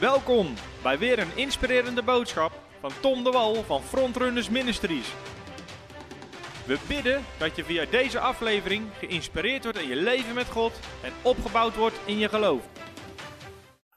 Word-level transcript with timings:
Welkom 0.00 0.54
bij 0.82 0.98
weer 0.98 1.18
een 1.18 1.36
inspirerende 1.36 2.02
boodschap 2.02 2.52
van 2.80 2.90
Tom 3.00 3.24
de 3.24 3.30
Wal 3.30 3.54
van 3.54 3.82
Frontrunners 3.82 4.48
Ministries. 4.48 5.14
We 6.66 6.78
bidden 6.88 7.24
dat 7.38 7.56
je 7.56 7.64
via 7.64 7.84
deze 7.90 8.18
aflevering 8.18 8.82
geïnspireerd 8.98 9.62
wordt 9.62 9.80
in 9.80 9.88
je 9.88 9.96
leven 9.96 10.34
met 10.34 10.46
God 10.46 10.72
en 11.02 11.12
opgebouwd 11.22 11.76
wordt 11.76 12.00
in 12.04 12.18
je 12.18 12.28
geloof. 12.28 12.60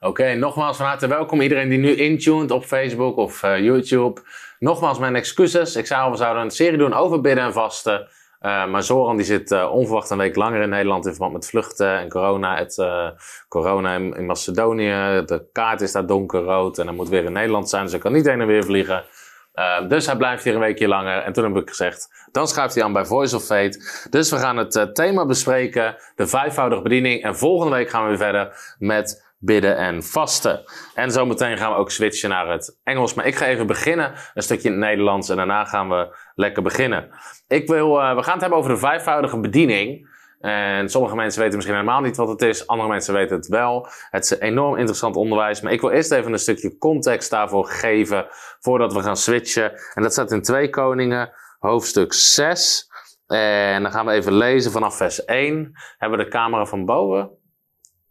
Oké, 0.00 0.34
nogmaals 0.34 0.76
van 0.76 0.86
harte 0.86 1.06
welkom 1.06 1.40
iedereen 1.40 1.68
die 1.68 1.78
nu 1.78 1.94
intuned 1.94 2.50
op 2.50 2.64
Facebook 2.64 3.16
of 3.16 3.42
uh, 3.42 3.58
YouTube. 3.58 4.20
Nogmaals 4.58 4.98
mijn 4.98 5.16
excuses. 5.16 5.76
Ik 5.76 5.86
zou 5.86 6.10
we 6.10 6.16
zouden 6.16 6.42
een 6.42 6.50
serie 6.50 6.78
doen 6.78 6.92
over 6.92 7.20
bidden 7.20 7.44
en 7.44 7.52
vasten. 7.52 8.08
Uh, 8.42 8.66
maar 8.66 8.82
Zoran 8.82 9.16
die 9.16 9.24
zit 9.24 9.50
uh, 9.50 9.72
onverwacht 9.72 10.10
een 10.10 10.18
week 10.18 10.36
langer 10.36 10.62
in 10.62 10.68
Nederland 10.68 11.06
in 11.06 11.10
verband 11.10 11.32
met 11.32 11.46
vluchten 11.46 11.98
en 11.98 12.08
corona. 12.08 12.56
Het, 12.56 12.76
uh, 12.76 13.08
corona 13.48 13.94
in, 13.94 14.26
Macedonië. 14.26 15.22
De 15.26 15.48
kaart 15.52 15.80
is 15.80 15.92
daar 15.92 16.06
donkerrood 16.06 16.78
en 16.78 16.86
hij 16.86 16.94
moet 16.94 17.08
weer 17.08 17.24
in 17.24 17.32
Nederland 17.32 17.68
zijn. 17.68 17.82
Dus 17.82 17.92
hij 17.92 18.00
kan 18.00 18.12
niet 18.12 18.26
heen 18.26 18.40
en 18.40 18.46
weer 18.46 18.64
vliegen. 18.64 19.04
dus 19.88 20.06
hij 20.06 20.16
blijft 20.16 20.44
hier 20.44 20.54
een 20.54 20.60
weekje 20.60 20.88
langer. 20.88 21.18
En 21.18 21.32
toen 21.32 21.44
heb 21.44 21.62
ik 21.62 21.68
gezegd, 21.68 22.28
dan 22.32 22.48
schuift 22.48 22.74
hij 22.74 22.84
aan 22.84 22.92
bij 22.92 23.04
Voice 23.04 23.36
of 23.36 23.44
Fate. 23.44 24.06
Dus 24.10 24.30
we 24.30 24.36
gaan 24.38 24.56
het 24.56 24.90
thema 24.94 25.26
bespreken, 25.26 25.96
de 26.16 26.26
vijfvoudige 26.26 26.82
bediening. 26.82 27.22
En 27.22 27.36
volgende 27.36 27.76
week 27.76 27.90
gaan 27.90 28.02
we 28.02 28.08
weer 28.08 28.18
verder 28.18 28.76
met 28.78 29.31
bidden 29.44 29.76
en 29.76 30.02
vasten. 30.02 30.64
En 30.94 31.10
zometeen 31.10 31.58
gaan 31.58 31.72
we 31.72 31.78
ook 31.78 31.90
switchen 31.90 32.30
naar 32.30 32.48
het 32.48 32.78
Engels. 32.82 33.14
Maar 33.14 33.26
ik 33.26 33.34
ga 33.34 33.46
even 33.46 33.66
beginnen, 33.66 34.12
een 34.34 34.42
stukje 34.42 34.68
in 34.68 34.74
het 34.74 34.84
Nederlands. 34.84 35.28
En 35.28 35.36
daarna 35.36 35.64
gaan 35.64 35.88
we 35.88 36.16
lekker 36.34 36.62
beginnen. 36.62 37.10
Ik 37.48 37.68
wil, 37.68 37.98
uh, 37.98 38.14
we 38.14 38.22
gaan 38.22 38.32
het 38.32 38.40
hebben 38.40 38.58
over 38.58 38.70
de 38.70 38.76
vijfvoudige 38.76 39.40
bediening. 39.40 40.10
En 40.40 40.88
sommige 40.88 41.14
mensen 41.14 41.40
weten 41.40 41.56
misschien 41.56 41.76
helemaal 41.76 42.00
niet 42.00 42.16
wat 42.16 42.28
het 42.28 42.42
is. 42.42 42.66
Andere 42.66 42.88
mensen 42.88 43.14
weten 43.14 43.36
het 43.36 43.46
wel. 43.46 43.88
Het 44.10 44.24
is 44.24 44.30
een 44.30 44.40
enorm 44.40 44.76
interessant 44.76 45.16
onderwijs. 45.16 45.60
Maar 45.60 45.72
ik 45.72 45.80
wil 45.80 45.90
eerst 45.90 46.12
even 46.12 46.32
een 46.32 46.38
stukje 46.38 46.78
context 46.78 47.30
daarvoor 47.30 47.66
geven. 47.66 48.26
Voordat 48.60 48.92
we 48.92 49.02
gaan 49.02 49.16
switchen. 49.16 49.72
En 49.94 50.02
dat 50.02 50.12
staat 50.12 50.32
in 50.32 50.42
2 50.42 50.70
Koningen, 50.70 51.32
hoofdstuk 51.58 52.12
6. 52.12 52.90
En 53.26 53.82
dan 53.82 53.92
gaan 53.92 54.06
we 54.06 54.12
even 54.12 54.32
lezen 54.32 54.72
vanaf 54.72 54.96
vers 54.96 55.24
1. 55.24 55.72
Hebben 55.98 56.18
we 56.18 56.24
de 56.24 56.30
camera 56.30 56.66
van 56.66 56.84
boven? 56.84 57.30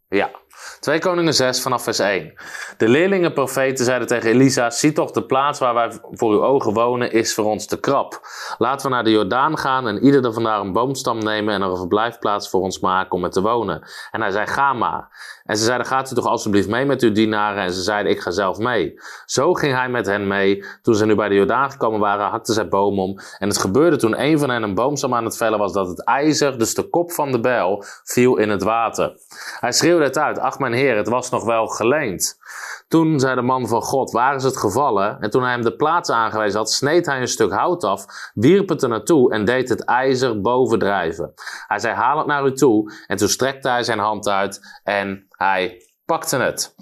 Ja. 0.07 0.31
2 0.79 0.99
Koningen 0.99 1.33
6 1.33 1.61
vanaf 1.61 1.83
vers 1.83 1.99
1. 1.99 2.33
De 2.77 2.87
leerlingen 2.87 3.33
profeten 3.33 3.85
zeiden 3.85 4.07
tegen 4.07 4.29
Elisa: 4.29 4.69
Zie 4.69 4.91
toch, 4.91 5.11
de 5.11 5.25
plaats 5.25 5.59
waar 5.59 5.73
wij 5.73 5.91
voor 6.11 6.31
uw 6.31 6.43
ogen 6.43 6.73
wonen 6.73 7.11
is 7.11 7.33
voor 7.33 7.45
ons 7.45 7.65
te 7.65 7.79
krap. 7.79 8.19
Laten 8.57 8.87
we 8.89 8.93
naar 8.93 9.03
de 9.03 9.11
Jordaan 9.11 9.57
gaan 9.57 9.87
en 9.87 10.03
ieder 10.03 10.25
er 10.25 10.33
vandaar 10.33 10.59
een 10.59 10.73
boomstam 10.73 11.17
nemen 11.17 11.53
en 11.53 11.61
er 11.61 11.69
een 11.69 11.77
verblijfplaats 11.77 12.49
voor 12.49 12.61
ons 12.61 12.79
maken 12.79 13.11
om 13.11 13.23
er 13.23 13.29
te 13.29 13.41
wonen. 13.41 13.83
En 14.11 14.21
hij 14.21 14.31
zei: 14.31 14.47
Ga 14.47 14.73
maar. 14.73 15.09
En 15.45 15.57
ze 15.57 15.63
zeiden: 15.63 15.87
Gaat 15.87 16.11
u 16.11 16.15
toch 16.15 16.25
alstublieft 16.25 16.67
mee 16.67 16.85
met 16.85 17.01
uw 17.01 17.11
dienaren? 17.11 17.63
En 17.63 17.73
ze 17.73 17.81
zeiden: 17.81 18.11
Ik 18.11 18.19
ga 18.19 18.31
zelf 18.31 18.57
mee. 18.57 18.99
Zo 19.25 19.53
ging 19.53 19.75
hij 19.75 19.89
met 19.89 20.05
hen 20.05 20.27
mee. 20.27 20.63
Toen 20.81 20.95
ze 20.95 21.05
nu 21.05 21.15
bij 21.15 21.29
de 21.29 21.35
Jordaan 21.35 21.71
gekomen 21.71 21.99
waren, 21.99 22.29
hakten 22.29 22.53
zij 22.53 22.67
boom 22.67 22.99
om. 22.99 23.19
En 23.37 23.47
het 23.47 23.57
gebeurde 23.57 23.97
toen 23.97 24.21
een 24.21 24.39
van 24.39 24.49
hen 24.49 24.63
een 24.63 24.75
boomstam 24.75 25.13
aan 25.13 25.25
het 25.25 25.37
vellen 25.37 25.59
was, 25.59 25.73
dat 25.73 25.87
het 25.87 26.03
ijzer, 26.03 26.57
dus 26.57 26.73
de 26.73 26.89
kop 26.89 27.11
van 27.11 27.31
de 27.31 27.39
bijl, 27.39 27.83
viel 28.03 28.37
in 28.37 28.49
het 28.49 28.63
water. 28.63 29.13
Hij 29.59 29.71
schreeuwde 29.71 30.03
het 30.03 30.17
uit: 30.17 30.39
Mijn 30.59 30.73
heer, 30.73 30.97
het 30.97 31.07
was 31.07 31.29
nog 31.29 31.43
wel 31.43 31.67
geleend. 31.67 32.39
Toen 32.87 33.19
zei 33.19 33.35
de 33.35 33.41
man 33.41 33.67
van 33.67 33.81
God, 33.81 34.11
waar 34.11 34.35
is 34.35 34.43
het 34.43 34.57
gevallen? 34.57 35.17
En 35.19 35.29
toen 35.29 35.41
hij 35.41 35.51
hem 35.51 35.61
de 35.61 35.75
plaats 35.75 36.09
aangewezen 36.09 36.59
had, 36.59 36.71
sneed 36.71 37.05
hij 37.05 37.21
een 37.21 37.27
stuk 37.27 37.51
hout 37.51 37.83
af, 37.83 38.05
wierp 38.33 38.69
het 38.69 38.83
er 38.83 38.89
naartoe 38.89 39.33
en 39.33 39.45
deed 39.45 39.69
het 39.69 39.85
ijzer 39.85 40.41
bovendrijven. 40.41 41.33
Hij 41.67 41.79
zei, 41.79 41.95
haal 41.95 42.17
het 42.17 42.27
naar 42.27 42.45
u 42.45 42.53
toe. 42.53 42.93
En 43.07 43.17
toen 43.17 43.29
strekte 43.29 43.69
hij 43.69 43.83
zijn 43.83 43.99
hand 43.99 44.27
uit 44.27 44.79
en 44.83 45.27
hij 45.29 45.85
pakte 46.05 46.37
het. 46.37 46.75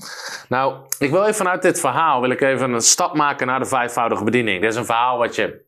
Nou, 0.49 0.75
ik 0.99 1.11
wil 1.11 1.21
even 1.21 1.35
vanuit 1.35 1.61
dit 1.61 1.79
verhaal, 1.79 2.21
wil 2.21 2.29
ik 2.29 2.41
even 2.41 2.71
een 2.71 2.81
stap 2.81 3.15
maken 3.15 3.47
naar 3.47 3.59
de 3.59 3.65
vijfvoudige 3.65 4.23
bediening. 4.23 4.61
Dit 4.61 4.71
is 4.71 4.75
een 4.75 4.85
verhaal 4.85 5.17
wat 5.17 5.35
je 5.35 5.67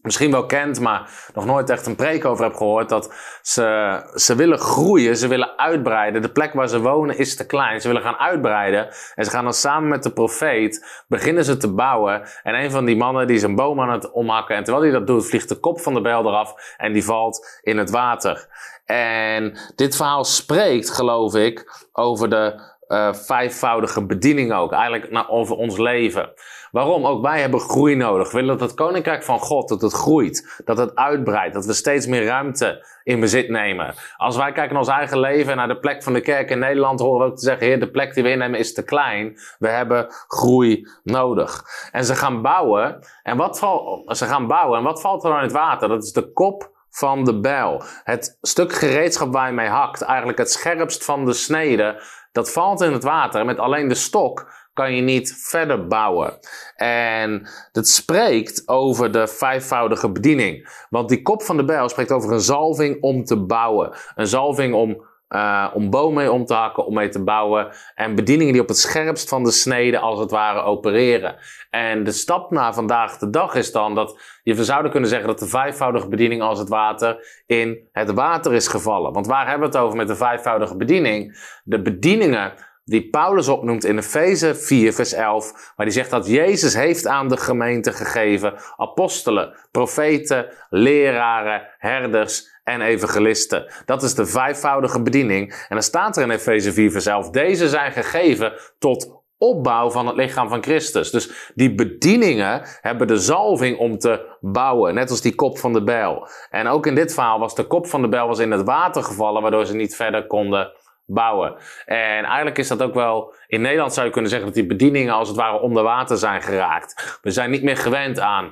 misschien 0.00 0.30
wel 0.30 0.46
kent, 0.46 0.80
maar 0.80 1.10
nog 1.34 1.44
nooit 1.44 1.70
echt 1.70 1.86
een 1.86 1.96
preek 1.96 2.24
over 2.24 2.44
heb 2.44 2.54
gehoord. 2.54 2.88
Dat 2.88 3.14
ze, 3.42 4.10
ze 4.14 4.34
willen 4.34 4.58
groeien, 4.58 5.16
ze 5.16 5.28
willen 5.28 5.58
uitbreiden. 5.58 6.22
De 6.22 6.32
plek 6.32 6.52
waar 6.52 6.68
ze 6.68 6.80
wonen 6.80 7.18
is 7.18 7.36
te 7.36 7.46
klein. 7.46 7.80
Ze 7.80 7.88
willen 7.88 8.02
gaan 8.02 8.16
uitbreiden. 8.16 8.88
En 9.14 9.24
ze 9.24 9.30
gaan 9.30 9.44
dan 9.44 9.52
samen 9.52 9.88
met 9.88 10.02
de 10.02 10.12
profeet, 10.12 11.04
beginnen 11.08 11.44
ze 11.44 11.56
te 11.56 11.72
bouwen. 11.72 12.28
En 12.42 12.54
een 12.54 12.70
van 12.70 12.84
die 12.84 12.96
mannen 12.96 13.26
die 13.26 13.36
is 13.36 13.42
een 13.42 13.54
boom 13.54 13.80
aan 13.80 13.90
het 13.90 14.12
omhakken. 14.12 14.56
En 14.56 14.64
terwijl 14.64 14.84
hij 14.84 14.92
dat 14.92 15.06
doet, 15.06 15.28
vliegt 15.28 15.48
de 15.48 15.60
kop 15.60 15.80
van 15.80 15.94
de 15.94 16.00
bijl 16.00 16.26
eraf 16.26 16.74
en 16.76 16.92
die 16.92 17.04
valt 17.04 17.60
in 17.62 17.78
het 17.78 17.90
water. 17.90 18.46
En 18.84 19.58
dit 19.74 19.96
verhaal 19.96 20.24
spreekt, 20.24 20.90
geloof 20.90 21.34
ik, 21.34 21.86
over 21.92 22.30
de 22.30 22.76
uh, 22.88 23.12
vijfvoudige 23.14 24.06
bediening 24.06 24.52
ook. 24.52 24.72
Eigenlijk 24.72 25.24
over 25.28 25.56
ons 25.56 25.78
leven. 25.78 26.32
Waarom? 26.70 27.06
Ook 27.06 27.22
wij 27.22 27.40
hebben 27.40 27.60
groei 27.60 27.94
nodig. 27.94 28.30
We 28.30 28.36
willen 28.38 28.58
dat 28.58 28.68
het 28.68 28.78
koninkrijk 28.78 29.22
van 29.22 29.38
God, 29.38 29.68
dat 29.68 29.82
het 29.82 29.92
groeit, 29.92 30.62
dat 30.64 30.78
het 30.78 30.94
uitbreidt, 30.94 31.54
dat 31.54 31.66
we 31.66 31.72
steeds 31.72 32.06
meer 32.06 32.24
ruimte 32.24 32.86
in 33.04 33.20
bezit 33.20 33.48
nemen. 33.48 33.94
Als 34.16 34.36
wij 34.36 34.52
kijken 34.52 34.72
naar 34.72 34.82
ons 34.82 34.92
eigen 34.92 35.20
leven 35.20 35.50
en 35.50 35.56
naar 35.56 35.68
de 35.68 35.78
plek 35.78 36.02
van 36.02 36.12
de 36.12 36.20
kerk 36.20 36.50
in 36.50 36.58
Nederland, 36.58 37.00
horen 37.00 37.24
we 37.24 37.30
ook 37.30 37.38
te 37.38 37.44
zeggen, 37.44 37.66
heer, 37.66 37.80
de 37.80 37.90
plek 37.90 38.14
die 38.14 38.22
we 38.22 38.30
innemen 38.30 38.58
is 38.58 38.74
te 38.74 38.84
klein. 38.84 39.38
We 39.58 39.68
hebben 39.68 40.06
groei 40.26 40.88
nodig. 41.02 41.64
En 41.92 42.04
ze 42.04 42.14
gaan 42.14 42.42
bouwen. 42.42 42.98
En 43.22 43.36
wat 43.36 43.58
valt, 43.58 44.16
ze 44.16 44.24
gaan 44.24 44.46
bouwen. 44.46 44.78
En 44.78 44.84
wat 44.84 45.00
valt 45.00 45.22
er 45.22 45.28
dan 45.28 45.38
in 45.38 45.44
het 45.44 45.52
water? 45.52 45.88
Dat 45.88 46.02
is 46.02 46.12
de 46.12 46.32
kop 46.32 46.76
van 46.90 47.24
de 47.24 47.40
bijl. 47.40 47.82
Het 48.04 48.38
stuk 48.40 48.72
gereedschap 48.72 49.32
waar 49.32 49.48
je 49.48 49.54
mee 49.54 49.68
hakt, 49.68 50.02
eigenlijk 50.02 50.38
het 50.38 50.50
scherpst 50.50 51.04
van 51.04 51.24
de 51.24 51.32
snede, 51.32 52.02
dat 52.32 52.52
valt 52.52 52.80
in 52.80 52.92
het 52.92 53.04
water. 53.04 53.44
Met 53.44 53.58
alleen 53.58 53.88
de 53.88 53.94
stok 53.94 54.52
kan 54.78 54.94
je 54.94 55.02
niet 55.02 55.34
verder 55.38 55.86
bouwen. 55.86 56.38
En 56.76 57.48
dat 57.72 57.88
spreekt 57.88 58.68
over 58.68 59.12
de 59.12 59.26
vijfvoudige 59.26 60.10
bediening. 60.10 60.68
Want 60.90 61.08
die 61.08 61.22
kop 61.22 61.42
van 61.42 61.56
de 61.56 61.64
bijl 61.64 61.88
spreekt 61.88 62.12
over 62.12 62.32
een 62.32 62.40
zalving 62.40 63.02
om 63.02 63.24
te 63.24 63.36
bouwen. 63.36 63.92
Een 64.14 64.26
zalving 64.26 64.74
om 64.74 65.06
uh, 65.28 65.70
om 65.74 65.90
bomen 65.90 66.14
mee 66.14 66.32
om 66.32 66.44
te 66.44 66.54
hakken, 66.54 66.86
om 66.86 66.94
mee 66.94 67.08
te 67.08 67.24
bouwen. 67.24 67.68
En 67.94 68.14
bedieningen 68.14 68.52
die 68.52 68.62
op 68.62 68.68
het 68.68 68.78
scherpst 68.78 69.28
van 69.28 69.44
de 69.44 69.50
snede 69.50 69.98
als 69.98 70.18
het 70.18 70.30
ware 70.30 70.62
opereren. 70.62 71.36
En 71.70 72.04
de 72.04 72.12
stap 72.12 72.50
naar 72.50 72.74
vandaag 72.74 73.18
de 73.18 73.30
dag 73.30 73.54
is 73.54 73.72
dan 73.72 73.94
dat 73.94 74.20
je 74.42 74.64
zouden 74.64 74.90
kunnen 74.90 75.08
zeggen 75.08 75.28
dat 75.28 75.38
de 75.38 75.46
vijfvoudige 75.46 76.08
bediening 76.08 76.42
als 76.42 76.58
het 76.58 76.68
water 76.68 77.42
in 77.46 77.88
het 77.92 78.12
water 78.12 78.54
is 78.54 78.68
gevallen. 78.68 79.12
Want 79.12 79.26
waar 79.26 79.48
hebben 79.48 79.70
we 79.70 79.76
het 79.76 79.84
over 79.84 79.96
met 79.96 80.08
de 80.08 80.16
vijfvoudige 80.16 80.76
bediening? 80.76 81.38
De 81.64 81.82
bedieningen 81.82 82.52
die 82.88 83.08
Paulus 83.10 83.48
opnoemt 83.48 83.84
in 83.84 83.98
Efeze 83.98 84.54
4, 84.54 84.92
vers 84.92 85.12
11, 85.12 85.72
waar 85.76 85.86
die 85.86 85.94
zegt 85.94 86.10
dat 86.10 86.26
Jezus 86.26 86.74
heeft 86.74 87.06
aan 87.06 87.28
de 87.28 87.36
gemeente 87.36 87.92
gegeven 87.92 88.54
apostelen, 88.76 89.56
profeten, 89.70 90.46
leraren, 90.70 91.68
herders 91.78 92.56
en 92.64 92.80
evangelisten. 92.80 93.72
Dat 93.84 94.02
is 94.02 94.14
de 94.14 94.26
vijfvoudige 94.26 95.02
bediening. 95.02 95.52
En 95.52 95.66
dan 95.68 95.82
staat 95.82 96.16
er 96.16 96.22
in 96.22 96.30
Efeze 96.30 96.72
4, 96.72 96.90
vers 96.90 97.06
11, 97.06 97.30
deze 97.30 97.68
zijn 97.68 97.92
gegeven 97.92 98.52
tot 98.78 99.16
opbouw 99.38 99.90
van 99.90 100.06
het 100.06 100.16
lichaam 100.16 100.48
van 100.48 100.62
Christus. 100.62 101.10
Dus 101.10 101.52
die 101.54 101.74
bedieningen 101.74 102.62
hebben 102.80 103.06
de 103.06 103.18
zalving 103.18 103.78
om 103.78 103.98
te 103.98 104.36
bouwen, 104.40 104.94
net 104.94 105.10
als 105.10 105.20
die 105.20 105.34
kop 105.34 105.58
van 105.58 105.72
de 105.72 105.82
bijl. 105.82 106.28
En 106.50 106.66
ook 106.66 106.86
in 106.86 106.94
dit 106.94 107.14
verhaal 107.14 107.38
was 107.38 107.54
de 107.54 107.66
kop 107.66 107.86
van 107.86 108.02
de 108.02 108.08
bijl 108.08 108.26
was 108.26 108.38
in 108.38 108.50
het 108.50 108.64
water 108.64 109.02
gevallen, 109.02 109.42
waardoor 109.42 109.66
ze 109.66 109.74
niet 109.74 109.96
verder 109.96 110.26
konden 110.26 110.72
bouwen. 111.08 111.56
En 111.84 112.24
eigenlijk 112.24 112.58
is 112.58 112.68
dat 112.68 112.82
ook 112.82 112.94
wel, 112.94 113.34
in 113.46 113.60
Nederland 113.60 113.94
zou 113.94 114.06
je 114.06 114.12
kunnen 114.12 114.30
zeggen 114.30 114.48
dat 114.48 114.56
die 114.56 114.66
bedieningen 114.66 115.14
als 115.14 115.28
het 115.28 115.36
ware 115.36 115.60
onder 115.60 115.82
water 115.82 116.16
zijn 116.16 116.42
geraakt. 116.42 117.18
We 117.22 117.30
zijn 117.30 117.50
niet 117.50 117.62
meer 117.62 117.76
gewend 117.76 118.20
aan 118.20 118.44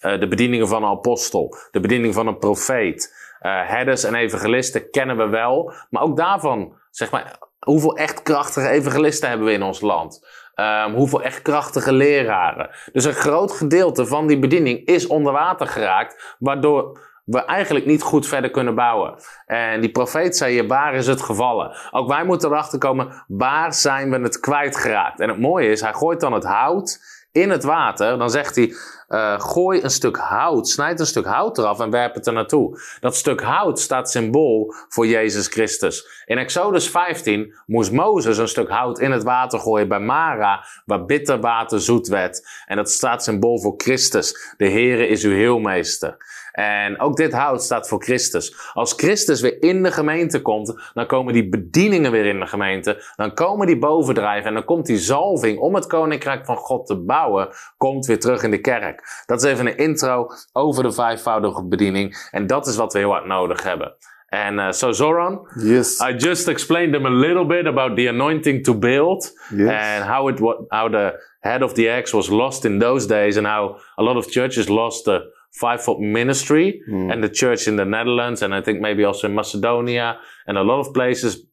uh, 0.00 0.20
de 0.20 0.28
bedieningen 0.28 0.68
van 0.68 0.82
een 0.82 0.90
apostel, 0.90 1.56
de 1.70 1.80
bediening 1.80 2.14
van 2.14 2.26
een 2.26 2.38
profeet. 2.38 3.26
Uh, 3.42 3.68
herders 3.68 4.04
en 4.04 4.14
evangelisten 4.14 4.90
kennen 4.90 5.16
we 5.16 5.28
wel, 5.28 5.72
maar 5.90 6.02
ook 6.02 6.16
daarvan, 6.16 6.72
zeg 6.90 7.10
maar, 7.10 7.38
hoeveel 7.58 7.96
echt 7.96 8.22
krachtige 8.22 8.68
evangelisten 8.68 9.28
hebben 9.28 9.46
we 9.46 9.52
in 9.52 9.62
ons 9.62 9.80
land? 9.80 10.26
Um, 10.54 10.94
hoeveel 10.94 11.22
echt 11.22 11.42
krachtige 11.42 11.92
leraren? 11.92 12.70
Dus 12.92 13.04
een 13.04 13.12
groot 13.12 13.52
gedeelte 13.52 14.06
van 14.06 14.26
die 14.26 14.38
bediening 14.38 14.86
is 14.86 15.06
onder 15.06 15.32
water 15.32 15.66
geraakt, 15.66 16.36
waardoor 16.38 17.07
we 17.28 17.44
eigenlijk 17.44 17.86
niet 17.86 18.02
goed 18.02 18.26
verder 18.26 18.50
kunnen 18.50 18.74
bouwen. 18.74 19.14
En 19.46 19.80
die 19.80 19.90
profeet 19.90 20.36
zei 20.36 20.54
je, 20.54 20.66
waar 20.66 20.94
is 20.94 21.06
het 21.06 21.22
gevallen? 21.22 21.76
Ook 21.90 22.08
wij 22.08 22.24
moeten 22.24 22.48
erachter 22.48 22.78
komen, 22.78 23.24
waar 23.26 23.74
zijn 23.74 24.10
we 24.10 24.18
het 24.18 24.40
kwijtgeraakt? 24.40 25.20
En 25.20 25.28
het 25.28 25.40
mooie 25.40 25.70
is, 25.70 25.80
hij 25.80 25.92
gooit 25.92 26.20
dan 26.20 26.32
het 26.32 26.44
hout 26.44 27.00
in 27.32 27.50
het 27.50 27.64
water. 27.64 28.18
Dan 28.18 28.30
zegt 28.30 28.56
hij, 28.56 28.74
uh, 29.08 29.40
gooi 29.40 29.82
een 29.82 29.90
stuk 29.90 30.16
hout, 30.16 30.68
snijd 30.68 31.00
een 31.00 31.06
stuk 31.06 31.24
hout 31.24 31.58
eraf 31.58 31.80
en 31.80 31.90
werp 31.90 32.14
het 32.14 32.26
er 32.26 32.32
naartoe. 32.32 32.80
Dat 33.00 33.16
stuk 33.16 33.42
hout 33.42 33.80
staat 33.80 34.10
symbool 34.10 34.74
voor 34.88 35.06
Jezus 35.06 35.46
Christus. 35.46 36.22
In 36.26 36.38
Exodus 36.38 36.90
15 36.90 37.54
moest 37.66 37.92
Mozes 37.92 38.38
een 38.38 38.48
stuk 38.48 38.68
hout 38.68 38.98
in 38.98 39.10
het 39.10 39.22
water 39.22 39.58
gooien 39.58 39.88
bij 39.88 40.00
Mara, 40.00 40.64
waar 40.84 41.04
bitter 41.04 41.40
water 41.40 41.80
zoet 41.80 42.08
werd. 42.08 42.48
En 42.66 42.76
dat 42.76 42.90
staat 42.90 43.24
symbool 43.24 43.60
voor 43.60 43.74
Christus. 43.76 44.54
De 44.56 44.70
Heere 44.70 45.08
is 45.08 45.24
uw 45.24 45.34
heelmeester. 45.34 46.16
En 46.52 47.00
ook 47.00 47.16
dit 47.16 47.32
hout 47.32 47.62
staat 47.62 47.88
voor 47.88 48.02
Christus. 48.02 48.70
Als 48.72 48.92
Christus 48.92 49.40
weer 49.40 49.62
in 49.62 49.82
de 49.82 49.90
gemeente 49.92 50.42
komt, 50.42 50.90
dan 50.94 51.06
komen 51.06 51.32
die 51.32 51.48
bedieningen 51.48 52.10
weer 52.10 52.26
in 52.26 52.40
de 52.40 52.46
gemeente. 52.46 53.02
Dan 53.16 53.34
komen 53.34 53.66
die 53.66 53.78
bovendrijven 53.78 54.48
en 54.48 54.54
dan 54.54 54.64
komt 54.64 54.86
die 54.86 54.98
zalving 54.98 55.58
om 55.58 55.74
het 55.74 55.86
koninkrijk 55.86 56.44
van 56.46 56.56
God 56.56 56.86
te 56.86 56.96
bouwen, 56.96 57.48
komt 57.76 58.06
weer 58.06 58.20
terug 58.20 58.42
in 58.42 58.50
de 58.50 58.60
kerk. 58.60 59.22
Dat 59.26 59.42
is 59.42 59.50
even 59.50 59.66
een 59.66 59.76
intro 59.76 60.26
over 60.52 60.82
de 60.82 60.92
vijfvoudige 60.92 61.64
bediening. 61.64 62.28
En 62.30 62.46
dat 62.46 62.66
is 62.66 62.76
wat 62.76 62.92
we 62.92 62.98
heel 62.98 63.10
hard 63.10 63.26
nodig 63.26 63.62
hebben. 63.62 63.94
And 64.30 64.58
uh, 64.58 64.70
so 64.70 64.92
Zoran, 64.92 65.48
Yes. 65.62 66.00
I 66.00 66.12
just 66.16 66.48
explained 66.48 66.92
them 66.92 67.06
a 67.06 67.10
little 67.10 67.46
bit 67.46 67.66
about 67.66 67.96
the 67.96 68.08
anointing 68.08 68.62
to 68.64 68.74
build 68.74 69.32
Yes. 69.56 69.70
and 69.70 70.04
how 70.04 70.28
it 70.28 70.38
how 70.68 70.90
the 70.90 71.26
head 71.40 71.62
of 71.62 71.72
the 71.72 71.90
axe 71.90 72.12
was 72.16 72.28
lost 72.28 72.64
in 72.64 72.78
those 72.78 73.06
days 73.06 73.36
and 73.36 73.46
how 73.46 73.76
a 73.96 74.02
lot 74.02 74.16
of 74.16 74.26
churches 74.30 74.68
lost 74.68 75.04
the 75.04 75.20
fivefold 75.52 76.00
ministry 76.00 76.80
Mm. 76.90 77.12
and 77.12 77.22
the 77.22 77.28
church 77.28 77.66
in 77.68 77.76
the 77.76 77.84
Netherlands 77.84 78.42
and 78.42 78.54
I 78.54 78.60
think 78.60 78.80
maybe 78.80 79.04
also 79.04 79.26
in 79.28 79.34
Macedonia 79.34 80.18
and 80.46 80.58
a 80.58 80.62
lot 80.62 80.80
of 80.80 80.92
places 80.94 81.46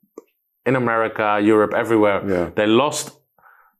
in 0.65 0.75
America, 0.75 1.39
Europe, 1.41 1.73
everywhere 1.73 2.21
Yeah. 2.27 2.49
they 2.55 2.67
lost 2.67 3.11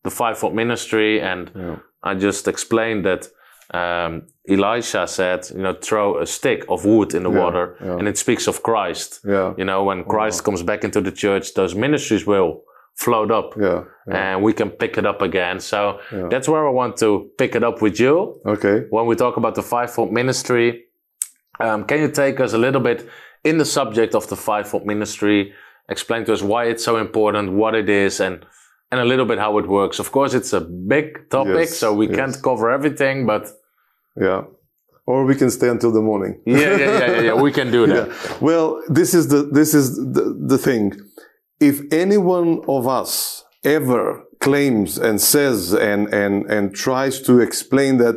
the 0.03 0.09
fivefold 0.11 0.53
ministry 0.55 1.21
and 1.21 1.51
Yeah. 1.55 1.75
I 2.03 2.13
just 2.15 2.47
explained 2.47 3.03
that 3.05 3.27
um, 3.73 4.21
Elisha 4.47 5.07
said, 5.07 5.39
you 5.55 5.61
know, 5.63 5.73
throw 5.81 6.19
a 6.19 6.25
stick 6.25 6.63
of 6.69 6.85
wood 6.85 7.13
in 7.15 7.23
the 7.23 7.31
Yeah, 7.31 7.43
water, 7.43 7.75
and 7.99 8.07
it 8.07 8.15
speaks 8.17 8.47
of 8.47 8.61
Christ. 8.61 9.21
You 9.57 9.65
know, 9.65 9.83
when 9.83 10.03
Christ 10.03 10.43
comes 10.43 10.61
back 10.63 10.83
into 10.83 11.01
the 11.01 11.11
church, 11.11 11.53
those 11.55 11.73
ministries 11.75 12.27
will 12.27 12.61
float 12.95 13.29
up, 13.31 13.55
Yeah. 13.59 13.83
yeah. 14.07 14.15
and 14.33 14.43
we 14.43 14.53
can 14.53 14.69
pick 14.69 14.97
it 14.97 15.05
up 15.05 15.21
again. 15.21 15.59
So 15.59 15.99
Yeah. 16.11 16.27
that's 16.29 16.47
where 16.47 16.65
I 16.67 16.71
want 16.71 16.97
to 16.97 17.29
pick 17.37 17.55
it 17.55 17.63
up 17.63 17.81
with 17.81 17.99
you 17.99 18.39
Okay. 18.45 18.85
when 18.89 19.05
we 19.05 19.15
talk 19.15 19.37
about 19.37 19.55
the 19.55 19.61
fivefold 19.61 20.11
ministry. 20.11 20.85
Um, 21.59 21.83
can 21.85 21.99
you 21.99 22.09
take 22.09 22.39
us 22.39 22.53
a 22.53 22.57
little 22.57 22.81
bit 22.81 23.07
in 23.43 23.57
the 23.57 23.65
subject 23.65 24.15
of 24.15 24.27
the 24.27 24.35
fivefold 24.35 24.85
ministry? 24.85 25.53
Explain 25.89 26.25
to 26.25 26.33
us 26.33 26.41
why 26.41 26.65
it's 26.65 26.83
so 26.83 26.97
important, 26.97 27.51
what 27.53 27.75
it 27.75 27.89
is, 27.89 28.19
and 28.19 28.45
and 28.91 29.01
a 29.01 29.05
little 29.05 29.25
bit 29.25 29.39
how 29.39 29.57
it 29.57 29.67
works. 29.67 29.99
Of 29.99 30.11
course, 30.11 30.33
it's 30.37 30.53
a 30.53 30.61
big 30.61 31.05
topic, 31.29 31.55
Yes, 31.69 31.77
so 31.77 31.91
we 31.93 32.05
yes. 32.07 32.15
can't 32.15 32.41
cover 32.41 32.69
everything, 32.71 33.25
but 33.25 33.43
Yeah. 34.21 34.41
Or 35.07 35.25
we 35.25 35.35
can 35.35 35.49
stay 35.49 35.69
until 35.69 35.91
the 35.91 36.01
morning. 36.01 36.33
yeah, 36.45 36.57
yeah, 36.59 36.77
yeah, 36.77 36.99
yeah, 37.11 37.21
yeah 37.27 37.41
we 37.41 37.51
can 37.51 37.71
do 37.71 37.85
that. 37.93 38.07
Well, 38.41 38.67
this 38.99 39.13
is 39.13 39.27
the 39.27 39.41
this 39.59 39.73
is 39.73 39.85
the, 40.15 40.23
the 40.51 40.57
thing. 40.57 40.93
If 41.59 41.81
any 41.91 42.17
one 42.17 42.61
of 42.67 42.87
us 42.87 43.43
ever 43.63 44.23
claims 44.39 44.97
and 44.97 45.19
says 45.19 45.73
and 45.73 46.13
and 46.13 46.45
and 46.51 46.75
tries 46.75 47.21
to 47.21 47.39
explain 47.39 47.97
that 47.97 48.15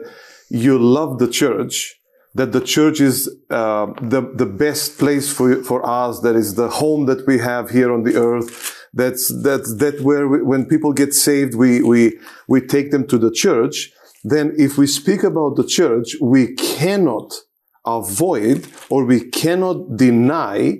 you 0.51 0.79
love 0.79 1.19
the 1.19 1.29
church, 1.29 2.01
that 2.35 2.53
the 2.53 2.61
church 2.61 3.01
is 3.01 3.29
uh, 3.51 3.87
the 4.01 4.23
the 4.35 4.47
best 4.47 4.99
place 4.99 5.33
for 5.33 5.63
for 5.63 5.87
us, 5.87 6.21
that 6.21 6.37
is 6.37 6.55
the 6.55 6.69
home 6.69 7.07
that 7.07 7.27
we 7.27 7.39
have 7.39 7.71
here 7.71 7.93
on 7.93 8.03
the 8.03 8.17
earth. 8.17 8.75
That's 8.93 9.33
that's 9.43 9.77
that 9.77 10.01
where 10.01 10.27
we, 10.29 10.43
when 10.43 10.67
people 10.67 10.93
get 10.93 11.15
saved, 11.15 11.55
we 11.55 11.83
we 11.83 12.19
we 12.49 12.61
take 12.61 12.91
them 12.91 13.07
to 13.07 13.19
the 13.19 13.31
church. 13.31 13.91
Then, 14.25 14.53
if 14.59 14.77
we 14.77 14.87
speak 14.87 15.23
about 15.23 15.57
the 15.57 15.65
church, 15.65 16.17
we 16.21 16.55
cannot 16.55 17.33
avoid 17.87 18.67
or 18.91 19.05
we 19.05 19.21
cannot 19.31 19.97
deny 19.97 20.79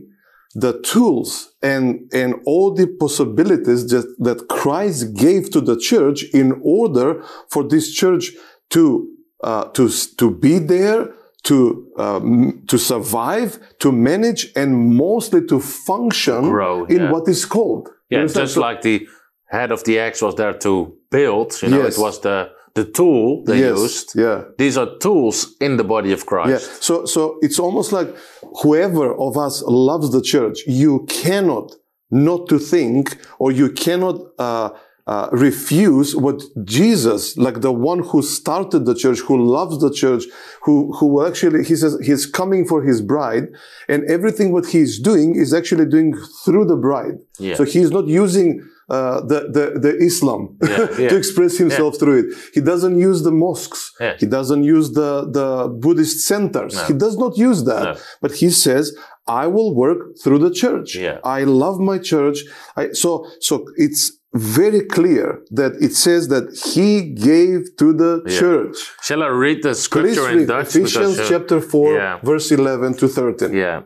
the 0.55 0.81
tools 0.83 1.55
and, 1.63 2.09
and 2.13 2.35
all 2.47 2.73
the 2.75 2.87
possibilities 2.87 3.87
that, 3.89 4.07
that 4.19 4.49
Christ 4.49 5.15
gave 5.15 5.51
to 5.51 5.61
the 5.61 5.77
church 5.79 6.25
in 6.33 6.61
order 6.65 7.23
for 7.51 7.63
this 7.65 7.93
church 7.93 8.33
to, 8.71 9.09
uh, 9.45 9.65
to, 9.71 9.89
to 10.17 10.31
be 10.35 10.59
there, 10.59 11.13
to, 11.45 11.87
um, 11.99 12.65
to 12.69 12.79
survive, 12.79 13.59
to 13.79 13.93
manage, 13.93 14.49
and 14.57 14.95
mostly 14.97 15.45
to 15.47 15.61
function 15.61 16.43
Grow, 16.43 16.85
in 16.87 16.97
yeah. 17.03 17.11
what 17.13 17.29
is 17.29 17.45
called. 17.45 17.89
Yeah, 18.11 18.27
just 18.27 18.55
So- 18.55 18.61
like 18.61 18.83
the 18.83 19.07
head 19.47 19.71
of 19.71 19.85
the 19.85 19.99
axe 19.99 20.23
was 20.23 20.35
there 20.35 20.55
to 20.55 20.95
build, 21.11 21.63
you 21.63 21.69
know, 21.69 21.83
Yes. 21.83 21.99
it 21.99 22.01
was 22.01 22.21
the 22.21 22.51
the 22.75 22.85
tool 22.85 23.43
they 23.45 23.59
yes, 23.59 23.77
used. 23.79 24.13
yeah. 24.15 24.45
These 24.57 24.77
are 24.79 24.99
tools 24.99 25.57
in 25.61 25.79
the 25.79 25.85
body 25.85 26.13
of 26.13 26.27
Christ. 26.27 26.51
Yeah. 26.51 26.77
So, 26.81 27.07
so 27.07 27.39
it's 27.43 27.59
almost 27.59 27.91
like 27.93 28.15
whoever 28.63 29.15
of 29.15 29.37
us 29.37 29.63
loves 29.63 30.11
the 30.11 30.23
church, 30.23 30.61
you 30.67 31.07
cannot 31.09 31.75
not 32.11 32.49
to 32.49 32.59
think 32.59 33.19
or 33.39 33.53
you 33.53 33.71
cannot, 33.71 34.21
uh, 34.39 34.71
uh, 35.09 35.27
refuse 35.33 36.15
what 36.15 36.43
Jesus, 36.65 37.35
like 37.39 37.63
the 37.63 37.73
one 37.73 38.01
who 38.01 38.21
started 38.21 38.85
the 38.85 38.95
church, 38.95 39.21
who 39.21 39.43
loves 39.43 39.79
the 39.81 39.91
church, 39.91 40.25
who, 40.65 40.93
who 40.99 41.27
actually, 41.27 41.65
he 41.65 41.77
says 41.77 41.99
he's 42.05 42.27
coming 42.27 42.67
for 42.67 42.83
his 42.83 43.01
bride 43.01 43.45
and 43.89 44.05
everything 44.05 44.53
what 44.53 44.67
he's 44.67 45.01
doing 45.01 45.35
is 45.35 45.55
actually 45.55 45.87
doing 45.87 46.15
through 46.45 46.67
the 46.67 46.77
bride. 46.77 47.15
Yeah. 47.39 47.55
So 47.55 47.65
he's 47.65 47.91
not 47.91 48.07
using, 48.07 48.63
uh, 48.89 49.21
the, 49.33 49.41
the, 49.57 49.79
the 49.85 49.97
Islam 50.09 50.57
Yeah, 50.63 50.89
yeah. 50.99 51.09
to 51.11 51.17
express 51.17 51.59
himself 51.59 51.99
through 51.99 52.19
it. 52.21 52.27
He 52.55 52.61
doesn't 52.61 52.99
use 52.99 53.23
the 53.23 53.31
mosques. 53.31 53.93
Yeah. 54.01 54.17
He 54.19 54.27
doesn't 54.27 54.65
use 54.65 54.93
the, 54.93 55.11
the 55.39 55.69
Buddhist 55.69 56.27
centers. 56.27 56.75
No. 56.75 56.85
He 56.85 56.95
does 56.95 57.17
not 57.19 57.37
use 57.37 57.65
that. 57.65 57.85
No. 57.85 58.01
But 58.23 58.33
he 58.33 58.49
says, 58.51 58.97
I 59.27 59.47
will 59.47 59.75
work 59.75 59.99
through 60.23 60.39
the 60.39 60.51
church. 60.51 60.97
Yeah. 60.97 61.19
I 61.23 61.45
love 61.45 61.79
my 61.81 61.99
church. 61.99 62.39
I, 62.77 62.93
so, 62.93 63.11
so 63.41 63.67
it's 63.77 64.03
very 64.35 64.83
clear 64.97 65.43
that 65.51 65.73
it 65.81 65.95
says 65.95 66.29
that 66.29 66.47
he 66.75 67.13
gave 67.31 67.77
to 67.81 67.93
the 67.93 68.23
Yeah. 68.27 68.39
church. 68.41 68.77
Shall 69.03 69.23
I 69.23 69.29
read 69.29 69.63
the 69.63 69.75
scripture 69.75 70.31
in 70.31 70.47
Dutch? 70.47 70.69
Ephesians 70.77 71.19
uh, 71.19 71.27
chapter 71.29 71.61
4, 71.61 71.95
yeah. 71.95 72.19
verse 72.23 72.51
11 72.51 72.95
to 73.01 73.09
13. 73.09 73.53
Yeah. 73.55 73.83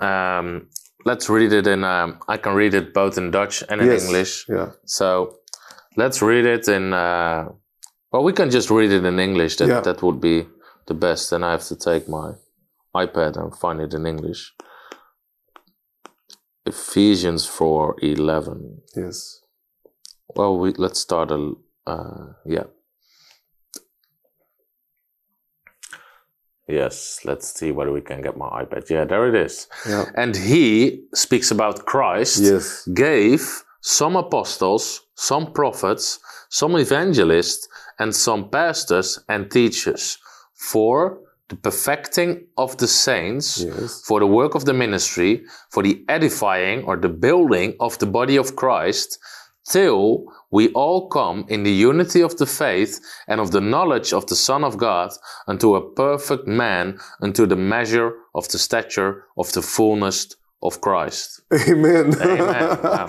Um, 0.00 0.68
let's 1.04 1.28
read 1.28 1.52
it 1.52 1.66
in. 1.66 1.84
Um, 1.84 2.18
I 2.28 2.36
can 2.36 2.54
read 2.54 2.74
it 2.74 2.92
both 2.94 3.18
in 3.18 3.30
Dutch 3.30 3.62
and 3.68 3.80
in 3.80 3.86
Yes. 3.88 4.04
English. 4.04 4.46
Yeah. 4.48 4.70
So 4.84 5.36
let's 5.96 6.20
read 6.22 6.44
it 6.46 6.68
in. 6.68 6.92
Uh, 6.92 7.48
well, 8.12 8.24
we 8.24 8.32
can 8.32 8.50
just 8.50 8.70
read 8.70 8.90
it 8.92 9.04
in 9.04 9.18
English. 9.18 9.56
That 9.56 9.68
Yeah. 9.68 9.80
that 9.80 10.02
would 10.02 10.20
be 10.20 10.46
the 10.86 10.94
best. 10.94 11.30
Then 11.30 11.42
I 11.44 11.50
have 11.52 11.64
to 11.68 11.76
take 11.76 12.08
my 12.08 12.32
iPad 12.94 13.36
and 13.36 13.54
find 13.56 13.80
it 13.80 13.94
in 13.94 14.06
English. 14.06 14.52
Ephesians 16.66 17.46
four 17.46 17.96
eleven. 18.02 18.82
Yes. 18.96 19.40
Well, 20.36 20.58
we 20.58 20.72
let's 20.76 21.00
start 21.00 21.30
a. 21.30 21.54
Uh, 21.86 22.34
yeah. 22.46 22.64
Yes, 26.70 27.20
let's 27.24 27.52
see 27.58 27.72
whether 27.72 27.92
we 27.92 28.00
can 28.00 28.22
get 28.22 28.36
my 28.36 28.48
iPad. 28.62 28.88
Yeah, 28.90 29.04
there 29.04 29.26
it 29.28 29.34
is. 29.34 29.66
Yeah. 29.88 30.04
And 30.14 30.36
he 30.36 31.02
speaks 31.14 31.50
about 31.50 31.84
Christ 31.86 32.40
Yes. 32.42 32.86
gave 32.94 33.62
some 33.80 34.14
apostles, 34.16 35.00
some 35.14 35.52
prophets, 35.52 36.20
some 36.48 36.76
evangelists, 36.76 37.68
and 37.98 38.14
some 38.14 38.48
pastors 38.50 39.18
and 39.28 39.50
teachers 39.50 40.18
for 40.54 41.18
the 41.48 41.56
perfecting 41.56 42.46
of 42.56 42.76
the 42.76 42.86
saints, 42.86 43.58
Yes. 43.60 44.02
for 44.06 44.20
the 44.20 44.26
work 44.26 44.54
of 44.54 44.64
the 44.64 44.72
ministry, 44.72 45.42
for 45.70 45.82
the 45.82 46.04
edifying 46.08 46.84
or 46.84 46.96
the 46.96 47.08
building 47.08 47.74
of 47.80 47.98
the 47.98 48.06
body 48.06 48.36
of 48.36 48.54
Christ, 48.54 49.18
till 49.70 50.24
we 50.50 50.68
all 50.72 51.08
come 51.08 51.44
in 51.48 51.62
the 51.62 51.72
unity 51.72 52.22
of 52.22 52.36
the 52.36 52.46
faith 52.46 53.00
and 53.28 53.40
of 53.40 53.50
the 53.52 53.60
knowledge 53.60 54.12
of 54.12 54.26
the 54.26 54.34
Son 54.34 54.64
of 54.64 54.76
God 54.76 55.10
unto 55.46 55.76
a 55.76 55.94
perfect 55.94 56.46
man, 56.46 56.98
unto 57.22 57.46
the 57.46 57.56
measure 57.56 58.12
of 58.34 58.48
the 58.48 58.58
stature 58.58 59.24
of 59.38 59.52
the 59.52 59.62
fullness 59.62 60.34
of 60.62 60.80
Christ. 60.80 61.40
Amen. 61.68 62.14
Amen. 62.20 62.78
Wow. 62.82 63.08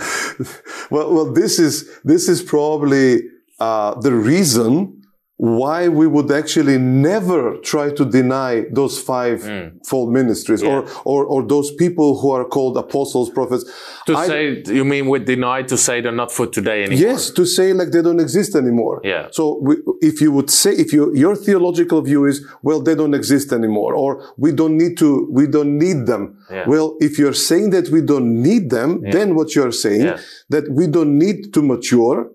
well, 0.92 1.14
well, 1.14 1.34
this 1.34 1.60
is 1.60 1.90
this 2.04 2.30
is 2.30 2.42
probably 2.42 3.24
uh, 3.60 4.00
the 4.00 4.14
reason 4.14 5.01
why 5.42 5.88
we 5.88 6.06
would 6.06 6.32
actually 6.32 6.78
never 6.78 7.58
try 7.72 7.90
to 7.90 8.06
deny 8.06 8.64
those 8.72 9.02
five 9.02 9.42
hmm. 9.42 9.70
fold 9.84 10.14
ministries 10.14 10.62
or, 10.62 10.88
or 11.04 11.26
or 11.26 11.42
those 11.42 11.74
people 11.84 12.20
who 12.20 12.30
are 12.30 12.46
called 12.46 12.78
apostles, 12.78 13.28
prophets. 13.32 13.64
To 14.06 14.16
I- 14.16 14.28
say, 14.28 14.64
you 14.68 14.86
mean 14.86 15.08
with 15.08 15.26
deny 15.26 15.64
to 15.64 15.78
say 15.78 16.00
they're 16.00 16.12
not 16.24 16.32
for 16.32 16.46
today 16.46 16.84
anymore? 16.84 17.08
Yes, 17.08 17.32
to 17.32 17.44
say 17.48 17.74
like 17.74 17.90
they 17.90 18.04
don't 18.04 18.20
exist 18.20 18.56
anymore. 18.56 19.02
Yeah. 19.04 19.30
So 19.32 19.58
we, 19.64 19.78
if 20.02 20.22
you 20.22 20.32
would 20.32 20.52
say, 20.52 20.74
if 20.74 20.94
you, 20.94 21.12
your 21.16 21.36
theological 21.36 22.04
view 22.04 22.26
is, 22.26 22.46
well, 22.62 22.80
they 22.80 22.94
don't 22.94 23.16
exist 23.16 23.52
anymore, 23.52 23.96
or 23.96 24.24
we 24.38 24.52
don't 24.52 24.78
need 24.78 24.96
to, 25.00 25.28
we 25.32 25.48
don't 25.48 25.76
need 25.80 26.06
them. 26.06 26.38
Yeah. 26.52 26.66
Well, 26.68 26.98
if 27.00 27.18
you're 27.18 27.40
saying 27.50 27.72
that 27.72 27.90
we 27.90 28.02
don't 28.02 28.44
need 28.44 28.70
them, 28.70 29.02
then 29.10 29.34
what 29.34 29.56
you're 29.56 29.72
saying 29.72 30.06
Yeah. 30.06 30.20
that 30.50 30.70
we 30.70 30.86
don't 30.86 31.18
need 31.18 31.52
to 31.56 31.64
mature. 31.64 32.30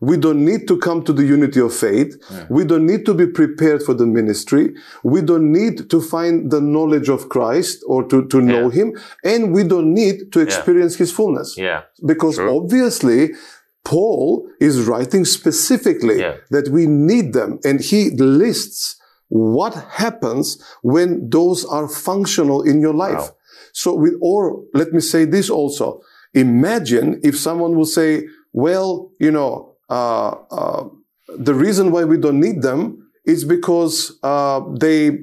We 0.00 0.16
don't 0.16 0.44
need 0.44 0.68
to 0.68 0.78
come 0.78 1.02
to 1.04 1.12
the 1.12 1.24
unity 1.24 1.60
of 1.60 1.74
faith. 1.74 2.16
We 2.48 2.64
don't 2.64 2.86
need 2.86 3.04
to 3.06 3.14
be 3.14 3.26
prepared 3.26 3.82
for 3.82 3.94
the 3.94 4.06
ministry. 4.06 4.74
We 5.02 5.20
don't 5.22 5.50
need 5.52 5.90
to 5.90 6.00
find 6.00 6.50
the 6.50 6.60
knowledge 6.60 7.08
of 7.08 7.28
Christ 7.28 7.82
or 7.86 8.04
to, 8.08 8.26
to 8.28 8.40
know 8.40 8.70
Yeah. 8.70 8.78
him. 8.78 8.92
And 9.24 9.52
we 9.52 9.64
don't 9.64 9.92
need 9.92 10.32
to 10.32 10.40
experience 10.40 10.96
his 10.96 11.10
fullness 11.12 11.56
Yeah. 11.56 11.82
because 12.06 12.36
True. 12.36 12.56
obviously 12.56 13.34
Paul 13.84 14.48
is 14.60 14.86
writing 14.86 15.24
specifically 15.24 16.18
Yeah. 16.20 16.34
that 16.50 16.68
we 16.68 16.86
need 16.86 17.32
them 17.32 17.58
and 17.64 17.80
he 17.80 18.10
lists 18.10 18.96
what 19.28 19.74
happens 19.74 20.62
when 20.82 21.28
those 21.30 21.64
are 21.64 21.88
functional 21.88 22.62
in 22.62 22.80
your 22.80 22.94
life. 22.94 23.18
Wow. 23.18 23.36
So 23.72 23.94
with, 23.94 24.14
or 24.20 24.62
let 24.74 24.92
me 24.92 25.00
say 25.00 25.24
this 25.24 25.50
also. 25.50 26.00
Imagine 26.34 27.20
if 27.22 27.38
someone 27.38 27.76
will 27.76 27.84
say, 27.86 28.26
well, 28.52 29.10
you 29.18 29.30
know, 29.30 29.67
uh, 29.88 30.28
uh, 30.50 30.88
the 31.36 31.54
reason 31.54 31.90
why 31.90 32.04
we 32.04 32.16
don't 32.16 32.40
need 32.40 32.62
them 32.62 33.10
is 33.24 33.44
because 33.44 34.18
uh, 34.22 34.60
they, 34.78 35.18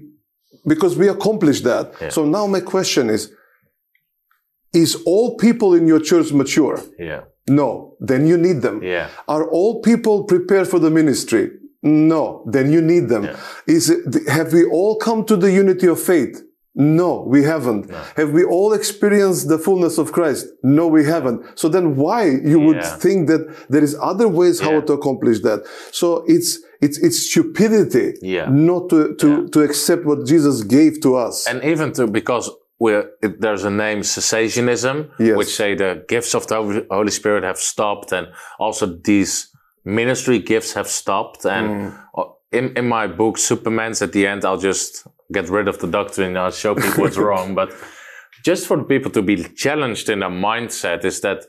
because 0.67 0.97
we 0.97 1.07
accomplished 1.07 1.63
that. 1.63 1.93
Yeah. 2.01 2.09
So 2.09 2.25
now 2.25 2.47
my 2.47 2.61
question 2.61 3.09
is, 3.09 3.31
is 4.73 4.95
all 5.05 5.37
people 5.37 5.73
in 5.73 5.87
your 5.87 5.99
church 5.99 6.31
mature? 6.31 6.81
Yeah. 6.99 7.21
No. 7.47 7.95
Then 7.99 8.27
you 8.27 8.37
need 8.37 8.61
them. 8.61 8.83
Yeah. 8.83 9.09
Are 9.27 9.49
all 9.49 9.81
people 9.81 10.23
prepared 10.25 10.67
for 10.67 10.79
the 10.79 10.89
ministry? 10.89 11.51
No. 11.81 12.43
Then 12.45 12.71
you 12.71 12.81
need 12.81 13.07
them. 13.09 13.25
Yeah. 13.25 13.39
Is 13.67 13.89
it, 13.89 14.27
have 14.27 14.53
we 14.53 14.65
all 14.65 14.97
come 14.97 15.25
to 15.25 15.35
the 15.37 15.51
unity 15.51 15.87
of 15.87 16.01
faith? 16.01 16.41
No, 16.77 17.23
we 17.25 17.43
haven't. 17.43 17.89
Have 18.17 18.31
we 18.31 18.43
all 18.43 18.73
experienced 18.73 19.47
the 19.47 19.57
fullness 19.57 19.97
of 19.97 20.11
Christ? 20.11 20.47
No, 20.61 20.87
we 20.87 21.05
haven't. 21.05 21.57
So 21.57 21.69
then 21.69 21.95
why 21.95 22.25
you 22.51 22.59
would 22.59 22.77
Yeah. 22.77 22.97
think 22.97 23.27
that 23.29 23.41
there 23.69 23.83
is 23.83 23.95
other 24.01 24.27
ways 24.27 24.59
how 24.59 24.71
Yeah. 24.73 24.81
to 24.81 24.93
accomplish 24.93 25.39
that? 25.41 25.63
So 25.91 26.25
it's, 26.27 26.59
it's, 26.81 26.97
it's 26.99 27.17
stupidity 27.29 28.15
Yeah. 28.21 28.47
not 28.49 28.89
to, 28.89 29.15
to, 29.15 29.47
to 29.53 29.61
accept 29.61 30.05
what 30.05 30.25
Jesus 30.25 30.63
gave 30.63 30.99
to 31.01 31.15
us. 31.15 31.47
And 31.47 31.63
even 31.63 31.93
to, 31.93 32.07
because 32.07 32.51
we're, 32.77 33.09
it, 33.23 33.39
there's 33.39 33.63
a 33.63 33.71
name 33.71 33.99
cessationism, 34.01 35.09
Yes. 35.17 35.37
which 35.37 35.55
say 35.55 35.75
the 35.75 36.03
gifts 36.09 36.35
of 36.35 36.45
the 36.47 36.55
Holy- 36.55 36.85
Holy 36.91 37.11
Spirit 37.11 37.43
have 37.45 37.57
stopped 37.57 38.11
and 38.11 38.27
also 38.59 38.85
these 38.85 39.47
ministry 39.85 40.39
gifts 40.39 40.73
have 40.73 40.87
stopped. 40.89 41.45
And 41.45 41.67
Mm. 41.69 41.99
uh, 42.17 42.23
in, 42.51 42.73
in 42.75 42.85
my 42.87 43.07
book, 43.07 43.37
Superman's 43.37 44.01
at 44.01 44.11
the 44.11 44.27
end, 44.27 44.43
I'll 44.43 44.57
just 44.57 45.07
get 45.31 45.49
rid 45.49 45.67
of 45.67 45.79
the 45.79 45.87
doctrine. 45.87 46.37
I'll 46.37 46.51
show 46.51 46.75
people 46.75 47.03
what's 47.03 47.17
wrong. 47.27 47.55
But 47.55 47.73
just 48.43 48.67
for 48.67 48.77
the 48.77 48.83
people 48.83 49.11
to 49.11 49.21
be 49.21 49.43
challenged 49.43 50.09
in 50.09 50.19
their 50.19 50.29
mindset 50.29 51.03
is 51.05 51.21
that 51.21 51.45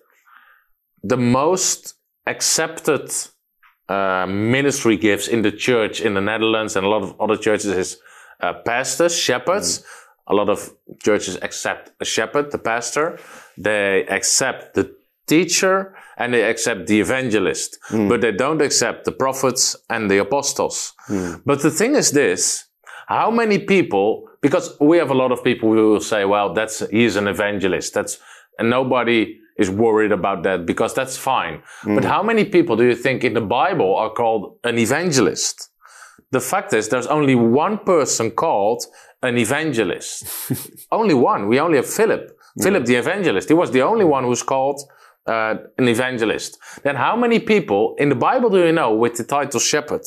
the 1.03 1.17
most 1.17 1.95
accepted 2.27 3.13
uh, 3.89 4.27
ministry 4.29 4.97
gifts 4.97 5.29
in 5.29 5.43
the 5.43 5.53
church 5.53 6.01
in 6.01 6.15
the 6.15 6.21
Netherlands 6.21 6.75
and 6.77 6.85
a 6.87 6.89
lot 6.89 7.03
of 7.03 7.21
other 7.21 7.37
churches 7.37 7.67
is 7.67 7.99
uh, 8.41 8.53
pastors, 8.65 9.17
shepherds. 9.17 9.85
A 10.29 10.35
lot 10.35 10.49
of 10.49 10.73
churches 11.05 11.39
accept 11.41 11.93
a 12.01 12.05
shepherd, 12.05 12.51
the 12.51 12.59
pastor. 12.59 13.19
They 13.57 14.05
accept 14.09 14.75
the 14.75 14.93
teacher 15.29 15.95
and 16.17 16.33
they 16.35 16.43
accept 16.43 16.87
the 16.89 16.99
evangelist, 17.01 17.79
but 18.09 18.21
they 18.23 18.33
don't 18.33 18.61
accept 18.63 19.05
the 19.05 19.13
prophets 19.13 19.77
and 19.89 20.11
the 20.11 20.19
apostles. 20.19 20.95
But 21.45 21.63
the 21.63 21.71
thing 21.71 21.95
is 21.95 22.11
this, 22.11 22.65
how 23.07 23.31
many 23.31 23.59
people, 23.59 24.29
because 24.41 24.77
we 24.81 24.99
have 24.99 25.11
a 25.11 25.15
lot 25.15 25.33
of 25.33 25.43
people 25.43 25.73
who 25.73 25.93
will 25.93 26.01
say, 26.01 26.25
well, 26.25 26.53
that's, 26.53 26.89
he's 26.91 27.17
an 27.17 27.29
evangelist. 27.29 27.95
That's, 27.95 28.19
and 28.59 28.69
nobody 28.69 29.39
is 29.57 29.71
worried 29.71 30.13
about 30.13 30.43
that 30.43 30.67
because 30.67 30.93
that's 30.93 31.17
fine. 31.17 31.63
But 31.85 32.05
how 32.05 32.23
many 32.23 32.45
people 32.45 32.77
do 32.77 32.85
you 32.85 32.95
think 32.95 33.25
in 33.25 33.33
the 33.33 33.41
Bible 33.41 33.97
are 33.97 34.11
called 34.11 34.59
an 34.65 34.79
evangelist? 34.79 35.71
The 36.31 36.41
fact 36.41 36.73
is, 36.73 36.89
there's 36.89 37.07
only 37.07 37.35
one 37.35 37.79
person 37.79 38.31
called 38.31 38.85
an 39.23 39.39
evangelist. 39.39 40.27
only 40.93 41.15
one. 41.15 41.49
We 41.49 41.59
only 41.61 41.77
have 41.77 41.89
Philip. 41.89 42.37
Philip 42.61 42.87
the 42.87 42.97
evangelist. 42.97 43.49
He 43.49 43.55
was 43.55 43.71
the 43.71 43.83
only 43.83 44.05
one 44.05 44.25
who's 44.25 44.43
called 44.43 44.81
uh, 45.27 45.57
an 45.79 45.89
evangelist. 45.89 46.59
Then 46.83 46.97
how 46.97 47.17
many 47.17 47.39
people 47.39 47.95
in 47.99 48.09
the 48.09 48.15
Bible 48.15 48.51
do 48.51 48.65
you 48.65 48.73
know 48.73 48.95
with 48.95 49.17
the 49.17 49.25
title 49.25 49.61
shepherd? 49.61 50.03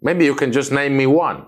Maybe 0.00 0.24
you 0.24 0.34
can 0.34 0.52
just 0.52 0.72
name 0.72 0.96
me 0.96 1.06
one. 1.06 1.46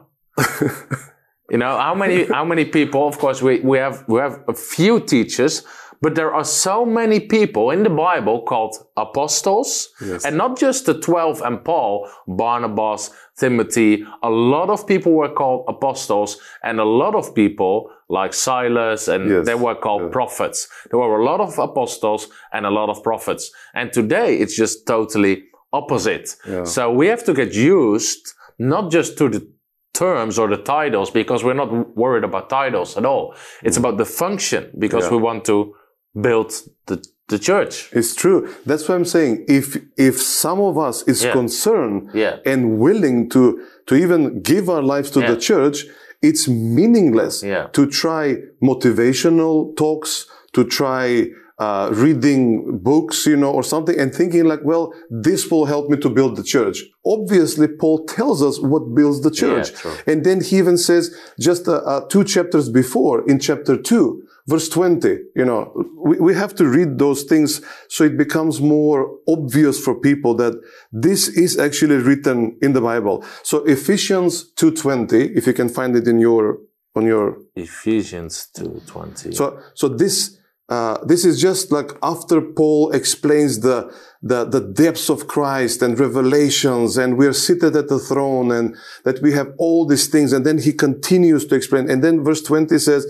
You 1.50 1.58
know, 1.58 1.76
how 1.78 1.94
many, 1.94 2.24
how 2.26 2.44
many 2.44 2.64
people, 2.64 3.06
of 3.08 3.18
course, 3.18 3.42
we, 3.42 3.60
we 3.60 3.78
have, 3.78 4.04
we 4.08 4.20
have 4.20 4.40
a 4.48 4.54
few 4.54 5.00
teachers, 5.00 5.64
but 6.02 6.14
there 6.14 6.32
are 6.32 6.44
so 6.44 6.86
many 6.86 7.20
people 7.20 7.70
in 7.70 7.82
the 7.82 7.90
Bible 7.90 8.42
called 8.42 8.74
apostles, 8.96 9.88
and 10.24 10.36
not 10.36 10.58
just 10.58 10.86
the 10.86 10.94
12 10.98 11.42
and 11.42 11.62
Paul, 11.62 12.08
Barnabas, 12.26 13.10
Timothy. 13.38 14.04
A 14.22 14.30
lot 14.30 14.70
of 14.70 14.86
people 14.86 15.12
were 15.12 15.28
called 15.28 15.66
apostles, 15.68 16.38
and 16.62 16.80
a 16.80 16.84
lot 16.84 17.14
of 17.14 17.34
people 17.34 17.90
like 18.08 18.32
Silas, 18.32 19.08
and 19.08 19.28
Yes. 19.30 19.44
they 19.46 19.54
were 19.54 19.74
called 19.74 20.10
prophets. 20.10 20.68
There 20.90 20.98
were 20.98 21.20
a 21.20 21.24
lot 21.24 21.40
of 21.40 21.58
apostles 21.58 22.28
and 22.52 22.64
a 22.64 22.70
lot 22.70 22.88
of 22.88 23.02
prophets. 23.02 23.50
And 23.74 23.92
today 23.92 24.38
it's 24.38 24.56
just 24.56 24.86
totally 24.86 25.44
opposite. 25.72 26.28
So 26.64 26.90
we 26.90 27.08
have 27.08 27.24
to 27.24 27.34
get 27.34 27.52
used 27.54 28.32
not 28.58 28.90
just 28.90 29.16
to 29.18 29.28
the 29.28 29.46
terms 29.92 30.38
or 30.38 30.48
the 30.48 30.56
titles 30.56 31.10
because 31.10 31.44
we're 31.44 31.54
not 31.54 31.96
worried 31.96 32.24
about 32.24 32.48
titles 32.48 32.96
at 32.96 33.04
all. 33.04 33.34
It's 33.62 33.76
mm. 33.76 33.80
about 33.80 33.98
the 33.98 34.04
function 34.04 34.70
because 34.78 35.04
Yeah. 35.04 35.12
we 35.12 35.18
want 35.18 35.44
to 35.46 35.74
build 36.20 36.52
the, 36.86 37.02
the 37.28 37.38
church. 37.38 37.90
It's 37.92 38.14
true. 38.14 38.48
That's 38.66 38.88
what 38.88 38.94
I'm 38.96 39.04
saying. 39.04 39.44
If 39.48 39.78
if 39.96 40.20
some 40.20 40.60
of 40.60 40.76
us 40.78 41.02
is 41.06 41.22
Yeah. 41.24 41.32
concerned 41.32 42.10
Yeah. 42.14 42.36
and 42.46 42.78
willing 42.78 43.28
to 43.30 43.60
to 43.86 43.94
even 43.94 44.42
give 44.42 44.68
our 44.68 44.82
lives 44.82 45.10
to 45.12 45.20
the 45.20 45.36
church, 45.36 45.86
it's 46.22 46.48
meaningless 46.48 47.40
to 47.72 47.86
try 47.86 48.36
motivational 48.62 49.74
talks, 49.76 50.26
to 50.52 50.64
try 50.64 51.26
uh, 51.60 51.90
reading 51.92 52.78
books, 52.78 53.26
you 53.26 53.36
know, 53.36 53.52
or 53.52 53.62
something, 53.62 53.98
and 54.00 54.14
thinking 54.14 54.44
like, 54.46 54.60
well, 54.64 54.92
this 55.10 55.50
will 55.50 55.66
help 55.66 55.90
me 55.90 55.96
to 55.98 56.08
build 56.08 56.36
the 56.36 56.42
church. 56.42 56.82
Obviously, 57.04 57.68
Paul 57.68 58.06
tells 58.06 58.42
us 58.42 58.58
what 58.58 58.94
builds 58.94 59.20
the 59.20 59.30
church, 59.30 59.72
true. 59.72 59.94
and 60.06 60.24
then 60.24 60.42
he 60.42 60.56
even 60.56 60.78
says 60.78 61.14
just 61.38 61.68
uh, 61.68 61.76
uh, 61.76 62.00
two 62.08 62.24
chapters 62.24 62.68
before, 62.70 63.28
in 63.28 63.38
chapter 63.38 63.76
two, 63.76 64.22
verse 64.46 64.68
20, 64.68 65.18
you 65.36 65.44
know, 65.44 65.72
we, 65.96 66.18
we 66.18 66.34
have 66.34 66.54
to 66.56 66.66
read 66.66 66.98
those 66.98 67.22
things 67.24 67.60
so 67.88 68.04
it 68.04 68.16
becomes 68.16 68.60
more 68.60 69.18
obvious 69.28 69.78
for 69.78 69.94
people 69.94 70.34
that 70.34 70.54
this 70.92 71.28
is 71.28 71.58
actually 71.58 71.96
written 71.96 72.58
in 72.62 72.72
the 72.72 72.80
Bible. 72.80 73.24
So 73.42 73.64
Ephesians 73.64 74.52
2.20, 74.54 75.36
if 75.36 75.46
you 75.46 75.52
can 75.52 75.68
find 75.68 75.94
it 75.94 76.08
in 76.08 76.18
your, 76.18 76.58
on 76.96 77.06
your 77.06 77.36
Ephesians 77.54 78.48
2.20. 78.56 79.34
so, 79.34 79.60
so 79.74 79.88
this, 79.88 80.39
uh, 80.70 81.04
this 81.04 81.24
is 81.24 81.40
just 81.40 81.72
like 81.72 81.90
after 82.00 82.40
Paul 82.40 82.92
explains 82.92 83.58
the, 83.60 83.92
the, 84.22 84.44
the 84.44 84.60
depths 84.60 85.10
of 85.10 85.26
Christ 85.26 85.82
and 85.82 85.98
revelations 85.98 86.96
and 86.96 87.18
we're 87.18 87.32
seated 87.32 87.74
at 87.74 87.88
the 87.88 87.98
throne 87.98 88.52
and 88.52 88.76
that 89.04 89.20
we 89.20 89.32
have 89.32 89.52
all 89.58 89.84
these 89.84 90.06
things. 90.06 90.32
And 90.32 90.46
then 90.46 90.58
he 90.58 90.72
continues 90.72 91.44
to 91.46 91.56
explain. 91.56 91.90
And 91.90 92.04
then 92.04 92.22
verse 92.22 92.40
20 92.42 92.78
says, 92.78 93.04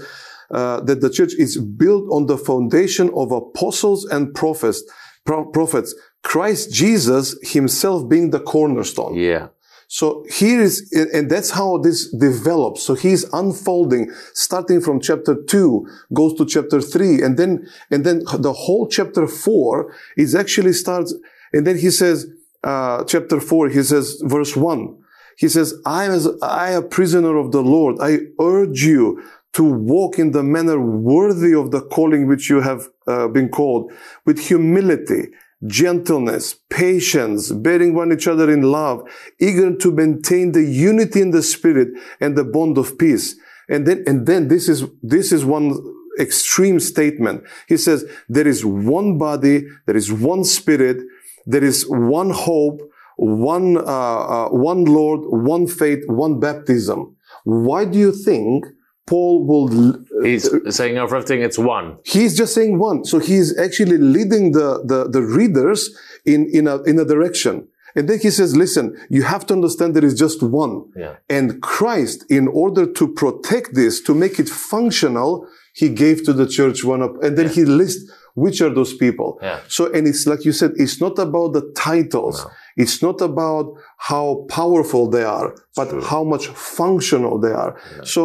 uh, 0.51 0.81
that 0.81 1.01
the 1.01 1.11
church 1.11 1.35
is 1.35 1.59
built 1.59 2.07
on 2.11 2.27
the 2.27 2.39
foundation 2.39 3.11
of 3.15 3.31
apostles 3.31 4.05
and 4.07 4.35
prophets, 4.35 4.83
pro- 5.25 5.45
prophets, 5.51 5.95
Christ 6.23 6.73
Jesus 6.73 7.37
himself 7.43 8.09
being 8.09 8.31
the 8.31 8.41
cornerstone. 8.41 9.15
yeah. 9.15 9.49
So 9.93 10.25
here 10.31 10.61
is, 10.61 10.89
and 10.93 11.29
that's 11.29 11.51
how 11.51 11.79
this 11.79 12.13
develops. 12.13 12.81
So 12.85 12.95
he's 12.95 13.25
unfolding, 13.33 14.13
starting 14.35 14.81
from 14.81 15.01
chapter 15.01 15.35
two, 15.35 15.85
goes 16.15 16.35
to 16.35 16.47
chapter 16.47 16.81
three, 16.81 17.21
and 17.21 17.37
then, 17.37 17.69
and 17.91 18.07
then 18.07 18.23
the 18.39 18.53
whole 18.53 18.87
chapter 18.87 19.27
four 19.27 19.93
is 20.17 20.37
actually 20.37 20.75
starts, 20.75 21.13
and 21.53 21.67
then 21.67 21.77
he 21.77 21.91
says, 21.91 22.29
uh, 22.63 23.03
chapter 23.03 23.41
four, 23.41 23.69
he 23.69 23.83
says, 23.83 24.23
verse 24.23 24.55
one, 24.55 24.97
he 25.37 25.49
says, 25.49 25.75
I 25.85 26.07
as, 26.07 26.29
I 26.41 26.71
a 26.71 26.83
prisoner 26.83 27.37
of 27.37 27.51
the 27.51 27.63
Lord, 27.63 27.97
I 28.01 28.19
urge 28.41 28.85
you 28.85 29.21
to 29.55 29.65
walk 29.65 30.21
in 30.21 30.31
the 30.31 30.45
manner 30.45 30.81
worthy 30.81 31.53
of 31.53 31.73
the 31.73 31.81
calling 31.81 32.29
which 32.29 32.49
you 32.49 32.61
have 32.61 32.87
uh, 33.09 33.27
been 33.27 33.49
called, 33.49 33.91
with 34.25 34.39
humility, 34.39 35.31
gentleness, 35.67 36.57
patience, 36.71 37.53
bearing 37.53 37.95
one 37.95 38.13
each 38.13 38.27
other 38.27 38.51
in 38.51 38.63
love, 38.63 39.03
eager 39.39 39.75
to 39.77 39.93
maintain 39.93 40.53
the 40.53 40.63
unity 40.63 41.21
in 41.21 41.31
the 41.31 41.43
spirit 41.43 41.89
and 42.21 42.37
the 42.37 42.45
bond 42.45 42.79
of 42.79 42.99
peace. 42.99 43.37
And 43.69 43.87
then, 43.87 44.03
and 44.07 44.27
then 44.27 44.49
this 44.49 44.69
is, 44.69 44.85
this 45.03 45.33
is 45.33 45.45
one 45.45 45.79
extreme 46.19 46.81
statement. 46.81 47.45
He 47.69 47.77
says, 47.77 48.05
there 48.29 48.49
is 48.49 48.65
one 48.65 49.19
body, 49.19 49.67
there 49.87 49.97
is 49.97 50.13
one 50.13 50.45
spirit, 50.45 51.03
there 51.47 51.65
is 51.65 51.85
one 51.89 52.31
hope, 52.31 52.81
one, 53.17 53.77
uh, 53.77 53.81
uh, 53.81 54.49
one 54.49 54.85
Lord, 54.87 55.21
one 55.25 55.67
faith, 55.67 56.03
one 56.07 56.41
baptism. 56.41 57.17
Why 57.45 57.85
do 57.85 57.99
you 57.99 58.13
think 58.13 58.67
Paul 59.07 59.47
will 59.47 60.05
He's 60.23 60.49
saying 60.75 60.99
of 60.99 61.13
everything, 61.13 61.43
it's 61.43 61.59
one. 61.59 61.99
He's 62.05 62.37
just 62.37 62.55
saying 62.55 62.79
one. 62.79 63.05
So 63.05 63.19
he's 63.19 63.59
actually 63.59 63.99
leading 63.99 64.53
the, 64.53 64.83
the, 64.85 65.09
the 65.09 65.23
readers 65.23 65.97
in, 66.25 66.49
in 66.53 66.67
a, 66.67 66.83
in 66.83 66.99
a 66.99 67.05
direction. 67.05 67.69
And 67.97 68.09
then 68.09 68.21
he 68.21 68.31
says, 68.31 68.57
listen, 68.57 68.97
you 69.09 69.23
have 69.23 69.47
to 69.47 69.55
understand 69.55 69.97
there 69.97 70.05
is 70.05 70.19
just 70.19 70.43
one. 70.43 70.85
Yeah. 70.97 71.17
And 71.29 71.61
Christ, 71.61 72.25
in 72.31 72.47
order 72.47 72.87
to 72.87 73.09
protect 73.15 73.75
this, 73.75 74.01
to 74.03 74.15
make 74.15 74.39
it 74.39 74.49
functional, 74.49 75.49
he 75.75 75.89
gave 75.89 76.25
to 76.25 76.33
the 76.33 76.47
church 76.47 76.85
one 76.85 77.03
up. 77.03 77.21
And 77.23 77.37
then 77.37 77.49
he 77.49 77.65
lists 77.65 78.11
which 78.35 78.61
are 78.61 78.71
those 78.71 78.95
people. 78.95 79.39
Yeah. 79.43 79.61
So, 79.69 79.93
and 79.93 80.07
it's 80.07 80.27
like 80.27 80.45
you 80.45 80.53
said, 80.53 80.73
it's 80.77 81.01
not 81.01 81.19
about 81.19 81.53
the 81.53 81.73
titles. 81.77 82.47
It's 82.83 82.99
not 83.07 83.19
about 83.31 83.67
how 84.11 84.27
powerful 84.59 85.05
they 85.15 85.25
are, 85.39 85.49
but 85.79 85.89
true. 85.91 86.03
how 86.13 86.23
much 86.33 86.45
functional 86.81 87.35
they 87.45 87.55
are. 87.65 87.73
So 88.15 88.23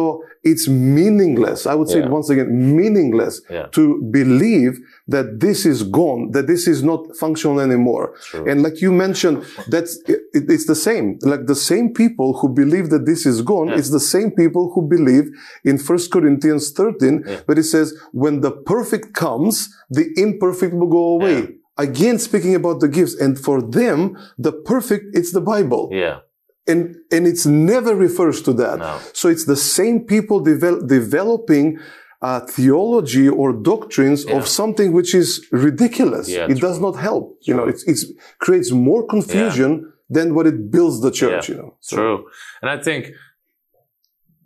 it's 0.50 0.64
meaningless. 0.98 1.60
I 1.72 1.74
would 1.78 1.88
say 1.94 2.00
Yeah. 2.00 2.16
once 2.18 2.28
again, 2.34 2.48
meaningless 2.80 3.34
Yeah. 3.56 3.66
to 3.78 3.82
believe 4.18 4.72
that 5.14 5.26
this 5.44 5.58
is 5.72 5.78
gone, 6.00 6.20
that 6.34 6.46
this 6.52 6.62
is 6.72 6.78
not 6.90 7.00
functional 7.22 7.58
anymore. 7.68 8.04
True. 8.30 8.44
And 8.50 8.56
like 8.66 8.76
you 8.84 8.90
mentioned, 9.06 9.36
that's 9.74 9.92
it, 10.12 10.20
it's 10.54 10.66
the 10.72 10.80
same. 10.88 11.06
Like 11.32 11.42
the 11.54 11.60
same 11.72 11.86
people 12.02 12.28
who 12.38 12.46
believe 12.62 12.86
that 12.94 13.04
this 13.10 13.22
is 13.32 13.38
gone, 13.52 13.68
Yeah. 13.68 13.78
it's 13.78 13.92
the 13.98 14.06
same 14.14 14.30
people 14.42 14.64
who 14.72 14.80
believe 14.96 15.26
in 15.70 15.76
1 15.88 16.10
Corinthians 16.14 16.64
13, 16.78 17.16
Yeah. 17.16 17.40
but 17.46 17.54
it 17.62 17.66
says, 17.74 17.88
when 18.22 18.34
the 18.46 18.52
perfect 18.74 19.08
comes, 19.24 19.54
the 19.98 20.06
imperfect 20.24 20.72
will 20.78 20.92
go 21.00 21.04
away. 21.18 21.40
Yeah. 21.78 21.84
Again, 21.84 22.18
speaking 22.18 22.54
about 22.54 22.80
the 22.80 22.88
gifts, 22.88 23.14
and 23.20 23.38
for 23.38 23.60
them, 23.62 24.16
the 24.38 24.52
perfect, 24.52 25.04
it's 25.14 25.32
the 25.32 25.40
Bible. 25.40 25.88
Yeah. 25.92 26.18
And, 26.66 26.96
and 27.12 27.26
it's 27.26 27.46
never 27.46 27.94
refers 27.94 28.42
to 28.42 28.52
that. 28.54 28.78
No. 28.80 28.98
So 29.12 29.28
it's 29.28 29.44
the 29.44 29.56
same 29.56 30.00
people 30.00 30.42
devel- 30.44 30.86
developing 30.88 31.78
uh, 32.22 32.40
theology 32.40 33.28
or 33.28 33.52
doctrines 33.52 34.24
Yeah. 34.24 34.36
of 34.38 34.48
something 34.48 34.92
which 34.92 35.14
is 35.14 35.46
ridiculous. 35.52 36.28
Yeah, 36.28 36.46
it 36.50 36.58
does 36.60 36.78
true. 36.78 36.86
not 36.90 36.96
help. 36.96 37.38
You 37.42 37.54
know, 37.54 37.68
it 37.68 37.76
it's 37.86 38.06
creates 38.40 38.72
more 38.72 39.06
confusion 39.06 39.92
than 40.08 40.34
what 40.34 40.46
it 40.46 40.70
builds 40.70 41.02
the 41.02 41.10
church. 41.10 41.48
Yeah, 41.48 41.54
You 41.56 41.62
know, 41.62 41.76
So- 41.80 41.96
True. 41.96 42.24
And 42.62 42.70
I 42.70 42.78
think 42.82 43.12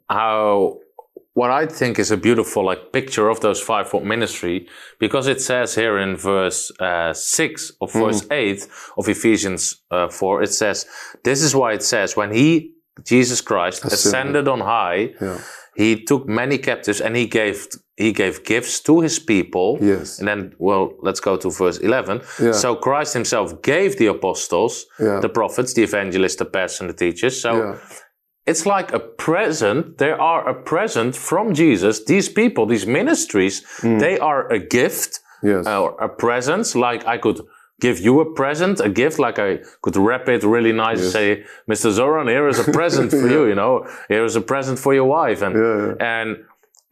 how 0.08 0.79
what 1.40 1.50
I 1.62 1.64
think 1.78 1.98
is 1.98 2.10
a 2.10 2.16
beautiful 2.28 2.62
like 2.70 2.82
picture 2.98 3.26
of 3.32 3.38
those 3.40 3.60
fivefold 3.70 4.04
ministry 4.14 4.56
because 5.04 5.26
it 5.34 5.40
says 5.40 5.68
here 5.82 5.96
in 6.04 6.10
verse 6.34 6.60
uh, 6.88 7.12
six 7.38 7.50
of 7.80 7.88
verse 8.02 8.20
eight 8.40 8.60
of 8.98 9.04
Ephesians 9.16 9.62
uh, 9.94 10.08
four, 10.18 10.34
it 10.46 10.52
says, 10.62 10.78
"This 11.28 11.40
is 11.46 11.52
why 11.60 11.70
it 11.78 11.82
says 11.82 12.08
when 12.20 12.30
he 12.40 12.48
Jesus 13.12 13.40
Christ 13.50 13.78
Ascended. 13.84 14.06
ascended 14.06 14.46
on 14.54 14.60
high, 14.60 15.00
Yeah. 15.26 15.38
he 15.82 15.88
took 16.10 16.22
many 16.40 16.58
captives 16.58 17.00
and 17.04 17.12
he 17.16 17.26
gave 17.40 17.56
he 18.04 18.10
gave 18.22 18.34
gifts 18.52 18.80
to 18.88 19.00
his 19.06 19.16
people." 19.32 19.68
Yes. 19.92 20.18
And 20.18 20.26
then, 20.30 20.40
well, 20.58 20.84
let's 21.06 21.20
go 21.28 21.36
to 21.42 21.48
verse 21.62 21.78
11. 21.88 22.20
Yeah. 22.42 22.52
So 22.62 22.68
Christ 22.86 23.12
himself 23.14 23.48
gave 23.72 23.90
the 24.00 24.08
apostles, 24.16 24.74
Yeah. 24.98 25.20
the 25.26 25.28
prophets, 25.40 25.72
the 25.74 25.82
evangelists, 25.90 26.36
the 26.36 26.44
pastors, 26.56 26.80
and 26.80 26.90
the 26.90 26.98
teachers. 27.04 27.34
So. 27.44 27.50
It's 28.50 28.66
like 28.66 28.92
a 28.92 28.98
present. 28.98 29.98
They 29.98 30.10
are 30.10 30.42
a 30.48 30.54
present 30.54 31.16
from 31.28 31.54
Jesus. 31.54 32.04
These 32.04 32.28
people, 32.28 32.66
these 32.66 32.86
ministries, 32.86 33.62
hmm. 33.80 33.98
they 33.98 34.18
are 34.18 34.50
a 34.52 34.58
gift. 34.58 35.20
Yes. 35.42 35.66
Uh, 35.66 35.82
or 35.82 35.90
a 36.08 36.08
present. 36.08 36.74
Like 36.74 37.06
I 37.06 37.16
could 37.16 37.40
give 37.80 37.98
you 37.98 38.20
a 38.20 38.34
present, 38.34 38.80
a 38.80 38.90
gift, 39.02 39.18
like 39.18 39.38
I 39.38 39.60
could 39.82 39.96
wrap 39.96 40.28
it 40.28 40.42
really 40.42 40.72
nice 40.72 41.00
and 41.00 41.10
say, 41.10 41.44
Mr. 41.68 41.90
Zoran, 41.90 42.28
here 42.28 42.46
is 42.48 42.58
a 42.58 42.70
present 42.70 43.10
for 43.10 43.28
you, 43.34 43.46
you 43.46 43.54
know, 43.54 43.86
here 44.08 44.24
is 44.24 44.36
a 44.36 44.40
present 44.40 44.78
for 44.78 44.92
your 44.92 45.06
wife. 45.06 45.40
And, 45.40 45.54
Yeah, 45.54 45.94
and 46.18 46.28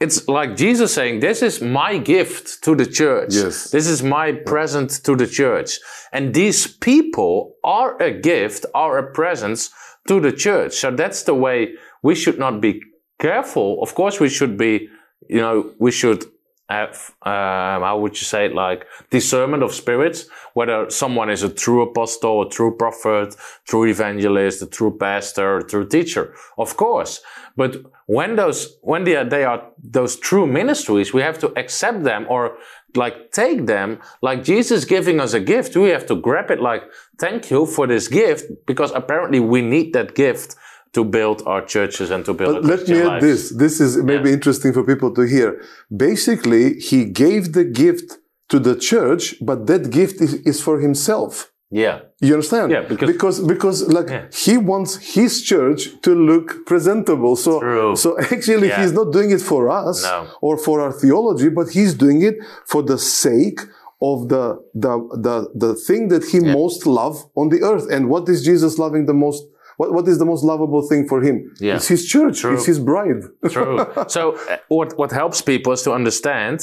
it's 0.00 0.28
like 0.28 0.56
Jesus 0.56 0.94
saying, 0.94 1.20
this 1.20 1.42
is 1.42 1.60
my 1.60 1.98
gift 1.98 2.62
to 2.64 2.74
the 2.74 2.86
church. 2.86 3.34
Yes. 3.34 3.70
This 3.70 3.86
is 3.86 4.02
my 4.02 4.32
present 4.32 4.90
to 5.04 5.16
the 5.16 5.26
church. 5.26 5.80
And 6.12 6.32
these 6.32 6.66
people 6.66 7.56
are 7.64 8.00
a 8.00 8.12
gift, 8.12 8.64
are 8.74 8.96
a 8.98 9.12
presence 9.12 9.70
to 10.08 10.20
the 10.20 10.32
church. 10.32 10.74
So 10.74 10.90
that's 10.90 11.22
the 11.22 11.34
way 11.34 11.74
we 12.02 12.14
should 12.14 12.38
not 12.38 12.60
be 12.60 12.82
careful. 13.18 13.82
Of 13.82 13.94
course, 13.94 14.20
we 14.20 14.28
should 14.28 14.56
be, 14.56 14.88
you 15.28 15.40
know, 15.40 15.72
we 15.78 15.90
should 15.90 16.24
have, 16.68 17.14
um, 17.22 17.80
how 17.82 17.98
would 17.98 18.12
you 18.20 18.24
say 18.24 18.46
it, 18.46 18.54
like 18.54 18.86
discernment 19.10 19.62
of 19.62 19.72
spirits, 19.72 20.28
whether 20.52 20.90
someone 20.90 21.30
is 21.30 21.42
a 21.42 21.48
true 21.48 21.82
apostle, 21.82 22.42
a 22.42 22.50
true 22.50 22.76
prophet, 22.76 23.34
true 23.66 23.86
evangelist, 23.86 24.60
a 24.62 24.66
true 24.66 24.96
pastor, 24.98 25.58
a 25.58 25.64
true 25.64 25.86
teacher. 25.86 26.34
Of 26.58 26.76
course. 26.76 27.22
But 27.56 27.76
when 28.06 28.36
those, 28.36 28.76
when 28.82 29.04
they 29.04 29.16
are, 29.16 29.24
they 29.24 29.44
are 29.44 29.62
those 29.82 30.16
true 30.16 30.46
ministries, 30.46 31.14
we 31.14 31.22
have 31.22 31.38
to 31.38 31.58
accept 31.58 32.04
them 32.04 32.26
or 32.28 32.58
like 33.04 33.16
take 33.32 33.66
them 33.66 33.88
like 34.20 34.44
Jesus 34.44 34.84
giving 34.84 35.20
us 35.24 35.32
a 35.40 35.42
gift. 35.52 35.76
We 35.76 35.90
have 35.96 36.06
to 36.06 36.16
grab 36.16 36.50
it 36.50 36.60
like, 36.60 36.82
thank 37.18 37.50
you 37.52 37.60
for 37.66 37.86
this 37.86 38.08
gift 38.08 38.44
because 38.66 38.90
apparently 39.02 39.40
we 39.40 39.60
need 39.62 39.88
that 39.94 40.14
gift 40.14 40.56
to 40.92 41.04
build 41.04 41.42
our 41.46 41.62
churches 41.74 42.10
and 42.10 42.24
to 42.24 42.32
build 42.34 42.54
But 42.54 42.64
let 42.64 42.88
me 42.88 43.00
add 43.02 43.20
this. 43.20 43.40
This 43.50 43.80
is 43.80 43.90
maybe 44.10 44.32
interesting 44.32 44.72
for 44.72 44.82
people 44.92 45.10
to 45.18 45.22
hear. 45.22 45.48
Basically, 45.94 46.64
he 46.90 47.04
gave 47.04 47.52
the 47.52 47.64
gift 47.64 48.18
to 48.48 48.58
the 48.58 48.74
church, 48.90 49.22
but 49.48 49.66
that 49.66 49.90
gift 49.90 50.20
is, 50.20 50.34
is 50.50 50.58
for 50.66 50.80
himself. 50.80 51.52
Yeah. 51.70 51.96
You 52.20 52.32
understand? 52.34 52.70
Yeah, 52.72 52.82
because- 52.88 53.10
because 53.12 53.36
because 53.54 53.78
like 53.98 54.08
Yeah. 54.10 54.24
he 54.44 54.54
wants 54.56 54.92
his 55.14 55.42
church 55.42 55.80
to 56.02 56.10
look 56.30 56.46
presentable. 56.66 57.36
So 57.36 57.60
True. 57.60 57.94
so 57.96 58.08
actually 58.34 58.68
Yeah. 58.68 58.80
he's 58.80 58.92
not 59.00 59.08
doing 59.12 59.30
it 59.36 59.42
for 59.42 59.62
us 59.68 60.02
No. 60.02 60.26
or 60.46 60.54
for 60.56 60.80
our 60.84 60.92
theology, 61.02 61.48
but 61.58 61.66
he's 61.76 61.92
doing 62.04 62.22
it 62.22 62.36
for 62.72 62.82
the 62.82 62.98
sake 62.98 63.60
of 64.00 64.28
the 64.32 64.44
the 64.84 64.92
the 65.26 65.36
the 65.64 65.72
thing 65.86 66.02
that 66.12 66.24
he 66.32 66.38
most 66.40 66.80
love 66.86 67.16
on 67.40 67.46
the 67.54 67.60
earth. 67.70 67.86
And 67.94 68.02
what 68.12 68.24
is 68.28 68.38
Jesus 68.50 68.72
loving 68.78 69.04
the 69.06 69.14
most? 69.26 69.42
What, 69.80 69.92
what 69.96 70.06
is 70.08 70.16
the 70.18 70.28
most 70.32 70.42
lovable 70.52 70.82
thing 70.90 71.02
for 71.10 71.18
him? 71.28 71.36
Yeah. 71.60 71.76
It's 71.76 71.88
his 71.94 72.02
church. 72.14 72.36
True. 72.40 72.54
It's 72.54 72.66
his 72.72 72.80
bride. 72.90 73.22
True. 73.54 73.76
so 74.16 74.22
uh, 74.32 74.56
what 74.76 74.88
what 75.00 75.10
helps 75.12 75.38
people 75.52 75.72
is 75.76 75.82
to 75.82 75.92
understand 76.00 76.56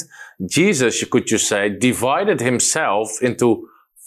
Jesus, 0.58 0.92
you 1.00 1.06
could 1.14 1.26
just 1.26 1.46
say, 1.52 1.62
divided 1.90 2.38
himself 2.50 3.08
into 3.22 3.48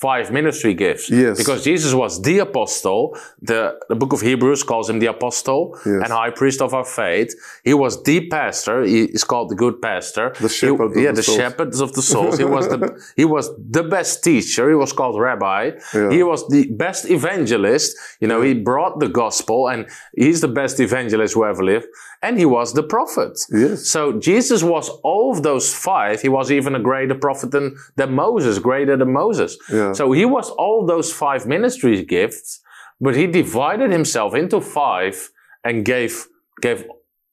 five 0.01 0.31
ministry 0.31 0.73
gifts. 0.73 1.09
Yes. 1.09 1.37
Because 1.37 1.63
Jesus 1.63 1.93
was 1.93 2.21
the 2.21 2.37
apostle. 2.39 3.17
The, 3.41 3.61
the 3.89 3.95
book 3.95 4.13
of 4.13 4.21
Hebrews 4.21 4.63
calls 4.63 4.89
him 4.89 4.99
the 4.99 5.07
apostle 5.07 5.77
Yes. 5.85 6.01
and 6.03 6.09
high 6.21 6.29
priest 6.31 6.61
of 6.61 6.73
our 6.73 6.85
faith. 6.85 7.29
He 7.65 7.73
was 7.73 8.01
the 8.03 8.17
pastor. 8.29 8.83
He 8.83 9.01
is 9.17 9.23
called 9.25 9.49
the 9.49 9.55
good 9.55 9.81
pastor. 9.81 10.25
The 10.39 10.47
shepherd 10.49 10.91
He- 10.95 11.03
yeah, 11.03 11.11
the 11.11 11.21
the 11.21 11.23
shepherds 11.39 11.81
of 11.81 11.89
the 11.97 12.01
souls. 12.13 12.37
He 12.37 12.45
was 12.45 12.65
the 12.73 12.79
he 13.21 13.25
was 13.25 13.45
the 13.79 13.83
best 13.83 14.23
teacher. 14.23 14.69
He 14.69 14.75
was 14.75 14.91
called 14.93 15.15
rabbi. 15.19 15.61
Yeah. 15.93 16.09
He 16.17 16.23
was 16.23 16.47
the 16.55 16.63
best 16.85 17.01
evangelist. 17.09 17.97
You 18.21 18.27
know, 18.31 18.41
he 18.41 18.53
brought 18.53 18.99
the 18.99 19.09
gospel 19.23 19.67
and 19.71 19.79
he's 20.15 20.39
the 20.41 20.47
best 20.61 20.79
evangelist 20.79 21.33
who 21.35 21.43
ever 21.45 21.63
lived. 21.63 21.87
And 22.21 22.37
he 22.37 22.45
was 22.45 22.73
the 22.73 22.83
prophet. 22.83 23.33
Yes. 23.49 23.87
So 23.89 24.01
Jesus 24.19 24.61
was 24.61 24.89
all 25.03 25.31
of 25.33 25.41
those 25.43 25.73
five. 25.73 26.21
He 26.21 26.27
was 26.29 26.51
even 26.51 26.75
a 26.75 26.79
greater 26.89 27.15
prophet 27.15 27.51
than, 27.51 27.77
than 27.95 28.13
Moses, 28.13 28.59
greater 28.59 28.97
than 28.97 29.13
Moses. 29.13 29.57
Yeah. 29.71 29.88
So 29.93 30.11
he 30.11 30.25
was 30.25 30.49
all 30.51 30.85
those 30.85 31.11
five 31.11 31.45
ministry 31.47 32.03
gifts, 32.05 32.61
but 32.99 33.15
he 33.15 33.27
divided 33.27 33.91
himself 33.91 34.33
into 34.35 34.59
five 34.61 35.29
and 35.63 35.85
gave, 35.85 36.25
gave 36.61 36.85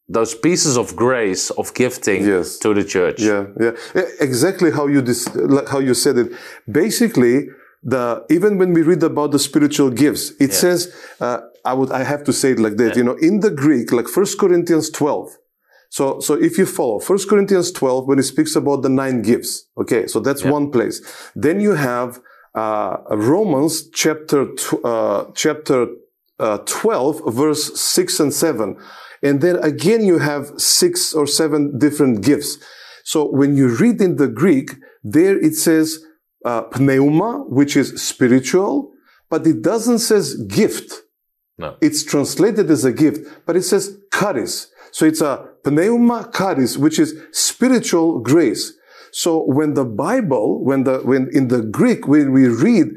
those 0.09 0.35
pieces 0.35 0.77
of 0.77 0.95
grace, 0.95 1.51
of 1.51 1.75
gifting 1.75 2.25
Yes. 2.25 2.59
to 2.59 2.73
the 2.75 2.85
church. 2.85 3.21
Yeah, 3.21 3.47
yeah, 3.61 3.73
exactly 4.21 4.71
how 4.71 4.87
you 4.87 5.03
dis- 5.03 5.35
like 5.35 5.69
how 5.69 5.81
you 5.81 5.95
said 5.95 6.17
it. 6.19 6.33
Basically, 6.71 7.49
the 7.83 8.25
even 8.31 8.59
when 8.59 8.73
we 8.73 8.83
read 8.83 9.03
about 9.03 9.31
the 9.33 9.39
spiritual 9.39 9.91
gifts, 9.91 10.33
it 10.41 10.53
says 10.53 10.95
uh, 11.21 11.39
I 11.65 11.73
would 11.75 11.91
I 11.91 12.03
have 12.05 12.23
to 12.25 12.33
say 12.33 12.53
it 12.53 12.59
like 12.59 12.77
that. 12.77 12.97
You 12.97 13.05
know, 13.05 13.17
in 13.29 13.41
the 13.41 13.51
Greek, 13.51 13.93
like 13.93 14.09
First 14.09 14.39
Corinthians 14.39 14.91
twelve. 14.91 15.29
So, 15.89 16.19
so 16.21 16.35
if 16.35 16.59
you 16.59 16.67
follow 16.67 16.99
First 16.99 17.29
Corinthians 17.29 17.71
twelve, 17.73 18.07
when 18.09 18.19
it 18.19 18.25
speaks 18.25 18.57
about 18.57 18.83
the 18.83 18.89
nine 18.89 19.23
gifts, 19.23 19.67
okay, 19.83 20.07
so 20.07 20.21
that's 20.21 20.43
one 20.45 20.71
place. 20.71 21.01
Then 21.35 21.61
you 21.61 21.75
have 21.75 22.21
uh, 22.57 22.97
Romans 23.11 23.89
chapter 23.91 24.47
tw- 24.55 24.85
uh, 24.85 25.27
chapter 25.35 25.87
uh, 26.39 26.59
12, 26.59 27.23
verse 27.35 27.79
6 27.81 28.21
and 28.21 28.35
7. 28.35 28.77
And 29.23 29.41
then 29.41 29.57
again, 29.57 30.05
you 30.05 30.19
have 30.19 30.53
six 30.59 31.13
or 31.13 31.27
seven 31.27 31.79
different 31.79 32.23
gifts. 32.23 32.59
So 33.05 33.31
when 33.31 33.57
you 33.57 33.69
read 33.69 34.01
in 34.01 34.17
the 34.17 34.29
Greek, 34.29 34.71
there 35.03 35.39
it 35.39 35.55
says 35.55 35.99
uh, 36.45 36.65
pneuma, 36.79 37.45
which 37.49 37.77
is 37.77 38.03
spiritual, 38.03 38.93
but 39.31 39.47
it 39.47 39.63
doesn't 39.63 40.01
says 40.01 40.35
gift. 40.35 41.03
No. 41.59 41.77
It's 41.81 42.05
translated 42.05 42.71
as 42.71 42.85
a 42.85 42.93
gift, 42.93 43.27
but 43.47 43.57
it 43.57 43.63
says 43.63 43.99
charis. 44.13 44.71
So 44.93 45.07
it's 45.07 45.21
a 45.21 45.49
pneuma 45.65 46.31
charis, 46.35 46.77
which 46.77 46.99
is 46.99 47.15
spiritual 47.33 48.21
grace. 48.21 48.73
So 49.17 49.43
when 49.45 49.73
the 49.73 49.87
Bible, 49.87 50.63
when 50.63 50.85
the, 50.85 50.99
when 50.99 51.31
in 51.33 51.49
the 51.49 51.63
Greek, 51.63 52.07
when 52.07 52.33
we 52.33 52.49
read, 52.49 52.89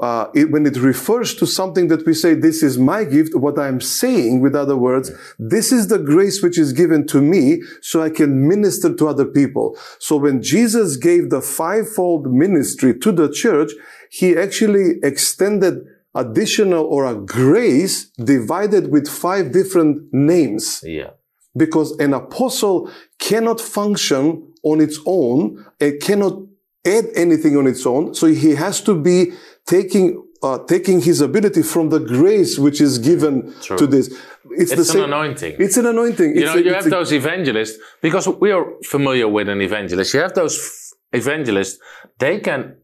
uh, 0.00 0.26
it, 0.34 0.50
when 0.50 0.66
it 0.66 0.76
refers 0.76 1.36
to 1.36 1.46
something 1.46 1.86
that 1.86 2.04
we 2.04 2.14
say, 2.14 2.34
this 2.34 2.64
is 2.64 2.78
my 2.78 3.04
gift, 3.04 3.36
what 3.36 3.56
I'm 3.60 3.80
saying, 3.80 4.40
with 4.40 4.56
other 4.56 4.76
words, 4.76 5.12
this 5.38 5.70
is 5.70 5.86
the 5.86 6.00
grace 6.00 6.42
which 6.42 6.58
is 6.58 6.72
given 6.72 7.06
to 7.06 7.22
me 7.22 7.62
so 7.80 8.02
I 8.02 8.10
can 8.10 8.48
minister 8.48 8.92
to 8.92 9.06
other 9.06 9.24
people. 9.24 9.78
So 10.00 10.16
when 10.16 10.42
Jesus 10.42 10.96
gave 10.96 11.30
the 11.30 11.40
fivefold 11.40 12.32
ministry 12.32 12.98
to 12.98 13.12
the 13.12 13.30
church, 13.30 13.70
he 14.10 14.36
actually 14.36 14.98
extended 15.04 15.74
additional 16.12 16.84
or 16.86 17.06
a 17.06 17.14
grace 17.14 18.10
divided 18.18 18.90
with 18.90 19.06
five 19.08 19.52
different 19.52 20.12
names 20.12 20.82
Yeah. 20.84 21.10
Because 21.56 21.92
an 21.98 22.14
apostle 22.14 22.90
cannot 23.18 23.60
function 23.60 24.52
on 24.62 24.80
its 24.80 24.98
own. 25.06 25.64
It 25.80 26.00
cannot 26.00 26.40
add 26.86 27.06
anything 27.14 27.56
on 27.56 27.66
its 27.66 27.84
own. 27.86 28.14
So 28.14 28.26
he 28.26 28.54
has 28.54 28.80
to 28.82 28.94
be 28.94 29.32
taking 29.66 30.22
uh, 30.42 30.58
taking 30.66 31.00
his 31.00 31.20
ability 31.20 31.62
from 31.62 31.88
the 31.90 32.00
grace 32.00 32.58
which 32.58 32.80
is 32.80 32.98
given 32.98 33.54
True. 33.62 33.76
to 33.78 33.86
this. 33.86 34.08
It's, 34.50 34.72
It's 34.72 34.74
the 34.74 34.78
an 34.78 34.84
same. 34.84 35.04
anointing. 35.04 35.54
It's 35.60 35.76
an 35.76 35.86
anointing. 35.86 36.34
You 36.34 36.42
It's 36.42 36.54
know, 36.54 36.60
a- 36.60 36.64
you 36.64 36.74
have 36.74 36.86
a- 36.86 36.90
those 36.90 37.12
evangelists 37.12 37.78
because 38.00 38.26
we 38.26 38.50
are 38.50 38.66
familiar 38.82 39.28
with 39.28 39.48
an 39.48 39.60
evangelist. 39.60 40.12
You 40.14 40.20
have 40.20 40.34
those 40.34 40.58
f- 40.58 41.20
evangelists; 41.20 41.78
they 42.18 42.40
can 42.40 42.74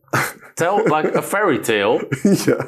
tell 0.55 0.85
like 0.87 1.07
a 1.17 1.21
fairy 1.23 1.59
tale 1.59 2.01
yeah. 2.47 2.63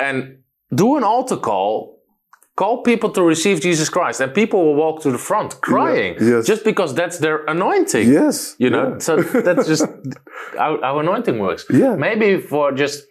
and 0.00 0.38
do 0.74 0.96
an 0.96 1.04
altar 1.04 1.36
call, 1.36 1.93
call 2.56 2.82
people 2.82 3.10
to 3.10 3.22
receive 3.22 3.60
Jesus 3.60 3.88
Christ, 3.88 4.20
and 4.20 4.32
people 4.32 4.64
will 4.64 4.74
walk 4.74 5.02
to 5.02 5.10
the 5.10 5.18
front 5.18 5.60
crying 5.60 6.16
yes. 6.20 6.46
just 6.46 6.64
because 6.64 6.94
that's 6.94 7.18
their 7.18 7.44
anointing. 7.46 8.10
Yes. 8.10 8.54
You 8.58 8.70
know, 8.70 8.92
Yeah. 8.92 8.98
so 8.98 9.16
that's 9.22 9.66
just 9.66 9.84
how, 10.56 10.78
how 10.80 10.98
anointing 11.00 11.38
works. 11.38 11.64
Yeah. 11.70 11.96
Maybe 11.96 12.38
for 12.40 12.72
just 12.72 13.04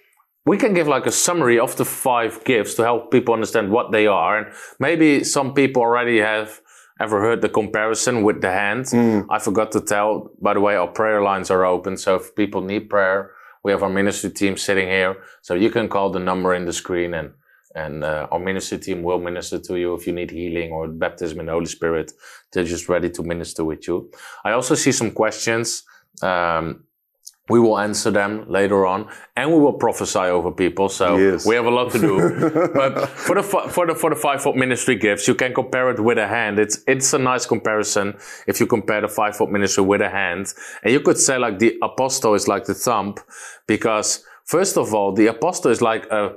we 0.45 0.57
can 0.57 0.73
give 0.73 0.87
like 0.87 1.05
a 1.05 1.11
summary 1.11 1.59
of 1.59 1.75
the 1.75 1.85
five 1.85 2.43
gifts 2.43 2.73
to 2.75 2.83
help 2.83 3.11
people 3.11 3.33
understand 3.33 3.71
what 3.71 3.91
they 3.91 4.07
are, 4.07 4.37
and 4.37 4.47
maybe 4.79 5.23
some 5.23 5.53
people 5.53 5.81
already 5.81 6.19
have 6.19 6.61
ever 6.99 7.19
heard 7.21 7.41
the 7.41 7.49
comparison 7.49 8.23
with 8.23 8.41
the 8.41 8.51
hand. 8.51 8.85
Mm. 8.85 9.25
I 9.29 9.39
forgot 9.39 9.71
to 9.73 9.81
tell. 9.81 10.29
By 10.41 10.53
the 10.53 10.61
way, 10.61 10.75
our 10.75 10.87
prayer 10.87 11.21
lines 11.21 11.49
are 11.51 11.65
open, 11.65 11.97
so 11.97 12.15
if 12.15 12.35
people 12.35 12.61
need 12.61 12.89
prayer, 12.89 13.31
we 13.63 13.71
have 13.71 13.83
our 13.83 13.89
ministry 13.89 14.29
team 14.29 14.55
sitting 14.57 14.87
here, 14.87 15.17
so 15.41 15.53
you 15.53 15.69
can 15.69 15.89
call 15.89 16.11
the 16.11 16.19
number 16.19 16.53
in 16.53 16.65
the 16.65 16.73
screen 16.73 17.13
and. 17.13 17.31
And 17.75 18.03
uh, 18.03 18.27
our 18.31 18.39
ministry 18.39 18.77
team 18.77 19.01
will 19.03 19.19
minister 19.19 19.59
to 19.59 19.75
you 19.77 19.95
if 19.95 20.05
you 20.07 20.13
need 20.13 20.31
healing 20.31 20.71
or 20.71 20.87
baptism 20.87 21.39
in 21.39 21.47
the 21.47 21.51
Holy 21.51 21.65
Spirit. 21.65 22.11
They're 22.51 22.63
just 22.63 22.87
ready 22.89 23.09
to 23.11 23.23
minister 23.23 23.63
with 23.65 23.87
you. 23.87 24.11
I 24.45 24.51
also 24.51 24.75
see 24.75 24.91
some 24.91 25.11
questions. 25.11 25.83
Um, 26.21 26.83
we 27.49 27.59
will 27.59 27.77
answer 27.77 28.09
them 28.09 28.45
later 28.47 28.85
on, 28.85 29.09
and 29.35 29.51
we 29.51 29.59
will 29.59 29.73
prophesy 29.73 30.17
over 30.19 30.49
people. 30.51 30.87
So 30.87 31.17
Yes. 31.17 31.45
we 31.45 31.55
have 31.55 31.65
a 31.65 31.69
lot 31.69 31.91
to 31.91 31.99
do. 31.99 32.69
but 32.73 33.09
for 33.09 33.35
the 33.35 33.43
for 33.43 33.85
the 33.87 33.95
for 33.95 34.09
the 34.09 34.15
fivefold 34.15 34.55
ministry 34.55 34.95
gifts, 34.95 35.27
you 35.27 35.35
can 35.35 35.53
compare 35.53 35.89
it 35.91 35.99
with 35.99 36.17
a 36.17 36.27
hand. 36.27 36.57
It's 36.57 36.81
it's 36.87 37.11
a 37.13 37.19
nice 37.19 37.45
comparison 37.45 38.15
if 38.47 38.59
you 38.61 38.65
compare 38.65 39.01
the 39.01 39.09
fivefold 39.09 39.51
ministry 39.51 39.83
with 39.83 39.99
a 40.01 40.09
hand, 40.09 40.53
and 40.83 40.93
you 40.93 41.01
could 41.01 41.17
say 41.17 41.37
like 41.37 41.59
the 41.59 41.77
apostle 41.81 42.33
is 42.33 42.47
like 42.47 42.63
the 42.63 42.73
thumb, 42.73 43.15
because 43.67 44.23
first 44.45 44.77
of 44.77 44.93
all, 44.93 45.11
the 45.13 45.27
apostle 45.27 45.69
is 45.71 45.81
like 45.81 46.05
a 46.11 46.31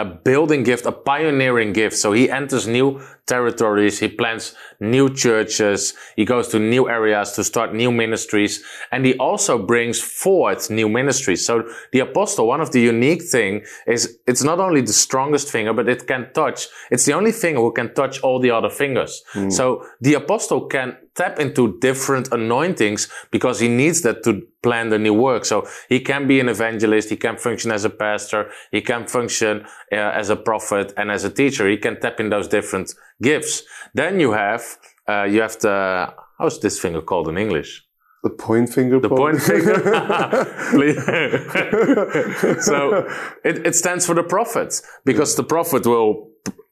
a 0.00 0.04
building 0.04 0.62
gift, 0.62 0.86
a 0.86 0.92
pioneering 0.92 1.72
gift. 1.72 1.96
So 1.96 2.12
he 2.12 2.30
enters 2.30 2.66
new 2.66 3.00
territories. 3.26 3.98
He 4.00 4.08
plants 4.08 4.54
new 4.80 5.14
churches. 5.14 5.94
He 6.16 6.24
goes 6.24 6.48
to 6.48 6.58
new 6.58 6.88
areas 6.88 7.32
to 7.32 7.44
start 7.44 7.74
new 7.74 7.92
ministries. 7.92 8.62
And 8.90 9.04
he 9.04 9.14
also 9.18 9.58
brings 9.58 10.00
forth 10.00 10.70
new 10.70 10.88
ministries. 10.88 11.44
So 11.44 11.64
the 11.92 12.00
apostle, 12.00 12.46
one 12.46 12.60
of 12.60 12.72
the 12.72 12.80
unique 12.80 13.22
thing 13.22 13.64
is 13.86 14.18
it's 14.26 14.42
not 14.42 14.58
only 14.58 14.80
the 14.80 14.92
strongest 14.92 15.50
finger, 15.50 15.72
but 15.72 15.88
it 15.88 16.06
can 16.06 16.32
touch. 16.32 16.68
It's 16.90 17.04
the 17.04 17.12
only 17.12 17.32
finger 17.32 17.60
who 17.60 17.72
can 17.72 17.94
touch 17.94 18.20
all 18.22 18.40
the 18.40 18.50
other 18.50 18.70
fingers. 18.70 19.22
Hmm. 19.32 19.50
So 19.50 19.84
the 20.00 20.14
apostle 20.14 20.66
can 20.66 20.96
tap 21.16 21.38
into 21.38 21.78
different 21.80 22.28
anointings 22.32 23.08
because 23.30 23.60
he 23.60 23.68
needs 23.68 24.02
that 24.02 24.22
to 24.24 24.42
plan 24.62 24.90
the 24.90 24.98
new 24.98 25.14
work. 25.14 25.44
So 25.44 25.66
he 25.88 26.00
can 26.00 26.26
be 26.26 26.40
an 26.40 26.48
evangelist. 26.48 27.10
He 27.10 27.16
can 27.16 27.36
function 27.36 27.70
as 27.70 27.84
a 27.84 27.90
pastor. 27.90 28.50
He 28.70 28.80
can 28.80 29.06
function 29.06 29.64
uh, 29.92 29.96
as 29.96 30.30
a 30.30 30.36
prophet 30.36 30.92
and 30.96 31.10
as 31.10 31.24
a 31.24 31.30
teacher. 31.30 31.68
He 31.68 31.76
can 31.76 32.00
tap 32.00 32.20
in 32.20 32.30
those 32.30 32.48
different 32.48 32.94
gifts. 33.22 33.62
Then 33.94 34.20
you 34.20 34.32
have, 34.32 34.62
uh, 35.08 35.24
you 35.24 35.40
have 35.40 35.58
the, 35.58 36.12
how's 36.38 36.60
this 36.60 36.78
finger 36.78 37.02
called 37.02 37.28
in 37.28 37.38
English? 37.38 37.84
The 38.22 38.30
point 38.30 38.68
finger. 38.68 39.00
The 39.00 39.08
point 39.08 39.40
finger. 39.40 39.80
So 42.60 43.08
it, 43.44 43.66
it 43.66 43.74
stands 43.74 44.06
for 44.06 44.14
the 44.14 44.22
prophet 44.22 44.80
because 45.04 45.36
the 45.36 45.44
prophet 45.44 45.86
will 45.86 46.29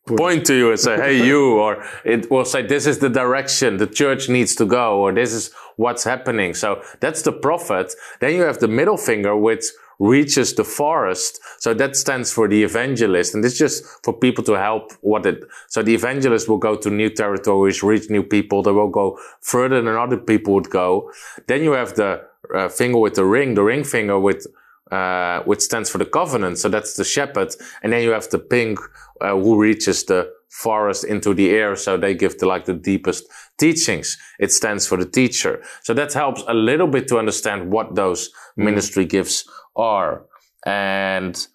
point 0.09 0.47
to 0.47 0.55
you 0.55 0.71
and 0.71 0.81
say, 0.81 0.97
Hey, 0.97 1.27
you, 1.27 1.59
or 1.59 1.85
it 2.05 2.31
will 2.31 2.45
say, 2.45 2.63
this 2.63 2.87
is 2.87 2.99
the 2.99 3.09
direction 3.09 3.77
the 3.77 3.87
church 3.87 4.29
needs 4.29 4.55
to 4.57 4.65
go, 4.65 4.99
or 4.99 5.13
this 5.13 5.33
is 5.33 5.53
what's 5.77 6.05
happening. 6.05 6.55
So 6.55 6.83
that's 7.01 7.23
the 7.23 7.33
prophet. 7.33 7.95
Then 8.21 8.35
you 8.35 8.43
have 8.43 8.59
the 8.59 8.69
middle 8.69 8.97
finger, 8.97 9.37
which 9.37 9.65
reaches 9.99 10.55
the 10.55 10.65
forest. 10.65 11.41
So 11.59 11.75
that 11.75 11.97
stands 11.97 12.33
for 12.33 12.49
the 12.49 12.63
evangelist. 12.63 13.35
And 13.35 13.45
it's 13.45 13.59
just 13.59 13.85
for 14.05 14.13
people 14.13 14.45
to 14.45 14.53
help 14.53 14.93
what 15.01 15.27
it, 15.27 15.43
so 15.69 15.83
the 15.83 15.95
evangelist 15.95 16.49
will 16.49 16.59
go 16.59 16.77
to 16.77 16.91
new 16.91 17.11
territories, 17.11 17.83
reach 17.83 18.09
new 18.11 18.23
people. 18.23 18.63
They 18.63 18.73
will 18.73 18.91
go 18.91 19.19
further 19.41 19.83
than 19.83 19.95
other 19.95 20.17
people 20.17 20.55
would 20.55 20.71
go. 20.71 21.11
Then 21.47 21.65
you 21.65 21.73
have 21.73 21.95
the 21.95 22.23
uh, 22.55 22.69
finger 22.69 22.99
with 22.99 23.15
the 23.15 23.25
ring, 23.25 23.55
the 23.55 23.63
ring 23.63 23.85
finger 23.85 24.19
with, 24.19 24.47
uh, 24.91 25.41
which 25.43 25.61
stands 25.61 25.91
for 25.91 25.99
the 25.99 26.07
covenant. 26.07 26.59
So 26.59 26.69
that's 26.69 26.95
the 26.95 27.05
shepherd. 27.05 27.55
And 27.83 27.93
then 27.93 28.03
you 28.03 28.11
have 28.11 28.29
the 28.31 28.39
pink, 28.39 28.79
uh, 29.21 29.31
who 29.31 29.61
reaches 29.61 30.05
the 30.05 30.31
forest 30.49 31.05
into 31.05 31.35
the 31.35 31.51
air. 31.51 31.77
So 31.77 31.97
they 31.97 32.15
give 32.15 32.39
the, 32.39 32.47
like 32.47 32.65
the 32.65 32.75
deepest 32.75 33.25
teachings. 33.59 34.17
It 34.39 34.53
stands 34.53 34.87
for 34.87 34.97
the 34.97 35.09
teacher. 35.09 35.63
So 35.83 35.95
that 35.95 36.13
helps 36.13 36.43
a 36.49 36.55
little 36.55 36.87
bit 36.87 37.09
to 37.09 37.19
understand 37.19 37.71
what 37.71 37.95
those 37.95 38.31
ministry 38.57 39.05
gifts 39.05 39.49
are. 39.77 40.25
And 40.65 41.47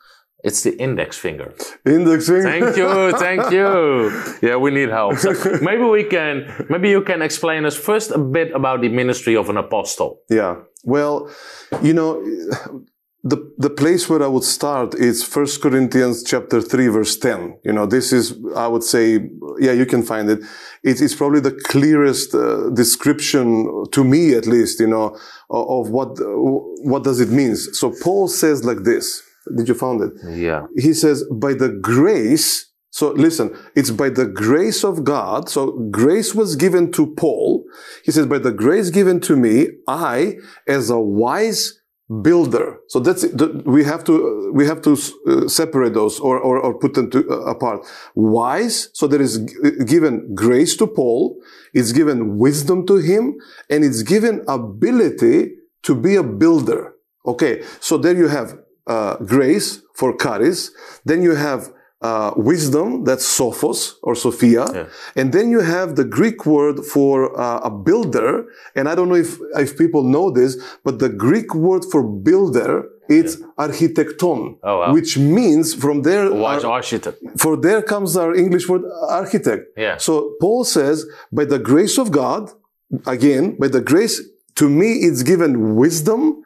it's 0.43 0.63
the 0.63 0.77
index 0.77 1.17
finger. 1.17 1.53
Index 1.85 2.27
finger. 2.27 2.43
Thank 2.43 2.77
you, 2.77 3.11
thank 3.17 3.51
you. 3.51 4.47
Yeah, 4.47 4.57
we 4.57 4.71
need 4.71 4.89
help. 4.89 5.17
So 5.17 5.33
maybe 5.61 5.83
we 5.83 6.03
can, 6.03 6.65
maybe 6.69 6.89
you 6.89 7.01
can 7.01 7.21
explain 7.21 7.65
us 7.65 7.77
first 7.77 8.11
a 8.11 8.17
bit 8.17 8.51
about 8.53 8.81
the 8.81 8.89
ministry 8.89 9.35
of 9.35 9.49
an 9.49 9.57
apostle. 9.57 10.19
Yeah. 10.29 10.57
Well, 10.83 11.31
you 11.81 11.93
know, 11.93 12.21
the 13.23 13.53
the 13.57 13.69
place 13.69 14.09
where 14.09 14.21
I 14.21 14.27
would 14.27 14.43
start 14.43 14.95
is 14.95 15.23
First 15.23 15.61
Corinthians 15.61 16.23
chapter 16.23 16.61
three, 16.61 16.87
verse 16.87 17.17
ten. 17.17 17.57
You 17.63 17.71
know, 17.71 17.85
this 17.85 18.11
is 18.11 18.37
I 18.55 18.67
would 18.67 18.83
say, 18.83 19.29
yeah, 19.59 19.71
you 19.71 19.85
can 19.85 20.03
find 20.03 20.29
it. 20.29 20.39
It 20.83 20.99
is 20.99 21.15
probably 21.15 21.39
the 21.39 21.57
clearest 21.65 22.35
uh, 22.35 22.69
description 22.71 23.85
to 23.91 24.03
me, 24.03 24.33
at 24.33 24.45
least, 24.45 24.81
you 24.81 24.87
know, 24.87 25.17
of, 25.49 25.87
of 25.87 25.89
what 25.89 26.17
what 26.83 27.03
does 27.03 27.21
it 27.21 27.29
mean. 27.29 27.55
So 27.55 27.93
Paul 28.03 28.27
says 28.27 28.65
like 28.65 28.83
this. 28.83 29.21
Did 29.57 29.67
you 29.67 29.73
found 29.73 30.01
it? 30.01 30.13
Yeah. 30.29 30.67
he 30.75 30.93
says, 30.93 31.25
by 31.29 31.53
the 31.53 31.69
grace. 31.69 32.71
So 32.91 33.11
listen, 33.11 33.57
it's 33.75 33.89
by 33.89 34.09
the 34.09 34.25
grace 34.25 34.83
of 34.85 35.03
God. 35.03 35.49
So 35.49 35.71
grace 35.91 36.33
was 36.33 36.55
given 36.55 36.91
to 36.93 37.13
Paul. 37.15 37.65
He 38.05 38.11
says, 38.11 38.25
by 38.27 38.37
the 38.37 38.51
grace 38.51 38.89
given 38.89 39.19
to 39.21 39.35
me, 39.35 39.67
I, 39.87 40.37
as 40.67 40.89
a 40.89 40.99
wise 40.99 41.77
builder. 42.21 42.79
So 42.87 42.99
that's 42.99 43.23
it. 43.23 43.65
We 43.65 43.83
have 43.83 44.03
to 44.05 44.51
we 44.53 44.65
have 44.67 44.81
to 44.81 44.91
uh, 44.93 45.47
separate 45.47 45.93
those 45.93 46.19
or 46.19 46.39
or, 46.39 46.59
or 46.59 46.77
put 46.77 46.93
them 46.93 47.09
to, 47.11 47.19
uh, 47.29 47.45
apart. 47.45 47.85
Wise. 48.15 48.89
So 48.93 49.07
there 49.07 49.21
is 49.21 49.39
g- 49.39 49.85
given 49.85 50.35
grace 50.35 50.75
to 50.77 50.87
Paul. 50.87 51.41
It's 51.73 51.91
given 51.91 52.37
wisdom 52.37 52.85
to 52.87 52.97
him, 52.97 53.35
and 53.69 53.83
it's 53.83 54.03
given 54.03 54.43
ability 54.47 55.53
to 55.83 55.95
be 55.95 56.15
a 56.15 56.23
builder. 56.23 56.93
Okay. 57.25 57.63
So 57.79 57.97
there 57.97 58.15
you 58.15 58.27
have 58.27 58.59
uh, 58.87 59.15
grace 59.17 59.81
for 59.95 60.15
charis. 60.17 60.71
Then 61.05 61.21
you 61.21 61.35
have 61.35 61.71
uh, 62.09 62.31
wisdom, 62.51 62.87
that's 63.07 63.25
sophos 63.39 63.79
or 64.07 64.13
sophia. 64.15 64.65
Yeah. 64.73 64.85
And 65.19 65.27
then 65.35 65.45
you 65.55 65.61
have 65.61 65.89
the 65.95 66.03
Greek 66.17 66.45
word 66.45 66.77
for 66.93 67.15
uh, 67.39 67.69
a 67.69 67.71
builder. 67.87 68.29
And 68.75 68.83
I 68.89 68.93
don't 68.95 69.09
know 69.11 69.15
if, 69.27 69.31
if 69.65 69.77
people 69.77 70.03
know 70.15 70.29
this, 70.39 70.51
but 70.85 70.99
the 70.99 71.09
Greek 71.09 71.49
word 71.55 71.83
for 71.91 72.01
builder, 72.03 72.71
it's 73.09 73.37
architecton, 73.57 74.57
Oh, 74.63 74.79
wow. 74.79 74.93
which 74.93 75.17
means 75.17 75.73
from 75.73 76.01
there, 76.03 76.31
Wise 76.33 76.63
ar- 76.63 76.73
architect. 76.73 77.17
for 77.37 77.57
there 77.57 77.81
comes 77.81 78.15
our 78.17 78.33
English 78.35 78.67
word 78.69 78.83
architect. 79.09 79.63
Yeah. 79.77 79.97
So 79.97 80.35
Paul 80.41 80.63
says, 80.63 81.05
by 81.31 81.45
the 81.45 81.59
grace 81.59 81.97
of 81.97 82.11
God, 82.11 82.51
again, 83.05 83.55
by 83.59 83.67
the 83.67 83.81
grace, 83.81 84.21
to 84.55 84.69
me, 84.69 84.89
it's 85.07 85.23
given 85.23 85.75
wisdom 85.75 86.42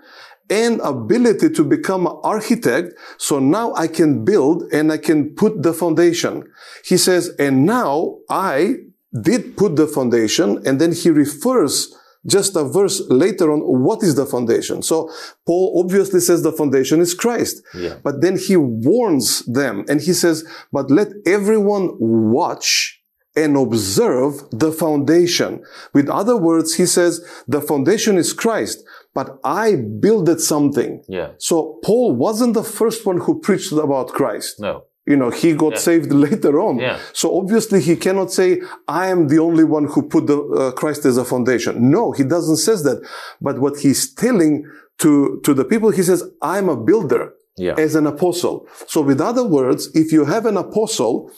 and 0.50 0.80
ability 0.82 1.50
to 1.50 1.64
become 1.64 2.08
an 2.08 2.18
architect. 2.24 2.94
So 3.18 3.40
now 3.40 3.74
I 3.74 3.88
can 3.88 4.24
build 4.24 4.64
and 4.72 4.92
I 4.92 4.98
can 4.98 5.36
put 5.36 5.64
the 5.64 5.74
foundation. 5.74 6.50
He 6.86 6.98
says, 6.98 7.30
and 7.38 7.66
now 7.66 8.20
I 8.30 8.76
did 9.22 9.58
put 9.58 9.76
the 9.76 9.88
foundation. 9.88 10.66
And 10.66 10.80
then 10.80 10.92
he 10.92 11.10
refers 11.10 11.94
just 12.26 12.56
a 12.56 12.64
verse 12.64 13.02
later 13.10 13.52
on, 13.52 13.62
what 13.62 14.04
is 14.04 14.16
the 14.16 14.26
foundation? 14.26 14.82
So 14.82 15.10
Paul 15.46 15.82
obviously 15.84 16.20
says 16.20 16.44
the 16.44 16.52
foundation 16.52 17.00
is 17.00 17.14
Christ. 17.14 17.64
Yeah. 17.74 17.98
But 18.04 18.22
then 18.22 18.38
he 18.38 18.58
warns 18.58 19.46
them 19.46 19.86
and 19.88 20.02
he 20.02 20.14
says, 20.14 20.46
but 20.72 20.92
let 20.92 21.08
everyone 21.26 21.92
watch 22.00 23.02
and 23.36 23.56
observe 23.56 24.44
the 24.52 24.72
foundation. 24.72 25.64
With 25.94 26.10
other 26.10 26.36
words, 26.36 26.74
he 26.74 26.88
says, 26.88 27.24
the 27.48 27.62
foundation 27.62 28.18
is 28.18 28.34
Christ, 28.34 28.84
but 29.18 29.40
I 29.44 29.68
builded 30.06 30.40
something. 30.54 30.92
Yeah. 31.08 31.30
So 31.40 31.80
Paul 31.84 32.08
wasn't 32.26 32.54
the 32.54 32.68
first 32.80 33.04
one 33.04 33.20
who 33.24 33.40
preached 33.48 33.72
about 33.72 34.10
Christ. 34.20 34.60
No. 34.60 34.84
You 35.12 35.18
know, 35.22 35.32
he 35.32 35.50
got 35.66 35.80
saved 35.80 36.12
later 36.28 36.54
on. 36.68 36.78
Yeah. 36.78 37.00
So 37.14 37.26
obviously 37.40 37.80
he 37.82 37.96
cannot 37.96 38.30
say, 38.40 38.62
I 38.88 39.08
am 39.08 39.28
the 39.34 39.40
only 39.40 39.64
one 39.64 39.86
who 39.92 40.00
put 40.14 40.28
the 40.28 40.38
uh, 40.40 40.72
Christ 40.80 41.04
as 41.12 41.18
a 41.18 41.26
foundation. 41.26 41.74
No, 41.90 42.04
he 42.12 42.24
doesn't 42.36 42.58
says 42.68 42.84
that. 42.84 43.00
But 43.42 43.56
what 43.64 43.80
he's 43.80 44.14
telling 44.14 44.52
to, 45.00 45.42
to 45.46 45.52
the 45.60 45.66
people, 45.66 45.90
he 45.90 46.04
says, 46.04 46.22
I'm 46.54 46.70
a 46.70 46.78
builder. 46.90 47.34
Yeah. 47.60 47.74
as 47.86 47.96
an 47.96 48.06
apostle. 48.06 48.68
So, 48.86 49.02
with 49.02 49.20
other 49.20 49.44
words, 49.44 49.90
if 49.96 50.12
you 50.12 50.26
have 50.26 50.46
an 50.46 50.58
apostle 50.58 51.32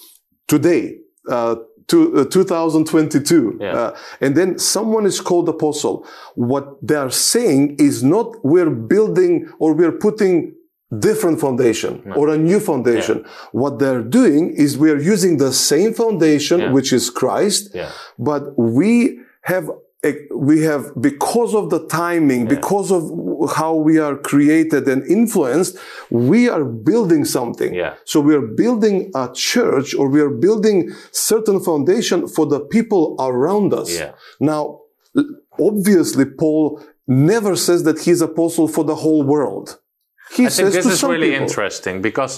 today, 0.49 0.97
uh, 1.29 1.55
to, 1.89 1.97
uh, 2.19 2.25
2022, 2.25 3.57
Yeah. 3.59 3.73
uh, 3.77 3.95
and 4.21 4.35
then 4.35 4.57
someone 4.57 5.05
is 5.05 5.19
called 5.21 5.47
apostle, 5.49 6.05
what 6.35 6.65
they 6.87 6.95
are 6.95 7.11
saying 7.11 7.75
is 7.79 8.03
not 8.03 8.27
we're 8.43 8.69
building 8.69 9.47
or 9.59 9.73
we're 9.73 9.97
putting 10.07 10.53
different 11.07 11.39
foundation 11.39 11.93
or 12.15 12.29
a 12.29 12.37
new 12.37 12.59
foundation. 12.59 13.23
What 13.51 13.77
they're 13.79 14.01
doing 14.19 14.43
is 14.63 14.75
we're 14.77 14.99
using 15.15 15.37
the 15.37 15.51
same 15.53 15.93
foundation, 15.93 16.59
Yeah. 16.59 16.71
which 16.75 16.91
is 16.93 17.11
Christ, 17.21 17.63
Yeah. 17.75 17.89
but 18.17 18.43
we 18.57 19.19
have 19.43 19.65
we 20.33 20.61
have 20.61 20.83
because 21.01 21.53
of 21.53 21.69
the 21.69 21.85
timing 21.87 22.47
because 22.47 22.89
of 22.91 23.03
how 23.55 23.75
we 23.75 23.99
are 23.99 24.15
created 24.15 24.87
and 24.87 25.03
influenced 25.07 25.77
we 26.09 26.47
are 26.47 26.63
building 26.63 27.25
something 27.25 27.73
Yeah. 27.73 27.95
so 28.05 28.21
we 28.21 28.33
are 28.33 28.47
building 28.63 29.11
a 29.13 29.29
church 29.33 29.93
or 29.93 30.07
we 30.07 30.21
are 30.21 30.29
building 30.29 30.91
certain 31.11 31.59
foundation 31.59 32.27
for 32.29 32.45
the 32.45 32.61
people 32.61 33.15
around 33.19 33.73
us 33.73 33.89
Yeah. 33.99 34.11
now 34.39 34.79
obviously 35.59 36.25
paul 36.25 36.81
never 37.07 37.55
says 37.57 37.83
that 37.83 37.99
he's 37.99 38.21
apostle 38.21 38.67
for 38.69 38.83
the 38.85 38.95
whole 38.95 39.23
world 39.23 39.79
he 40.35 40.45
I 40.45 40.49
think 40.49 40.71
this 40.73 40.85
is 40.85 41.03
really 41.03 41.31
people. 41.31 41.43
interesting 41.47 42.01
because 42.01 42.33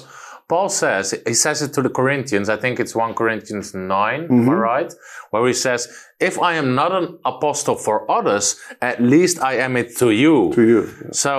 Paul 0.52 0.68
says, 0.68 1.16
he 1.26 1.34
says 1.34 1.62
it 1.62 1.72
to 1.76 1.82
the 1.82 1.90
Corinthians, 1.90 2.50
I 2.50 2.58
think 2.58 2.78
it's 2.82 2.94
1 2.94 3.14
Corinthians 3.14 3.74
9, 3.74 4.24
am 4.24 4.28
Mm-hmm. 4.28 4.50
I 4.50 4.54
right? 4.72 4.94
Where 5.30 5.48
he 5.48 5.54
says, 5.54 5.82
if 6.20 6.36
I 6.50 6.56
am 6.62 6.76
not 6.76 6.92
an 6.92 7.08
apostle 7.24 7.78
for 7.78 7.98
others, 8.12 8.46
at 8.82 8.98
least 9.02 9.36
I 9.42 9.54
am 9.66 9.78
it 9.78 9.90
to 10.00 10.12
you. 10.12 10.52
to 10.56 10.64
you 10.74 10.82
So 11.14 11.32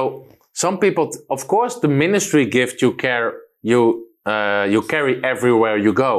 some 0.55 0.79
people, 0.79 1.11
of 1.29 1.47
course, 1.47 1.75
the 1.85 1.89
ministry 1.89 2.47
gift 2.47 2.81
you 2.81 2.95
care, 2.95 3.35
you, 3.61 3.83
uh, 4.25 4.67
you 4.75 4.81
carry 4.95 5.15
everywhere 5.23 5.77
you 5.77 5.93
go, 5.93 6.15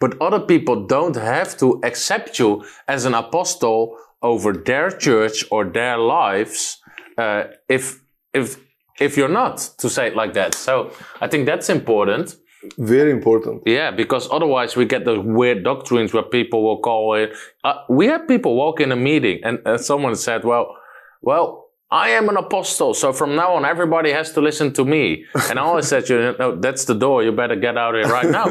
but 0.00 0.10
other 0.18 0.40
people 0.40 0.86
don't 0.86 1.16
have 1.16 1.50
to 1.58 1.66
accept 1.84 2.38
you 2.38 2.64
as 2.94 3.04
an 3.04 3.12
apostle 3.12 3.94
over 4.22 4.54
their 4.54 4.88
church 4.90 5.44
or 5.50 5.66
their 5.66 5.98
lives, 5.98 6.78
uh, 7.18 7.44
if, 7.68 8.00
if, 8.32 8.56
if 9.00 9.16
you're 9.16 9.28
not, 9.28 9.58
to 9.78 9.88
say 9.88 10.06
it 10.06 10.16
like 10.16 10.32
that. 10.34 10.54
So 10.54 10.90
I 11.20 11.28
think 11.28 11.46
that's 11.46 11.68
important. 11.70 12.36
very 12.76 13.12
important 13.12 13.62
Yeah, 13.66 13.90
because 13.92 14.28
otherwise 14.32 14.76
we 14.76 14.84
get 14.84 15.04
those 15.04 15.24
weird 15.24 15.62
doctrines 15.62 16.12
where 16.12 16.24
people 16.24 16.64
will 16.64 16.80
call 16.80 17.14
it. 17.14 17.32
Uh, 17.64 17.74
we 17.88 18.06
had 18.06 18.26
people 18.26 18.56
walk 18.56 18.80
in 18.80 18.92
a 18.92 18.96
meeting 18.96 19.40
and 19.44 19.58
uh, 19.66 19.78
someone 19.78 20.16
said, 20.16 20.44
"Well, 20.44 20.76
well, 21.22 21.67
I 21.90 22.10
am 22.10 22.28
an 22.28 22.36
apostle, 22.36 22.92
so 22.92 23.12
from 23.14 23.34
now 23.34 23.54
on 23.54 23.64
everybody 23.64 24.10
has 24.12 24.32
to 24.32 24.40
listen 24.40 24.72
to 24.74 24.84
me." 24.84 25.24
And 25.48 25.58
I 25.58 25.62
always 25.62 25.88
said, 25.88 26.08
"You 26.08 26.34
know, 26.38 26.54
that's 26.56 26.84
the 26.84 26.94
door. 26.94 27.22
You 27.22 27.32
better 27.32 27.56
get 27.56 27.76
out 27.78 27.94
of 27.94 28.04
here 28.04 28.12
right 28.12 28.30
now." 28.38 28.46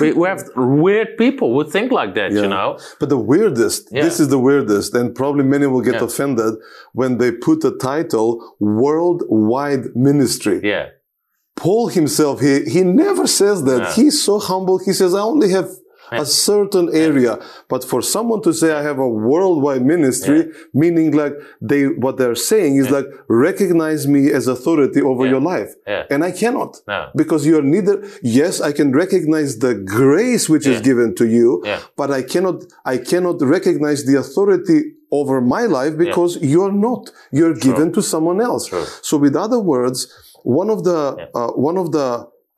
we, 0.00 0.12
we, 0.12 0.26
have 0.28 0.42
weird 0.56 1.18
people 1.18 1.48
who 1.54 1.68
think 1.70 1.92
like 1.92 2.14
that, 2.14 2.32
you 2.32 2.48
know. 2.48 2.78
But 3.00 3.08
the 3.10 3.18
weirdest, 3.18 3.88
Yeah. 3.92 4.04
this 4.04 4.20
is 4.20 4.28
the 4.28 4.38
weirdest, 4.38 4.94
and 4.94 5.14
probably 5.14 5.44
many 5.44 5.66
will 5.66 5.82
get 5.90 5.96
Yeah. 5.96 6.04
offended 6.04 6.54
when 6.92 7.18
they 7.18 7.30
put 7.32 7.60
the 7.60 7.72
title 7.76 8.28
Worldwide 8.58 9.84
Ministry. 9.94 10.60
Yeah, 10.62 10.86
Paul 11.56 11.88
himself, 11.88 12.40
he, 12.40 12.64
he 12.64 12.82
never 12.84 13.26
says 13.26 13.64
that. 13.64 13.80
Yeah. 13.82 13.92
He's 13.94 14.22
so 14.22 14.38
humble. 14.38 14.78
He 14.78 14.92
says, 14.92 15.14
I 15.14 15.20
only 15.20 15.50
have 15.50 15.68
a 16.12 16.24
certain 16.26 16.88
area. 16.94 17.38
But 17.68 17.84
for 17.84 18.00
someone 18.02 18.42
to 18.42 18.52
say 18.52 18.72
I 18.72 18.82
have 18.82 18.98
a 18.98 19.08
worldwide 19.08 19.84
ministry, 19.84 20.50
meaning 20.72 21.12
like 21.12 21.34
they, 21.60 21.86
what 21.86 22.16
they're 22.18 22.34
saying 22.52 22.76
is 22.76 22.90
like, 22.90 23.06
recognize 23.28 24.06
me 24.06 24.30
as 24.38 24.46
authority 24.48 25.00
over 25.10 25.24
Yeah. 25.24 25.30
your 25.32 25.40
life. 25.40 25.70
Yeah. 25.86 26.04
And 26.12 26.20
I 26.24 26.32
cannot. 26.42 26.70
No. 26.86 27.00
Because 27.20 27.46
you're 27.46 27.62
neither, 27.76 27.96
yes, 28.22 28.60
I 28.60 28.72
can 28.72 28.92
recognize 28.92 29.58
the 29.58 29.74
grace 29.74 30.48
which 30.52 30.66
is 30.66 30.80
given 30.80 31.14
to 31.20 31.26
you, 31.26 31.62
Yeah. 31.64 31.80
but 32.00 32.08
I 32.10 32.22
cannot, 32.32 32.56
I 32.84 32.96
cannot 33.10 33.36
recognize 33.56 34.04
the 34.08 34.16
authority 34.18 34.78
over 35.10 35.40
my 35.40 35.64
life 35.78 35.94
because 36.04 36.32
you're 36.52 36.72
not. 36.88 37.02
You're 37.38 37.54
given 37.68 37.88
to 37.96 38.02
someone 38.02 38.40
else. 38.40 38.66
True. 38.66 38.84
So 39.08 39.16
with 39.24 39.34
other 39.36 39.58
words, 39.74 39.98
one 40.60 40.70
of 40.70 40.84
the, 40.88 41.00
uh, 41.34 41.48
one 41.68 41.78
of 41.82 41.92
the, 41.96 42.06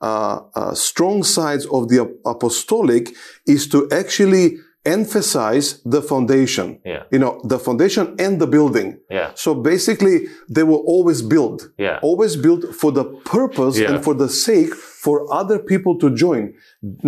uh, 0.01 0.39
uh, 0.55 0.73
strong 0.73 1.23
sides 1.23 1.65
of 1.67 1.89
the 1.89 1.99
apostolic 2.25 3.09
is 3.45 3.67
to 3.69 3.87
actually 3.91 4.57
emphasize 4.83 5.67
the 5.93 6.01
foundation. 6.01 6.67
Yeah. 6.85 7.03
You 7.13 7.19
know, 7.19 7.33
the 7.43 7.59
foundation 7.67 8.15
and 8.25 8.33
the 8.43 8.47
building. 8.47 8.89
yeah, 9.17 9.29
So 9.35 9.49
basically, 9.53 10.15
they 10.55 10.63
will 10.63 10.83
always 10.93 11.21
build. 11.33 11.57
Yeah. 11.77 11.99
Always 12.09 12.33
build 12.45 12.61
for 12.81 12.91
the 12.99 13.05
purpose 13.35 13.75
Yeah. 13.77 13.89
and 13.91 14.03
for 14.03 14.13
the 14.23 14.29
sake 14.47 14.73
for 15.05 15.15
other 15.39 15.57
people 15.71 15.93
to 16.03 16.07
join. 16.25 16.43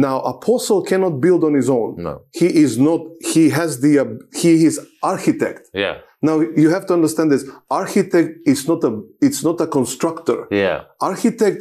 Now, 0.08 0.16
apostle 0.36 0.80
cannot 0.90 1.14
build 1.26 1.42
on 1.44 1.54
his 1.62 1.70
own. 1.80 1.96
No. 2.08 2.14
He 2.42 2.48
is 2.66 2.78
not, 2.88 3.02
he 3.34 3.44
has 3.60 3.70
the, 3.86 3.94
uh, 4.04 4.06
he 4.44 4.52
is 4.70 4.76
architect. 5.02 5.62
yeah, 5.84 5.96
Now, 6.22 6.36
you 6.62 6.70
have 6.76 6.86
to 6.90 6.94
understand 7.00 7.28
this. 7.34 7.44
Architect 7.70 8.30
is 8.54 8.68
not 8.68 8.80
a, 8.90 8.92
it's 9.28 9.42
not 9.44 9.58
a 9.62 9.68
constructor. 9.68 10.40
yeah, 10.64 10.78
Architect 11.02 11.60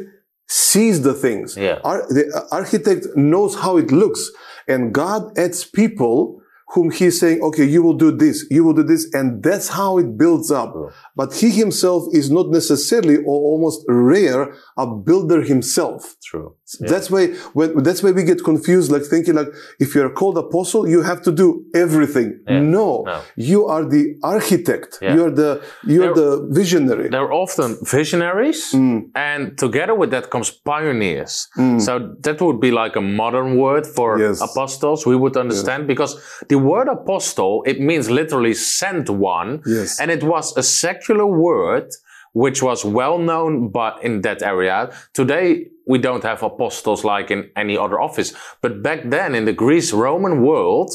sees 0.48 1.02
the 1.02 1.14
things. 1.14 1.56
Yeah. 1.56 1.78
Ar- 1.84 2.06
the 2.08 2.46
architect 2.50 3.06
knows 3.16 3.54
how 3.56 3.76
it 3.76 3.90
looks. 3.90 4.30
And 4.68 4.92
God 4.92 5.36
adds 5.38 5.64
people 5.64 6.42
whom 6.68 6.90
he's 6.90 7.20
saying, 7.20 7.42
okay, 7.42 7.64
you 7.64 7.82
will 7.82 7.96
do 7.96 8.10
this, 8.10 8.46
you 8.50 8.64
will 8.64 8.72
do 8.72 8.82
this. 8.82 9.12
And 9.12 9.42
that's 9.42 9.68
how 9.68 9.98
it 9.98 10.16
builds 10.16 10.50
up. 10.50 10.74
But 11.20 11.34
he 11.34 11.50
himself 11.50 12.02
is 12.12 12.30
not 12.30 12.46
necessarily 12.58 13.16
or 13.28 13.36
almost 13.52 13.84
rare 13.88 14.42
a 14.78 14.86
builder 14.86 15.40
himself. 15.42 16.00
true. 16.30 16.48
That's 16.92 17.08
why 17.14 17.22
when 17.58 17.68
that's 17.86 18.02
why 18.02 18.12
we 18.18 18.22
get 18.32 18.40
confused, 18.52 18.88
like 18.90 19.04
thinking 19.14 19.34
like 19.40 19.50
if 19.84 19.88
you're 19.94 20.12
called 20.20 20.36
apostle, 20.38 20.82
you 20.94 21.00
have 21.10 21.20
to 21.26 21.32
do 21.42 21.48
everything. 21.84 22.28
No, 22.48 22.88
No. 23.10 23.20
you 23.52 23.60
are 23.74 23.84
the 23.96 24.04
architect. 24.36 24.90
Yeah. 25.02 25.14
You're 25.16 25.34
the 25.42 25.52
you're 25.92 26.14
the 26.22 26.30
visionary. 26.60 27.06
they're 27.14 27.32
often 27.44 27.70
visionaries 27.98 28.60
mm. 28.72 28.98
and 29.14 29.42
together 29.64 29.94
with 30.00 30.10
that 30.14 30.24
comes 30.34 30.48
pioneers 30.72 31.32
mm. 31.58 31.80
so 31.86 31.92
that 32.26 32.36
would 32.44 32.60
be 32.66 32.70
like 32.82 32.94
a 32.96 33.04
modern 33.22 33.48
word 33.64 33.84
for 33.96 34.08
Yes. 34.18 34.40
apostles 34.48 34.98
we 35.12 35.16
would 35.22 35.36
understand 35.44 35.80
because 35.92 36.12
the 36.52 36.58
word 36.70 36.88
apostle 36.98 37.52
it 37.70 37.78
means 37.90 38.04
literally 38.20 38.54
sent 38.54 39.06
one 39.38 39.50
Yes. 39.76 39.88
and 40.00 40.08
it 40.16 40.22
was 40.32 40.46
a 40.62 40.64
secular 41.02 41.26
word 41.26 41.90
which 42.32 42.62
was 42.62 42.84
well 42.84 43.18
known 43.18 43.68
but 43.68 44.02
in 44.02 44.22
that 44.22 44.42
area 44.42 44.90
today 45.12 45.66
we 45.86 45.98
don't 45.98 46.22
have 46.22 46.42
apostles 46.42 47.04
like 47.04 47.30
in 47.30 47.50
any 47.56 47.76
other 47.76 48.00
office 48.00 48.32
but 48.60 48.82
back 48.82 49.00
then 49.10 49.34
in 49.34 49.44
the 49.44 49.52
greece 49.52 49.92
roman 49.92 50.42
world 50.42 50.90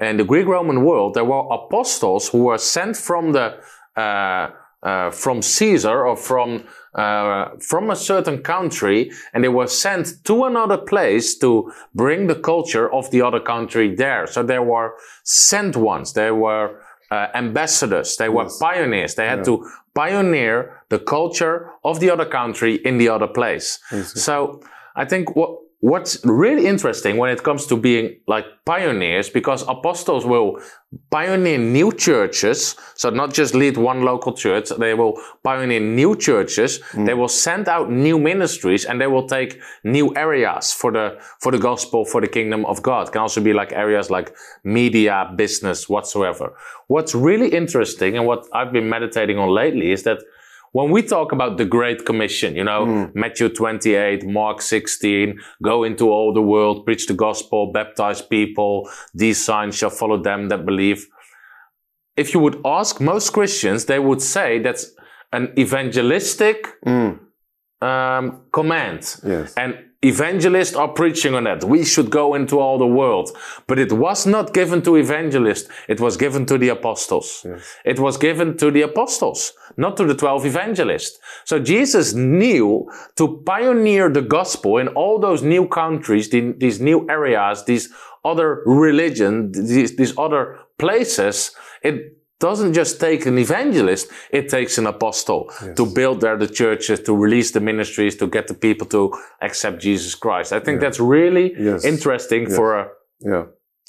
in 0.00 0.16
the 0.16 0.24
greek 0.24 0.46
roman 0.46 0.84
world 0.84 1.14
there 1.14 1.24
were 1.24 1.44
apostles 1.52 2.28
who 2.30 2.44
were 2.44 2.58
sent 2.58 2.96
from 2.96 3.32
the 3.32 3.56
uh, 3.96 4.48
uh, 4.82 5.10
from 5.12 5.40
Caesar 5.42 6.04
or 6.04 6.16
from 6.16 6.64
uh, 6.94 7.50
from 7.60 7.90
a 7.90 7.94
certain 7.94 8.42
country, 8.42 9.12
and 9.32 9.44
they 9.44 9.48
were 9.48 9.68
sent 9.68 10.24
to 10.24 10.44
another 10.44 10.76
place 10.76 11.38
to 11.38 11.72
bring 11.94 12.26
the 12.26 12.34
culture 12.34 12.92
of 12.92 13.08
the 13.12 13.22
other 13.22 13.38
country 13.38 13.94
there. 13.94 14.26
So 14.26 14.42
they 14.42 14.58
were 14.58 14.94
sent 15.22 15.76
ones. 15.76 16.14
They 16.14 16.32
were 16.32 16.81
uh, 17.12 17.26
ambassadors. 17.34 18.16
They 18.16 18.30
were 18.36 18.48
pioneers. 18.60 19.14
They 19.14 19.26
had 19.32 19.40
to 19.50 19.54
pioneer 19.94 20.54
the 20.88 20.98
culture 20.98 21.56
of 21.90 21.94
the 22.02 22.08
other 22.14 22.28
country 22.40 22.74
in 22.88 22.94
the 23.02 23.08
other 23.14 23.30
place. 23.38 23.68
So 24.28 24.32
I 25.02 25.04
think 25.10 25.24
what 25.38 25.50
what's 25.82 26.24
really 26.24 26.64
interesting 26.66 27.16
when 27.16 27.28
it 27.28 27.42
comes 27.42 27.66
to 27.66 27.76
being 27.76 28.16
like 28.28 28.46
pioneers, 28.64 29.28
because 29.28 29.62
apostles 29.66 30.24
will 30.24 30.60
pioneer 31.10 31.58
new 31.58 31.90
churches. 31.92 32.76
So 32.94 33.10
not 33.10 33.34
just 33.34 33.52
lead 33.52 33.76
one 33.76 34.02
local 34.02 34.32
church, 34.32 34.70
they 34.78 34.94
will 34.94 35.20
pioneer 35.42 35.80
new 35.80 36.14
churches. 36.14 36.78
Mm. 36.92 37.06
They 37.06 37.14
will 37.14 37.26
send 37.26 37.68
out 37.68 37.90
new 37.90 38.16
ministries 38.16 38.84
and 38.84 39.00
they 39.00 39.08
will 39.08 39.26
take 39.26 39.60
new 39.82 40.14
areas 40.14 40.72
for 40.72 40.92
the, 40.92 41.18
for 41.40 41.50
the 41.50 41.58
gospel, 41.58 42.04
for 42.04 42.20
the 42.20 42.28
kingdom 42.28 42.64
of 42.66 42.80
God. 42.80 43.10
Can 43.10 43.20
also 43.20 43.40
be 43.40 43.52
like 43.52 43.72
areas 43.72 44.08
like 44.08 44.36
media, 44.62 45.32
business, 45.34 45.88
whatsoever. 45.88 46.54
What's 46.86 47.12
really 47.12 47.48
interesting 47.48 48.16
and 48.16 48.24
what 48.24 48.46
I've 48.54 48.72
been 48.72 48.88
meditating 48.88 49.36
on 49.36 49.48
lately 49.48 49.90
is 49.90 50.04
that 50.04 50.18
when 50.72 50.90
we 50.90 51.02
talk 51.02 51.32
about 51.32 51.58
the 51.58 51.64
Great 51.66 52.04
Commission, 52.04 52.56
you 52.56 52.64
know, 52.64 53.10
Matthew 53.14 53.48
28, 53.50 54.26
Mark 54.26 54.62
16, 54.62 55.38
go 55.62 55.84
into 55.84 56.10
all 56.10 56.32
the 56.32 56.42
world, 56.42 56.84
preach 56.84 57.06
the 57.06 57.14
gospel, 57.14 57.70
baptize 57.72 58.22
people, 58.22 58.88
these 59.14 59.44
signs 59.44 59.76
shall 59.76 59.90
follow 59.90 60.20
them 60.22 60.48
that 60.48 60.64
believe. 60.64 61.06
If 62.16 62.34
you 62.34 62.40
would 62.40 62.60
ask 62.64 63.00
most 63.00 63.30
Christians, 63.32 63.84
they 63.84 63.98
would 63.98 64.22
say 64.22 64.58
that's 64.60 64.92
an 65.32 65.52
evangelistic 65.58 66.66
um, 67.82 68.42
command. 68.52 69.16
Yes. 69.24 69.54
And 69.56 69.74
evangelists 70.02 70.74
are 70.74 70.88
preaching 70.88 71.34
on 71.34 71.44
that. 71.44 71.64
We 71.64 71.84
should 71.84 72.10
go 72.10 72.34
into 72.34 72.58
all 72.58 72.78
the 72.78 72.86
world. 72.86 73.30
But 73.66 73.78
it 73.78 73.92
was 73.92 74.26
not 74.26 74.52
given 74.52 74.82
to 74.82 74.96
evangelists. 74.96 75.68
It 75.88 76.00
was 76.00 76.16
given 76.16 76.44
to 76.46 76.58
the 76.58 76.68
apostles. 76.68 77.46
It 77.84 77.98
was 77.98 78.16
given 78.16 78.56
to 78.58 78.70
the 78.70 78.82
apostles, 78.82 79.52
not 79.76 79.96
to 79.96 80.04
the 80.04 80.14
12 80.14 80.46
evangelists. 80.46 81.18
So 81.44 81.58
Jesus 81.58 82.14
knew 82.14 82.90
to 83.16 83.42
pioneer 83.46 84.08
the 84.08 84.22
gospel 84.22 84.78
in 84.78 84.88
all 84.88 85.18
those 85.18 85.42
new 85.42 85.66
countries, 85.66 86.30
the, 86.30 86.52
these 86.58 86.80
new 86.80 87.08
areas, 87.08 87.64
these 87.64 87.88
other 88.24 88.62
religion, 88.66 89.52
these, 89.52 89.96
these 89.96 90.16
other 90.18 90.58
places. 90.78 91.52
It 91.82 92.18
doesn't 92.42 92.74
just 92.74 93.00
take 93.00 93.24
an 93.26 93.38
evangelist, 93.38 94.10
it 94.30 94.48
takes 94.48 94.76
an 94.76 94.86
apostle 94.86 95.50
yes. 95.62 95.76
to 95.76 95.86
build 95.86 96.20
there 96.20 96.36
the 96.36 96.48
churches, 96.48 96.98
to 97.00 97.16
release 97.16 97.52
the 97.52 97.60
ministries, 97.60 98.16
to 98.16 98.26
get 98.26 98.48
the 98.48 98.54
people 98.54 98.86
to 98.88 99.12
accept 99.40 99.80
Jesus 99.80 100.14
Christ. 100.16 100.52
I 100.52 100.58
think 100.58 100.76
yeah. 100.76 100.88
that's 100.88 101.00
really 101.00 101.54
yes. 101.58 101.84
interesting 101.84 102.42
yes. 102.42 102.56
for 102.56 102.80
a 102.80 102.88
yeah. 103.20 103.44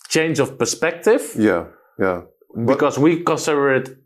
change 0.07 0.39
of 0.39 0.59
perspective. 0.59 1.33
Yeah, 1.37 1.65
yeah. 1.99 2.21
Because 2.65 2.95
but, 2.97 3.03
we 3.03 3.23
consider 3.23 3.73
it 3.73 4.02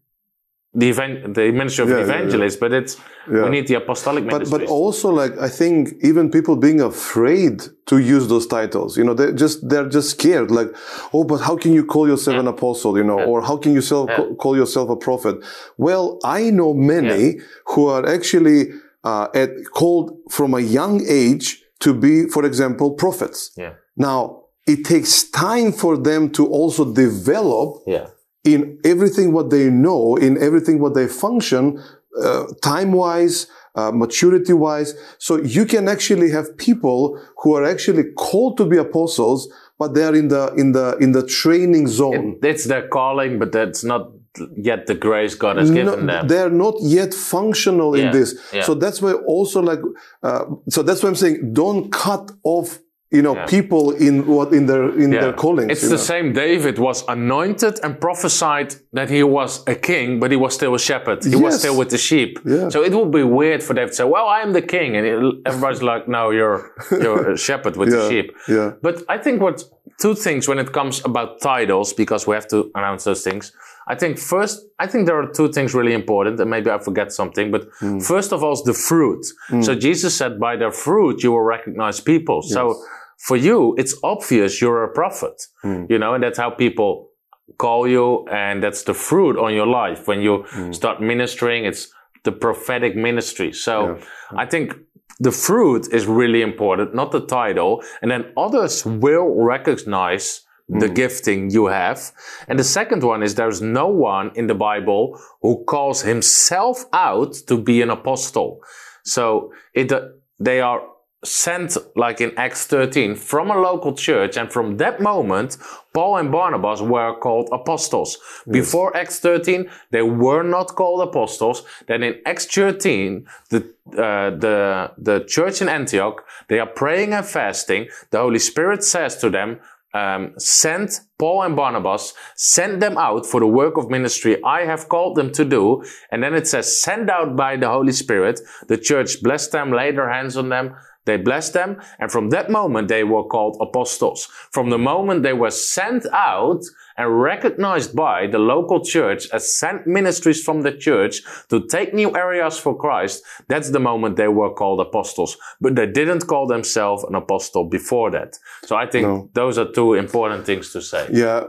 the 0.77 0.89
event, 0.89 1.33
the 1.33 1.51
ministry 1.51 1.83
of 1.85 1.89
yeah, 1.89 2.01
evangelist, 2.01 2.59
yeah, 2.61 2.65
yeah. 2.65 2.69
but 2.69 2.77
it's 2.77 2.97
we 3.27 3.49
need 3.49 3.67
the 3.67 3.73
apostolic 3.73 4.23
ministry. 4.23 4.51
But 4.51 4.65
but 4.65 4.69
also 4.69 5.09
like 5.09 5.35
I 5.39 5.49
think 5.49 5.95
even 6.03 6.29
people 6.29 6.55
being 6.55 6.81
afraid 6.81 7.63
to 7.87 7.97
use 7.97 8.27
those 8.27 8.45
titles, 8.45 8.95
you 8.95 9.03
know, 9.03 9.15
they 9.15 9.33
just 9.33 9.67
they're 9.67 9.89
just 9.89 10.11
scared. 10.11 10.51
Like, 10.51 10.69
oh, 11.13 11.23
but 11.23 11.37
how 11.37 11.57
can 11.57 11.73
you 11.73 11.83
call 11.83 12.07
yourself 12.07 12.37
an 12.37 12.47
apostle, 12.47 12.95
you 12.95 13.03
know, 13.03 13.19
or 13.19 13.41
how 13.41 13.57
can 13.57 13.73
you 13.73 13.81
self, 13.81 14.07
call 14.37 14.55
yourself 14.55 14.89
a 14.91 14.95
prophet? 14.95 15.37
Well, 15.77 16.19
I 16.23 16.51
know 16.51 16.75
many 16.75 17.39
who 17.65 17.87
are 17.87 18.07
actually 18.07 18.69
uh, 19.03 19.29
at, 19.33 19.49
called 19.73 20.15
from 20.29 20.53
a 20.53 20.59
young 20.59 21.03
age 21.07 21.63
to 21.79 21.93
be, 21.93 22.27
for 22.27 22.45
example, 22.45 22.91
prophets. 22.91 23.51
Yeah. 23.57 23.73
Now 23.95 24.43
it 24.67 24.85
takes 24.85 25.23
time 25.23 25.71
for 25.71 25.97
them 25.97 26.29
to 26.33 26.45
also 26.45 26.93
develop. 26.93 27.81
Yeah 27.87 28.09
in 28.53 28.79
everything 28.83 29.33
what 29.33 29.49
they 29.49 29.69
know, 29.69 30.15
in 30.15 30.41
everything 30.41 30.79
what 30.79 30.93
they 30.95 31.07
function, 31.07 31.83
uh, 32.23 32.45
time 32.63 32.91
wise, 32.93 33.47
uh, 33.75 33.91
maturity 33.91 34.53
wise. 34.53 34.93
So 35.19 35.37
you 35.37 35.65
can 35.65 35.87
actually 35.87 36.31
have 36.31 36.57
people 36.57 37.19
who 37.39 37.55
are 37.55 37.65
actually 37.65 38.05
called 38.15 38.57
to 38.57 38.65
be 38.65 38.77
apostles, 38.77 39.51
but 39.77 39.93
they 39.93 40.03
are 40.03 40.15
in 40.15 40.29
the 40.29 40.53
in 40.55 40.71
the 40.71 40.97
in 40.97 41.11
the 41.11 41.25
training 41.25 41.87
zone. 41.87 42.37
It, 42.41 42.47
it's 42.47 42.65
their 42.65 42.87
calling, 42.87 43.37
but 43.37 43.51
that's 43.51 43.83
not 43.83 44.11
yet 44.55 44.87
the 44.87 44.95
grace 44.95 45.35
God 45.35 45.57
has 45.57 45.69
given 45.69 45.85
no, 45.85 45.95
them. 45.95 46.27
They're 46.27 46.49
not 46.49 46.75
yet 46.81 47.13
functional 47.13 47.97
yeah, 47.97 48.05
in 48.05 48.11
this. 48.11 48.39
Yeah. 48.53 48.63
So 48.63 48.73
that's 48.73 49.01
why 49.01 49.13
also 49.13 49.61
like, 49.61 49.79
uh, 50.23 50.45
so 50.69 50.83
that's 50.83 51.03
why 51.03 51.09
I'm 51.09 51.15
saying 51.15 51.53
don't 51.53 51.91
cut 51.91 52.31
off 52.43 52.79
you 53.09 53.21
know, 53.21 53.35
yeah. 53.35 53.45
people 53.45 53.91
in 53.91 54.27
what 54.27 54.51
in 54.53 54.65
their 54.65 54.89
in 54.99 55.13
yeah. 55.13 55.21
their 55.21 55.33
callings. 55.33 55.71
It's 55.71 55.83
the 55.83 55.91
know? 55.91 56.11
same. 56.11 56.33
David 56.33 56.77
was 56.77 57.05
anointed 57.07 57.79
and 57.83 57.99
prophesied 58.01 58.75
that 58.91 59.09
he 59.09 59.23
was 59.23 59.65
a 59.67 59.75
king, 59.75 60.19
but 60.19 60.29
he 60.31 60.37
was 60.37 60.53
still 60.53 60.75
a 60.75 60.79
shepherd. 60.79 61.23
He 61.23 61.31
yes. 61.31 61.41
was 61.41 61.59
still 61.59 61.77
with 61.77 61.89
the 61.89 61.97
sheep. 61.97 62.39
Yeah. 62.45 62.67
So 62.67 62.83
it 62.83 62.93
would 62.93 63.11
be 63.11 63.23
weird 63.23 63.63
for 63.63 63.73
David 63.73 63.91
to 63.91 63.95
say, 63.95 64.03
"Well, 64.03 64.27
I 64.27 64.41
am 64.41 64.51
the 64.51 64.61
king," 64.61 64.97
and 64.97 65.07
it, 65.07 65.35
everybody's 65.45 65.81
like, 65.81 66.09
"No, 66.09 66.31
you're 66.31 66.73
you're 66.91 67.31
a 67.31 67.37
shepherd 67.37 67.77
with 67.77 67.91
the 67.91 68.09
sheep." 68.09 68.35
Yeah. 68.47 68.73
But 68.81 69.03
I 69.07 69.17
think 69.17 69.41
what 69.41 69.63
two 69.99 70.13
things 70.13 70.47
when 70.47 70.59
it 70.59 70.73
comes 70.73 71.03
about 71.05 71.39
titles, 71.41 71.93
because 71.93 72.27
we 72.27 72.35
have 72.35 72.47
to 72.49 72.71
announce 72.75 73.05
those 73.05 73.23
things. 73.23 73.53
I 73.89 73.95
think 73.95 74.19
first, 74.19 74.65
I 74.79 74.87
think 74.87 75.05
there 75.07 75.17
are 75.17 75.31
two 75.31 75.51
things 75.51 75.73
really 75.73 75.93
important, 75.93 76.39
and 76.39 76.49
maybe 76.49 76.69
I 76.69 76.77
forget 76.79 77.11
something, 77.11 77.51
but 77.51 77.71
mm. 77.79 78.03
first 78.03 78.33
of 78.33 78.43
all 78.43 78.53
is 78.53 78.63
the 78.63 78.73
fruit. 78.73 79.25
Mm. 79.49 79.63
So 79.63 79.75
Jesus 79.75 80.15
said, 80.15 80.39
by 80.39 80.57
their 80.57 80.71
fruit 80.71 81.23
you 81.23 81.31
will 81.31 81.41
recognize 81.41 82.01
people. 82.01 82.41
Yes. 82.43 82.53
So 82.53 82.75
for 83.17 83.37
you, 83.37 83.75
it's 83.77 83.95
obvious 84.03 84.61
you're 84.61 84.83
a 84.83 84.93
prophet, 84.93 85.41
mm. 85.63 85.89
you 85.89 85.97
know, 85.97 86.13
and 86.13 86.23
that's 86.23 86.37
how 86.37 86.49
people 86.49 87.09
call 87.57 87.87
you. 87.87 88.27
And 88.27 88.61
that's 88.61 88.83
the 88.83 88.93
fruit 88.93 89.37
on 89.37 89.53
your 89.53 89.67
life. 89.67 90.07
When 90.07 90.21
you 90.21 90.45
mm. 90.51 90.75
start 90.75 91.01
ministering, 91.01 91.65
it's 91.65 91.89
the 92.23 92.31
prophetic 92.31 92.95
ministry. 92.95 93.53
So 93.53 93.73
yeah. 93.95 94.43
I 94.43 94.45
think 94.45 94.75
the 95.19 95.31
fruit 95.31 95.87
is 95.91 96.05
really 96.05 96.41
important, 96.41 96.93
not 96.93 97.11
the 97.11 97.25
title. 97.25 97.81
And 98.01 98.11
then 98.11 98.25
others 98.35 98.85
will 98.85 99.33
recognize 99.43 100.41
the 100.69 100.87
mm. 100.87 100.95
gifting 100.95 101.49
you 101.49 101.67
have. 101.67 102.11
And 102.47 102.59
the 102.59 102.63
second 102.63 103.03
one 103.03 103.23
is 103.23 103.35
there's 103.35 103.61
no 103.61 103.87
one 103.87 104.31
in 104.35 104.47
the 104.47 104.55
Bible 104.55 105.19
who 105.41 105.63
calls 105.65 106.01
himself 106.01 106.85
out 106.93 107.33
to 107.47 107.57
be 107.57 107.81
an 107.81 107.89
apostle. 107.89 108.61
So 109.03 109.53
it, 109.73 109.91
uh, 109.91 110.09
they 110.39 110.59
are 110.61 110.81
sent, 111.23 111.77
like 111.95 112.21
in 112.21 112.31
Acts 112.37 112.67
13, 112.67 113.15
from 113.15 113.49
a 113.49 113.57
local 113.57 113.93
church. 113.93 114.37
And 114.37 114.51
from 114.51 114.77
that 114.77 115.01
moment, 115.01 115.57
Paul 115.93 116.17
and 116.17 116.31
Barnabas 116.31 116.81
were 116.81 117.17
called 117.19 117.49
apostles. 117.51 118.17
Yes. 118.45 118.53
Before 118.53 118.95
Acts 118.95 119.19
13, 119.19 119.69
they 119.91 120.03
were 120.03 120.43
not 120.43 120.75
called 120.75 121.07
apostles. 121.07 121.63
Then 121.87 122.03
in 122.03 122.21
Acts 122.25 122.45
13, 122.45 123.25
the, 123.49 123.57
uh, 123.93 124.29
the, 124.31 124.91
the 124.97 125.25
church 125.27 125.61
in 125.61 125.69
Antioch, 125.69 126.23
they 126.49 126.59
are 126.59 126.67
praying 126.67 127.13
and 127.13 127.25
fasting. 127.25 127.87
The 128.11 128.19
Holy 128.19 128.39
Spirit 128.39 128.83
says 128.83 129.17
to 129.17 129.29
them, 129.29 129.59
um, 129.93 130.33
send 130.37 130.99
Paul 131.17 131.43
and 131.43 131.55
Barnabas, 131.55 132.13
sent 132.35 132.79
them 132.79 132.97
out 132.97 133.25
for 133.25 133.39
the 133.39 133.47
work 133.47 133.77
of 133.77 133.89
ministry 133.89 134.41
I 134.43 134.65
have 134.65 134.89
called 134.89 135.15
them 135.15 135.31
to 135.33 135.45
do. 135.45 135.83
And 136.11 136.21
then 136.21 136.35
it 136.35 136.47
says, 136.47 136.81
send 136.81 137.09
out 137.09 137.35
by 137.35 137.57
the 137.57 137.69
Holy 137.69 137.93
Spirit. 137.93 138.39
The 138.67 138.77
church 138.77 139.23
blessed 139.23 139.51
them, 139.51 139.71
laid 139.71 139.97
their 139.97 140.11
hands 140.11 140.37
on 140.37 140.49
them, 140.49 140.75
they 141.05 141.15
blessed 141.15 141.53
them, 141.53 141.81
and 141.99 142.11
from 142.11 142.29
that 142.31 142.51
moment 142.51 142.89
they 142.89 143.05
were 143.05 143.23
called 143.23 143.57
apostles. 143.61 144.25
From 144.51 144.69
the 144.69 144.77
moment 144.77 145.23
they 145.23 145.33
were 145.33 145.51
sent 145.51 146.05
out 146.11 146.63
and 146.97 147.21
recognized 147.21 147.95
by 147.95 148.27
the 148.27 148.39
local 148.39 148.83
church 148.83 149.29
as 149.31 149.57
sent 149.57 149.85
ministries 149.85 150.43
from 150.43 150.61
the 150.61 150.71
church 150.71 151.21
to 151.49 151.65
take 151.67 151.93
new 151.93 152.15
areas 152.15 152.57
for 152.57 152.75
Christ, 152.75 153.23
that's 153.47 153.69
the 153.69 153.79
moment 153.79 154.15
they 154.15 154.27
were 154.27 154.53
called 154.53 154.79
apostles. 154.81 155.37
But 155.61 155.75
they 155.75 155.85
didn't 155.85 156.27
call 156.27 156.47
themselves 156.47 157.03
an 157.03 157.15
apostle 157.15 157.65
before 157.65 158.09
that. 158.11 158.37
So 158.65 158.75
I 158.75 158.87
think 158.87 159.07
no. 159.07 159.29
those 159.33 159.57
are 159.57 159.71
two 159.71 159.93
important 159.93 160.45
things 160.45 160.73
to 160.73 160.81
say. 160.81 161.07
Yeah. 161.11 161.43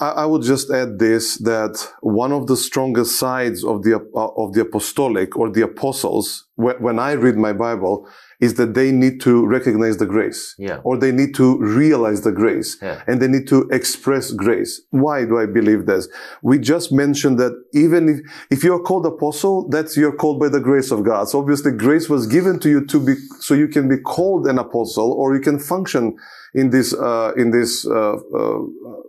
I 0.00 0.26
would 0.26 0.42
just 0.42 0.70
add 0.70 1.00
this 1.00 1.38
that 1.38 1.74
one 2.02 2.30
of 2.30 2.46
the 2.46 2.56
strongest 2.56 3.18
sides 3.18 3.64
of 3.64 3.82
the 3.82 3.96
uh, 3.96 4.28
of 4.36 4.52
the 4.52 4.60
apostolic 4.60 5.36
or 5.36 5.50
the 5.50 5.62
apostles 5.62 6.46
when 6.54 7.00
I 7.00 7.12
read 7.12 7.36
my 7.36 7.52
Bible 7.52 8.08
is 8.40 8.54
that 8.54 8.74
they 8.74 8.92
need 8.92 9.20
to 9.20 9.44
recognize 9.46 9.96
the 9.96 10.06
grace 10.06 10.54
yeah. 10.58 10.78
or 10.84 10.96
they 10.96 11.10
need 11.10 11.34
to 11.34 11.58
realize 11.58 12.22
the 12.22 12.30
grace 12.30 12.76
yeah. 12.80 13.02
and 13.06 13.20
they 13.20 13.26
need 13.26 13.48
to 13.48 13.68
express 13.72 14.30
grace. 14.30 14.80
Why 14.90 15.24
do 15.24 15.38
I 15.38 15.46
believe 15.46 15.86
this? 15.86 16.08
We 16.42 16.58
just 16.58 16.92
mentioned 16.92 17.38
that 17.40 17.52
even 17.72 18.08
if, 18.08 18.20
if 18.50 18.64
you're 18.64 18.82
called 18.82 19.06
apostle, 19.06 19.68
that's 19.68 19.96
you're 19.96 20.14
called 20.14 20.38
by 20.38 20.48
the 20.48 20.60
grace 20.60 20.92
of 20.92 21.04
God. 21.04 21.28
So 21.28 21.40
obviously 21.40 21.72
grace 21.72 22.08
was 22.08 22.26
given 22.26 22.60
to 22.60 22.68
you 22.68 22.86
to 22.86 23.04
be, 23.04 23.14
so 23.40 23.54
you 23.54 23.66
can 23.66 23.88
be 23.88 23.98
called 23.98 24.46
an 24.46 24.58
apostle 24.58 25.12
or 25.12 25.34
you 25.34 25.40
can 25.40 25.58
function 25.58 26.16
in 26.54 26.70
this, 26.70 26.94
uh, 26.94 27.32
in 27.36 27.50
these, 27.50 27.84
uh, 27.86 28.14
uh, 28.14 28.58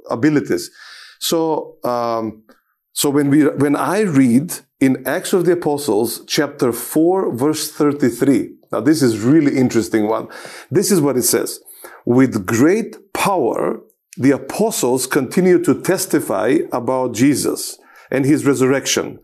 abilities. 0.09 0.71
So, 1.19 1.75
um, 1.83 2.43
so 2.99 3.09
when 3.09 3.29
we, 3.29 3.45
when 3.45 3.77
I 3.77 4.01
read 4.01 4.55
in 4.81 5.07
Acts 5.07 5.31
of 5.31 5.45
the 5.45 5.53
Apostles, 5.53 6.21
chapter 6.27 6.73
4, 6.73 7.33
verse 7.33 7.71
33, 7.71 8.49
now, 8.73 8.81
this 8.81 9.01
is 9.01 9.19
really 9.19 9.55
interesting 9.55 10.09
one. 10.09 10.27
This 10.69 10.91
is 10.91 10.99
what 10.99 11.15
it 11.15 11.21
says. 11.21 11.61
With 12.05 12.45
great 12.45 13.13
power, 13.13 13.79
the 14.17 14.31
apostles 14.31 15.07
continue 15.07 15.63
to 15.63 15.81
testify 15.81 16.57
about 16.73 17.13
Jesus 17.13 17.79
and 18.11 18.25
his 18.25 18.45
resurrection. 18.45 19.19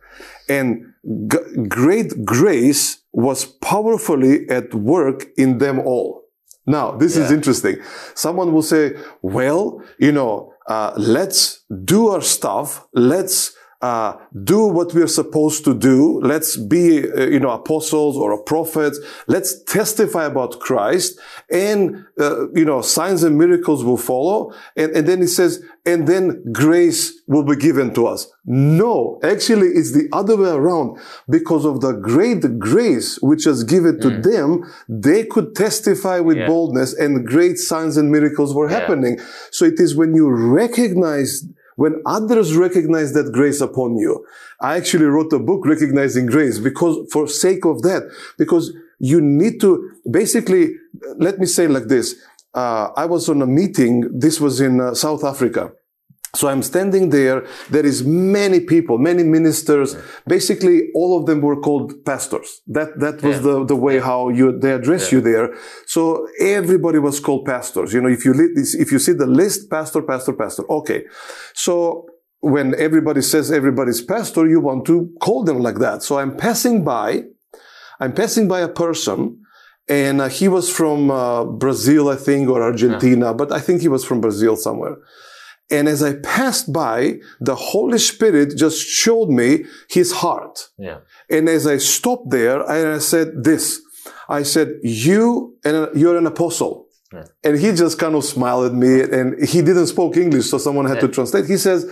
And 0.47 0.93
g- 1.27 1.67
great 1.67 2.23
grace 2.23 3.03
was 3.11 3.43
powerfully 3.43 4.47
at 4.49 4.73
work 4.73 5.25
in 5.38 5.57
them 5.57 5.79
all. 5.79 6.21
Now, 6.65 6.91
this 6.91 7.17
yeah. 7.17 7.25
is 7.25 7.31
interesting. 7.31 7.75
Someone 8.13 8.53
will 8.53 8.63
say, 8.63 8.93
well, 9.21 9.83
you 9.99 10.13
know, 10.13 10.53
uh, 10.69 10.93
let's 10.95 11.65
do 11.83 12.07
our 12.07 12.21
stuff. 12.21 12.88
Let's 12.93 13.53
uh, 13.81 14.17
do 14.43 14.65
what 14.67 14.93
we 14.93 15.01
are 15.01 15.07
supposed 15.07 15.63
to 15.65 15.73
do. 15.73 16.19
Let's 16.21 16.57
be, 16.57 17.11
uh, 17.11 17.27
you 17.27 17.39
know, 17.39 17.51
apostles 17.51 18.17
or 18.17 18.41
prophets. 18.41 18.99
Let's 19.27 19.63
testify 19.63 20.25
about 20.25 20.59
Christ 20.59 21.19
and, 21.51 22.05
uh, 22.19 22.49
you 22.51 22.65
know, 22.65 22.81
signs 22.81 23.23
and 23.23 23.38
miracles 23.38 23.83
will 23.83 23.97
follow. 23.97 24.53
And, 24.75 24.91
and 24.95 25.07
then 25.07 25.21
he 25.21 25.27
says, 25.27 25.63
and 25.85 26.07
then 26.07 26.43
grace 26.51 27.21
will 27.27 27.43
be 27.43 27.55
given 27.55 27.93
to 27.93 28.07
us. 28.07 28.32
No, 28.45 29.19
actually 29.23 29.67
it's 29.67 29.91
the 29.91 30.07
other 30.11 30.38
way 30.38 30.49
around. 30.49 30.97
Because 31.30 31.65
of 31.65 31.82
the 31.82 31.93
great 31.93 32.57
grace 32.57 33.19
which 33.21 33.45
was 33.45 33.63
given 33.63 33.99
to 33.99 34.07
mm. 34.07 34.23
them, 34.23 34.73
they 34.89 35.26
could 35.26 35.55
testify 35.55 36.19
with 36.19 36.38
yeah. 36.38 36.47
boldness 36.47 36.93
and 36.93 37.26
great 37.28 37.57
signs 37.57 37.97
and 37.97 38.11
miracles 38.11 38.53
were 38.53 38.69
yeah. 38.69 38.80
happening. 38.80 39.19
So 39.51 39.65
it 39.65 39.80
is 39.80 39.95
when 39.95 40.15
you 40.15 40.30
recognize 40.30 41.45
when 41.76 42.01
others 42.05 42.55
recognize 42.55 43.13
that 43.13 43.32
grace 43.32 43.61
upon 43.61 43.97
you. 43.97 44.26
I 44.61 44.78
actually 44.78 45.05
wrote 45.05 45.34
a 45.34 45.39
book 45.39 45.65
recognizing 45.65 46.26
grace 46.26 46.59
because 46.59 47.07
for 47.11 47.28
sake 47.28 47.65
of 47.65 47.82
that, 47.82 48.03
because 48.38 48.73
you 48.99 49.21
need 49.21 49.59
to 49.61 49.91
basically, 50.09 50.76
let 51.17 51.39
me 51.39 51.45
say 51.45 51.67
like 51.67 51.86
this. 51.86 52.15
Uh, 52.53 52.89
I 52.95 53.05
was 53.05 53.28
on 53.28 53.41
a 53.41 53.47
meeting. 53.47 54.09
This 54.17 54.39
was 54.39 54.61
in 54.61 54.80
uh, 54.80 54.93
South 54.93 55.26
Africa. 55.26 55.71
So 56.39 56.47
I'm 56.51 56.63
standing 56.63 57.09
there. 57.09 57.38
There 57.69 57.86
is 57.86 57.97
many 58.39 58.59
people, 58.73 58.95
many 58.97 59.23
ministers. 59.38 59.89
Basically, 60.36 60.77
all 60.99 61.11
of 61.19 61.25
them 61.29 61.39
were 61.47 61.59
called 61.67 61.88
pastors. 62.09 62.47
That 62.77 62.89
that 63.03 63.15
was 63.27 63.36
Yeah. 63.38 63.45
the, 63.47 63.55
the 63.73 63.79
way 63.88 63.95
how 63.99 64.19
you 64.39 64.45
they 64.63 64.73
address 64.79 65.03
you 65.13 65.19
there. 65.21 65.47
So 65.95 66.01
everybody 66.59 66.99
was 66.99 67.19
called 67.25 67.43
pastors. 67.53 67.93
You 67.93 68.01
know, 68.01 68.09
if 68.17 68.21
you 68.25 68.33
if 68.83 68.89
you 68.93 68.99
see 68.99 69.13
the 69.23 69.29
list, 69.41 69.59
pastor, 69.75 70.01
pastor, 70.11 70.33
pastor. 70.33 70.63
Okay. 70.79 70.99
So 71.53 72.07
when 72.41 72.67
everybody 72.88 73.21
says 73.21 73.51
everybody's 73.51 74.01
pastor, 74.13 74.43
you 74.53 74.59
want 74.69 74.86
to 74.91 74.95
call 75.25 75.43
them 75.49 75.59
like 75.67 75.79
that. 75.79 76.03
So 76.03 76.11
I'm 76.21 76.33
passing 76.47 76.83
by. 76.83 77.23
I'm 77.99 78.13
passing 78.13 78.47
by 78.47 78.59
a 78.59 78.67
person. 78.86 79.19
And 79.88 80.19
uh, 80.19 80.29
he 80.29 80.47
was 80.47 80.65
from 80.79 81.11
uh, 81.11 81.43
Brazil, 81.45 82.09
I 82.09 82.15
think, 82.27 82.49
or 82.49 82.59
Argentina, 82.63 83.27
but 83.36 83.51
I 83.51 83.59
think 83.65 83.81
he 83.81 83.88
was 83.88 84.03
from 84.03 84.19
Brazil 84.19 84.55
somewhere. 84.55 84.95
And 85.72 85.88
as 85.88 86.03
I 86.03 86.13
passed 86.18 86.72
by, 86.72 87.20
the 87.39 87.55
Holy 87.55 87.97
Spirit 87.97 88.55
just 88.55 88.86
showed 88.86 89.30
me 89.30 89.66
his 89.89 90.11
heart. 90.11 90.70
Yeah. 90.78 90.99
And 91.30 91.49
as 91.49 91.66
I 91.66 91.78
stopped 91.78 92.30
there, 92.30 92.70
I 92.70 92.99
said 92.99 93.43
this. 93.43 93.82
I 94.30 94.43
said, 94.43 94.80
you 94.84 95.57
and 95.63 95.89
you're 95.95 96.18
an 96.18 96.28
apostle. 96.28 96.88
Yeah. 97.11 97.26
And 97.43 97.59
he 97.59 97.72
just 97.72 97.97
kind 97.97 98.16
of 98.16 98.24
smiled 98.24 98.66
at 98.68 98.74
me 98.74 99.01
and 99.01 99.43
he 99.47 99.61
didn't 99.61 99.88
speak 99.88 100.18
English. 100.18 100.47
So 100.47 100.57
someone 100.57 100.86
had 100.86 100.99
to 100.99 101.07
translate. 101.07 101.45
He 101.45 101.57
says, 101.57 101.91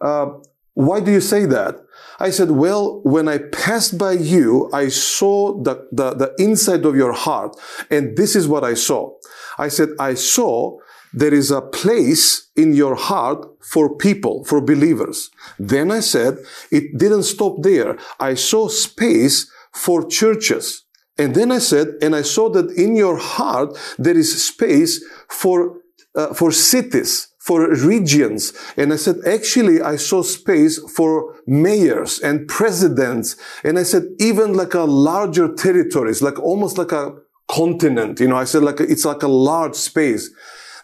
uh, 0.00 0.26
why 0.74 1.00
do 1.00 1.12
you 1.12 1.20
say 1.20 1.44
that? 1.46 1.76
I 2.18 2.30
said, 2.30 2.50
well, 2.50 3.00
when 3.02 3.28
I 3.28 3.38
passed 3.38 3.98
by 3.98 4.12
you, 4.12 4.70
I 4.72 4.88
saw 4.88 5.60
the, 5.60 5.88
the, 5.92 6.14
the 6.14 6.34
inside 6.38 6.84
of 6.84 6.96
your 6.96 7.12
heart. 7.12 7.56
And 7.90 8.16
this 8.16 8.36
is 8.36 8.48
what 8.48 8.64
I 8.64 8.74
saw. 8.74 9.12
I 9.58 9.68
said, 9.68 9.90
I 9.98 10.14
saw 10.14 10.78
there 11.12 11.34
is 11.34 11.50
a 11.50 11.60
place 11.60 12.50
in 12.56 12.72
your 12.72 12.94
heart 12.94 13.46
for 13.62 13.96
people, 13.96 14.44
for 14.44 14.60
believers. 14.60 15.30
Then 15.58 15.90
I 15.90 16.00
said, 16.00 16.38
it 16.70 16.98
didn't 16.98 17.24
stop 17.24 17.62
there. 17.62 17.98
I 18.18 18.34
saw 18.34 18.68
space 18.68 19.50
for 19.72 20.06
churches. 20.06 20.84
And 21.18 21.34
then 21.34 21.52
I 21.52 21.58
said, 21.58 21.88
and 22.00 22.16
I 22.16 22.22
saw 22.22 22.48
that 22.50 22.70
in 22.72 22.96
your 22.96 23.18
heart, 23.18 23.78
there 23.98 24.16
is 24.16 24.44
space 24.44 25.04
for, 25.28 25.80
uh, 26.14 26.32
for 26.34 26.50
cities, 26.50 27.28
for 27.38 27.68
regions. 27.74 28.52
And 28.76 28.92
I 28.92 28.96
said, 28.96 29.16
actually, 29.26 29.82
I 29.82 29.96
saw 29.96 30.22
space 30.22 30.78
for 30.96 31.36
mayors 31.46 32.18
and 32.20 32.48
presidents. 32.48 33.36
And 33.62 33.78
I 33.78 33.82
said, 33.82 34.04
even 34.18 34.54
like 34.54 34.74
a 34.74 34.84
larger 34.84 35.52
territories, 35.52 36.22
like 36.22 36.38
almost 36.38 36.78
like 36.78 36.92
a 36.92 37.14
continent. 37.48 38.20
You 38.20 38.28
know, 38.28 38.36
I 38.36 38.44
said 38.44 38.62
like, 38.62 38.80
it's 38.80 39.04
like 39.04 39.22
a 39.22 39.28
large 39.28 39.74
space. 39.74 40.30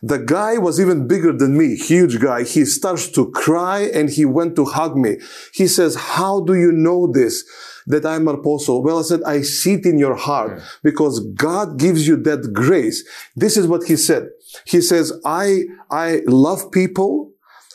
The 0.03 0.19
guy 0.19 0.59
was 0.59 0.81
even 0.81 1.09
bigger 1.09 1.33
than 1.33 1.57
me, 1.59 1.77
huge 1.77 2.21
guy. 2.21 2.45
He 2.45 2.65
starts 2.65 3.09
to 3.13 3.31
cry 3.33 3.91
and 3.93 4.09
he 4.09 4.25
went 4.25 4.57
to 4.57 4.65
hug 4.65 4.97
me. 4.97 5.19
He 5.53 5.67
says, 5.67 5.97
how 5.97 6.41
do 6.41 6.55
you 6.55 6.73
know 6.73 7.11
this? 7.11 7.45
That 7.87 8.05
I'm 8.05 8.29
an 8.29 8.37
apostle. 8.37 8.83
Well, 8.83 8.99
I 8.99 9.03
said, 9.03 9.23
I 9.25 9.41
see 9.41 9.75
it 9.75 9.87
in 9.87 9.99
your 9.99 10.15
heart 10.15 10.61
because 10.83 11.21
God 11.35 11.79
gives 11.79 12.07
you 12.07 12.17
that 12.25 12.53
grace. 12.53 13.03
This 13.35 13.57
is 13.57 13.67
what 13.67 13.85
he 13.85 13.97
said. 13.97 14.29
He 14.67 14.81
says, 14.83 15.13
I, 15.25 15.63
I 15.91 16.21
love 16.27 16.71
people. 16.71 17.33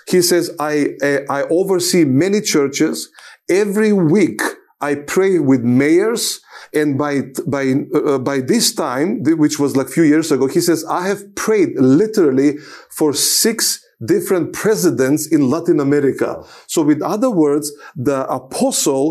He 0.08 0.22
says, 0.22 0.56
I, 0.60 0.90
eh, 1.02 1.22
I 1.30 1.44
oversee 1.44 2.06
many 2.06 2.42
churches. 2.42 3.10
Every 3.50 3.92
week, 3.92 4.42
I 4.90 4.92
pray 5.16 5.34
with 5.52 5.62
mayors. 5.84 6.24
And 6.80 6.90
by, 7.04 7.14
by, 7.56 7.64
uh, 7.94 8.18
by 8.32 8.38
this 8.54 8.68
time, 8.86 9.08
which 9.44 9.58
was 9.64 9.72
like 9.78 9.88
a 9.92 9.96
few 9.98 10.08
years 10.14 10.30
ago, 10.36 10.46
he 10.58 10.62
says, 10.68 10.80
I 11.02 11.04
have 11.12 11.22
prayed 11.46 11.72
literally 12.00 12.50
for 12.98 13.10
six 13.42 13.58
different 14.14 14.46
presidents 14.64 15.22
in 15.36 15.42
Latin 15.56 15.80
America. 15.88 16.30
So 16.74 16.80
with 16.90 17.02
other 17.16 17.32
words, 17.46 17.66
the 18.10 18.20
apostle, 18.42 19.06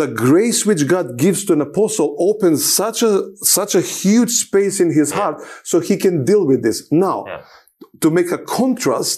the 0.00 0.08
grace 0.26 0.60
which 0.68 0.82
God 0.94 1.06
gives 1.24 1.40
to 1.46 1.52
an 1.58 1.62
apostle 1.70 2.08
opens 2.30 2.58
such 2.82 2.98
a, 3.10 3.12
such 3.58 3.72
a 3.74 3.80
huge 3.80 4.32
space 4.46 4.76
in 4.84 4.90
his 5.00 5.10
heart 5.18 5.36
so 5.70 5.74
he 5.90 5.96
can 6.04 6.16
deal 6.30 6.44
with 6.50 6.60
this. 6.66 6.78
Now, 7.06 7.18
Yeah. 7.26 7.42
to 8.02 8.08
make 8.18 8.30
a 8.38 8.40
contrast, 8.60 9.16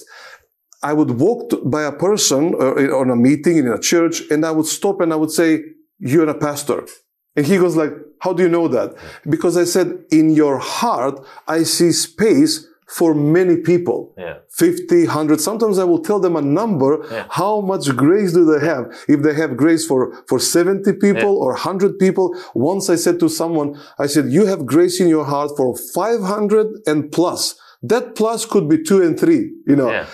I 0.90 0.92
would 0.98 1.12
walk 1.24 1.40
to, 1.50 1.56
by 1.76 1.82
a 1.92 1.94
person 2.06 2.40
uh, 2.54 3.00
on 3.00 3.08
a 3.16 3.18
meeting 3.28 3.56
in 3.62 3.66
a 3.78 3.80
church 3.90 4.16
and 4.30 4.40
I 4.50 4.52
would 4.56 4.70
stop 4.78 4.96
and 5.02 5.10
I 5.12 5.18
would 5.22 5.34
say, 5.42 5.50
you're 5.98 6.28
a 6.28 6.34
pastor. 6.34 6.86
And 7.36 7.46
he 7.46 7.56
goes 7.56 7.76
like, 7.76 7.92
how 8.20 8.32
do 8.32 8.42
you 8.42 8.48
know 8.48 8.68
that? 8.68 8.96
Because 9.28 9.56
I 9.56 9.64
said, 9.64 10.04
in 10.10 10.30
your 10.30 10.58
heart, 10.58 11.24
I 11.46 11.62
see 11.62 11.92
space 11.92 12.66
for 12.88 13.14
many 13.14 13.58
people. 13.58 14.14
Yeah. 14.16 14.38
50, 14.50 15.06
100. 15.06 15.40
Sometimes 15.40 15.78
I 15.78 15.84
will 15.84 16.00
tell 16.00 16.18
them 16.18 16.36
a 16.36 16.42
number. 16.42 17.04
Yeah. 17.10 17.26
How 17.30 17.60
much 17.60 17.94
grace 17.94 18.32
do 18.32 18.44
they 18.44 18.64
have? 18.66 18.86
If 19.06 19.22
they 19.22 19.34
have 19.34 19.56
grace 19.56 19.86
for, 19.86 20.24
for 20.26 20.40
70 20.40 20.94
people 20.94 21.36
or 21.36 21.52
100 21.52 21.98
people. 21.98 22.34
Once 22.54 22.88
I 22.88 22.96
said 22.96 23.20
to 23.20 23.28
someone, 23.28 23.78
I 23.98 24.06
said, 24.06 24.32
you 24.32 24.46
have 24.46 24.64
grace 24.64 25.00
in 25.00 25.08
your 25.08 25.26
heart 25.26 25.50
for 25.56 25.76
500 25.76 26.66
and 26.86 27.12
plus. 27.12 27.54
That 27.82 28.16
plus 28.16 28.46
could 28.46 28.68
be 28.68 28.82
two 28.82 29.02
and 29.02 29.20
three, 29.20 29.52
you 29.66 29.76
know. 29.76 30.04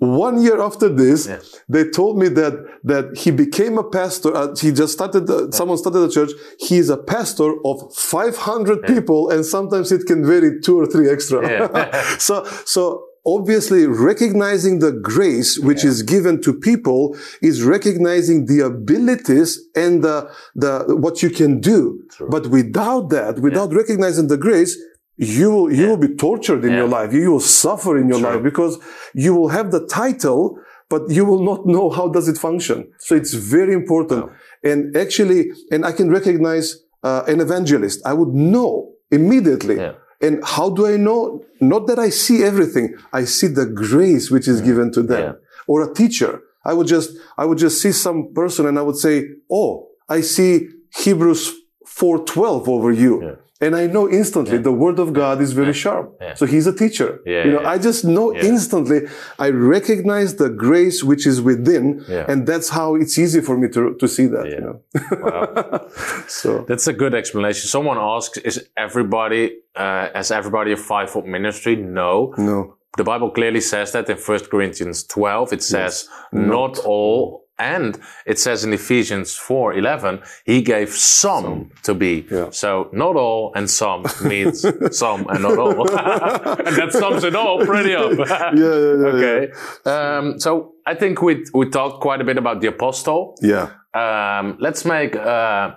Yeah. 0.00 0.08
One 0.08 0.42
year 0.42 0.60
after 0.60 0.88
this, 0.88 1.26
Yeah. 1.26 1.38
they 1.68 1.84
told 1.90 2.18
me 2.18 2.28
that 2.28 2.54
that 2.84 3.16
he 3.16 3.30
became 3.30 3.78
a 3.78 3.84
pastor. 3.84 4.34
Uh, 4.34 4.54
he 4.56 4.72
just 4.72 4.92
started. 4.92 5.26
The, 5.26 5.50
Someone 5.52 5.78
started 5.78 6.02
a 6.02 6.10
church. 6.10 6.30
He 6.58 6.78
is 6.78 6.90
a 6.90 6.96
pastor 6.96 7.54
of 7.64 7.76
500 7.94 8.82
people, 8.82 9.30
and 9.30 9.44
sometimes 9.46 9.92
it 9.92 10.06
can 10.06 10.26
vary 10.26 10.60
two 10.60 10.76
or 10.80 10.86
three 10.86 11.08
extra. 11.08 11.38
Yeah. 11.48 12.16
so 12.18 12.44
so 12.66 13.04
obviously 13.26 13.86
recognizing 13.86 14.80
the 14.80 14.92
grace 14.92 15.58
which 15.58 15.82
is 15.82 16.02
given 16.02 16.42
to 16.42 16.52
people 16.52 17.16
is 17.40 17.62
recognizing 17.62 18.44
the 18.46 18.60
abilities 18.60 19.58
and 19.74 20.02
the 20.02 20.28
the 20.54 20.72
what 21.04 21.22
you 21.22 21.30
can 21.30 21.60
do. 21.60 22.02
But 22.28 22.48
without 22.48 23.08
that, 23.10 23.38
without 23.38 23.72
recognizing 23.72 24.26
the 24.28 24.36
grace. 24.36 24.76
You 25.16 25.50
will, 25.52 25.72
you 25.72 25.88
will 25.88 25.96
be 25.96 26.14
tortured 26.14 26.64
in 26.64 26.72
Yeah. 26.72 26.78
your 26.78 26.88
life. 26.88 27.12
You 27.12 27.30
will 27.32 27.40
suffer 27.40 27.96
in 27.96 28.08
your 28.08 28.18
True. 28.18 28.28
life 28.30 28.42
because 28.42 28.78
you 29.14 29.34
will 29.34 29.48
have 29.48 29.70
the 29.70 29.86
title, 29.86 30.58
but 30.90 31.02
you 31.10 31.24
will 31.24 31.42
not 31.42 31.66
know 31.66 31.88
how 31.90 32.08
does 32.08 32.26
it 32.28 32.36
function. 32.36 32.88
So 32.98 33.14
it's 33.14 33.32
very 33.34 33.74
important. 33.74 34.30
And 34.64 34.96
actually, 34.96 35.52
and 35.70 35.84
I 35.84 35.92
can 35.92 36.10
recognize 36.10 36.66
uh, 37.04 37.22
an 37.28 37.40
evangelist. 37.40 38.00
I 38.04 38.12
would 38.14 38.34
know 38.34 38.90
immediately. 39.10 39.76
Yeah. 39.76 39.92
And 40.20 40.42
how 40.44 40.70
do 40.70 40.86
I 40.86 40.96
know? 40.96 41.44
Not 41.60 41.86
that 41.88 41.98
I 41.98 42.08
see 42.08 42.42
everything. 42.42 42.94
I 43.12 43.24
see 43.24 43.46
the 43.46 43.66
grace 43.66 44.30
which 44.30 44.48
is 44.48 44.60
given 44.62 44.90
to 44.92 45.02
them. 45.02 45.22
Yeah. 45.22 45.32
Or 45.66 45.82
a 45.88 45.92
teacher. 45.94 46.40
I 46.64 46.72
would 46.72 46.86
just, 46.86 47.10
I 47.36 47.44
would 47.44 47.58
just 47.58 47.80
see 47.82 47.92
some 47.92 48.32
person 48.34 48.66
and 48.66 48.78
I 48.78 48.82
would 48.82 48.96
say, 48.96 49.28
Oh, 49.50 49.88
I 50.08 50.22
see 50.22 50.68
Hebrews 50.96 51.52
4.12 51.86 52.68
over 52.68 52.90
you. 52.90 53.36
Yeah. 53.60 53.66
And 53.66 53.76
I 53.76 53.86
know 53.86 54.08
instantly 54.10 54.58
the 54.58 54.72
word 54.72 54.98
of 54.98 55.12
God 55.12 55.40
is 55.40 55.52
very 55.52 55.72
sharp. 55.72 56.16
Yeah. 56.20 56.34
So 56.34 56.44
he's 56.46 56.66
a 56.66 56.72
teacher. 56.74 57.20
Yeah, 57.24 57.44
you 57.44 57.52
know, 57.52 57.62
yeah. 57.62 57.70
I 57.70 57.78
just 57.78 58.04
know 58.04 58.34
Yeah. 58.34 58.44
instantly. 58.46 59.02
I 59.38 59.50
recognize 59.50 60.34
the 60.36 60.50
grace 60.50 61.02
which 61.04 61.26
is 61.26 61.40
within. 61.40 62.04
Yeah. 62.08 62.26
And 62.28 62.46
that's 62.46 62.68
how 62.70 62.94
it's 62.96 63.16
easy 63.18 63.40
for 63.40 63.56
me 63.56 63.68
to, 63.68 63.94
to 63.94 64.08
see 64.08 64.26
that, 64.26 64.46
Yeah. 64.46 64.54
you 64.56 64.60
know. 64.60 64.80
Wow. 65.22 65.88
so 66.26 66.64
That's 66.68 66.86
a 66.88 66.92
good 66.92 67.14
explanation. 67.14 67.68
Someone 67.68 67.98
asks, 67.98 68.38
is 68.38 68.68
everybody, 68.76 69.58
uh, 69.76 70.08
has 70.14 70.30
everybody 70.30 70.72
a 70.72 70.76
five-fold 70.76 71.26
ministry? 71.26 71.76
No. 71.76 72.34
no. 72.36 72.76
The 72.96 73.04
Bible 73.04 73.30
clearly 73.30 73.60
says 73.60 73.90
that 73.92 74.08
in 74.10 74.16
1 74.16 74.38
Corinthians 74.50 75.04
12. 75.04 75.52
It 75.52 75.62
says, 75.62 76.08
not 76.32 76.78
all. 76.78 77.43
And 77.58 77.98
it 78.26 78.38
says 78.38 78.64
in 78.64 78.72
Ephesians 78.72 79.34
4, 79.34 79.74
11, 79.74 80.20
he 80.44 80.60
gave 80.60 80.90
some, 80.90 81.70
to 81.84 81.94
be. 81.94 82.26
Yeah. 82.30 82.50
So 82.50 82.90
not 82.92 83.14
all 83.16 83.52
and 83.54 83.70
some 83.70 84.04
means 84.24 84.66
some 84.98 85.26
and 85.28 85.42
not 85.42 85.58
all. 85.58 85.88
and 85.88 86.76
that 86.76 86.88
sums 86.92 87.22
it 87.22 87.36
all 87.36 87.64
pretty 87.64 87.94
up. 87.94 88.12
Yeah, 88.18 88.50
yeah, 88.54 88.94
yeah. 89.00 89.14
okay. 89.14 89.52
Um, 89.84 90.40
so 90.40 90.74
I 90.86 90.94
think 90.94 91.22
we, 91.22 91.44
we 91.54 91.70
talked 91.70 92.00
quite 92.00 92.20
a 92.20 92.24
bit 92.24 92.38
about 92.38 92.60
the 92.60 92.68
apostle. 92.68 93.36
Yeah. 93.40 93.70
um, 93.94 94.56
let's 94.60 94.84
make 94.84 95.14
uh, 95.16 95.74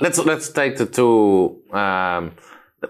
let's 0.00 0.18
let's 0.18 0.48
take 0.50 0.76
the 0.76 0.86
two. 0.86 1.60
Um, 1.72 2.32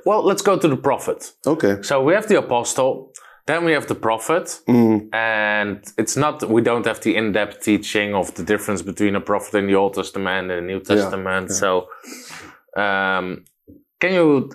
well, 0.06 0.22
let's 0.22 0.42
go 0.42 0.56
to 0.56 0.68
the 0.68 0.76
prophet. 0.76 1.32
Okay. 1.46 1.82
So 1.82 2.02
we 2.02 2.14
have 2.14 2.28
the 2.28 2.38
apostle, 2.38 3.09
then 3.50 3.64
we 3.64 3.72
have 3.78 3.86
the 3.86 3.94
prophet, 4.08 4.46
Mm. 4.68 5.08
and 5.12 5.76
it's 6.02 6.16
not 6.24 6.34
we 6.56 6.60
don't 6.70 6.86
have 6.90 7.00
the 7.00 7.12
in-depth 7.20 7.56
teaching 7.70 8.14
of 8.14 8.26
the 8.36 8.44
difference 8.52 8.82
between 8.90 9.14
a 9.16 9.20
prophet 9.30 9.54
in 9.60 9.66
the 9.66 9.74
Old 9.82 9.94
Testament 9.94 10.50
and 10.50 10.60
the 10.60 10.66
New 10.72 10.80
Testament. 10.80 11.50
So, 11.62 11.70
um, 12.76 13.44
can 14.00 14.12
you 14.18 14.50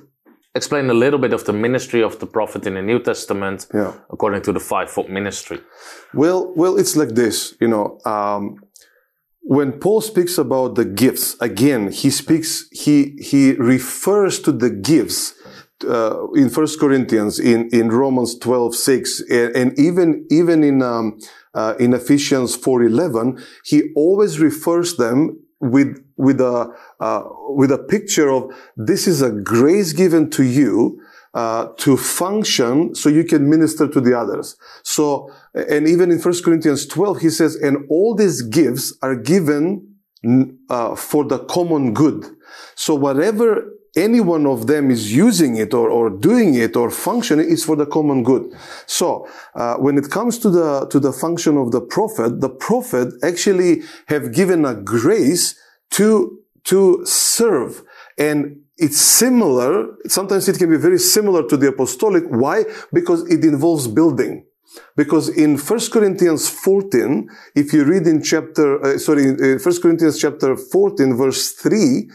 explain 0.55 0.89
a 0.89 0.93
little 0.93 1.19
bit 1.19 1.33
of 1.33 1.43
the 1.43 1.53
ministry 1.53 2.01
of 2.03 2.13
the 2.19 2.25
prophet 2.37 2.65
in 2.67 2.73
the 2.75 2.81
New 2.91 2.99
Testament 2.99 3.67
Yeah. 3.73 3.91
according 4.13 4.41
to 4.43 4.51
the 4.53 4.59
fivefold 4.59 5.09
ministry? 5.09 5.59
Well, 6.13 6.53
well, 6.55 6.75
it's 6.81 6.95
like 6.95 7.13
this, 7.15 7.55
you 7.61 7.67
know. 7.67 7.85
Um, 8.05 8.43
when 9.57 9.73
Paul 9.83 10.01
speaks 10.01 10.37
about 10.37 10.75
the 10.75 10.85
gifts, 10.85 11.35
again, 11.39 11.91
he 11.91 12.09
speaks, 12.09 12.67
he, 12.71 12.95
he 13.29 13.41
refers 13.75 14.39
to 14.45 14.51
the 14.51 14.69
gifts 14.69 15.33
uh, 15.87 16.27
in 16.31 16.49
First 16.49 16.79
Corinthians, 16.79 17.39
in, 17.39 17.69
in 17.71 17.89
Romans 17.89 18.37
12, 18.37 18.75
6, 18.75 19.21
and, 19.29 19.55
and 19.55 19.79
even, 19.79 20.25
even 20.29 20.63
in, 20.63 20.81
um, 20.81 21.19
uh, 21.53 21.75
in 21.79 21.93
Ephesians 21.93 22.55
4, 22.55 22.83
11, 22.83 23.43
he 23.65 23.91
always 23.95 24.39
refers 24.39 24.95
them 24.97 25.39
with, 25.59 26.03
with 26.17 26.39
a, 26.39 26.73
uh, 26.99 27.23
with 27.49 27.71
a 27.71 27.77
picture 27.77 28.29
of 28.29 28.51
this 28.77 29.07
is 29.07 29.21
a 29.21 29.31
grace 29.31 29.93
given 29.93 30.29
to 30.31 30.43
you, 30.43 31.01
uh, 31.33 31.67
to 31.75 31.97
function 31.97 32.95
so 32.95 33.09
you 33.09 33.25
can 33.25 33.49
minister 33.49 33.89
to 33.89 33.99
the 33.99 34.17
others. 34.17 34.55
So, 34.83 35.29
and 35.53 35.85
even 35.85 36.09
in 36.09 36.19
1 36.19 36.43
Corinthians 36.43 36.87
12, 36.87 37.19
he 37.19 37.29
says, 37.29 37.55
and 37.57 37.85
all 37.89 38.15
these 38.15 38.41
gifts 38.41 38.97
are 39.01 39.15
given 39.15 39.95
uh, 40.69 40.95
for 40.95 41.25
the 41.25 41.39
common 41.39 41.93
good. 41.93 42.25
So 42.75 42.95
whatever 42.95 43.69
any 43.95 44.19
one 44.19 44.45
of 44.45 44.67
them 44.67 44.91
is 44.91 45.13
using 45.13 45.55
it 45.57 45.73
or, 45.73 45.89
or 45.89 46.09
doing 46.09 46.55
it 46.55 46.75
or 46.75 46.89
functioning, 46.91 47.49
is 47.49 47.63
for 47.63 47.75
the 47.75 47.85
common 47.85 48.23
good. 48.23 48.53
So, 48.85 49.27
uh, 49.53 49.75
when 49.75 49.97
it 49.97 50.09
comes 50.09 50.37
to 50.39 50.49
the, 50.49 50.87
to 50.87 50.99
the 50.99 51.13
function 51.13 51.57
of 51.57 51.71
the 51.71 51.81
prophet, 51.81 52.41
the 52.41 52.49
prophet 52.49 53.13
actually 53.23 53.83
have 54.07 54.33
given 54.33 54.65
a 54.65 54.73
grace 54.73 55.55
to, 55.91 56.39
to 56.65 57.05
serve. 57.05 57.83
And 58.17 58.61
it's 58.77 58.99
similar. 58.99 59.95
Sometimes 60.07 60.49
it 60.49 60.57
can 60.57 60.69
be 60.69 60.77
very 60.77 60.99
similar 60.99 61.47
to 61.47 61.55
the 61.55 61.69
apostolic. 61.69 62.25
Why? 62.27 62.65
Because 62.91 63.29
it 63.29 63.43
involves 63.45 63.87
building. 63.87 64.45
Because 64.97 65.29
in 65.29 65.57
1 65.57 65.79
Corinthians 65.91 66.49
14, 66.49 67.29
if 67.55 67.71
you 67.71 67.85
read 67.85 68.07
in 68.07 68.21
chapter, 68.21 68.83
uh, 68.83 68.97
sorry, 68.97 69.23
in 69.23 69.59
1 69.59 69.59
Corinthians 69.81 70.19
chapter 70.19 70.57
14, 70.57 71.15
verse 71.15 71.53
3 71.53 72.09
uh, 72.09 72.13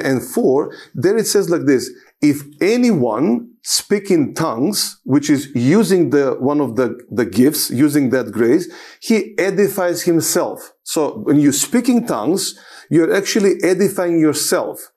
and 0.00 0.22
4, 0.22 0.74
there 0.94 1.16
it 1.16 1.26
says 1.26 1.50
like 1.50 1.66
this, 1.66 1.90
if 2.20 2.42
anyone 2.60 3.50
speak 3.64 4.10
in 4.10 4.34
tongues, 4.34 5.00
which 5.04 5.28
is 5.28 5.50
using 5.54 6.10
the, 6.10 6.36
one 6.38 6.60
of 6.60 6.76
the, 6.76 6.98
the 7.10 7.26
gifts, 7.26 7.70
using 7.70 8.10
that 8.10 8.32
grace, 8.32 8.72
he 9.00 9.36
edifies 9.38 10.02
himself. 10.02 10.72
So 10.82 11.18
when 11.18 11.40
you 11.40 11.52
speak 11.52 11.88
in 11.88 12.06
tongues, 12.06 12.58
you're 12.90 13.14
actually 13.14 13.62
edifying 13.62 14.18
yourself. 14.18 14.92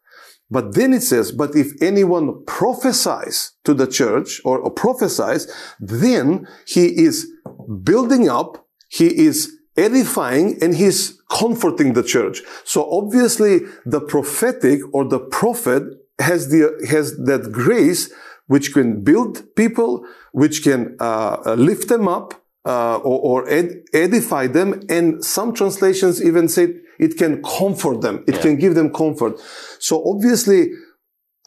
But 0.50 0.76
then 0.76 0.94
it 0.94 1.02
says, 1.02 1.32
but 1.32 1.56
if 1.56 1.72
anyone 1.82 2.46
prophesies 2.46 3.54
to 3.64 3.74
the 3.74 3.88
church 3.88 4.42
or, 4.46 4.60
or 4.60 4.70
prophesies, 4.70 5.52
then 5.80 6.48
he 6.68 6.86
is 7.04 7.28
building 7.84 8.30
up, 8.30 8.68
he 8.90 9.08
is 9.26 9.52
edifying, 9.78 10.58
and 10.62 10.76
he's 10.76 11.22
comforting 11.30 11.94
the 11.94 12.04
church. 12.04 12.42
So 12.64 12.90
obviously 12.92 13.60
the 13.86 14.02
prophetic 14.02 14.82
or 14.94 15.06
the 15.06 15.20
prophet 15.20 15.84
has 16.20 16.50
the, 16.50 16.86
has 16.90 17.18
that 17.26 17.52
grace 17.52 18.12
which 18.48 18.74
can 18.74 19.04
build 19.04 19.56
people, 19.56 20.06
which 20.32 20.64
can 20.64 20.96
uh, 21.00 21.38
uh 21.46 21.56
lift 21.56 21.90
them 21.90 22.08
up, 22.08 22.46
uh, 22.66 22.98
or, 22.98 23.44
or 23.44 23.50
ed- 23.50 23.84
edify 23.94 24.48
them. 24.48 24.82
And 24.90 25.24
some 25.24 25.54
translations 25.54 26.24
even 26.24 26.48
say 26.48 26.76
it 27.00 27.18
can 27.18 27.42
comfort 27.44 28.02
them. 28.02 28.24
It 28.28 28.36
yeah. 28.36 28.42
can 28.42 28.58
give 28.58 28.76
them 28.76 28.92
comfort. 28.92 29.40
So 29.80 30.04
obviously, 30.08 30.72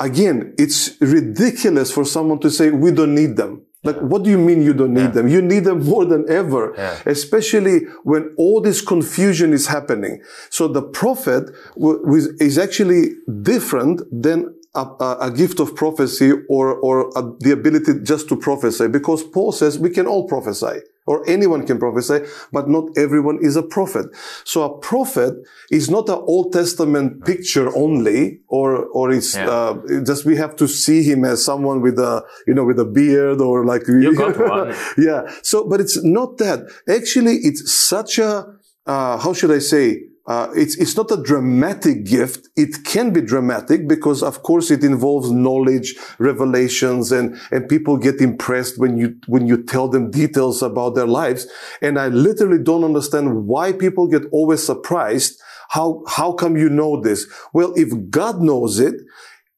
again, 0.00 0.54
it's 0.58 1.00
ridiculous 1.00 1.90
for 1.90 2.04
someone 2.04 2.38
to 2.40 2.50
say, 2.50 2.70
we 2.70 2.92
don't 2.92 3.14
need 3.14 3.36
them. 3.36 3.62
Like, 3.84 3.96
yeah. 3.96 4.02
what 4.02 4.24
do 4.24 4.30
you 4.30 4.38
mean 4.38 4.62
you 4.62 4.74
don't 4.74 4.92
need 4.92 5.00
yeah. 5.00 5.08
them? 5.08 5.28
You 5.28 5.40
need 5.40 5.64
them 5.64 5.84
more 5.84 6.04
than 6.04 6.28
ever, 6.28 6.72
especially 7.06 7.82
when 8.02 8.34
all 8.36 8.60
this 8.60 8.80
confusion 8.80 9.52
is 9.52 9.68
happening. 9.68 10.22
So 10.50 10.66
the 10.66 10.82
prophet 10.82 11.50
w- 11.76 12.36
is 12.40 12.58
actually 12.58 13.12
different 13.42 14.02
than 14.10 14.54
a, 14.74 15.16
a, 15.20 15.30
gift 15.30 15.60
of 15.60 15.74
prophecy 15.74 16.32
or, 16.48 16.74
or 16.74 17.10
a, 17.16 17.22
the 17.40 17.50
ability 17.52 17.92
just 18.02 18.28
to 18.28 18.36
prophesy 18.36 18.86
because 18.86 19.22
Paul 19.24 19.52
says 19.52 19.78
we 19.78 19.90
can 19.90 20.06
all 20.06 20.28
prophesy 20.28 20.80
or 21.08 21.28
anyone 21.28 21.66
can 21.66 21.78
prophesy, 21.78 22.20
but 22.52 22.68
not 22.68 22.84
everyone 22.96 23.38
is 23.40 23.56
a 23.56 23.62
prophet. 23.62 24.06
So 24.44 24.62
a 24.62 24.78
prophet 24.78 25.34
is 25.70 25.88
not 25.88 26.08
an 26.10 26.20
Old 26.26 26.52
Testament 26.52 27.24
picture 27.24 27.74
only, 27.74 28.40
or 28.46 28.84
or 28.84 29.10
it's 29.10 29.34
yeah. 29.34 29.48
uh, 29.48 30.02
just 30.04 30.26
we 30.26 30.36
have 30.36 30.54
to 30.56 30.68
see 30.68 31.02
him 31.02 31.24
as 31.24 31.42
someone 31.42 31.80
with 31.80 31.98
a 31.98 32.22
you 32.46 32.52
know 32.52 32.64
with 32.64 32.78
a 32.78 32.84
beard 32.84 33.40
or 33.40 33.64
like 33.64 33.88
you 33.88 34.14
got 34.14 34.36
one. 34.38 34.74
yeah. 34.98 35.22
So, 35.42 35.66
but 35.66 35.80
it's 35.80 35.98
not 36.04 36.36
that. 36.38 36.60
Actually, 36.86 37.36
it's 37.38 37.72
such 37.72 38.18
a 38.18 38.46
uh, 38.86 39.18
how 39.18 39.32
should 39.32 39.50
I 39.50 39.60
say? 39.60 40.07
Uh, 40.28 40.50
it's, 40.54 40.76
it's 40.76 40.94
not 40.94 41.10
a 41.10 41.22
dramatic 41.22 42.04
gift. 42.04 42.48
It 42.54 42.84
can 42.84 43.14
be 43.14 43.22
dramatic 43.22 43.88
because, 43.88 44.22
of 44.22 44.42
course, 44.42 44.70
it 44.70 44.84
involves 44.84 45.30
knowledge, 45.30 45.94
revelations, 46.18 47.10
and, 47.10 47.40
and 47.50 47.66
people 47.66 47.96
get 47.96 48.20
impressed 48.20 48.78
when 48.78 48.98
you, 48.98 49.16
when 49.26 49.46
you 49.46 49.62
tell 49.64 49.88
them 49.88 50.10
details 50.10 50.60
about 50.60 50.94
their 50.94 51.06
lives. 51.06 51.46
And 51.80 51.98
I 51.98 52.08
literally 52.08 52.62
don't 52.62 52.84
understand 52.84 53.46
why 53.46 53.72
people 53.72 54.06
get 54.06 54.24
always 54.30 54.62
surprised. 54.62 55.40
How, 55.70 56.02
how 56.06 56.32
come 56.32 56.58
you 56.58 56.68
know 56.68 57.00
this? 57.00 57.26
Well, 57.54 57.72
if 57.74 58.10
God 58.10 58.42
knows 58.42 58.78
it, 58.80 58.96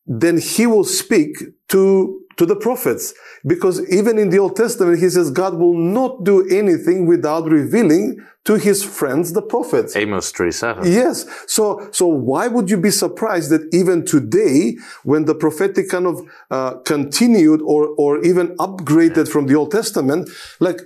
then 0.06 0.38
he 0.38 0.68
will 0.68 0.84
speak 0.84 1.36
to, 1.70 2.20
to 2.36 2.46
the 2.46 2.56
prophets. 2.56 3.12
Because 3.47 3.80
even 3.91 4.18
in 4.18 4.30
the 4.30 4.38
Old 4.38 4.57
Testament, 4.57 4.99
he 4.99 5.09
says 5.09 5.30
God 5.30 5.55
will 5.55 5.76
not 5.76 6.24
do 6.24 6.47
anything 6.49 7.07
without 7.07 7.45
revealing 7.47 8.20
to 8.45 8.55
his 8.55 8.82
friends, 8.82 9.32
the 9.32 9.43
prophets. 9.43 9.95
Amos 9.97 10.30
3 10.30 10.51
7. 10.51 10.91
Yes. 10.91 11.26
So, 11.47 11.88
so 11.93 12.07
why 12.07 12.49
would 12.49 12.70
you 12.70 12.78
be 12.78 12.91
surprised 12.91 13.51
that 13.51 13.68
even 13.72 14.05
today, 14.05 14.76
when 15.05 15.26
the 15.26 15.34
prophetic 15.34 15.91
kind 15.91 16.07
of 16.07 16.22
uh, 16.51 16.74
continued 16.84 17.61
or, 17.62 17.88
or 17.99 18.22
even 18.24 18.57
upgraded 18.57 19.28
from 19.28 19.47
the 19.47 19.55
Old 19.55 19.70
Testament, 19.70 20.30
like 20.59 20.80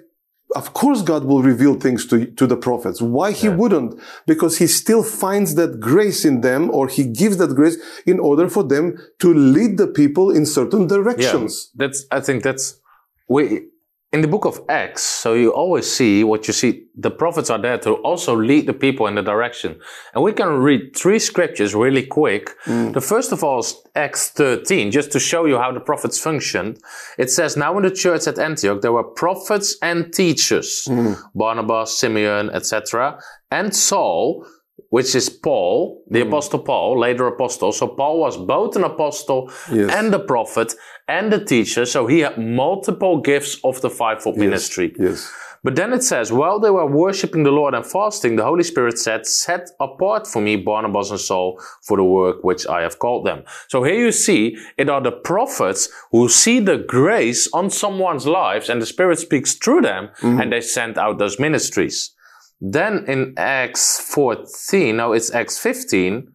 of 0.54 0.72
course 0.72 1.02
God 1.02 1.24
will 1.24 1.42
reveal 1.42 1.74
things 1.74 2.06
to, 2.06 2.26
to 2.26 2.46
the 2.46 2.56
prophets. 2.56 3.02
Why 3.02 3.32
he 3.32 3.48
yeah. 3.48 3.56
wouldn't? 3.56 4.00
Because 4.26 4.58
he 4.58 4.66
still 4.66 5.02
finds 5.02 5.54
that 5.56 5.80
grace 5.80 6.24
in 6.24 6.40
them 6.40 6.70
or 6.70 6.88
he 6.88 7.04
gives 7.04 7.36
that 7.38 7.54
grace 7.54 7.76
in 8.06 8.18
order 8.18 8.48
for 8.48 8.64
them 8.64 8.96
to 9.20 9.32
lead 9.32 9.78
the 9.78 9.86
people 9.86 10.30
in 10.30 10.46
certain 10.46 10.86
directions. 10.86 11.70
Yeah, 11.74 11.86
that's, 11.86 12.06
I 12.10 12.20
think 12.20 12.42
that's, 12.42 12.80
we, 13.28 13.66
in 14.14 14.20
the 14.20 14.28
book 14.28 14.44
of 14.44 14.60
Acts, 14.68 15.02
so 15.02 15.34
you 15.34 15.52
always 15.52 15.90
see 15.90 16.22
what 16.22 16.46
you 16.46 16.52
see. 16.52 16.84
The 16.94 17.10
prophets 17.10 17.50
are 17.50 17.58
there 17.58 17.78
to 17.78 17.94
also 18.08 18.36
lead 18.36 18.66
the 18.66 18.72
people 18.72 19.08
in 19.08 19.16
the 19.16 19.22
direction. 19.22 19.80
And 20.14 20.22
we 20.22 20.32
can 20.32 20.50
read 20.62 20.94
three 20.94 21.18
scriptures 21.18 21.74
really 21.74 22.06
quick. 22.06 22.56
Mm. 22.66 22.92
The 22.92 23.00
first 23.00 23.32
of 23.32 23.42
all 23.42 23.58
is 23.58 23.74
Acts 23.96 24.30
13, 24.30 24.92
just 24.92 25.10
to 25.12 25.18
show 25.18 25.46
you 25.46 25.58
how 25.58 25.72
the 25.72 25.80
prophets 25.80 26.20
functioned. 26.20 26.78
It 27.18 27.28
says, 27.28 27.56
now 27.56 27.76
in 27.76 27.82
the 27.82 27.90
church 27.90 28.28
at 28.28 28.38
Antioch, 28.38 28.82
there 28.82 28.92
were 28.92 29.02
prophets 29.02 29.76
and 29.82 30.14
teachers, 30.14 30.86
mm. 30.88 31.20
Barnabas, 31.34 31.98
Simeon, 31.98 32.50
etc. 32.50 33.18
And 33.50 33.74
Saul, 33.74 34.46
which 34.90 35.14
is 35.14 35.28
Paul, 35.28 36.02
the 36.08 36.20
mm. 36.20 36.28
apostle 36.28 36.58
Paul, 36.58 36.98
later 36.98 37.26
apostle. 37.26 37.72
So 37.72 37.88
Paul 37.88 38.20
was 38.20 38.36
both 38.36 38.76
an 38.76 38.84
apostle 38.84 39.50
yes. 39.72 39.92
and 39.92 40.12
a 40.14 40.18
prophet 40.18 40.74
and 41.08 41.32
a 41.32 41.44
teacher. 41.44 41.84
So 41.84 42.06
he 42.06 42.20
had 42.20 42.38
multiple 42.38 43.20
gifts 43.20 43.58
of 43.64 43.80
the 43.80 43.90
fivefold 43.90 44.36
yes. 44.36 44.42
ministry. 44.42 44.94
Yes. 44.98 45.32
But 45.64 45.76
then 45.76 45.94
it 45.94 46.02
says, 46.02 46.30
while 46.30 46.60
they 46.60 46.70
were 46.70 46.86
worshiping 46.86 47.42
the 47.42 47.50
Lord 47.50 47.72
and 47.72 47.86
fasting, 47.86 48.36
the 48.36 48.44
Holy 48.44 48.62
Spirit 48.62 48.98
said, 48.98 49.26
set 49.26 49.70
apart 49.80 50.26
for 50.26 50.42
me 50.42 50.56
Barnabas 50.56 51.10
and 51.10 51.18
Saul 51.18 51.58
for 51.82 51.96
the 51.96 52.04
work 52.04 52.44
which 52.44 52.66
I 52.66 52.82
have 52.82 52.98
called 52.98 53.26
them. 53.26 53.44
So 53.68 53.82
here 53.82 53.98
you 53.98 54.12
see, 54.12 54.58
it 54.76 54.90
are 54.90 55.00
the 55.00 55.10
prophets 55.10 55.88
who 56.12 56.28
see 56.28 56.60
the 56.60 56.76
grace 56.76 57.48
on 57.54 57.70
someone's 57.70 58.26
lives 58.26 58.68
and 58.68 58.80
the 58.80 58.86
Spirit 58.86 59.18
speaks 59.18 59.54
through 59.54 59.80
them 59.80 60.10
mm-hmm. 60.20 60.38
and 60.38 60.52
they 60.52 60.60
send 60.60 60.98
out 60.98 61.18
those 61.18 61.40
ministries. 61.40 62.13
Then 62.60 63.04
in 63.06 63.34
Acts 63.36 64.00
14, 64.00 64.96
no, 64.96 65.12
it's 65.12 65.32
Acts 65.32 65.58
15, 65.58 66.28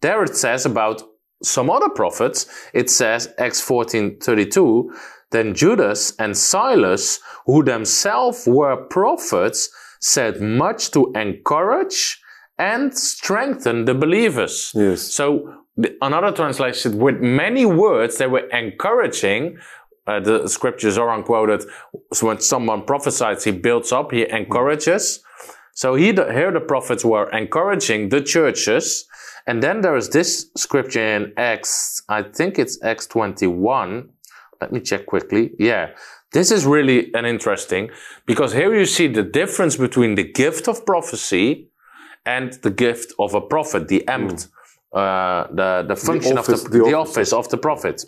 there 0.00 0.22
it 0.22 0.36
says 0.36 0.66
about 0.66 1.02
some 1.42 1.70
other 1.70 1.88
prophets. 1.88 2.46
It 2.72 2.90
says, 2.90 3.32
Acts 3.38 3.60
14, 3.60 4.18
32, 4.20 4.92
then 5.30 5.54
Judas 5.54 6.14
and 6.18 6.36
Silas, 6.36 7.20
who 7.46 7.64
themselves 7.64 8.46
were 8.46 8.76
prophets, 8.76 9.70
said 10.00 10.40
much 10.40 10.90
to 10.90 11.12
encourage 11.14 12.20
and 12.58 12.96
strengthen 12.96 13.86
the 13.86 13.94
believers. 13.94 14.72
Yes. 14.74 15.02
So 15.02 15.52
another 16.00 16.32
translation, 16.32 16.98
with 16.98 17.20
many 17.20 17.64
words, 17.64 18.18
they 18.18 18.26
were 18.26 18.46
encouraging. 18.50 19.58
Uh, 20.06 20.18
the 20.20 20.48
scriptures 20.48 20.98
are 20.98 21.10
unquoted. 21.12 21.62
So 22.12 22.26
when 22.26 22.40
someone 22.40 22.84
prophesies, 22.84 23.44
he 23.44 23.52
builds 23.52 23.92
up, 23.92 24.10
he 24.12 24.28
encourages. 24.28 25.22
So 25.74 25.94
he, 25.94 26.06
here 26.12 26.50
the 26.52 26.60
prophets 26.60 27.04
were 27.04 27.30
encouraging 27.30 28.08
the 28.10 28.20
churches. 28.20 29.06
And 29.46 29.62
then 29.62 29.80
there 29.80 29.96
is 29.96 30.08
this 30.10 30.50
scripture 30.56 31.00
in 31.16 31.32
Acts, 31.36 32.02
I 32.08 32.22
think 32.22 32.58
it's 32.58 32.82
Acts 32.82 33.06
21. 33.06 34.08
Let 34.60 34.72
me 34.72 34.80
check 34.80 35.06
quickly. 35.06 35.52
Yeah. 35.58 35.90
This 36.32 36.50
is 36.50 36.64
really 36.64 37.12
an 37.14 37.24
interesting 37.26 37.90
because 38.26 38.52
here 38.52 38.74
you 38.74 38.86
see 38.86 39.06
the 39.06 39.22
difference 39.22 39.76
between 39.76 40.14
the 40.14 40.24
gift 40.24 40.66
of 40.68 40.86
prophecy 40.86 41.68
and 42.24 42.52
the 42.62 42.70
gift 42.70 43.12
of 43.18 43.34
a 43.34 43.40
prophet, 43.40 43.88
the 43.88 44.04
amt, 44.08 44.48
uh, 44.94 45.46
the, 45.52 45.84
the 45.88 45.96
function 45.96 46.38
office- 46.38 46.64
of 46.64 46.70
the, 46.70 46.78
the 46.78 46.84
the 46.84 46.94
office. 46.94 47.10
office 47.16 47.32
of 47.32 47.48
the 47.50 47.58
prophet. 47.58 48.04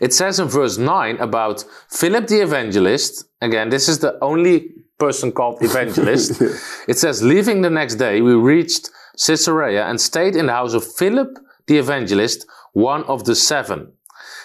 It 0.00 0.14
says 0.14 0.40
in 0.40 0.48
verse 0.48 0.78
9 0.78 1.18
about 1.18 1.64
Philip 1.88 2.26
the 2.26 2.40
evangelist. 2.40 3.26
Again, 3.40 3.68
this 3.68 3.88
is 3.88 3.98
the 3.98 4.18
only 4.22 4.72
person 4.98 5.32
called 5.32 5.58
evangelist. 5.62 6.40
It 6.88 6.98
says, 6.98 7.22
leaving 7.22 7.62
the 7.62 7.70
next 7.70 7.96
day, 7.96 8.20
we 8.20 8.34
reached 8.34 8.90
Caesarea 9.26 9.86
and 9.86 10.00
stayed 10.00 10.36
in 10.36 10.46
the 10.46 10.52
house 10.52 10.74
of 10.74 10.84
Philip 10.84 11.38
the 11.66 11.78
evangelist, 11.78 12.46
one 12.72 13.04
of 13.04 13.24
the 13.24 13.34
seven. 13.34 13.92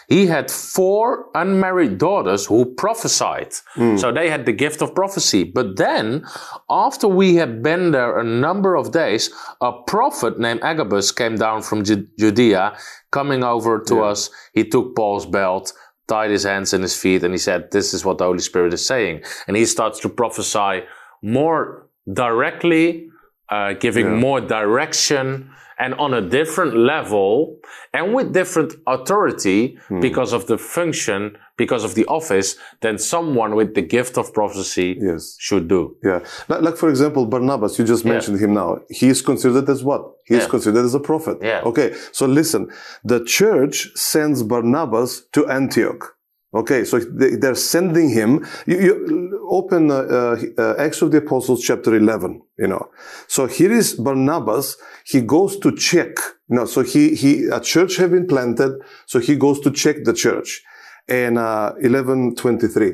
He 0.07 0.27
had 0.27 0.51
four 0.51 1.25
unmarried 1.33 1.97
daughters 1.97 2.45
who 2.45 2.65
prophesied. 2.75 3.51
So 3.97 4.11
they 4.11 4.29
had 4.29 4.45
the 4.45 4.53
gift 4.53 4.81
of 4.81 4.93
prophecy. 4.93 5.43
But 5.43 5.77
then, 5.77 6.25
after 6.69 7.07
we 7.07 7.35
had 7.35 7.63
been 7.63 7.91
there 7.91 8.19
a 8.19 8.23
number 8.23 8.75
of 8.75 8.91
days, 8.91 9.29
a 9.61 9.71
prophet 9.87 10.39
named 10.39 10.61
Agabus 10.63 11.11
came 11.11 11.35
down 11.35 11.61
from 11.63 11.83
Ju- 11.83 12.07
Judea, 12.19 12.77
coming 13.11 13.43
over 13.43 13.79
to 13.89 14.01
us. 14.03 14.29
He 14.53 14.63
took 14.63 14.95
Paul's 14.95 15.25
belt, 15.25 15.73
tied 16.07 16.29
his 16.31 16.43
hands 16.43 16.73
and 16.73 16.83
his 16.83 16.95
feet, 16.95 17.23
and 17.23 17.33
he 17.33 17.37
said, 17.39 17.71
This 17.71 17.93
is 17.93 18.05
what 18.05 18.17
the 18.19 18.25
Holy 18.25 18.39
Spirit 18.39 18.73
is 18.73 18.85
saying. 18.85 19.23
And 19.47 19.57
he 19.57 19.65
starts 19.65 19.99
to 20.01 20.09
prophesy 20.09 20.83
more 21.23 21.87
directly, 22.11 23.09
uh, 23.49 23.73
giving 23.73 24.05
Yeah. 24.05 24.15
more 24.27 24.39
direction 24.41 25.49
and 25.77 25.93
on 25.95 26.13
a 26.13 26.21
different 26.21 26.75
level 26.75 27.57
and 27.93 28.13
with 28.13 28.33
different 28.33 28.73
authority 28.87 29.77
Hmm. 29.87 29.99
because 29.99 30.33
of 30.33 30.47
the 30.47 30.57
function, 30.57 31.37
because 31.57 31.83
of 31.83 31.95
the 31.95 32.05
office 32.05 32.57
than 32.81 32.97
someone 32.97 33.55
with 33.55 33.73
the 33.75 33.81
gift 33.81 34.17
of 34.17 34.33
prophecy 34.33 34.97
Yes. 35.01 35.35
should 35.39 35.67
do. 35.67 35.95
Yeah. 36.03 36.19
Like, 36.49 36.61
like, 36.61 36.77
for 36.77 36.89
example, 36.89 37.25
Barnabas, 37.25 37.77
you 37.79 37.85
just 37.85 38.03
Yeah. 38.05 38.11
mentioned 38.13 38.39
him 38.39 38.53
now. 38.53 38.79
He 38.89 39.07
is 39.09 39.21
considered 39.21 39.69
as 39.69 39.83
what? 39.83 40.01
He 40.25 40.35
is 40.35 40.47
considered 40.47 40.83
as 40.85 40.95
a 40.95 40.99
prophet. 40.99 41.37
Yeah. 41.41 41.61
Okay. 41.65 41.93
So 42.11 42.25
listen, 42.25 42.69
the 43.03 43.23
church 43.23 43.91
sends 43.95 44.43
Barnabas 44.43 45.23
to 45.33 45.45
Antioch. 45.47 46.14
Okay. 46.55 46.85
So 46.85 46.99
they, 46.99 47.35
they're 47.35 47.55
sending 47.55 48.09
him. 48.09 48.45
You, 48.65 48.79
you 48.79 49.47
open 49.49 49.91
uh, 49.91 50.37
uh, 50.57 50.75
Acts 50.79 51.01
of 51.01 51.11
the 51.11 51.17
Apostles, 51.17 51.61
chapter 51.61 51.93
11, 51.95 52.41
you 52.57 52.67
know. 52.67 52.89
So 53.27 53.45
here 53.45 53.71
is 53.71 53.93
Barnabas. 53.93 54.77
He 55.05 55.21
goes 55.21 55.59
to 55.59 55.75
check, 55.75 56.15
you 56.49 56.55
know, 56.55 56.65
so 56.65 56.81
he, 56.81 57.15
he, 57.15 57.45
a 57.45 57.59
church 57.59 57.97
have 57.97 58.11
been 58.11 58.27
planted. 58.27 58.81
So 59.05 59.19
he 59.19 59.35
goes 59.35 59.59
to 59.61 59.71
check 59.71 60.05
the 60.05 60.13
church. 60.13 60.63
And, 61.07 61.37
uh, 61.37 61.73
1123. 61.73 62.93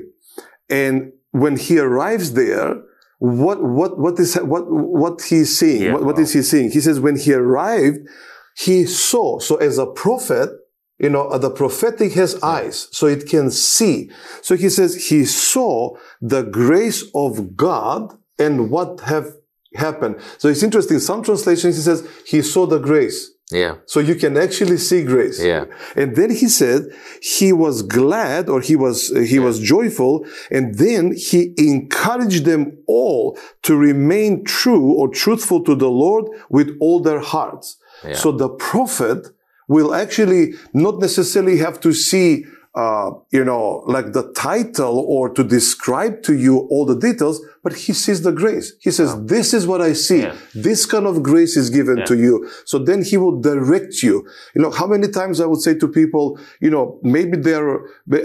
And 0.70 1.14
when 1.32 1.58
he 1.58 1.80
arrives 1.80 2.34
there, 2.34 2.82
what 3.20 3.62
what 3.62 4.00
what 4.00 4.20
is 4.20 4.36
what 4.36 4.64
what 4.68 5.22
he's 5.22 5.58
seeing? 5.58 5.84
Yeah, 5.84 5.94
what, 5.94 6.04
what 6.04 6.16
wow. 6.16 6.22
is 6.24 6.34
he 6.34 6.42
seeing? 6.42 6.72
He 6.72 6.80
says 6.80 7.00
when 7.00 7.18
he 7.18 7.34
arrived, 7.34 8.00
he 8.58 8.86
saw. 8.86 9.38
So 9.40 9.58
as 9.58 9.78
a 9.78 9.86
prophet, 9.86 10.50
you 11.02 11.10
know, 11.10 11.28
uh, 11.30 11.38
the 11.38 11.50
prophetic 11.50 12.14
has 12.14 12.42
eyes, 12.44 12.88
so 12.92 13.08
it 13.08 13.28
can 13.28 13.50
see. 13.50 14.12
So 14.42 14.56
he 14.56 14.70
says 14.70 15.08
he 15.10 15.26
saw 15.26 15.98
the 16.22 16.44
grace 16.44 17.04
of 17.16 17.58
God 17.58 18.18
and 18.38 18.70
what 18.70 19.02
have 19.02 19.34
happened. 19.76 20.18
So 20.38 20.48
it's 20.48 20.62
interesting. 20.62 21.00
Some 21.00 21.24
translations 21.24 21.76
he 21.78 21.82
says 21.82 22.08
he 22.26 22.42
saw 22.44 22.68
the 22.68 22.78
grace. 22.78 23.32
Yeah. 23.52 23.76
So 23.86 24.00
you 24.00 24.16
can 24.16 24.38
actually 24.38 24.78
see 24.78 25.04
grace. 25.04 25.44
Yeah. 25.44 25.66
And 25.96 26.16
then 26.16 26.30
he 26.30 26.48
said 26.48 26.84
he 27.22 27.52
was 27.52 27.82
glad 27.82 28.48
or 28.48 28.62
he 28.62 28.76
was, 28.76 29.10
he 29.28 29.40
was 29.40 29.60
joyful. 29.60 30.26
And 30.50 30.76
then 30.76 31.14
he 31.14 31.54
encouraged 31.58 32.46
them 32.46 32.78
all 32.88 33.38
to 33.64 33.76
remain 33.76 34.46
true 34.46 34.94
or 34.94 35.10
truthful 35.10 35.64
to 35.66 35.76
the 35.76 35.90
Lord 35.90 36.30
with 36.50 36.78
all 36.80 37.02
their 37.02 37.20
hearts. 37.20 37.78
Yeah. 38.06 38.14
So 38.14 38.32
the 38.32 38.50
prophet 38.50 39.28
will 39.76 39.92
actually 40.04 40.44
not 40.86 40.96
necessarily 41.08 41.58
have 41.66 41.78
to 41.86 41.92
see, 42.10 42.28
uh, 42.84 43.10
you 43.38 43.44
know, 43.50 43.64
like 43.96 44.08
the 44.18 44.26
title 44.50 44.96
or 45.16 45.24
to 45.38 45.44
describe 45.58 46.14
to 46.28 46.34
you 46.46 46.54
all 46.72 46.86
the 46.94 47.00
details, 47.08 47.38
but 47.66 47.74
he 47.84 47.92
sees 48.04 48.20
the 48.28 48.32
grace. 48.42 48.68
He 48.86 48.92
says, 48.98 49.10
this 49.36 49.48
is 49.58 49.64
what 49.72 49.82
I 49.90 49.94
see. 50.08 50.22
Yeah. 50.22 50.36
This 50.68 50.82
kind 50.94 51.06
of 51.12 51.16
grace 51.30 51.54
is 51.64 51.68
given 51.80 51.98
to 52.10 52.16
you. 52.26 52.34
So 52.72 52.76
then 52.90 53.00
he 53.10 53.16
will 53.24 53.38
direct 53.52 53.94
you. 54.08 54.16
You 54.56 54.62
know, 54.64 54.72
how 54.80 54.88
many 54.96 55.08
times 55.20 55.36
I 55.44 55.46
would 55.52 55.62
say 55.68 55.74
to 55.84 55.88
people, 56.02 56.26
you 56.66 56.72
know, 56.74 56.86
maybe 57.04 57.36
they're, 57.48 57.74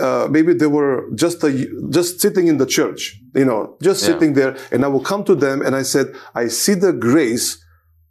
uh, 0.08 0.26
maybe 0.36 0.52
they 0.60 0.70
were 0.78 0.96
just 1.24 1.38
a, 1.48 1.50
just 1.98 2.10
sitting 2.24 2.46
in 2.52 2.56
the 2.62 2.66
church, 2.78 3.00
you 3.40 3.44
know, 3.50 3.60
just 3.88 3.98
Yeah. 4.02 4.08
sitting 4.10 4.32
there 4.40 4.52
and 4.72 4.80
I 4.86 4.88
will 4.94 5.06
come 5.12 5.22
to 5.30 5.34
them 5.44 5.56
and 5.64 5.72
I 5.82 5.84
said, 5.94 6.06
I 6.42 6.44
see 6.62 6.74
the 6.86 6.92
grace 7.08 7.46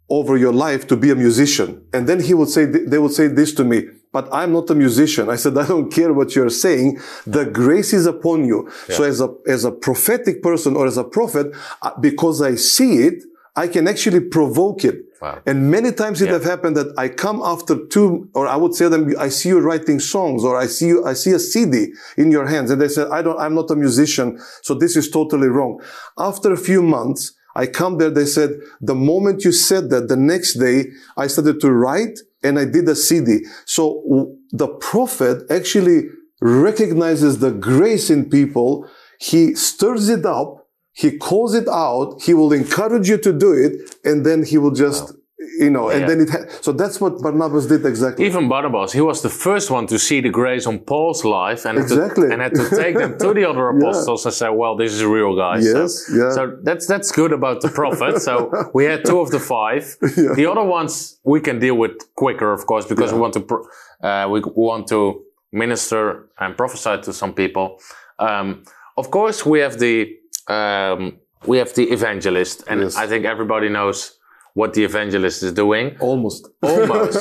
over 0.08 0.36
your 0.36 0.52
life 0.52 0.86
to 0.86 0.96
be 0.96 1.10
a 1.10 1.14
musician. 1.14 1.84
And 1.92 2.08
then 2.08 2.20
he 2.20 2.34
would 2.34 2.48
say, 2.48 2.64
they 2.64 2.98
would 2.98 3.12
say 3.12 3.26
this 3.28 3.52
to 3.54 3.64
me, 3.64 3.88
but 4.12 4.28
I'm 4.32 4.52
not 4.52 4.70
a 4.70 4.74
musician. 4.74 5.28
I 5.28 5.36
said, 5.36 5.58
I 5.58 5.66
don't 5.66 5.90
care 5.92 6.12
what 6.12 6.34
you're 6.36 6.48
saying. 6.48 7.00
The 7.26 7.44
grace 7.44 7.92
is 7.92 8.06
upon 8.06 8.44
you. 8.46 8.70
So 8.88 9.02
as 9.04 9.20
a, 9.20 9.28
as 9.46 9.64
a 9.64 9.72
prophetic 9.72 10.42
person 10.42 10.76
or 10.76 10.86
as 10.86 10.96
a 10.96 11.04
prophet, 11.04 11.54
uh, 11.82 11.90
because 12.00 12.40
I 12.40 12.54
see 12.54 12.98
it, 13.08 13.22
I 13.56 13.66
can 13.68 13.88
actually 13.88 14.20
provoke 14.20 14.84
it. 14.84 14.96
Wow. 15.20 15.40
And 15.46 15.70
many 15.70 15.90
times 15.92 16.20
it 16.20 16.26
Yeah. 16.26 16.34
have 16.34 16.44
happened 16.44 16.76
that 16.76 16.92
I 16.98 17.08
come 17.08 17.40
after 17.42 17.74
two, 17.86 18.28
or 18.34 18.46
I 18.46 18.56
would 18.56 18.74
say 18.74 18.86
them, 18.88 19.12
I 19.18 19.30
see 19.30 19.48
you 19.48 19.60
writing 19.60 19.98
songs, 19.98 20.44
or 20.44 20.56
I 20.58 20.66
see 20.66 20.88
you, 20.88 21.04
I 21.06 21.14
see 21.14 21.32
a 21.32 21.38
CD 21.38 21.92
in 22.18 22.30
your 22.30 22.46
hands, 22.46 22.70
and 22.70 22.78
they 22.80 22.88
said, 22.88 23.08
I 23.08 23.22
don't, 23.22 23.38
I'm 23.40 23.54
not 23.54 23.70
a 23.70 23.76
musician, 23.76 24.38
so 24.62 24.74
this 24.74 24.94
is 24.94 25.10
totally 25.10 25.48
wrong. 25.48 25.80
After 26.18 26.52
a 26.52 26.56
few 26.58 26.82
months, 26.82 27.32
I 27.56 27.66
come 27.66 27.96
there, 27.96 28.10
they 28.10 28.26
said, 28.26 28.50
the 28.82 28.94
moment 28.94 29.44
you 29.44 29.50
said 29.50 29.88
that, 29.90 30.08
the 30.08 30.16
next 30.16 30.54
day, 30.54 30.90
I 31.16 31.26
started 31.26 31.58
to 31.62 31.72
write, 31.72 32.18
and 32.42 32.58
I 32.58 32.66
did 32.66 32.86
a 32.88 32.94
CD. 32.94 33.46
So 33.64 34.36
the 34.52 34.68
prophet 34.68 35.42
actually 35.50 36.02
recognizes 36.42 37.38
the 37.38 37.50
grace 37.50 38.10
in 38.10 38.28
people. 38.28 38.86
He 39.18 39.54
stirs 39.54 40.10
it 40.10 40.26
up. 40.26 40.68
He 40.92 41.16
calls 41.16 41.54
it 41.54 41.66
out. 41.66 42.22
He 42.22 42.34
will 42.34 42.52
encourage 42.52 43.08
you 43.08 43.18
to 43.18 43.32
do 43.32 43.52
it. 43.52 43.96
And 44.04 44.24
then 44.26 44.44
he 44.44 44.58
will 44.58 44.70
just, 44.70 45.14
you 45.60 45.68
know, 45.70 45.90
and 45.90 46.00
Yeah. 46.00 46.06
then 46.08 46.20
it, 46.20 46.30
ha- 46.30 46.46
so 46.62 46.72
that's 46.72 46.98
what 47.00 47.20
Barnabas 47.20 47.66
did 47.66 47.84
exactly. 47.84 48.24
Even 48.24 48.48
Barnabas, 48.48 48.92
he 48.92 49.00
was 49.02 49.20
the 49.20 49.28
first 49.28 49.70
one 49.70 49.86
to 49.88 49.98
see 49.98 50.20
the 50.22 50.30
grace 50.30 50.66
on 50.66 50.78
Paul's 50.78 51.24
life 51.24 51.66
and, 51.66 51.76
had 51.78 51.88
to- 51.88 51.94
Exactly. 51.94 52.32
and 52.32 52.40
had 52.40 52.54
to 52.54 52.68
take 52.82 52.96
them 52.96 53.18
to 53.18 53.34
the 53.34 53.44
other 53.50 53.68
apostles 53.74 54.24
and 54.24 54.34
say, 54.34 54.48
well, 54.48 54.76
this 54.76 54.92
is 54.92 55.04
real, 55.04 55.36
guys. 55.36 55.64
Yes, 55.64 56.06
so, 56.06 56.14
yeah. 56.16 56.30
so 56.36 56.56
that's, 56.62 56.86
that's 56.86 57.12
good 57.12 57.32
about 57.32 57.60
the 57.60 57.68
prophet. 57.68 58.20
so 58.22 58.50
we 58.72 58.84
had 58.84 59.04
two 59.04 59.20
of 59.20 59.30
the 59.30 59.40
five. 59.40 59.84
The 60.40 60.46
other 60.50 60.64
ones 60.64 61.18
we 61.24 61.40
can 61.40 61.58
deal 61.58 61.76
with 61.76 61.92
quicker, 62.14 62.52
of 62.52 62.66
course, 62.66 62.86
because 62.86 63.12
we 63.12 63.18
want 63.20 63.34
to, 63.34 63.40
pro- 63.40 63.66
uh, 64.02 64.26
we 64.30 64.40
want 64.54 64.88
to 64.88 65.22
minister 65.52 66.28
and 66.38 66.56
prophesy 66.56 67.00
to 67.02 67.12
some 67.12 67.32
people. 67.34 67.78
Um, 68.18 68.62
of 68.96 69.10
course, 69.10 69.44
we 69.44 69.60
have 69.60 69.78
the, 69.78 70.16
um, 70.48 71.18
we 71.46 71.58
have 71.58 71.74
the 71.74 71.84
evangelist 71.92 72.64
and 72.68 72.80
Yes. 72.80 72.96
I 72.96 73.06
think 73.06 73.24
everybody 73.24 73.68
knows 73.68 74.18
what 74.56 74.72
the 74.72 74.82
evangelist 74.84 75.42
is 75.42 75.52
doing. 75.52 75.86
Almost. 76.00 76.48
almost. 76.62 77.18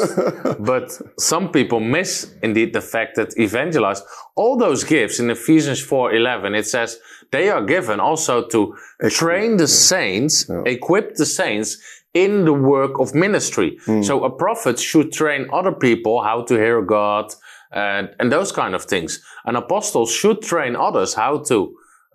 But 0.71 0.88
some 1.19 1.45
people 1.57 1.81
miss 1.81 2.11
indeed 2.41 2.71
the 2.73 2.86
fact 2.93 3.11
that 3.17 3.38
evangelize 3.38 4.01
all 4.38 4.55
those 4.57 4.81
gifts. 4.86 5.19
In 5.19 5.29
ephesians 5.29 5.81
4.11 5.86 6.57
it 6.61 6.65
says 6.65 6.97
they 7.31 7.49
are 7.49 7.63
given 7.75 7.99
also 7.99 8.36
to 8.53 8.59
train 9.09 9.57
the 9.57 9.67
saints 9.67 10.49
equip 10.65 11.15
the 11.15 11.25
saints 11.25 11.69
in 12.13 12.45
the 12.45 12.53
work 12.53 12.93
of 13.03 13.13
ministry. 13.13 13.69
So 14.09 14.23
a 14.23 14.29
prophet 14.29 14.79
should 14.79 15.11
train 15.11 15.41
other 15.51 15.73
people 15.88 16.23
how 16.23 16.38
to 16.49 16.53
hear 16.55 16.81
god 16.81 17.25
and, 17.73 18.05
and 18.19 18.31
those 18.31 18.51
kind 18.53 18.73
of 18.73 18.83
things. 18.86 19.11
An 19.43 19.55
apostle 19.57 20.05
should 20.05 20.39
train 20.41 20.73
others 20.88 21.13
how 21.13 21.33
to 21.49 21.57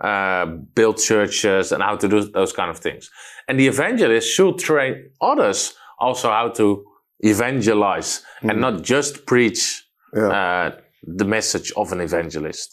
uh, 0.01 0.47
build 0.75 0.97
churches 0.97 1.73
and 1.73 1.83
how 1.83 1.95
to 1.97 2.09
do 2.09 2.19
those 2.39 2.53
kind 2.55 2.71
of 2.71 2.79
things. 2.79 3.11
And 3.51 3.59
the 3.59 3.67
evangelist 3.67 4.27
should 4.37 4.59
train 4.59 4.93
others 5.21 5.75
also 5.99 6.29
how 6.31 6.51
to 6.61 6.67
evangelize 7.33 8.11
and 8.49 8.61
not 8.67 8.75
just 8.95 9.13
preach 9.27 9.61
Yeah. 10.21 10.31
uh, 10.39 10.67
the 11.21 11.25
message 11.37 11.69
of 11.81 11.87
an 11.95 12.01
evangelist. 12.09 12.69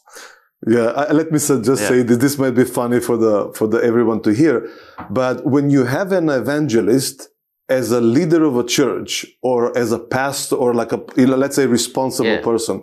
Yeah, 0.75 0.87
I, 1.01 1.11
let 1.19 1.27
me 1.31 1.39
just 1.39 1.67
Yeah. 1.81 1.89
say 1.91 1.99
that 2.09 2.19
this 2.25 2.35
might 2.43 2.55
be 2.61 2.67
funny 2.79 2.99
for 3.07 3.15
the 3.25 3.35
for 3.57 3.65
the 3.73 3.79
everyone 3.89 4.19
to 4.27 4.31
hear, 4.41 4.55
but 5.21 5.35
when 5.53 5.65
you 5.75 5.81
have 5.97 6.09
an 6.21 6.27
evangelist 6.41 7.17
as 7.79 7.85
a 7.99 8.01
leader 8.15 8.41
of 8.51 8.55
a 8.63 8.65
church 8.77 9.11
or 9.49 9.59
as 9.83 9.89
a 9.99 10.01
pastor 10.17 10.55
or 10.63 10.69
like 10.81 10.91
a 10.97 10.99
you 11.19 11.27
know, 11.29 11.37
let's 11.43 11.55
say 11.59 11.65
responsible 11.79 12.37
Yeah. 12.37 12.49
person, 12.51 12.75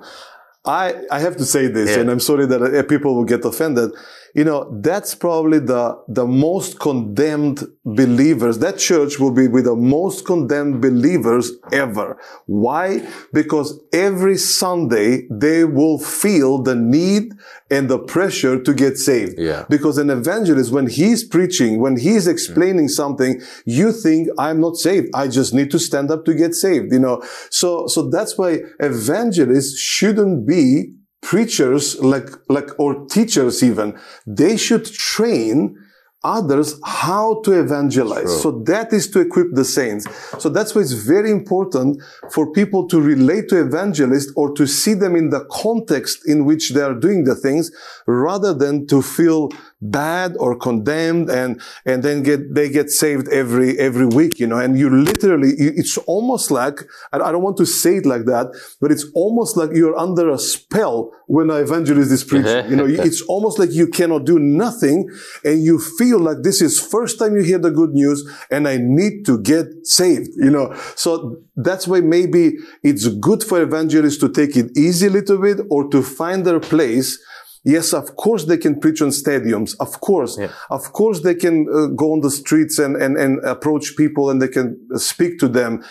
I, 0.83 0.85
I 1.17 1.19
have 1.27 1.37
to 1.43 1.47
say 1.55 1.65
this, 1.79 1.91
and 1.99 2.07
I'm 2.13 2.25
sorry 2.31 2.47
that 2.53 2.61
uh, 2.63 2.83
people 2.95 3.11
will 3.17 3.29
get 3.35 3.43
offended. 3.51 3.89
You 4.35 4.43
know, 4.43 4.69
that's 4.81 5.15
probably 5.15 5.61
the, 5.61 5.97
the 6.09 6.27
most 6.27 6.81
condemned 6.81 7.63
believers. 7.85 8.59
That 8.59 8.79
church 8.79 9.21
will 9.21 9.31
be 9.31 9.47
with 9.47 9.65
the 9.65 9.77
most 9.77 10.27
condemned 10.27 10.83
believers 10.83 11.53
ever. 11.71 12.19
Why? 12.47 13.09
Because 13.33 13.81
every 13.93 14.37
Sunday 14.37 15.29
they 15.31 15.65
will 15.65 16.01
feel 16.01 16.63
the 16.63 16.75
need 16.75 17.33
and 17.71 17.89
the 17.89 17.99
pressure 17.99 18.61
to 18.61 18.75
get 18.75 18.97
saved. 18.97 19.39
Yeah. 19.39 19.67
Because 19.71 19.99
an 19.99 20.11
evangelist, 20.11 20.73
when 20.73 20.89
he's 20.89 21.23
preaching, 21.23 21.79
when 21.79 21.97
he's 21.97 22.27
explaining 22.27 22.87
mm. 22.87 22.91
something, 22.91 23.41
you 23.65 23.93
think 23.93 24.29
I'm 24.37 24.61
not 24.61 24.77
saved. 24.77 25.11
I 25.15 25.29
just 25.29 25.55
need 25.55 25.71
to 25.71 25.79
stand 25.79 26.11
up 26.11 26.25
to 26.25 26.35
get 26.35 26.55
saved, 26.55 26.93
you 26.93 26.99
know. 26.99 27.23
So, 27.51 27.87
so 27.87 28.11
that's 28.11 28.37
why 28.37 28.63
evangelists 28.81 29.79
shouldn't 29.79 30.45
be 30.45 30.95
preachers 31.25 31.99
like, 32.01 32.29
like, 32.49 32.71
or 32.79 33.07
teachers 33.07 33.63
even. 33.63 33.99
They 34.27 34.57
should 34.57 34.85
train 34.85 35.77
others 36.25 36.81
how 36.85 37.43
to 37.43 37.53
evangelize. 37.53 38.41
So 38.43 38.63
that 38.63 38.93
is 38.93 39.11
to 39.11 39.21
equip 39.21 39.49
the 39.53 39.65
saints. 39.65 40.07
So 40.39 40.49
that's 40.49 40.75
why 40.75 40.81
it's 40.81 40.93
very 40.93 41.31
important 41.31 42.03
for 42.31 42.51
people 42.51 42.89
to 42.89 43.01
relate 43.01 43.51
to 43.51 43.61
evangelists 43.61 44.33
or 44.35 44.55
to 44.55 44.67
see 44.67 44.95
them 44.95 45.17
in 45.17 45.29
the 45.29 45.45
context 45.51 46.27
in 46.27 46.47
which 46.47 46.71
they 46.71 46.81
are 46.81 46.95
doing 46.95 47.25
the 47.25 47.35
things 47.35 47.71
rather 48.07 48.55
than 48.55 48.87
to 48.87 49.03
feel 49.03 49.51
bad 49.91 50.37
or 50.39 50.57
condemned 50.57 51.31
and, 51.31 51.61
and 51.85 52.03
then 52.03 52.23
get, 52.23 52.55
they 52.55 52.69
get 52.69 52.91
saved 52.91 53.29
every, 53.29 53.79
every 53.79 54.07
week, 54.07 54.39
you 54.39 54.47
know, 54.47 54.59
and 54.59 54.79
you 54.79 54.91
literally, 54.91 55.51
it's 55.59 55.99
almost 55.99 56.51
like, 56.51 56.81
I 57.13 57.19
don't 57.19 57.43
want 57.43 57.57
to 57.59 57.67
say 57.67 57.97
it 57.97 58.07
like 58.07 58.25
that, 58.27 58.49
but 58.81 58.91
it's 58.91 59.07
almost 59.15 59.57
like 59.57 59.71
you're 59.73 59.97
under 59.97 60.31
a 60.31 60.39
spell 60.39 61.13
when 61.27 61.51
an 61.51 61.63
evangelist 61.63 62.11
is 62.11 62.25
preaching. 62.25 62.71
You 62.71 62.77
know, 62.77 62.87
it's 62.89 63.23
almost 63.23 63.59
like 63.59 63.71
you 63.73 63.87
cannot 63.89 64.25
do 64.25 64.39
nothing 64.39 65.09
and 65.45 65.63
you 65.63 65.79
feel 65.79 66.19
like 66.19 66.39
this 66.43 66.61
is 66.61 66.81
first 66.81 67.19
time 67.19 67.37
you 67.37 67.43
hear 67.43 67.59
the 67.59 67.71
good 67.71 67.91
news 67.91 68.29
and 68.51 68.67
I 68.69 68.79
need 68.79 69.25
to 69.27 69.41
get 69.41 69.67
saved, 69.83 70.31
you 70.37 70.51
know. 70.51 70.75
So 70.97 71.39
that's 71.57 71.87
why 71.87 72.01
maybe 72.01 72.55
it's 72.83 73.09
good 73.09 73.43
for 73.43 73.63
evangelists 73.63 74.19
to 74.19 74.29
take 74.29 74.57
it 74.57 74.77
easy 74.77 75.07
a 75.07 75.11
little 75.11 75.39
bit 75.39 75.61
or 75.71 75.89
to 75.91 76.03
find 76.03 76.45
their 76.45 76.61
place. 76.61 77.19
Yes, 77.65 77.95
of 77.95 78.17
course 78.17 78.45
they 78.45 78.59
can 78.59 78.79
preach 78.79 79.01
on 79.01 79.09
stadiums. 79.09 79.75
Of 79.81 80.01
course, 80.01 80.39
of 80.71 80.93
course 80.93 81.21
they 81.23 81.35
can 81.35 81.67
uh, 81.73 81.87
go 81.87 82.13
on 82.13 82.21
the 82.21 82.31
streets 82.31 82.79
and, 82.79 82.95
and, 82.97 83.17
and 83.17 83.43
approach 83.45 83.97
people 83.97 84.31
and 84.31 84.41
they 84.41 84.49
can 84.49 84.79
speak 84.97 85.39
to 85.39 85.49
them. 85.49 85.83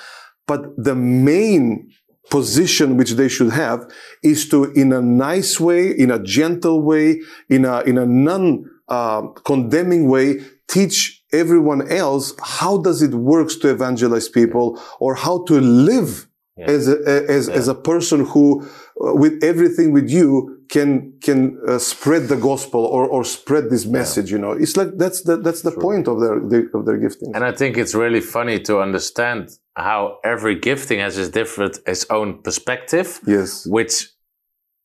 But 0.46 0.62
the 0.78 0.96
main 0.96 1.90
position 2.30 2.96
which 2.96 3.12
they 3.12 3.28
should 3.28 3.52
have 3.52 3.90
is 4.24 4.48
to, 4.50 4.66
in 4.74 4.94
a 4.94 5.02
nice 5.02 5.60
way, 5.60 5.90
in 5.90 6.12
a 6.12 6.20
gentle 6.20 6.82
way, 6.82 7.22
in 7.50 7.66
a, 7.66 7.82
in 7.82 7.98
a 7.98 8.06
non, 8.06 8.70
uh, 8.88 9.22
condemning 9.44 10.08
way, 10.08 10.42
teach 10.68 11.24
everyone 11.32 11.92
else 11.92 12.34
how 12.42 12.78
does 12.78 13.02
it 13.02 13.14
works 13.14 13.56
to 13.56 13.70
evangelize 13.70 14.30
people 14.30 14.80
or 15.00 15.16
how 15.16 15.44
to 15.46 15.60
live 15.60 16.28
as 16.58 16.88
a, 16.88 17.26
as, 17.30 17.50
as 17.50 17.68
a 17.68 17.74
person 17.74 18.26
who, 18.26 18.68
with 18.96 19.44
everything 19.44 19.92
with 19.92 20.10
you, 20.10 20.64
can 20.70 21.14
can 21.22 21.60
uh, 21.68 21.78
spread 21.78 22.28
the 22.28 22.36
gospel 22.36 22.86
or, 22.86 23.08
or 23.08 23.24
spread 23.24 23.70
this 23.70 23.86
message. 23.86 24.32
You 24.32 24.40
know, 24.40 24.52
it's 24.52 24.76
like 24.76 24.98
that's 24.98 25.22
the 25.22 25.38
that's 25.38 25.62
the 25.62 25.72
point 25.72 26.08
of 26.08 26.20
their, 26.20 26.66
of 26.74 26.86
their 26.86 26.98
gifting. 26.98 27.36
And 27.36 27.44
I 27.44 27.52
think 27.52 27.78
it's 27.78 27.94
really 27.94 28.22
funny 28.22 28.60
to 28.62 28.80
understand 28.80 29.50
how 29.76 30.18
every 30.24 30.56
gifting 30.60 31.00
has 31.00 31.18
its 31.18 31.30
different, 31.30 31.80
its 31.86 32.06
own 32.10 32.42
perspective. 32.42 33.20
Yes. 33.26 33.66
Which 33.66 34.10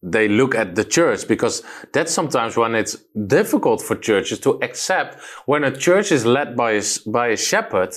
they 0.02 0.28
look 0.28 0.54
at 0.54 0.74
the 0.76 0.84
church 0.84 1.26
because 1.26 1.62
that's 1.92 2.12
sometimes 2.12 2.56
when 2.56 2.74
it's 2.74 2.96
difficult 3.26 3.82
for 3.82 3.96
churches 3.96 4.38
to 4.38 4.50
accept 4.62 5.20
when 5.46 5.64
a 5.64 5.76
church 5.76 6.12
is 6.12 6.24
led 6.24 6.56
by 6.56 6.72
a, 6.72 6.82
by 7.06 7.28
a 7.28 7.36
shepherd. 7.36 7.94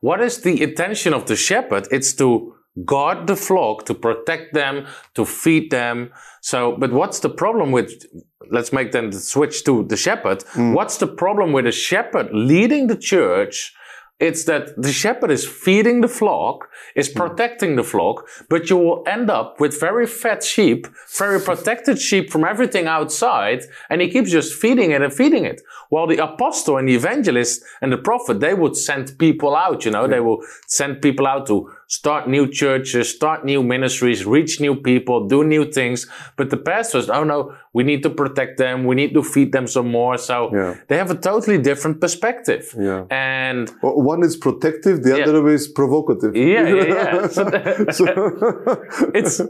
What 0.00 0.20
is 0.20 0.40
the 0.40 0.60
intention 0.60 1.14
of 1.14 1.26
the 1.26 1.36
shepherd? 1.36 1.86
It's 1.90 2.12
to 2.14 2.55
guard 2.84 3.26
the 3.26 3.36
flock, 3.36 3.86
to 3.86 3.94
protect 3.94 4.54
them, 4.54 4.86
to 5.14 5.24
feed 5.24 5.70
them. 5.70 6.10
So, 6.40 6.76
but 6.76 6.92
what's 6.92 7.20
the 7.20 7.30
problem 7.30 7.72
with, 7.72 8.04
let's 8.50 8.72
make 8.72 8.92
then 8.92 9.10
the 9.10 9.18
switch 9.18 9.64
to 9.64 9.84
the 9.84 9.96
shepherd. 9.96 10.42
Hmm. 10.50 10.74
What's 10.74 10.98
the 10.98 11.06
problem 11.06 11.52
with 11.52 11.66
a 11.66 11.72
shepherd 11.72 12.28
leading 12.32 12.86
the 12.86 12.96
church? 12.96 13.72
It's 14.18 14.44
that 14.44 14.80
the 14.80 14.92
shepherd 14.92 15.30
is 15.30 15.46
feeding 15.46 16.00
the 16.00 16.08
flock, 16.08 16.68
is 16.94 17.12
hmm. 17.12 17.18
protecting 17.18 17.76
the 17.76 17.84
flock, 17.84 18.26
but 18.48 18.70
you 18.70 18.76
will 18.76 19.04
end 19.06 19.30
up 19.30 19.60
with 19.60 19.78
very 19.78 20.06
fat 20.06 20.42
sheep, 20.42 20.86
very 21.18 21.40
protected 21.40 21.98
sheep 21.98 22.30
from 22.30 22.44
everything 22.44 22.86
outside, 22.86 23.64
and 23.90 24.00
he 24.00 24.10
keeps 24.10 24.30
just 24.30 24.54
feeding 24.54 24.92
it 24.92 25.02
and 25.02 25.12
feeding 25.12 25.44
it. 25.44 25.60
While 25.90 26.06
the 26.06 26.18
apostle 26.18 26.78
and 26.78 26.88
the 26.88 26.94
evangelist 26.94 27.62
and 27.82 27.92
the 27.92 27.98
prophet, 27.98 28.40
they 28.40 28.54
would 28.54 28.76
send 28.76 29.18
people 29.18 29.54
out, 29.54 29.84
you 29.84 29.90
know, 29.90 30.06
they 30.06 30.20
will 30.20 30.42
send 30.66 31.02
people 31.02 31.26
out 31.26 31.46
to 31.48 31.70
start 31.88 32.28
new 32.28 32.46
churches, 32.48 33.08
start 33.14 33.44
new 33.44 33.62
ministries, 33.62 34.26
reach 34.26 34.60
new 34.60 34.74
people, 34.74 35.26
do 35.28 35.44
new 35.44 35.64
things. 35.70 36.06
But 36.36 36.50
the 36.50 36.56
pastors, 36.56 37.08
oh 37.08 37.24
no, 37.24 37.54
we 37.72 37.84
need 37.84 38.02
to 38.02 38.10
protect 38.10 38.58
them, 38.58 38.84
we 38.84 38.94
need 38.96 39.14
to 39.14 39.22
feed 39.22 39.52
them 39.52 39.66
some 39.66 39.90
more. 39.90 40.18
So 40.18 40.50
Yeah. 40.52 40.74
they 40.88 40.96
have 40.96 41.10
a 41.10 41.14
totally 41.16 41.58
different 41.58 42.00
perspective. 42.00 42.74
Yeah. 42.78 43.04
And 43.10 43.70
Well, 43.82 43.94
One 44.02 44.22
is 44.24 44.36
protective, 44.36 45.02
the 45.02 45.18
Yeah. 45.18 45.24
other 45.28 45.48
is 45.48 45.68
provocative. 45.68 46.34
yeah, 46.36 46.68
yeah, 46.68 46.84
yeah. 46.86 47.26
So 47.36 47.42
So- 47.90 48.80
it's 49.14 49.40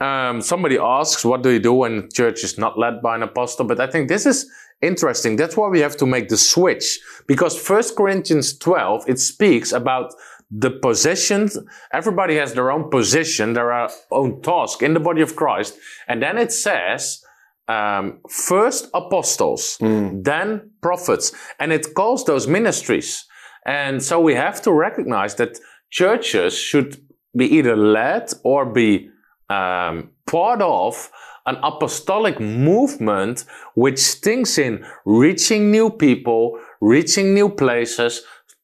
um, 0.00 0.40
somebody 0.40 0.78
asks, 0.78 1.24
what 1.24 1.42
do 1.42 1.50
you 1.50 1.60
do 1.60 1.72
when 1.74 2.08
church 2.12 2.42
is 2.44 2.58
not 2.58 2.78
led 2.78 3.02
by 3.02 3.14
an 3.14 3.22
apostle? 3.22 3.64
But 3.64 3.78
I 3.80 3.86
think 3.86 4.08
this 4.08 4.26
is 4.26 4.50
interesting. 4.80 5.36
That's 5.36 5.56
why 5.56 5.68
we 5.68 5.78
have 5.80 5.96
to 5.98 6.06
make 6.06 6.28
the 6.28 6.36
switch 6.36 6.98
because 7.28 7.56
First 7.56 7.94
Corinthians 7.96 8.58
12, 8.58 9.04
it 9.06 9.20
speaks 9.20 9.72
about 9.72 10.12
the 10.54 10.70
positions. 10.70 11.58
Everybody 11.92 12.36
has 12.36 12.52
their 12.52 12.70
own 12.70 12.90
position, 12.90 13.54
their 13.54 13.88
own 14.10 14.42
task 14.42 14.82
in 14.82 14.94
the 14.94 15.00
body 15.00 15.22
of 15.22 15.34
Christ. 15.34 15.78
And 16.06 16.22
then 16.22 16.36
it 16.36 16.52
says, 16.52 17.22
um, 17.68 18.18
first 18.28 18.90
apostles, 18.92 19.78
then 19.80 20.70
prophets, 20.82 21.32
and 21.58 21.72
it 21.72 21.94
calls 21.94 22.24
those 22.24 22.46
ministries. 22.46 23.24
And 23.64 24.02
so 24.02 24.20
we 24.20 24.34
have 24.34 24.60
to 24.62 24.72
recognize 24.72 25.36
that 25.36 25.58
churches 25.90 26.58
should 26.58 27.00
be 27.36 27.46
either 27.46 27.76
led 27.76 28.30
or 28.44 28.66
be 28.66 29.08
um, 29.48 30.10
part 30.26 30.60
of 30.60 31.10
an 31.46 31.56
apostolic 31.62 32.40
movement 32.40 33.44
which 33.74 34.00
thinks 34.00 34.58
in 34.58 34.84
reaching 35.04 35.70
new 35.70 35.90
people, 35.90 36.58
reaching 36.80 37.34
new 37.34 37.48
places, 37.48 38.22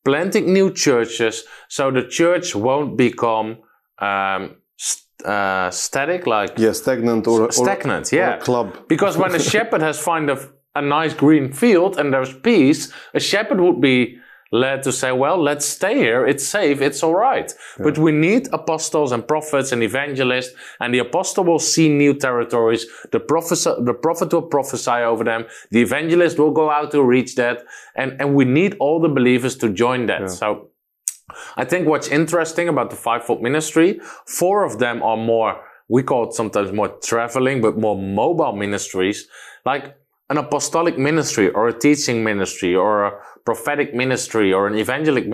planting 0.09 0.53
new 0.53 0.73
churches, 0.73 1.45
so 1.69 1.91
the 1.91 2.05
church 2.09 2.55
won't 2.55 2.97
become 2.97 3.59
um, 3.99 4.57
st- 4.77 5.27
uh, 5.27 5.71
static, 5.71 6.27
like 6.27 6.53
yeah, 6.59 6.73
stagnant 6.73 7.27
or, 7.27 7.43
or 7.43 7.53
stagnant, 7.53 8.11
or 8.13 8.17
yeah. 8.17 8.37
a 8.37 8.41
club. 8.41 8.89
Because 8.89 9.19
when 9.19 9.35
a 9.35 9.39
shepherd 9.53 9.83
has 9.83 9.99
found 10.01 10.31
a, 10.31 10.39
a 10.75 10.81
nice 10.81 11.13
green 11.13 11.53
field 11.53 11.99
and 11.99 12.13
there's 12.13 12.33
peace, 12.33 12.93
a 13.13 13.21
shepherd 13.21 13.61
would 13.61 13.81
be 13.81 14.19
led 14.51 14.83
to 14.83 14.93
say, 14.93 15.13
well, 15.13 15.37
let's 15.37 15.67
stay 15.67 15.97
here. 15.97 16.27
It's 16.27 16.47
safe. 16.47 16.81
It's 16.81 17.03
all 17.03 17.15
right. 17.15 17.53
But 17.79 17.99
we 17.99 18.13
need 18.13 18.49
apostles 18.53 19.13
and 19.13 19.27
prophets 19.27 19.73
and 19.73 19.83
evangelists 19.83 20.55
and 20.81 20.95
the 20.95 21.01
apostle 21.01 21.45
will 21.45 21.59
see 21.59 21.89
new 21.89 22.15
territories. 22.15 22.87
The 23.13 23.21
prophet, 23.21 23.59
the 23.85 23.95
prophet 23.95 24.33
will 24.33 24.43
prophesy 24.43 24.91
over 24.91 25.25
them. 25.25 25.45
The 25.71 25.81
evangelist 25.83 26.39
will 26.39 26.53
go 26.53 26.71
out 26.71 26.91
to 26.93 27.03
reach 27.03 27.35
that. 27.37 27.65
And, 27.95 28.19
and 28.21 28.35
we 28.35 28.45
need 28.45 28.77
all 28.81 29.01
the 29.01 29.09
believers 29.09 29.57
to 29.59 29.69
join 29.69 30.07
that. 30.07 30.31
So 30.31 30.71
I 31.57 31.65
think 31.65 31.87
what's 31.87 32.09
interesting 32.09 32.69
about 32.69 32.91
the 32.91 32.97
fivefold 32.97 33.43
ministry, 33.43 34.01
four 34.27 34.65
of 34.65 34.79
them 34.79 35.03
are 35.03 35.17
more, 35.17 35.61
we 35.89 36.03
call 36.03 36.29
it 36.29 36.35
sometimes 36.35 36.73
more 36.73 36.89
traveling, 37.03 37.61
but 37.61 37.79
more 37.79 38.01
mobile 38.01 38.53
ministries, 38.53 39.29
like 39.65 39.97
an 40.31 40.39
apostolic 40.39 40.99
ministry 40.99 41.49
or 41.51 41.69
a 41.69 41.79
teaching 41.79 42.23
ministry 42.23 42.75
or 42.75 43.05
a 43.05 43.13
prophetic 43.45 43.95
ministry 43.95 44.53
or 44.53 44.67
an 44.67 44.75
evangelic, 44.75 45.27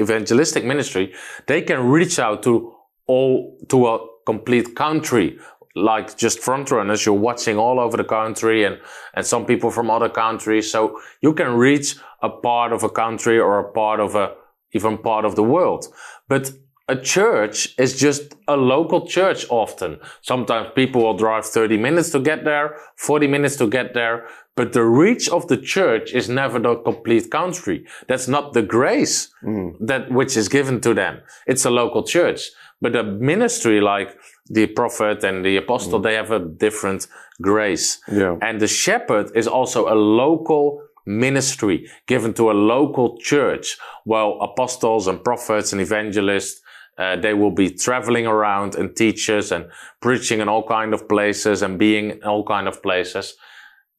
evangelistic 0.00 0.64
ministry. 0.64 1.14
They 1.46 1.62
can 1.62 1.88
reach 1.88 2.18
out 2.18 2.42
to 2.42 2.74
all, 3.06 3.58
to 3.68 3.86
a 3.86 4.06
complete 4.26 4.74
country. 4.76 5.38
Like 5.76 6.18
just 6.18 6.40
front 6.40 6.70
runners, 6.70 7.06
you're 7.06 7.14
watching 7.14 7.56
all 7.56 7.78
over 7.78 7.96
the 7.96 8.04
country 8.04 8.64
and, 8.64 8.78
and 9.14 9.24
some 9.24 9.46
people 9.46 9.70
from 9.70 9.90
other 9.90 10.08
countries. 10.08 10.70
So 10.70 11.00
you 11.22 11.32
can 11.32 11.54
reach 11.54 11.96
a 12.22 12.28
part 12.28 12.72
of 12.72 12.82
a 12.82 12.90
country 12.90 13.38
or 13.38 13.58
a 13.60 13.72
part 13.72 14.00
of 14.00 14.16
a, 14.16 14.34
even 14.72 14.98
part 14.98 15.24
of 15.24 15.36
the 15.36 15.44
world. 15.44 15.86
But 16.28 16.50
a 16.90 16.96
church 17.00 17.72
is 17.78 17.98
just 17.98 18.34
a 18.48 18.56
local 18.56 19.06
church 19.06 19.46
often. 19.48 20.00
Sometimes 20.22 20.68
people 20.74 21.02
will 21.02 21.16
drive 21.16 21.46
30 21.46 21.78
minutes 21.78 22.10
to 22.10 22.18
get 22.18 22.44
there, 22.44 22.76
40 22.96 23.28
minutes 23.28 23.56
to 23.56 23.68
get 23.68 23.94
there, 23.94 24.26
but 24.56 24.72
the 24.72 24.84
reach 24.84 25.28
of 25.28 25.46
the 25.46 25.56
church 25.56 26.12
is 26.12 26.28
never 26.28 26.58
the 26.58 26.74
complete 26.76 27.30
country. 27.30 27.86
That's 28.08 28.26
not 28.26 28.54
the 28.54 28.62
grace 28.62 29.32
mm. 29.44 29.74
that 29.80 30.10
which 30.10 30.36
is 30.36 30.48
given 30.48 30.80
to 30.80 30.92
them. 30.92 31.20
It's 31.46 31.64
a 31.64 31.70
local 31.70 32.02
church. 32.02 32.50
But 32.82 32.96
a 32.96 33.04
ministry 33.04 33.80
like 33.80 34.16
the 34.46 34.66
prophet 34.66 35.22
and 35.22 35.44
the 35.44 35.56
apostle, 35.58 36.00
mm. 36.00 36.02
they 36.02 36.14
have 36.14 36.32
a 36.32 36.40
different 36.40 37.06
grace. 37.40 38.00
Yeah. 38.10 38.36
And 38.42 38.60
the 38.60 38.66
shepherd 38.66 39.30
is 39.36 39.46
also 39.46 39.88
a 39.88 39.94
local 39.94 40.82
ministry 41.06 41.88
given 42.06 42.34
to 42.34 42.50
a 42.50 42.52
local 42.74 43.18
church, 43.18 43.78
while 44.04 44.38
apostles 44.40 45.06
and 45.06 45.22
prophets 45.22 45.72
and 45.72 45.80
evangelists, 45.80 46.60
uh, 47.00 47.16
they 47.24 47.34
will 47.40 47.54
be 47.62 47.68
traveling 47.86 48.26
around 48.34 48.70
and 48.80 48.88
teachers 49.04 49.46
and 49.52 49.64
preaching 50.00 50.40
in 50.42 50.48
all 50.52 50.64
kind 50.78 50.90
of 50.94 51.00
places 51.08 51.62
and 51.62 51.78
being 51.78 52.04
in 52.10 52.22
all 52.30 52.44
kind 52.54 52.66
of 52.68 52.76
places. 52.82 53.34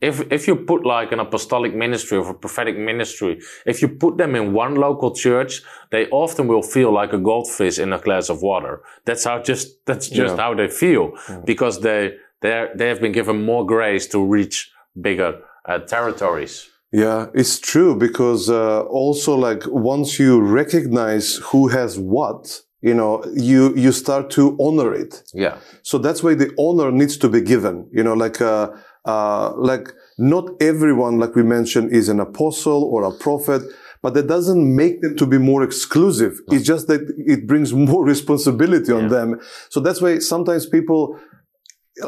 If, 0.10 0.16
if 0.32 0.48
you 0.48 0.56
put 0.56 0.82
like 0.96 1.12
an 1.16 1.20
apostolic 1.20 1.74
ministry 1.76 2.18
or 2.18 2.30
a 2.30 2.34
prophetic 2.34 2.76
ministry, 2.78 3.34
if 3.66 3.82
you 3.82 3.88
put 3.88 4.18
them 4.18 4.36
in 4.36 4.54
one 4.64 4.74
local 4.88 5.12
church, 5.26 5.62
they 5.92 6.04
often 6.10 6.48
will 6.48 6.64
feel 6.64 6.92
like 7.02 7.14
a 7.14 7.20
goldfish 7.20 7.78
in 7.78 7.94
a 7.94 8.00
glass 8.00 8.30
of 8.30 8.42
water. 8.42 8.82
That's 9.06 9.24
how 9.26 9.38
just, 9.44 9.68
that's 9.86 10.08
just 10.10 10.36
Yeah. 10.36 10.44
how 10.44 10.56
they 10.56 10.70
feel 10.70 11.12
because 11.46 11.82
they, 11.82 12.02
they 12.42 12.68
they 12.76 12.88
have 12.92 13.00
been 13.00 13.12
given 13.12 13.38
more 13.46 13.64
grace 13.76 14.08
to 14.14 14.20
reach 14.38 14.72
bigger 15.00 15.32
uh, 15.70 15.78
territories. 15.96 16.68
Yeah, 16.92 17.28
it's 17.42 17.60
true 17.60 17.96
because 17.96 18.50
uh, 18.50 18.82
also 19.02 19.32
like 19.36 19.64
once 19.68 20.20
you 20.24 20.42
recognize 20.42 21.28
who 21.52 21.68
has 21.78 21.98
what, 22.00 22.62
you 22.82 22.94
know, 22.94 23.24
you 23.34 23.76
you 23.76 23.92
start 23.92 24.30
to 24.32 24.58
honor 24.60 24.94
it. 24.94 25.24
Yeah. 25.34 25.58
So 25.84 25.98
that's 25.98 26.22
why 26.24 26.34
the 26.36 26.50
honor 26.58 26.92
needs 26.92 27.18
to 27.18 27.30
be 27.30 27.42
given. 27.42 27.88
You 27.92 28.04
know, 28.04 28.14
like 28.14 28.42
uh, 28.42 28.70
uh, 29.06 29.54
like 29.56 29.90
not 30.18 30.46
everyone, 30.60 31.20
like 31.20 31.36
we 31.36 31.44
mentioned, 31.44 31.92
is 31.92 32.10
an 32.10 32.20
apostle 32.20 32.84
or 32.84 33.04
a 33.04 33.12
prophet. 33.12 33.62
But 34.04 34.16
that 34.16 34.26
doesn't 34.26 34.76
make 34.76 35.02
them 35.02 35.16
to 35.18 35.28
be 35.28 35.38
more 35.38 35.62
exclusive. 35.64 36.34
It's 36.52 36.66
just 36.66 36.88
that 36.88 37.02
it 37.36 37.46
brings 37.46 37.72
more 37.92 38.04
responsibility 38.04 38.92
on 38.92 39.04
Yeah. 39.04 39.10
them. 39.10 39.40
So 39.70 39.80
that's 39.80 40.02
why 40.02 40.18
sometimes 40.20 40.66
people 40.66 41.20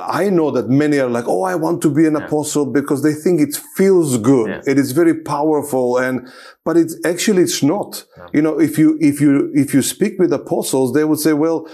I 0.01 0.29
know 0.29 0.49
that 0.51 0.69
many 0.69 0.97
are 0.99 1.09
like, 1.09 1.27
oh, 1.27 1.43
I 1.43 1.55
want 1.55 1.81
to 1.81 1.89
be 1.89 2.07
an 2.07 2.15
apostle 2.15 2.65
because 2.65 3.03
they 3.03 3.13
think 3.13 3.41
it 3.41 3.59
feels 3.75 4.17
good. 4.17 4.49
Yeah. 4.49 4.61
It 4.65 4.79
is 4.79 4.93
very 4.93 5.21
powerful, 5.21 5.97
and 5.97 6.27
but 6.63 6.77
it's 6.77 6.95
actually 7.05 7.43
it's 7.43 7.61
not. 7.61 8.05
You 8.33 8.41
know, 8.41 8.59
if 8.59 8.77
you 8.77 8.97
if 9.01 9.19
you 9.19 9.51
if 9.53 9.73
you 9.73 9.81
speak 9.81 10.17
with 10.19 10.31
apostles, 10.31 10.93
they 10.93 11.03
would 11.03 11.19
say, 11.19 11.33
well, 11.33 11.67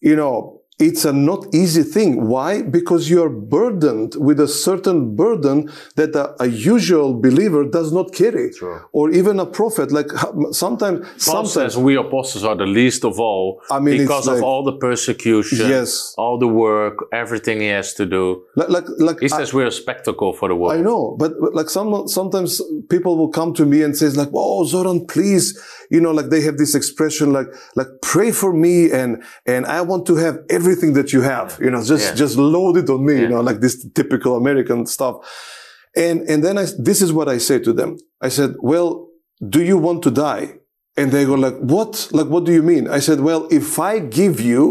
you 0.00 0.16
know, 0.16 0.61
it's 0.88 1.04
a 1.12 1.12
not 1.30 1.40
easy 1.62 1.84
thing. 1.96 2.10
Why? 2.34 2.50
Because 2.78 3.02
you 3.12 3.18
are 3.26 3.34
burdened 3.56 4.12
with 4.28 4.38
a 4.40 4.48
certain 4.66 4.98
burden 5.22 5.56
that 5.98 6.10
a, 6.22 6.24
a 6.44 6.48
usual 6.74 7.08
believer 7.26 7.62
does 7.78 7.88
not 7.98 8.06
carry, 8.20 8.46
True. 8.58 8.80
or 8.98 9.04
even 9.20 9.34
a 9.46 9.46
prophet. 9.58 9.86
Like 9.98 10.10
sometimes, 10.50 10.98
Paul 11.06 11.44
sometimes 11.46 11.52
says 11.52 11.76
we 11.88 11.94
apostles 11.96 12.44
are 12.44 12.56
the 12.64 12.66
least 12.80 13.04
of 13.10 13.14
all 13.28 13.44
I 13.70 13.78
mean, 13.86 13.98
because 14.02 14.26
of 14.28 14.34
like- 14.34 14.42
all 14.48 14.62
the 14.70 14.76
persecution, 14.88 15.68
Yes. 15.76 16.14
all 16.18 16.36
the 16.38 16.48
work, 16.48 16.96
everything 17.12 17.56
he 17.60 17.68
has 17.68 17.88
to 18.00 18.04
do. 18.06 18.24
like 18.56 18.68
like, 18.76 18.84
like 19.08 19.18
He 19.20 19.26
I- 19.32 19.36
says 19.38 19.48
we're 19.56 19.66
a 19.76 19.78
spectacle 19.84 20.32
for 20.38 20.46
the 20.48 20.56
world. 20.60 20.72
I 20.78 20.80
know, 20.88 21.02
but, 21.22 21.32
but 21.40 21.52
like 21.54 21.70
some 21.70 21.88
sometimes 22.08 22.50
people 22.94 23.12
will 23.20 23.32
come 23.40 23.50
to 23.60 23.64
me 23.72 23.78
and 23.86 23.92
says 24.02 24.16
like, 24.16 24.30
"Oh, 24.34 24.64
Zoran, 24.72 24.98
please," 25.14 25.46
you 25.94 26.00
know, 26.04 26.12
like 26.18 26.28
they 26.34 26.42
have 26.48 26.56
this 26.62 26.74
expression 26.80 27.26
like 27.38 27.48
like 27.80 27.90
pray 28.12 28.30
for 28.32 28.52
me 28.64 28.90
and 29.00 29.10
and 29.46 29.62
I 29.66 29.80
want 29.90 30.02
to 30.10 30.14
have 30.24 30.36
everything 30.72 30.94
that 30.94 31.12
you 31.12 31.20
have, 31.22 31.58
you 31.60 31.70
know, 31.70 31.82
just 31.84 32.06
Yeah. 32.08 32.14
just 32.22 32.36
load 32.36 32.76
it 32.82 32.88
on 32.90 33.00
me, 33.04 33.14
you 33.22 33.28
know, 33.28 33.42
like 33.48 33.60
this 33.60 33.76
typical 33.94 34.32
American 34.42 34.86
stuff. 34.86 35.14
And 35.96 36.18
and 36.30 36.42
then 36.44 36.56
I 36.58 36.64
this 36.88 37.00
is 37.02 37.10
what 37.12 37.28
I 37.28 37.38
say 37.48 37.58
to 37.66 37.72
them. 37.80 37.90
I 38.26 38.30
said, 38.30 38.50
"Well, 38.70 38.88
do 39.54 39.60
you 39.70 39.76
want 39.86 40.02
to 40.06 40.10
die?" 40.10 40.44
And 40.98 41.10
they 41.12 41.24
go 41.24 41.34
like, 41.46 41.58
"What? 41.74 41.92
Like 42.18 42.28
what 42.34 42.44
do 42.48 42.52
you 42.58 42.62
mean?" 42.72 42.84
I 42.98 43.00
said, 43.00 43.18
"Well, 43.20 43.42
if 43.50 43.78
I 43.92 43.94
give 44.20 44.36
you 44.40 44.62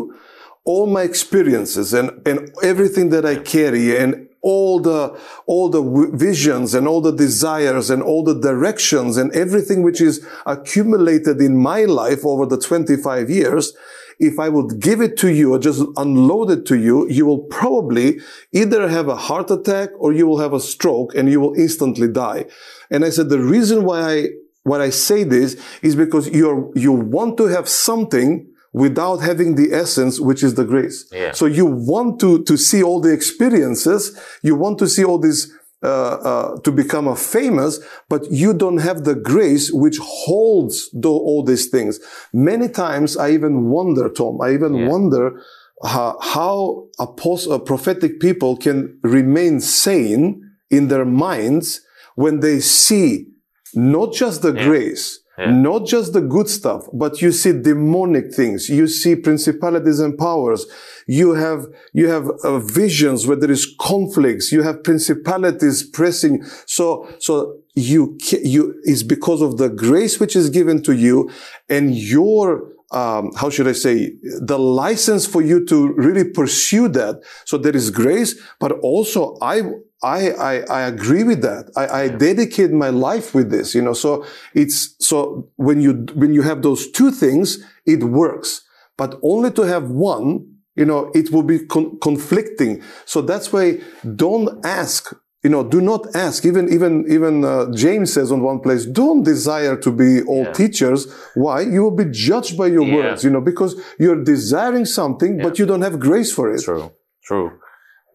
all 0.72 0.86
my 0.98 1.04
experiences 1.12 1.94
and, 2.00 2.10
and 2.30 2.38
everything 2.64 3.10
that 3.16 3.26
I 3.34 3.36
carry 3.56 3.86
and 4.02 4.12
all 4.44 4.80
the, 4.90 5.02
all 5.46 5.70
the 5.70 5.82
w- 5.84 6.12
visions 6.30 6.74
and 6.78 6.84
all 6.88 7.02
the 7.02 7.16
desires 7.28 7.90
and 7.94 8.02
all 8.10 8.24
the 8.24 8.40
directions 8.50 9.18
and 9.18 9.28
everything 9.46 9.80
which 9.88 10.02
is 10.10 10.16
accumulated 10.46 11.38
in 11.48 11.54
my 11.72 11.82
life 11.86 12.22
over 12.32 12.46
the 12.46 12.58
25 12.58 13.30
years, 13.30 13.74
if 14.20 14.40
I 14.40 14.50
would 14.50 14.80
give 14.80 15.02
it 15.02 15.18
to 15.18 15.30
you 15.30 15.54
or 15.54 15.60
just 15.60 15.84
unload 15.98 16.52
it 16.52 16.66
to 16.68 16.78
you, 16.78 17.08
you 17.10 17.26
will 17.26 17.40
probably 17.40 18.20
either 18.52 18.88
have 18.88 19.08
a 19.08 19.16
heart 19.16 19.52
attack 19.52 19.90
or 19.98 20.14
you 20.14 20.28
will 20.28 20.40
have 20.40 20.54
a 20.54 20.60
stroke 20.60 21.16
and 21.16 21.30
you 21.30 21.40
will 21.40 21.54
instantly 21.56 22.08
die. 22.08 22.46
And 22.90 23.04
I 23.06 23.10
said, 23.10 23.30
the 23.30 23.40
reason 23.40 23.84
why 23.84 24.02
I, 24.02 24.28
why 24.64 24.82
I 24.82 24.90
say 24.90 25.24
this 25.24 25.60
is 25.82 25.96
because 25.96 26.30
you're, 26.30 26.72
you 26.76 26.92
want 26.92 27.38
to 27.38 27.46
have 27.46 27.68
something 27.68 28.48
without 28.74 29.18
having 29.18 29.56
the 29.56 29.74
essence, 29.74 30.20
which 30.20 30.44
is 30.44 30.56
the 30.56 30.64
grace. 30.64 31.06
Yeah. 31.12 31.34
So 31.34 31.46
you 31.46 31.66
want 31.66 32.20
to, 32.22 32.44
to 32.44 32.58
see 32.58 32.82
all 32.82 33.02
the 33.02 33.12
experiences. 33.12 34.18
You 34.44 34.56
want 34.56 34.80
to 34.80 34.88
see 34.88 35.04
all 35.04 35.18
these, 35.18 35.54
uh, 35.84 35.88
uh, 36.32 36.60
to 36.62 36.72
become 36.72 37.08
a 37.08 37.16
famous, 37.16 37.80
but 38.08 38.30
you 38.32 38.54
don't 38.54 38.78
have 38.80 39.04
the 39.04 39.16
grace 39.16 39.72
which 39.72 39.98
holds 40.00 40.90
all 41.04 41.44
these 41.44 41.70
things. 41.70 42.00
Many 42.34 42.68
times 42.70 43.18
I 43.18 43.32
even 43.32 43.70
wonder, 43.70 44.08
Tom, 44.10 44.40
I 44.42 44.54
even 44.54 44.74
Yeah. 44.76 44.88
wonder 44.90 45.42
how, 45.84 46.18
how 46.22 46.88
apost- 47.00 47.50
uh, 47.52 47.58
prophetic 47.58 48.20
people 48.20 48.56
can 48.58 49.00
remain 49.04 49.60
sane 49.60 50.42
in 50.70 50.88
their 50.90 51.06
minds 51.06 51.82
when 52.16 52.42
they 52.42 52.60
see 52.60 53.28
not 53.74 54.14
just 54.14 54.42
the 54.44 54.52
grace, 54.52 55.21
Yeah. 55.42 55.52
not 55.52 55.88
just 55.88 56.14
the 56.14 56.22
good 56.22 56.48
stuff, 56.48 56.86
but 56.94 57.22
you 57.22 57.32
see 57.32 57.52
demonic 57.52 58.34
things. 58.34 58.70
You 58.70 58.88
see 58.88 59.16
principalities 59.16 60.00
and 60.00 60.18
powers. 60.18 60.66
You 61.08 61.34
have, 61.34 61.66
you 61.94 62.10
have 62.10 62.30
uh, 62.44 62.60
visions 62.60 63.26
where 63.26 63.38
there 63.38 63.52
is 63.52 63.66
conflicts. 63.80 64.52
You 64.52 64.62
have 64.62 64.84
principalities 64.84 65.84
pressing. 65.84 66.44
So, 66.68 67.10
so 67.20 67.58
you, 67.74 68.18
you, 68.44 68.80
is 68.84 69.04
because 69.04 69.42
of 69.42 69.58
the 69.58 69.70
grace 69.70 70.20
which 70.20 70.36
is 70.36 70.50
given 70.50 70.84
to 70.84 70.94
you 70.94 71.32
and 71.70 71.96
your, 71.96 72.72
um, 72.92 73.32
how 73.36 73.50
should 73.50 73.68
I 73.68 73.72
say, 73.74 74.14
the 74.42 74.60
license 74.60 75.26
for 75.26 75.42
you 75.42 75.66
to 75.66 75.94
really 75.94 76.26
pursue 76.26 76.88
that. 76.90 77.22
So 77.46 77.58
there 77.58 77.76
is 77.76 77.90
grace, 77.90 78.40
but 78.60 78.74
also 78.82 79.38
I, 79.42 79.62
I, 80.04 80.32
I, 80.32 80.60
I 80.70 80.82
agree 80.82 81.24
with 81.24 81.42
that. 81.42 81.72
I, 81.76 82.04
I 82.04 82.08
dedicate 82.10 82.72
my 82.72 82.90
life 82.90 83.34
with 83.34 83.50
this, 83.50 83.74
you 83.74 83.82
know, 83.82 83.94
so 83.94 84.26
it's, 84.54 84.96
so 85.00 85.50
when 85.56 85.82
you, 85.82 86.06
when 86.16 86.34
you 86.34 86.42
have 86.42 86.62
those 86.62 86.90
two 86.92 87.12
things, 87.12 87.64
it 87.86 88.04
works, 88.04 88.62
but 88.98 89.20
only 89.24 89.52
to 89.52 89.62
have 89.62 89.90
one, 89.90 90.48
you 90.76 90.86
know, 90.86 91.12
it 91.14 91.32
will 91.32 91.44
be 91.44 91.60
con- 91.60 91.98
conflicting. 92.00 92.82
So 93.06 93.22
that's 93.22 93.54
why 93.54 93.80
don't 94.16 94.66
ask, 94.66 95.14
you 95.44 95.50
know, 95.50 95.64
do 95.64 95.82
not 95.82 96.16
ask. 96.16 96.46
Even, 96.46 96.72
even, 96.72 97.06
even, 97.10 97.44
uh, 97.44 97.72
James 97.74 98.14
says 98.14 98.32
on 98.32 98.42
one 98.42 98.60
place, 98.60 98.86
don't 98.86 99.24
desire 99.24 99.76
to 99.78 99.92
be 99.92 100.22
all 100.24 100.44
Yeah. 100.46 100.54
teachers. 100.54 101.12
Why? 101.34 101.62
You 101.62 101.82
will 101.84 101.98
be 102.04 102.06
judged 102.12 102.58
by 102.58 102.68
your 102.68 102.86
Yeah. 102.86 102.96
words, 102.96 103.24
you 103.24 103.32
know, 103.32 103.42
because 103.42 103.76
you're 104.00 104.24
desiring 104.24 104.86
something, 104.86 105.42
but 105.42 105.58
you 105.60 105.66
don't 105.66 105.82
have 105.82 106.00
grace 106.00 106.32
for 106.32 106.52
it. 106.54 106.62
True, 106.62 106.92
true. 107.24 107.52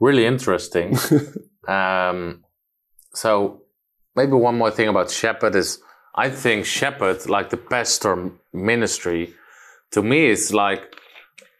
Really 0.01 0.25
interesting. 0.27 0.97
um, 1.69 2.45
so 3.15 3.63
maybe 4.15 4.33
one 4.33 4.57
more 4.57 4.71
thing 4.71 4.89
about 4.89 5.11
shepherd 5.11 5.55
is 5.57 5.81
I 6.15 6.31
think 6.31 6.65
shepherd, 6.65 7.29
like 7.29 7.51
the 7.51 7.57
pastor 7.59 8.31
ministry, 8.53 9.35
to 9.91 10.03
me 10.03 10.27
it's 10.31 10.53
like 10.53 10.83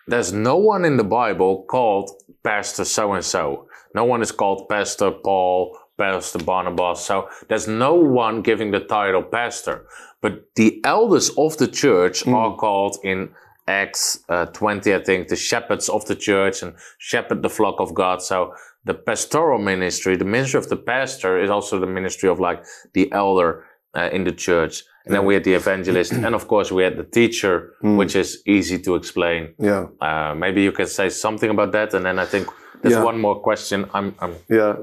there's 0.07 0.33
no 0.33 0.57
one 0.57 0.85
in 0.85 0.97
the 0.97 1.05
Bible 1.05 1.65
called 1.69 2.11
pastor 2.43 2.85
so 2.85 3.13
and 3.13 3.25
so. 3.25 3.66
No 3.97 4.05
one 4.05 4.21
is 4.21 4.31
called 4.31 4.69
pastor 4.69 5.11
Paul, 5.11 5.77
pastor 5.97 6.45
Barnabas. 6.45 7.01
So 7.01 7.31
there's 7.49 7.67
no 7.67 7.95
one 7.95 8.43
giving 8.43 8.71
the 8.71 8.81
title 8.81 9.23
pastor. 9.23 9.87
But 10.21 10.35
the 10.55 10.81
elders 10.85 11.31
of 11.39 11.57
the 11.57 11.67
church 11.67 12.27
are 12.29 12.55
called 12.57 12.99
in 13.03 13.31
Acts 13.67 14.21
uh, 14.29 14.47
20, 14.47 14.95
I 14.95 15.03
think, 15.03 15.29
the 15.29 15.37
shepherds 15.37 15.89
of 15.89 16.05
the 16.05 16.15
church 16.15 16.63
and 16.63 16.75
shepherd 16.99 17.43
the 17.43 17.49
flock 17.49 17.81
of 17.81 17.95
God. 17.95 18.21
So 18.21 18.53
the 18.85 18.93
pastoral 18.95 19.59
ministry, 19.59 20.15
the 20.17 20.27
ministry 20.27 20.59
of 20.59 20.69
the 20.69 20.77
pastor 20.77 21.41
is 21.43 21.51
also 21.51 21.81
the 21.81 21.93
ministry 21.99 22.29
of 22.29 22.39
like 22.39 22.65
the 22.93 23.11
elder 23.13 23.65
uh, 23.97 24.11
in 24.13 24.25
the 24.25 24.33
church. 24.33 24.85
And 25.07 25.15
then 25.15 25.25
we 25.25 25.35
had 25.35 25.45
the 25.45 25.55
evangelist. 25.55 26.13
and 26.27 26.35
of 26.35 26.49
course, 26.49 26.71
we 26.71 26.83
had 26.83 26.97
the 26.99 27.09
teacher, 27.21 27.73
which 27.81 28.15
is 28.15 28.43
easy 28.47 28.79
to 28.81 28.95
explain. 28.95 29.55
Yeah. 29.59 29.87
Uh, 30.03 30.35
maybe 30.35 30.63
you 30.63 30.73
can 30.73 30.87
say 30.87 31.09
something 31.09 31.49
about 31.49 31.73
that. 31.73 31.95
And 31.95 32.05
then 32.05 32.19
I 32.19 32.27
think 32.27 32.47
there's 32.83 32.95
Yeah. 32.95 33.05
one 33.05 33.19
more 33.21 33.41
question. 33.41 33.79
I'm, 33.95 34.15
I'm 34.21 34.35
Yeah, 34.49 34.77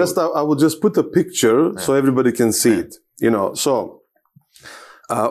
just 0.00 0.16
I, 0.18 0.26
I 0.40 0.42
will 0.42 0.56
just 0.66 0.80
put 0.80 0.96
a 0.96 1.02
picture 1.02 1.72
so 1.78 1.94
everybody 1.94 2.32
can 2.32 2.52
see 2.52 2.74
it. 2.82 2.94
You 3.20 3.30
know, 3.30 3.54
so 3.54 4.02
uh, 5.10 5.30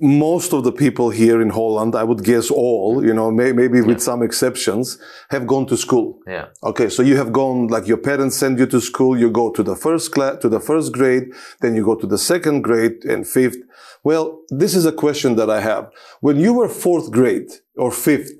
most 0.00 0.52
of 0.52 0.62
the 0.62 0.70
people 0.72 1.10
here 1.10 1.40
in 1.42 1.50
Holland, 1.50 1.94
I 1.96 2.04
would 2.04 2.22
guess 2.22 2.50
all, 2.50 3.04
you 3.04 3.12
know, 3.12 3.30
may, 3.32 3.52
maybe 3.52 3.80
with 3.82 4.00
some 4.00 4.22
exceptions, 4.22 4.96
have 5.30 5.44
gone 5.46 5.66
to 5.66 5.76
school. 5.76 6.20
yeah. 6.26 6.46
Okay, 6.62 6.88
so 6.88 7.02
you 7.02 7.16
have 7.16 7.32
gone 7.32 7.66
like 7.66 7.86
your 7.88 7.96
parents 7.98 8.36
send 8.36 8.58
you 8.60 8.66
to 8.66 8.80
school. 8.80 9.18
You 9.18 9.30
go 9.30 9.50
to 9.50 9.62
the 9.62 9.74
first 9.76 10.12
class, 10.12 10.38
to 10.42 10.48
the 10.48 10.60
first 10.60 10.92
grade, 10.92 11.24
then 11.60 11.74
you 11.74 11.84
go 11.84 11.96
to 11.96 12.06
the 12.06 12.18
second 12.18 12.62
grade 12.62 13.04
and 13.04 13.26
fifth. 13.26 13.58
Well, 14.04 14.40
this 14.50 14.74
is 14.76 14.86
a 14.86 14.92
question 14.92 15.34
that 15.36 15.50
I 15.50 15.60
have. 15.60 15.90
When 16.20 16.36
you 16.38 16.52
were 16.54 16.68
fourth 16.68 17.10
grade 17.10 17.50
or 17.76 17.90
fifth, 17.90 18.32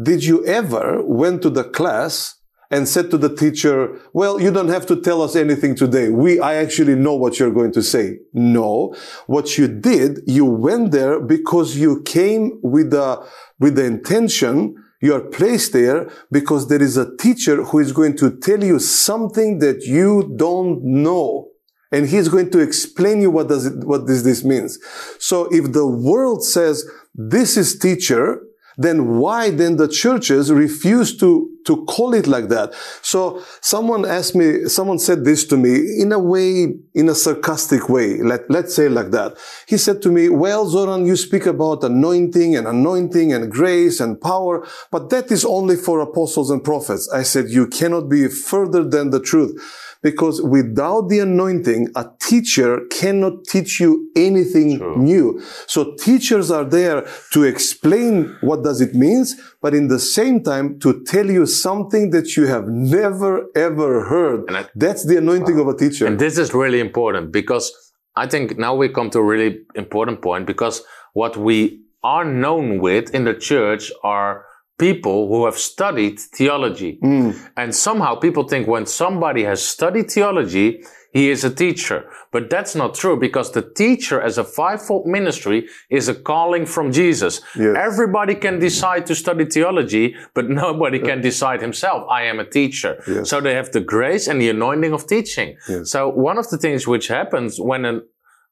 did 0.00 0.24
you 0.24 0.46
ever 0.46 1.02
went 1.04 1.42
to 1.42 1.50
the 1.50 1.64
class 1.64 2.36
and 2.70 2.88
said 2.88 3.10
to 3.10 3.18
the 3.18 3.34
teacher, 3.34 3.98
well, 4.12 4.40
you 4.40 4.52
don't 4.52 4.68
have 4.68 4.86
to 4.86 5.00
tell 5.00 5.22
us 5.22 5.34
anything 5.34 5.74
today. 5.74 6.08
We, 6.08 6.38
I 6.38 6.54
actually 6.54 6.94
know 6.94 7.14
what 7.14 7.38
you're 7.38 7.50
going 7.50 7.72
to 7.72 7.82
say. 7.82 8.18
No. 8.32 8.94
What 9.26 9.58
you 9.58 9.66
did, 9.66 10.20
you 10.26 10.44
went 10.44 10.92
there 10.92 11.18
because 11.20 11.76
you 11.76 12.02
came 12.02 12.60
with 12.62 12.90
the, 12.90 13.26
with 13.58 13.74
the 13.74 13.84
intention 13.84 14.76
you 15.00 15.14
are 15.14 15.20
placed 15.20 15.72
there 15.72 16.10
because 16.30 16.68
there 16.68 16.82
is 16.82 16.96
a 16.96 17.16
teacher 17.16 17.64
who 17.64 17.78
is 17.78 17.92
going 17.92 18.16
to 18.18 18.36
tell 18.36 18.62
you 18.62 18.78
something 18.78 19.58
that 19.58 19.82
you 19.84 20.32
don't 20.36 20.84
know. 20.84 21.48
And 21.90 22.06
he's 22.06 22.28
going 22.28 22.50
to 22.50 22.60
explain 22.60 23.20
you 23.20 23.30
what 23.30 23.48
does 23.48 23.66
it, 23.66 23.84
what 23.84 24.06
does 24.06 24.22
this 24.22 24.44
means. 24.44 24.78
So 25.18 25.48
if 25.50 25.72
the 25.72 25.86
world 25.86 26.44
says 26.44 26.88
this 27.14 27.56
is 27.56 27.78
teacher, 27.78 28.42
then 28.76 29.18
why 29.18 29.50
then 29.50 29.76
the 29.76 29.88
churches 29.88 30.52
refuse 30.52 31.16
to, 31.18 31.50
to 31.66 31.84
call 31.84 32.14
it 32.14 32.26
like 32.26 32.48
that? 32.48 32.72
So 33.02 33.42
someone 33.60 34.04
asked 34.04 34.34
me, 34.34 34.66
someone 34.66 34.98
said 34.98 35.24
this 35.24 35.44
to 35.46 35.56
me 35.56 36.00
in 36.00 36.12
a 36.12 36.18
way, 36.18 36.74
in 36.94 37.08
a 37.08 37.14
sarcastic 37.14 37.88
way. 37.88 38.22
Let, 38.22 38.50
let's 38.50 38.74
say 38.74 38.88
like 38.88 39.10
that. 39.10 39.36
He 39.66 39.76
said 39.76 40.02
to 40.02 40.10
me, 40.10 40.28
well, 40.28 40.66
Zoran, 40.66 41.06
you 41.06 41.16
speak 41.16 41.46
about 41.46 41.84
anointing 41.84 42.56
and 42.56 42.66
anointing 42.66 43.32
and 43.32 43.50
grace 43.50 44.00
and 44.00 44.20
power, 44.20 44.66
but 44.90 45.10
that 45.10 45.30
is 45.30 45.44
only 45.44 45.76
for 45.76 46.00
apostles 46.00 46.50
and 46.50 46.62
prophets. 46.64 47.10
I 47.12 47.22
said, 47.22 47.50
you 47.50 47.66
cannot 47.66 48.08
be 48.08 48.28
further 48.28 48.84
than 48.84 49.10
the 49.10 49.20
truth 49.20 49.60
because 50.02 50.40
without 50.42 51.08
the 51.08 51.18
anointing, 51.20 51.88
a 51.94 52.06
teacher 52.20 52.80
cannot 52.90 53.44
teach 53.44 53.80
you 53.80 54.10
anything 54.16 54.78
True. 54.78 54.96
new. 54.96 55.42
So 55.66 55.94
teachers 55.96 56.50
are 56.50 56.64
there 56.64 57.06
to 57.32 57.44
explain 57.44 58.36
what 58.40 58.64
does 58.64 58.80
it 58.80 58.94
means, 58.94 59.36
but 59.60 59.74
in 59.74 59.88
the 59.88 59.98
same 59.98 60.42
time 60.42 60.78
to 60.80 61.02
tell 61.04 61.30
you 61.30 61.46
something 61.46 62.10
that 62.10 62.36
you 62.36 62.46
have 62.46 62.66
never 62.68 63.46
ever 63.54 64.04
heard. 64.04 64.44
And 64.48 64.56
I- 64.56 64.68
That's 64.74 65.04
the 65.04 65.16
anointing 65.16 65.58
of 65.58 65.68
a 65.68 65.76
teacher. 65.76 66.06
And 66.06 66.18
this 66.18 66.38
is 66.38 66.54
really 66.54 66.80
important 66.80 67.32
because 67.32 67.72
I 68.16 68.26
think 68.26 68.58
now 68.58 68.74
we 68.74 68.88
come 68.88 69.10
to 69.10 69.18
a 69.18 69.24
really 69.24 69.60
important 69.74 70.22
point 70.22 70.46
because 70.46 70.82
what 71.12 71.36
we 71.36 71.82
are 72.02 72.24
known 72.24 72.78
with 72.80 73.14
in 73.14 73.24
the 73.24 73.34
church 73.34 73.92
are 74.02 74.44
people 74.80 75.28
who 75.28 75.44
have 75.44 75.58
studied 75.58 76.18
theology. 76.18 76.98
Hmm. 77.00 77.30
And 77.56 77.74
somehow 77.74 78.16
people 78.16 78.44
think 78.48 78.66
when 78.66 78.86
somebody 78.86 79.44
has 79.44 79.62
studied 79.62 80.10
theology, 80.10 80.82
he 81.12 81.28
is 81.28 81.44
a 81.44 81.52
teacher. 81.52 82.08
But 82.32 82.50
that's 82.50 82.74
not 82.74 82.94
true 82.94 83.18
because 83.18 83.52
the 83.52 83.62
teacher 83.62 84.20
as 84.20 84.38
a 84.38 84.44
fivefold 84.44 85.06
ministry 85.06 85.68
is 85.90 86.08
a 86.08 86.14
calling 86.14 86.66
from 86.66 86.92
Jesus. 86.92 87.40
Yes. 87.56 87.76
Everybody 87.76 88.34
can 88.36 88.58
decide 88.58 89.06
to 89.06 89.14
study 89.14 89.44
theology, 89.44 90.14
but 90.34 90.48
nobody 90.64 90.98
can 90.98 91.20
decide 91.20 91.60
himself. 91.60 92.08
I 92.08 92.22
am 92.22 92.38
a 92.40 92.48
teacher. 92.48 93.02
Yes. 93.06 93.28
So 93.28 93.40
they 93.40 93.54
have 93.54 93.72
the 93.72 93.80
grace 93.80 94.28
and 94.28 94.40
the 94.40 94.50
anointing 94.50 94.92
of 94.92 95.06
teaching. 95.06 95.56
Yes. 95.68 95.90
So 95.90 96.08
one 96.08 96.38
of 96.38 96.48
the 96.48 96.58
things 96.58 96.86
which 96.86 97.08
happens 97.08 97.60
when 97.60 97.84
an 97.84 98.02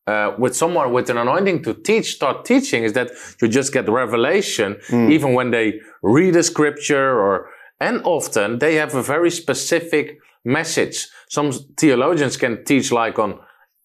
uh, 0.08 0.28
with 0.42 0.54
someone 0.62 0.88
with 0.96 1.10
an 1.10 1.18
anointing 1.18 1.58
to 1.66 1.72
teach, 1.88 2.06
start 2.18 2.36
teaching, 2.52 2.80
is 2.88 2.92
that 2.98 3.08
you 3.40 3.46
just 3.58 3.70
get 3.76 3.84
revelation, 4.04 4.68
even 5.16 5.34
when 5.38 5.50
they 5.50 5.66
read 6.02 6.34
a 6.36 6.42
scripture 6.42 7.08
or, 7.24 7.34
and 7.80 7.96
often 8.04 8.58
they 8.58 8.74
have 8.82 8.94
a 8.94 9.02
very 9.14 9.30
specific 9.30 10.06
message. 10.44 10.96
Some 11.28 11.52
theologians 11.76 12.36
can 12.36 12.64
teach 12.64 12.90
like 13.02 13.18
on 13.18 13.30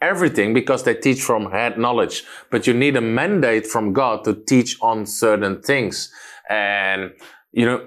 everything 0.01 0.53
because 0.53 0.84
they 0.84 0.95
teach 1.07 1.21
from 1.21 1.51
head 1.51 1.78
knowledge, 1.78 2.24
but 2.51 2.67
you 2.67 2.74
need 2.74 2.95
a 2.95 3.01
mandate 3.01 3.65
from 3.74 3.93
God 3.93 4.24
to 4.26 4.34
teach 4.51 4.78
on 4.82 5.05
certain 5.05 5.61
things. 5.61 6.11
And, 6.49 7.11
you 7.51 7.65
know, 7.65 7.80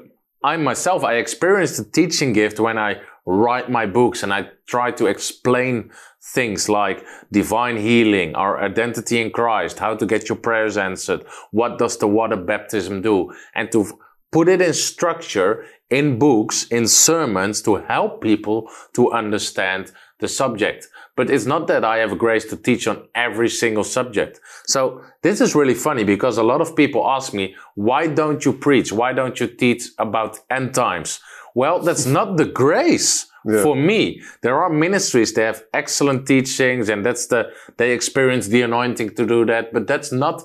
I 0.43 0.57
myself, 0.57 1.05
I 1.05 1.15
experienced 1.15 1.77
the 1.79 1.85
teaching 2.01 2.33
gift 2.33 2.61
when 2.61 2.79
I 2.79 2.91
write 3.27 3.71
my 3.71 3.87
books 3.87 4.23
and 4.23 4.33
I 4.33 4.49
try 4.67 4.93
to 4.93 5.07
explain 5.07 5.91
things 6.23 6.69
like 6.69 7.05
divine 7.31 7.77
healing, 7.77 8.35
our 8.35 8.63
identity 8.63 9.21
in 9.21 9.31
Christ, 9.31 9.79
how 9.79 9.95
to 9.95 10.07
get 10.07 10.29
your 10.29 10.39
prayers 10.39 10.77
answered, 10.77 11.25
what 11.51 11.79
does 11.79 11.99
the 11.99 12.09
water 12.09 12.37
baptism 12.37 13.03
do, 13.03 13.33
and 13.55 13.71
to 13.73 13.99
put 14.33 14.49
it 14.49 14.61
in 14.61 14.73
structure 14.73 15.65
in 15.91 16.19
books, 16.19 16.67
in 16.69 16.87
sermons 16.87 17.63
to 17.63 17.77
help 17.77 18.21
people 18.21 18.69
to 18.95 19.13
understand 19.13 19.93
the 20.19 20.29
subject. 20.29 20.89
But 21.15 21.31
it's 21.31 21.47
not 21.47 21.67
that 21.69 21.85
I 21.85 21.99
have 21.99 22.13
a 22.13 22.17
grace 22.17 22.45
to 22.47 22.57
teach 22.57 22.87
on 22.87 23.07
every 23.15 23.49
single 23.49 23.85
subject. 23.85 24.41
So 24.67 25.03
this 25.23 25.41
is 25.41 25.55
really 25.55 25.75
funny 25.75 26.05
because 26.05 26.39
a 26.39 26.43
lot 26.43 26.61
of 26.61 26.75
people 26.75 27.07
ask 27.07 27.33
me, 27.33 27.55
why 27.75 28.07
don't 28.07 28.45
you 28.45 28.53
preach? 28.53 28.93
Why 28.93 29.13
don't 29.13 29.39
you 29.39 29.47
teach 29.47 29.85
about 29.99 30.41
end 30.51 30.75
times? 30.75 31.21
Well, 31.57 31.81
that's 31.87 32.07
not 32.19 32.37
the 32.37 32.45
grace 32.63 33.13
Yeah. 33.49 33.63
for 33.63 33.75
me. 33.91 34.01
There 34.43 34.57
are 34.63 34.71
ministries, 34.87 35.33
they 35.33 35.45
have 35.53 35.61
excellent 35.73 36.27
teachings 36.27 36.89
and 36.93 37.01
that's 37.07 37.27
the, 37.33 37.41
they 37.79 37.91
experience 37.93 38.49
the 38.49 38.63
anointing 38.69 39.11
to 39.19 39.25
do 39.35 39.45
that, 39.47 39.65
but 39.75 39.87
that's 39.91 40.11
not 40.13 40.37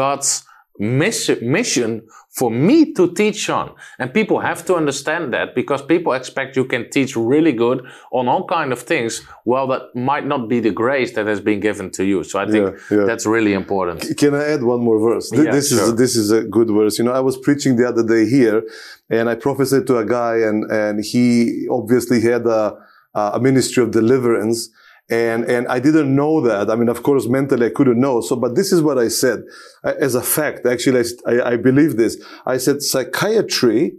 God's 0.00 0.44
mission, 0.78 1.38
mission 1.52 2.02
for 2.30 2.50
me 2.50 2.92
to 2.94 3.12
teach 3.14 3.48
on. 3.48 3.72
And 3.98 4.12
people 4.12 4.40
have 4.40 4.64
to 4.66 4.74
understand 4.74 5.32
that 5.32 5.54
because 5.54 5.82
people 5.82 6.12
expect 6.14 6.56
you 6.56 6.64
can 6.64 6.90
teach 6.90 7.14
really 7.16 7.52
good 7.52 7.86
on 8.10 8.26
all 8.26 8.44
kind 8.46 8.72
of 8.72 8.80
things. 8.82 9.22
Well, 9.44 9.68
that 9.68 9.94
might 9.94 10.26
not 10.26 10.48
be 10.48 10.58
the 10.60 10.72
grace 10.72 11.12
that 11.12 11.26
has 11.26 11.40
been 11.40 11.60
given 11.60 11.90
to 11.92 12.04
you. 12.04 12.24
So 12.24 12.40
I 12.40 12.46
think 12.50 12.76
Yeah, 12.90 12.96
yeah. 12.98 13.04
that's 13.04 13.24
really 13.24 13.52
important. 13.52 14.16
Can 14.18 14.34
I 14.34 14.44
add 14.54 14.62
one 14.64 14.80
more 14.80 14.98
verse? 14.98 15.30
Th- 15.30 15.44
Yeah, 15.44 15.52
this 15.52 15.68
sure. 15.68 15.80
is 15.84 15.94
this 15.96 16.16
is 16.16 16.32
a 16.32 16.42
good 16.42 16.68
verse. 16.68 16.98
You 16.98 17.04
know, 17.04 17.12
I 17.12 17.20
was 17.20 17.36
preaching 17.36 17.76
the 17.76 17.86
other 17.88 18.04
day 18.04 18.28
here, 18.28 18.64
and 19.10 19.28
I 19.30 19.34
prophesied 19.36 19.86
to 19.86 19.98
a 19.98 20.04
guy, 20.04 20.36
and 20.48 20.58
and 20.72 21.04
he 21.04 21.68
obviously 21.70 22.20
had 22.20 22.46
a 22.46 22.76
a 23.14 23.38
ministry 23.38 23.80
of 23.84 23.92
deliverance, 23.92 24.70
and 25.10 25.44
and 25.44 25.68
I 25.68 25.78
didn't 25.80 26.14
know 26.14 26.40
that. 26.42 26.70
I 26.70 26.76
mean, 26.76 26.88
of 26.88 27.02
course, 27.02 27.26
mentally 27.28 27.66
I 27.66 27.70
couldn't 27.70 28.00
know. 28.00 28.20
So, 28.20 28.36
but 28.36 28.54
this 28.54 28.72
is 28.72 28.80
what 28.82 28.98
I 28.98 29.08
said 29.08 29.42
uh, 29.82 29.94
as 29.98 30.14
a 30.14 30.22
fact. 30.22 30.66
Actually, 30.66 31.04
I, 31.26 31.52
I, 31.52 31.56
believe 31.56 31.96
this. 31.96 32.16
I 32.46 32.56
said 32.56 32.80
psychiatry 32.82 33.92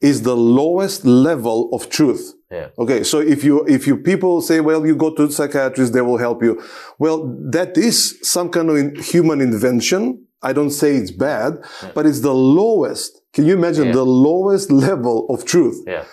is 0.00 0.22
the 0.22 0.36
lowest 0.36 1.04
level 1.04 1.70
of 1.72 1.88
truth. 1.88 2.34
Yeah. 2.50 2.68
Okay, 2.78 3.04
so 3.04 3.20
if 3.20 3.44
you 3.44 3.64
if 3.66 3.86
you 3.86 3.96
people 3.98 4.40
say, 4.40 4.60
well, 4.60 4.86
you 4.86 4.96
go 4.96 5.14
to 5.14 5.30
psychiatrists, 5.30 5.94
they 5.94 6.00
will 6.00 6.18
help 6.18 6.42
you. 6.42 6.62
Well, 6.98 7.36
that 7.50 7.76
is 7.76 8.18
some 8.22 8.48
kind 8.48 8.70
of 8.70 8.76
in- 8.76 8.96
human 8.96 9.40
invention. 9.40 10.24
I 10.42 10.52
don't 10.52 10.70
say 10.70 10.94
it's 10.94 11.10
bad, 11.10 11.54
but 11.94 12.06
it's 12.06 12.20
the 12.20 12.32
lowest. 12.34 13.20
Can 13.32 13.44
you 13.44 13.54
imagine 13.54 13.86
Yeah. 13.88 13.92
the 13.94 14.04
lowest 14.04 14.70
level 14.70 15.26
of 15.30 15.44
truth? 15.44 15.82
Yeah. 15.86 16.04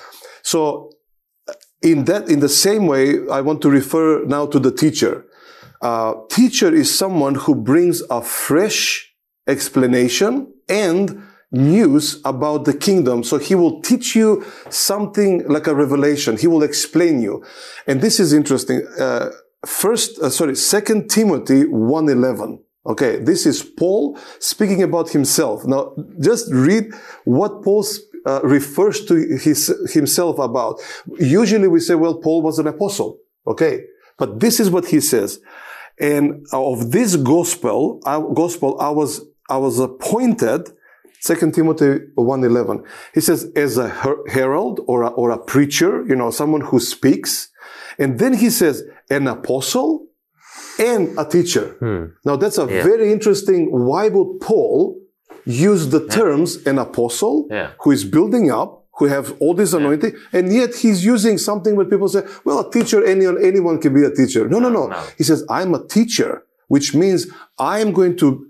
So, 0.41 0.91
in 1.82 2.05
that, 2.05 2.30
in 2.30 2.39
the 2.39 2.49
same 2.49 2.88
way, 2.88 3.28
I 3.30 3.41
want 3.41 3.61
to 3.61 3.69
refer 3.69 4.23
now 4.26 4.45
to 4.47 4.59
the 4.59 4.71
teacher. 4.71 5.26
Uh, 5.82 6.15
teacher 6.30 6.73
is 6.73 6.95
someone 6.95 7.36
who 7.36 7.55
brings 7.55 8.01
a 8.09 8.21
fresh 8.21 9.13
explanation 9.47 10.51
and 10.67 11.21
news 11.51 12.21
about 12.26 12.65
the 12.65 12.73
kingdom. 12.73 13.23
So 13.23 13.38
he 13.38 13.55
will 13.55 13.82
teach 13.82 14.15
you 14.15 14.45
something 14.69 15.47
like 15.47 15.67
a 15.67 15.76
revelation. 15.76 16.38
He 16.38 16.47
will 16.47 16.63
explain 16.63 17.21
you. 17.21 17.43
And 17.88 18.01
this 18.01 18.19
is 18.19 18.34
interesting. 18.34 18.86
Uh, 18.99 19.30
first, 19.65 20.19
uh, 20.19 20.30
sorry, 20.30 20.55
second 20.55 21.09
Timothy 21.09 21.63
1.11. 21.63 22.59
Okay. 22.88 23.17
This 23.17 23.45
is 23.45 23.63
Paul 23.63 24.17
speaking 24.39 24.84
about 24.84 25.09
himself. 25.09 25.65
Now, 25.65 25.95
just 26.19 26.51
read 26.51 26.93
what 27.23 27.63
Paul 27.63 27.84
uh, 28.26 28.41
refers 28.43 29.05
to 29.05 29.15
his, 29.15 29.71
himself 29.93 30.39
about. 30.39 30.80
Usually 31.19 31.67
we 31.67 31.80
say, 31.80 31.95
well, 31.95 32.15
Paul 32.15 32.41
was 32.41 32.59
an 32.59 32.67
apostle. 32.67 33.19
Okay. 33.47 33.82
But 34.17 34.39
this 34.39 34.59
is 34.59 34.69
what 34.69 34.86
he 34.88 34.99
says. 34.99 35.39
And 35.99 36.45
of 36.51 36.91
this 36.91 37.15
gospel, 37.15 38.01
uh, 38.05 38.19
gospel, 38.19 38.78
I 38.80 38.89
was, 38.89 39.21
I 39.49 39.57
was 39.57 39.80
appointed, 39.80 40.69
2 41.23 41.51
Timothy 41.51 41.99
1.11. 42.17 42.84
He 43.13 43.21
says, 43.21 43.51
as 43.55 43.78
a 43.78 43.89
her- 43.89 44.28
herald 44.30 44.82
or 44.88 45.03
a, 45.03 45.07
or 45.09 45.32
a 45.32 45.38
preacher, 45.38 46.05
you 46.07 46.15
know, 46.15 46.32
someone 46.32 46.61
who 46.61 46.80
speaks. 46.80 47.49
And 47.97 48.19
then 48.19 48.34
he 48.34 48.49
says, 48.49 48.84
an 49.09 49.28
apostle 49.28 50.07
and 50.80 51.17
a 51.17 51.26
teacher. 51.26 51.78
Now 52.26 52.36
that's 52.36 52.57
a 52.57 52.63
Yeah. 52.69 52.84
very 52.84 53.11
interesting. 53.11 53.67
Why 53.71 54.09
would 54.09 54.39
Paul 54.41 54.99
use 55.45 55.89
the 55.89 56.05
terms 56.07 56.57
an 56.65 56.77
apostle 56.79 57.47
Yeah. 57.49 57.69
who 57.81 57.91
is 57.91 58.03
building 58.03 58.51
up, 58.51 58.83
who 58.97 59.05
have 59.05 59.35
all 59.39 59.53
this 59.53 59.73
anointing, 59.73 60.13
and 60.31 60.53
yet 60.53 60.73
he's 60.75 61.03
using 61.05 61.37
something 61.37 61.75
where 61.75 61.85
people 61.85 62.07
say, 62.07 62.23
well, 62.45 62.59
a 62.59 62.71
teacher, 62.71 63.03
anyone, 63.05 63.43
anyone 63.43 63.79
can 63.79 63.93
be 63.93 64.03
a 64.03 64.11
teacher. 64.11 64.47
No, 64.47 64.59
no, 64.59 64.69
no. 64.69 64.87
no. 64.87 65.03
He 65.17 65.23
says, 65.23 65.45
I'm 65.49 65.73
a 65.73 65.85
teacher, 65.85 66.43
which 66.69 66.95
means 66.95 67.27
I'm 67.59 67.91
going 67.91 68.15
to 68.17 68.47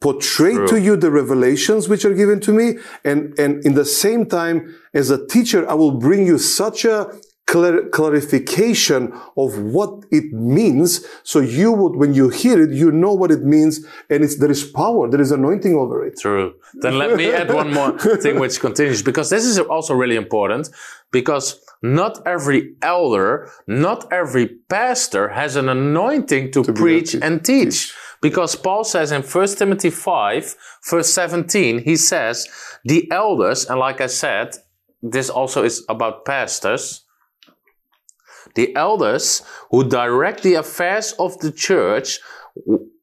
portray 0.00 0.52
True. 0.54 0.68
to 0.68 0.80
you 0.80 0.96
the 0.96 1.10
revelations 1.10 1.88
which 1.88 2.04
are 2.04 2.12
given 2.12 2.40
to 2.40 2.52
me. 2.52 2.76
And, 3.04 3.38
and 3.38 3.64
in 3.64 3.74
the 3.74 3.86
same 3.86 4.26
time, 4.26 4.74
as 4.92 5.08
a 5.10 5.26
teacher, 5.26 5.68
I 5.68 5.74
will 5.74 5.92
bring 5.92 6.26
you 6.26 6.36
such 6.38 6.84
a 6.84 7.10
clar- 7.48 7.88
clarification 7.88 9.12
of 9.36 9.58
what 9.58 10.04
it 10.12 10.32
means. 10.32 11.04
So 11.24 11.40
you 11.40 11.72
would, 11.72 11.96
when 11.96 12.14
you 12.14 12.28
hear 12.28 12.62
it, 12.62 12.70
you 12.70 12.92
know 12.92 13.14
what 13.14 13.30
it 13.30 13.42
means, 13.42 13.84
and 14.10 14.22
it's 14.22 14.38
there 14.38 14.50
is 14.50 14.64
power, 14.64 15.10
there 15.10 15.20
is 15.20 15.32
anointing 15.32 15.74
over 15.74 16.06
it. 16.06 16.18
True. 16.20 16.54
Then 16.74 16.98
let 16.98 17.16
me 17.16 17.32
add 17.32 17.52
one 17.52 17.72
more 17.72 17.98
thing 18.24 18.38
which 18.38 18.60
continues 18.60 19.02
because 19.02 19.30
this 19.30 19.44
is 19.44 19.58
also 19.58 19.94
really 19.94 20.16
important 20.16 20.68
because 21.10 21.60
not 21.82 22.20
every 22.26 22.74
elder, 22.82 23.50
not 23.66 24.12
every 24.12 24.46
pastor 24.68 25.28
has 25.30 25.56
an 25.56 25.68
anointing 25.68 26.52
to, 26.52 26.62
be 26.62 26.72
preach 26.72 27.14
and 27.14 27.44
teach. 27.44 27.94
Because 28.20 28.56
Paul 28.56 28.82
says 28.82 29.12
in 29.12 29.22
1 29.22 29.46
Timothy 29.56 29.90
5, 29.90 30.56
verse 30.90 31.12
17, 31.12 31.84
he 31.84 31.94
says, 31.94 32.48
the 32.84 33.08
elders, 33.12 33.64
and 33.66 33.78
like 33.78 34.00
I 34.00 34.08
said, 34.08 34.56
this 35.00 35.30
also 35.30 35.62
is 35.62 35.84
about 35.88 36.24
pastors, 36.24 37.04
the 38.54 38.74
elders 38.76 39.42
who 39.70 39.88
direct 39.88 40.42
the 40.42 40.54
affairs 40.54 41.12
of 41.18 41.38
the 41.38 41.52
church 41.52 42.20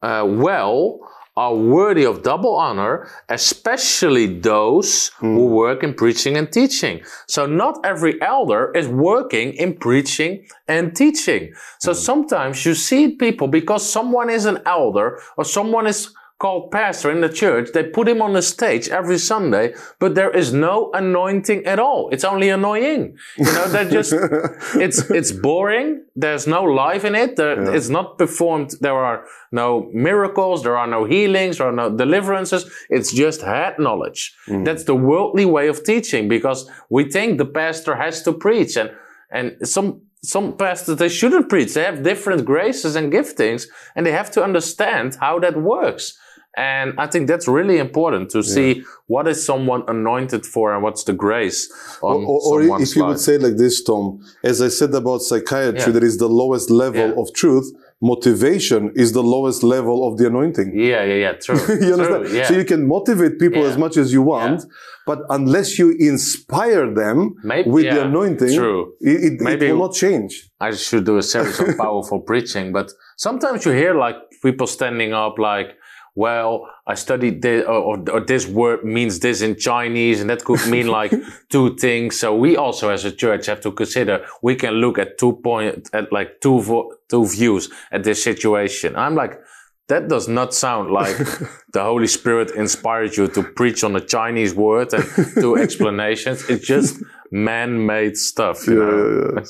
uh, 0.01 0.23
well 0.27 0.99
are 1.37 1.53
worthy 1.53 2.05
of 2.05 2.23
double 2.23 2.55
honor, 2.55 3.09
especially 3.27 4.25
those 4.39 5.11
who 5.17 5.47
work 5.47 5.83
in 5.83 5.93
preaching 5.93 6.37
and 6.37 6.49
teaching. 6.51 7.01
So 7.27 7.45
not 7.45 7.77
every 7.83 8.21
elder 8.21 8.71
is 8.73 8.87
working 8.87 9.53
in 9.53 9.75
preaching 9.75 10.47
and 10.67 10.95
teaching. 10.95 11.53
So 11.79 11.91
sometimes 11.91 12.65
you 12.65 12.73
see 12.73 13.15
people 13.15 13.49
because 13.49 13.87
someone 13.87 14.29
is 14.29 14.45
an 14.45 14.59
elder 14.65 15.19
or 15.35 15.43
someone 15.43 15.87
is 15.87 16.13
called 16.37 16.69
pastor 16.69 17.09
in 17.11 17.21
the 17.21 17.29
church, 17.29 17.69
they 17.73 17.83
put 17.83 18.07
him 18.07 18.21
on 18.21 18.33
the 18.33 18.41
stage 18.41 18.89
every 18.89 19.17
Sunday, 19.17 19.73
but 19.99 20.15
there 20.15 20.31
is 20.31 20.51
no 20.51 20.91
anointing 20.93 21.65
at 21.65 21.79
all. 21.79 22.09
It's 22.11 22.25
only 22.25 22.49
annoying. 22.49 23.15
You 23.37 23.45
know, 23.45 23.67
they're 23.69 23.89
just, 23.89 24.13
it's, 24.75 25.09
it's 25.09 25.31
boring. 25.31 26.03
There's 26.15 26.45
no 26.45 26.63
life 26.63 27.05
in 27.05 27.15
it. 27.15 27.37
There, 27.37 27.73
It's 27.73 27.87
not 27.89 28.17
performed. 28.17 28.71
There 28.81 28.93
are 28.93 29.25
no 29.51 29.89
miracles. 29.93 30.63
There 30.63 30.77
are 30.77 30.87
no 30.87 31.05
healings. 31.05 31.57
There 31.57 31.67
are 31.67 31.71
no 31.71 31.89
deliverances. 31.95 32.69
It's 32.89 33.13
just 33.13 33.41
head 33.41 33.75
knowledge. 33.79 34.35
Hmm. 34.45 34.65
That's 34.65 34.83
the 34.83 34.95
worldly 34.95 35.45
way 35.45 35.67
of 35.69 35.83
teaching 35.85 36.27
because 36.27 36.69
we 36.89 37.09
think 37.09 37.37
the 37.37 37.45
pastor 37.45 37.95
has 37.95 38.21
to 38.23 38.33
preach 38.33 38.75
and, 38.75 38.91
and 39.31 39.55
some, 39.63 40.01
some 40.21 40.57
pastors 40.57 40.97
they 40.97 41.09
shouldn't 41.09 41.47
preach. 41.47 41.73
They 41.73 41.83
have 41.83 42.03
different 42.03 42.43
graces 42.45 42.95
and 42.97 43.11
giftings, 43.11 43.67
and 43.95 44.05
they 44.05 44.11
have 44.11 44.31
to 44.31 44.43
understand 44.43 45.15
how 45.21 45.39
that 45.39 45.55
works. 45.55 46.17
And 46.57 46.93
I 46.97 47.07
think 47.07 47.27
that's 47.27 47.47
really 47.47 47.77
important 47.79 48.29
to 48.31 48.41
see 48.41 48.83
what 49.07 49.27
is 49.27 49.45
someone 49.45 49.83
anointed 49.87 50.45
for 50.45 50.73
and 50.73 50.81
what's 50.83 51.03
the 51.03 51.13
grace 51.13 51.69
on 52.01 52.23
or, 52.23 52.39
or 52.41 52.61
someone's 52.61 52.89
if 52.91 52.95
you 52.95 53.05
would 53.05 53.19
say 53.19 53.37
like 53.37 53.57
this, 53.57 53.83
Tom, 53.83 54.19
as 54.43 54.61
I 54.61 54.69
said 54.69 54.93
about 54.93 55.19
psychiatry, 55.21 55.79
Yeah. 55.79 55.89
there 55.91 56.05
is 56.05 56.17
the 56.17 56.29
lowest 56.29 56.69
level 56.69 57.07
Yeah. 57.09 57.21
of 57.21 57.33
truth. 57.33 57.67
Motivation 58.01 58.91
is 58.95 59.11
the 59.13 59.23
lowest 59.23 59.63
level 59.63 60.07
of 60.07 60.17
the 60.17 60.27
anointing. 60.27 60.69
yeah, 60.77 61.03
yeah, 61.03 61.15
yeah, 61.25 61.33
true. 61.45 61.55
you 61.85 61.93
understand? 61.93 62.25
True, 62.25 62.37
yeah. 62.37 62.47
So 62.47 62.53
you 62.53 62.65
can 62.73 62.87
motivate 62.87 63.33
people 63.39 63.61
Yeah. 63.63 63.69
as 63.71 63.77
much 63.77 63.95
as 63.97 64.07
you 64.15 64.21
want, 64.21 64.59
but 65.05 65.19
unless 65.29 65.77
you 65.79 65.87
inspire 66.11 66.85
them 67.03 67.17
Maybe- 67.43 67.69
with 67.69 67.85
the 67.93 68.01
anointing, 68.09 68.53
true. 68.55 68.93
it, 69.01 69.17
it, 69.27 69.33
Maybe- 69.41 69.67
it 69.67 69.71
will 69.73 69.85
not 69.87 69.93
change. 69.93 70.31
I 70.59 70.71
should 70.71 71.05
do 71.05 71.17
a 71.17 71.23
series 71.33 71.59
of 71.59 71.75
powerful 71.85 72.19
preaching, 72.31 72.71
but 72.77 72.87
sometimes 73.17 73.65
you 73.65 73.71
hear 73.71 73.93
like 74.05 74.15
people 74.43 74.67
standing 74.67 75.11
up 75.13 75.35
like, 75.51 75.69
well, 76.15 76.69
I 76.87 76.95
studied 76.95 77.41
this, 77.41 77.65
or, 77.65 78.09
or, 78.09 78.21
this 78.21 78.47
word 78.47 78.85
means 78.85 79.19
this 79.19 79.41
in 79.41 79.57
Chinese, 79.57 80.21
and 80.21 80.29
that 80.29 80.45
could 80.45 80.65
mean 80.67 80.87
like 80.87 81.13
two 81.49 81.75
things. 81.75 82.17
So 82.17 82.33
we 82.33 82.55
also, 82.55 82.89
as 82.89 83.03
a 83.03 83.11
church, 83.11 83.47
have 83.47 83.59
to 83.61 83.71
consider 83.73 84.25
we 84.41 84.55
can 84.55 84.75
look 84.75 84.97
at 84.97 85.17
two 85.17 85.33
point 85.33 85.89
at 85.91 86.13
like 86.13 86.39
two 86.39 86.61
vo- 86.61 86.93
two 87.09 87.27
views 87.27 87.69
at 87.91 88.05
this 88.05 88.23
situation. 88.23 88.95
I'm 88.95 89.15
like, 89.15 89.41
that 89.89 90.07
does 90.07 90.27
not 90.29 90.53
sound 90.53 90.89
like 90.89 91.17
the 91.73 91.83
Holy 91.83 92.07
Spirit 92.07 92.51
inspired 92.51 93.17
you 93.17 93.27
to 93.27 93.43
preach 93.43 93.83
on 93.83 93.95
a 93.95 94.01
Chinese 94.01 94.53
word 94.53 94.93
and 94.93 95.05
do 95.35 95.57
explanations. 95.65 96.49
It's 96.49 96.65
just 96.65 97.03
man-made 97.35 98.15
stuff. 98.17 98.65
You 98.67 98.75
know? 98.75 99.43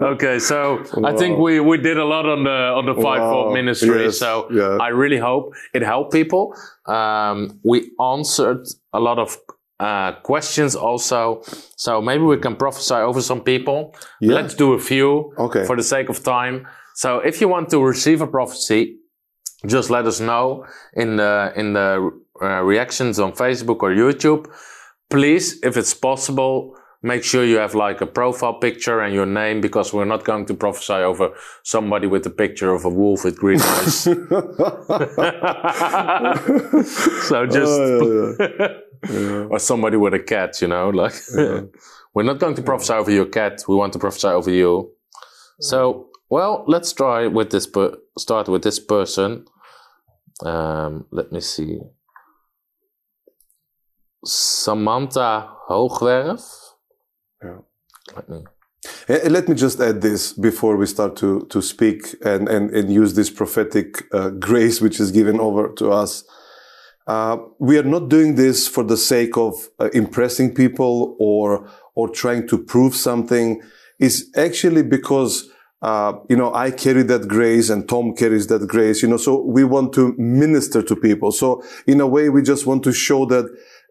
okay, 0.12 0.38
so 0.38 0.82
I 1.04 1.12
think 1.16 1.38
we, 1.38 1.58
we 1.60 1.78
did 1.78 1.96
a 1.98 2.04
lot 2.04 2.26
on 2.26 2.44
the 2.44 2.50
on 2.78 2.84
the 2.86 2.94
fivefold 2.94 3.46
Wow, 3.48 3.52
ministry. 3.52 4.04
yes, 4.04 4.18
so 4.18 4.46
yeah. 4.50 4.76
I 4.86 4.88
really 4.88 5.18
hope 5.18 5.54
it 5.72 5.82
helped 5.82 6.12
people. 6.12 6.54
Um, 6.86 7.58
we 7.64 7.90
answered 8.14 8.66
a 8.92 9.00
lot 9.00 9.18
of 9.18 9.38
uh, 9.80 10.12
questions 10.22 10.76
also. 10.76 11.42
So 11.76 12.00
maybe 12.02 12.24
we 12.24 12.36
can 12.38 12.56
prophesy 12.56 12.94
over 13.08 13.20
some 13.22 13.40
people. 13.40 13.94
Yeah. 14.20 14.34
Let's 14.34 14.54
do 14.54 14.74
a 14.74 14.78
few 14.78 15.32
Okay. 15.38 15.64
for 15.66 15.76
the 15.76 15.82
sake 15.82 16.08
of 16.10 16.22
time. 16.22 16.66
So 16.94 17.18
if 17.20 17.40
you 17.40 17.48
want 17.48 17.68
to 17.70 17.78
receive 17.82 18.20
a 18.22 18.26
prophecy, 18.26 18.96
just 19.66 19.90
let 19.90 20.06
us 20.06 20.20
know 20.20 20.64
in 20.94 21.16
the 21.16 21.52
in 21.56 21.72
the 21.72 22.10
uh, 22.42 22.62
reactions 22.62 23.18
on 23.18 23.32
Facebook 23.32 23.78
or 23.82 23.90
YouTube. 23.94 24.46
Please, 25.10 25.60
if 25.62 25.76
it's 25.76 25.94
possible, 25.94 26.76
make 27.02 27.22
sure 27.22 27.44
you 27.44 27.58
have 27.58 27.74
like 27.74 28.00
a 28.00 28.06
profile 28.06 28.54
picture 28.54 29.00
and 29.00 29.14
your 29.14 29.26
name 29.26 29.60
because 29.60 29.92
we're 29.92 30.04
not 30.04 30.24
going 30.24 30.46
to 30.46 30.54
prophesy 30.54 30.94
over 30.94 31.30
somebody 31.62 32.06
with 32.06 32.26
a 32.26 32.30
picture 32.30 32.72
of 32.74 32.84
a 32.84 32.88
wolf 32.88 33.24
with 33.24 33.38
green 33.38 33.60
eyes. 33.60 34.02
so 37.28 37.46
just 37.46 37.72
Oh, 37.72 38.34
yeah, 38.38 38.68
yeah. 39.08 39.08
or 39.50 39.58
somebody 39.58 39.96
with 39.96 40.14
a 40.14 40.18
cat, 40.18 40.60
you 40.60 40.68
know, 40.68 40.90
like 40.90 41.14
we're 42.14 42.22
not 42.22 42.38
going 42.38 42.54
to 42.56 42.62
prophesy 42.62 42.92
over 42.94 43.10
your 43.10 43.26
cat. 43.26 43.62
We 43.68 43.76
want 43.76 43.92
to 43.92 43.98
prophesy 43.98 44.28
over 44.28 44.50
you. 44.50 44.90
So, 45.60 46.08
well, 46.28 46.64
let's 46.66 46.92
try 46.92 47.26
with 47.26 47.50
this. 47.50 47.66
Per- 47.66 47.96
start 48.18 48.48
with 48.48 48.62
this 48.62 48.78
person. 48.78 49.46
Um, 50.44 51.06
let 51.10 51.32
me 51.32 51.40
see. 51.40 51.80
Samantha 54.26 55.48
Hoogwerf. 55.68 56.42
Yeah. 57.42 57.58
Let 58.14 58.28
me. 58.28 58.36
And- 59.08 59.22
and 59.22 59.32
let 59.32 59.48
me 59.48 59.54
just 59.54 59.80
add 59.80 60.00
this 60.00 60.32
before 60.32 60.76
we 60.76 60.86
start 60.86 61.16
to, 61.16 61.46
to 61.50 61.60
speak 61.60 62.14
and, 62.24 62.48
and, 62.48 62.70
and 62.70 62.92
use 62.92 63.14
this 63.14 63.30
prophetic 63.30 64.04
uh, 64.12 64.30
grace 64.30 64.80
which 64.80 65.00
is 65.00 65.10
given 65.10 65.40
over 65.40 65.72
to 65.78 65.90
us. 65.90 66.24
Uh, 67.06 67.36
we 67.58 67.78
are 67.78 67.84
not 67.84 68.08
doing 68.08 68.34
this 68.36 68.68
for 68.68 68.84
the 68.84 68.96
sake 68.96 69.36
of 69.36 69.54
uh, 69.80 69.88
impressing 69.92 70.54
people 70.54 71.16
or 71.20 71.68
or 71.94 72.08
trying 72.08 72.46
to 72.48 72.58
prove 72.58 72.94
something. 72.94 73.60
It's 74.00 74.24
actually 74.36 74.82
because 74.82 75.48
uh, 75.82 76.14
you 76.28 76.36
know 76.36 76.52
I 76.52 76.72
carry 76.72 77.04
that 77.04 77.28
grace 77.28 77.70
and 77.70 77.88
Tom 77.88 78.14
carries 78.14 78.48
that 78.48 78.66
grace. 78.66 79.02
You 79.02 79.08
know, 79.08 79.18
so 79.18 79.40
we 79.40 79.62
want 79.62 79.92
to 79.94 80.14
minister 80.18 80.82
to 80.82 80.96
people. 80.96 81.30
So 81.30 81.62
in 81.86 82.00
a 82.00 82.06
way, 82.08 82.28
we 82.28 82.42
just 82.42 82.66
want 82.66 82.82
to 82.84 82.92
show 82.92 83.24
that 83.26 83.46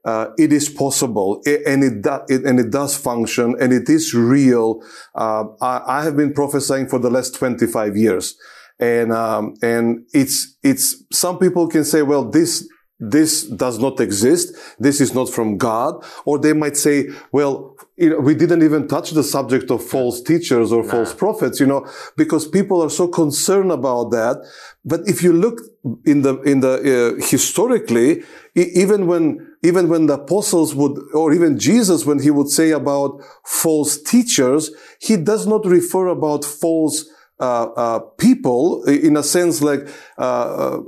uh, 0.06 0.28
it 0.38 0.54
is 0.54 0.70
possible 0.70 1.42
i- 1.48 1.60
and 1.66 1.84
it, 1.84 2.02
do, 2.02 2.20
it 2.30 2.46
and 2.46 2.60
it 2.60 2.70
does 2.72 2.96
function 2.96 3.56
and 3.60 3.74
it 3.74 3.90
is 3.90 4.14
real. 4.14 4.82
Uh, 5.16 5.46
I, 5.62 5.82
I 6.00 6.04
have 6.04 6.16
been 6.16 6.34
prophesying 6.34 6.88
for 6.88 7.00
the 7.00 7.10
last 7.10 7.36
25 7.36 7.98
years. 7.98 8.36
And, 8.80 9.12
um, 9.14 9.54
and 9.62 10.06
it's, 10.14 10.58
it's, 10.62 11.04
some 11.12 11.40
people 11.40 11.68
can 11.68 11.86
say, 11.86 12.02
well, 12.02 12.26
this, 12.30 12.68
this 13.00 13.44
does 13.44 13.80
not 13.80 14.00
exist. 14.00 14.56
This 14.80 15.00
is 15.02 15.14
not 15.14 15.30
from 15.30 15.58
God. 15.58 16.04
Or 16.26 16.40
they 16.40 16.54
might 16.54 16.76
say, 16.78 17.08
well, 17.32 17.76
you 17.98 18.10
know, 18.10 18.20
we 18.20 18.36
didn't 18.36 18.64
even 18.64 18.88
touch 18.88 19.12
the 19.12 19.24
subject 19.24 19.72
of 19.72 19.84
false 19.84 20.22
teachers 20.22 20.72
or 20.74 20.84
false 20.84 21.14
prophets, 21.14 21.60
you 21.62 21.66
know, 21.68 21.88
because 22.18 22.48
people 22.48 22.82
are 22.84 22.90
so 22.90 23.08
concerned 23.08 23.72
about 23.72 24.12
that. 24.12 24.38
But 24.84 25.02
if 25.08 25.24
you 25.24 25.32
look 25.34 25.60
in 26.06 26.22
the, 26.22 26.42
in 26.42 26.60
the, 26.60 27.16
uh, 27.18 27.26
historically, 27.26 28.24
e- 28.58 28.72
even 28.76 29.08
when, 29.08 29.55
even 29.66 29.90
when 29.90 30.06
the 30.06 30.14
apostles 30.14 30.76
would, 30.76 30.98
or 31.14 31.34
even 31.34 31.58
Jesus, 31.58 32.06
when 32.06 32.20
he 32.20 32.32
would 32.32 32.50
say 32.50 32.72
about 32.72 33.22
false 33.46 34.02
teachers, 34.02 34.72
he 35.00 35.18
does 35.18 35.48
not 35.48 35.66
refer 35.66 36.08
about 36.08 36.46
false 36.46 37.06
uh, 37.40 37.66
uh, 37.76 38.00
people 38.18 38.84
in 38.86 39.18
a 39.18 39.24
sense 39.24 39.62
like 39.62 39.82
uh, 40.18 40.22
uh, 40.22 40.80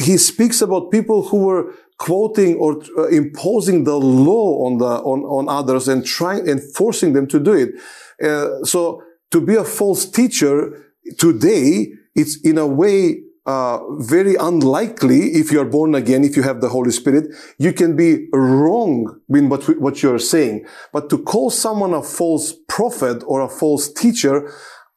he 0.00 0.16
speaks 0.16 0.60
about 0.60 0.90
people 0.90 1.22
who 1.28 1.36
were 1.44 1.72
quoting 1.98 2.56
or 2.56 2.82
uh, 2.98 3.06
imposing 3.08 3.84
the 3.84 3.94
law 3.94 4.66
on 4.66 4.78
the 4.78 4.84
on, 4.84 5.20
on 5.20 5.48
others 5.48 5.86
and 5.86 6.04
trying 6.04 6.48
and 6.48 6.60
forcing 6.74 7.12
them 7.12 7.28
to 7.28 7.38
do 7.38 7.52
it. 7.52 7.70
Uh, 8.20 8.64
so 8.64 9.00
to 9.30 9.40
be 9.40 9.54
a 9.54 9.62
false 9.62 10.04
teacher 10.04 10.86
today 11.18 11.92
it's 12.14 12.36
in 12.42 12.58
a 12.58 12.66
way 12.66 13.22
uh, 13.44 13.80
very 13.98 14.36
unlikely 14.36 15.32
if 15.32 15.50
you 15.50 15.60
are 15.60 15.64
born 15.64 15.94
again, 15.94 16.24
if 16.24 16.36
you 16.36 16.42
have 16.42 16.60
the 16.60 16.68
Holy 16.68 16.92
Spirit, 16.92 17.26
you 17.58 17.72
can 17.72 17.96
be 17.96 18.28
wrong 18.32 19.20
in 19.28 19.48
what, 19.48 19.64
what 19.80 20.02
you're 20.02 20.18
saying. 20.18 20.64
But 20.92 21.10
to 21.10 21.18
call 21.18 21.50
someone 21.50 21.92
a 21.92 22.02
false 22.02 22.54
prophet 22.68 23.22
or 23.26 23.40
a 23.40 23.48
false 23.48 23.92
teacher, 23.92 24.52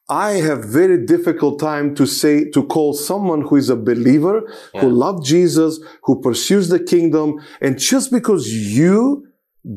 I 0.08 0.34
have 0.34 0.64
very 0.64 1.04
difficult 1.04 1.60
time 1.60 1.96
to 1.96 2.06
say, 2.06 2.48
to 2.52 2.64
call 2.64 2.94
someone 2.94 3.42
who 3.42 3.56
is 3.56 3.72
a 3.72 3.76
believer, 3.76 4.44
who 4.82 4.90
loves 4.90 5.28
Jesus, 5.28 5.80
who 6.04 6.22
pursues 6.22 6.70
the 6.70 6.80
kingdom. 6.80 7.40
And 7.60 7.80
just 7.80 8.12
because 8.12 8.48
you 8.48 9.28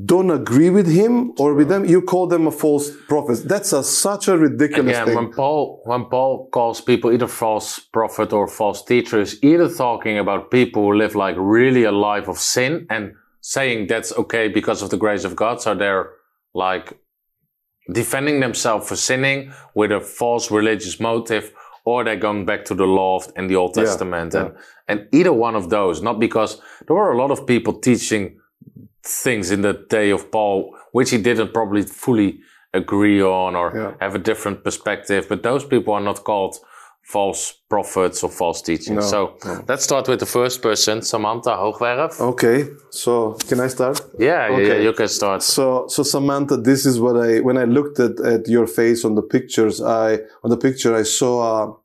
don't 0.05 0.31
agree 0.31 0.69
with 0.69 0.87
him 0.87 1.33
or 1.39 1.55
with 1.55 1.69
them, 1.69 1.85
you 1.87 2.03
call 2.03 2.27
them 2.27 2.47
a 2.47 2.51
false 2.51 2.91
prophet. 3.09 3.49
That's 3.49 3.73
a, 3.73 3.83
such 3.83 4.29
a 4.29 4.37
ridiculous 4.37 4.97
Again, 4.97 5.07
thing. 5.07 5.17
when 5.17 5.33
Paul 5.33 5.81
when 5.85 6.05
Paul 6.07 6.49
calls 6.51 6.81
people 6.83 7.11
either 7.11 7.27
false 7.27 7.79
prophet 7.79 8.33
or 8.33 8.47
false 8.49 8.85
teacher, 8.85 9.19
is 9.21 9.43
either 9.43 9.69
talking 9.69 10.19
about 10.19 10.51
people 10.51 10.83
who 10.83 10.95
live 10.95 11.15
like 11.15 11.37
really 11.39 11.85
a 11.85 11.93
life 11.93 12.29
of 12.29 12.39
sin 12.39 12.87
and 12.91 13.15
saying 13.41 13.87
that's 13.87 14.13
okay 14.13 14.49
because 14.49 14.83
of 14.83 14.91
the 14.91 14.99
grace 14.99 15.25
of 15.25 15.35
God, 15.35 15.63
so 15.63 15.75
they're 15.75 16.11
like 16.55 16.99
defending 17.95 18.41
themselves 18.41 18.87
for 18.87 18.97
sinning 18.97 19.53
with 19.75 19.91
a 19.91 20.01
false 20.01 20.51
religious 20.51 21.01
motive, 21.01 21.51
or 21.87 22.05
they're 22.05 22.17
going 22.17 22.45
back 22.45 22.67
to 22.67 22.75
the 22.75 22.85
law 22.85 23.21
and 23.37 23.49
the 23.49 23.57
Old 23.57 23.75
Yeah, 23.75 23.85
Testament, 23.85 24.35
and 24.35 24.55
and 24.87 25.09
either 25.13 25.33
one 25.33 25.57
of 25.57 25.71
those, 25.71 26.03
not 26.03 26.21
because 26.21 26.61
there 26.87 26.97
were 26.97 27.13
a 27.13 27.17
lot 27.17 27.31
of 27.31 27.47
people 27.47 27.73
teaching 27.81 28.39
things 29.03 29.51
in 29.51 29.63
the 29.63 29.75
day 29.89 30.11
of 30.11 30.31
Paul, 30.31 30.77
which 30.93 31.11
he 31.11 31.19
didn't 31.19 31.53
probably 31.53 31.83
fully 31.83 32.41
agree 32.75 33.23
on 33.23 33.57
or 33.57 33.73
Yeah. 33.75 33.93
have 34.01 34.15
a 34.15 34.19
different 34.19 34.63
perspective. 34.65 35.27
But 35.29 35.43
those 35.43 35.65
people 35.65 35.95
are 35.95 36.01
not 36.05 36.25
called 36.25 36.57
false 37.13 37.55
prophets 37.71 38.23
or 38.23 38.31
false 38.31 38.61
teachings. 38.61 38.97
No, 38.97 39.01
so 39.01 39.37
no. 39.47 39.65
let's 39.67 39.85
start 39.85 40.09
with 40.09 40.21
the 40.21 40.27
first 40.27 40.61
person, 40.61 41.01
Samantha 41.01 41.51
Hoogwerf. 41.57 42.21
Okay, 42.21 42.67
so 42.91 43.33
can 43.49 43.61
I 43.61 43.69
start? 43.69 44.01
Yeah, 44.19 44.49
yeah, 44.49 44.55
Okay. 44.57 44.67
yeah, 44.69 44.83
you 44.83 44.93
can 44.93 45.09
start. 45.09 45.43
So, 45.43 45.87
so 45.89 46.03
Samantha, 46.03 46.59
this 46.59 46.85
is 46.85 47.01
what 47.01 47.17
I 47.17 47.41
when 47.41 47.57
I 47.57 47.65
looked 47.65 47.99
at, 47.99 48.21
at 48.21 48.47
your 48.49 48.67
face 48.67 49.07
on 49.07 49.15
the 49.15 49.23
pictures. 49.23 49.81
I 49.81 50.19
on 50.45 50.51
the 50.51 50.59
picture 50.59 50.95
I 50.95 51.05
saw 51.05 51.35
a, 51.55 51.77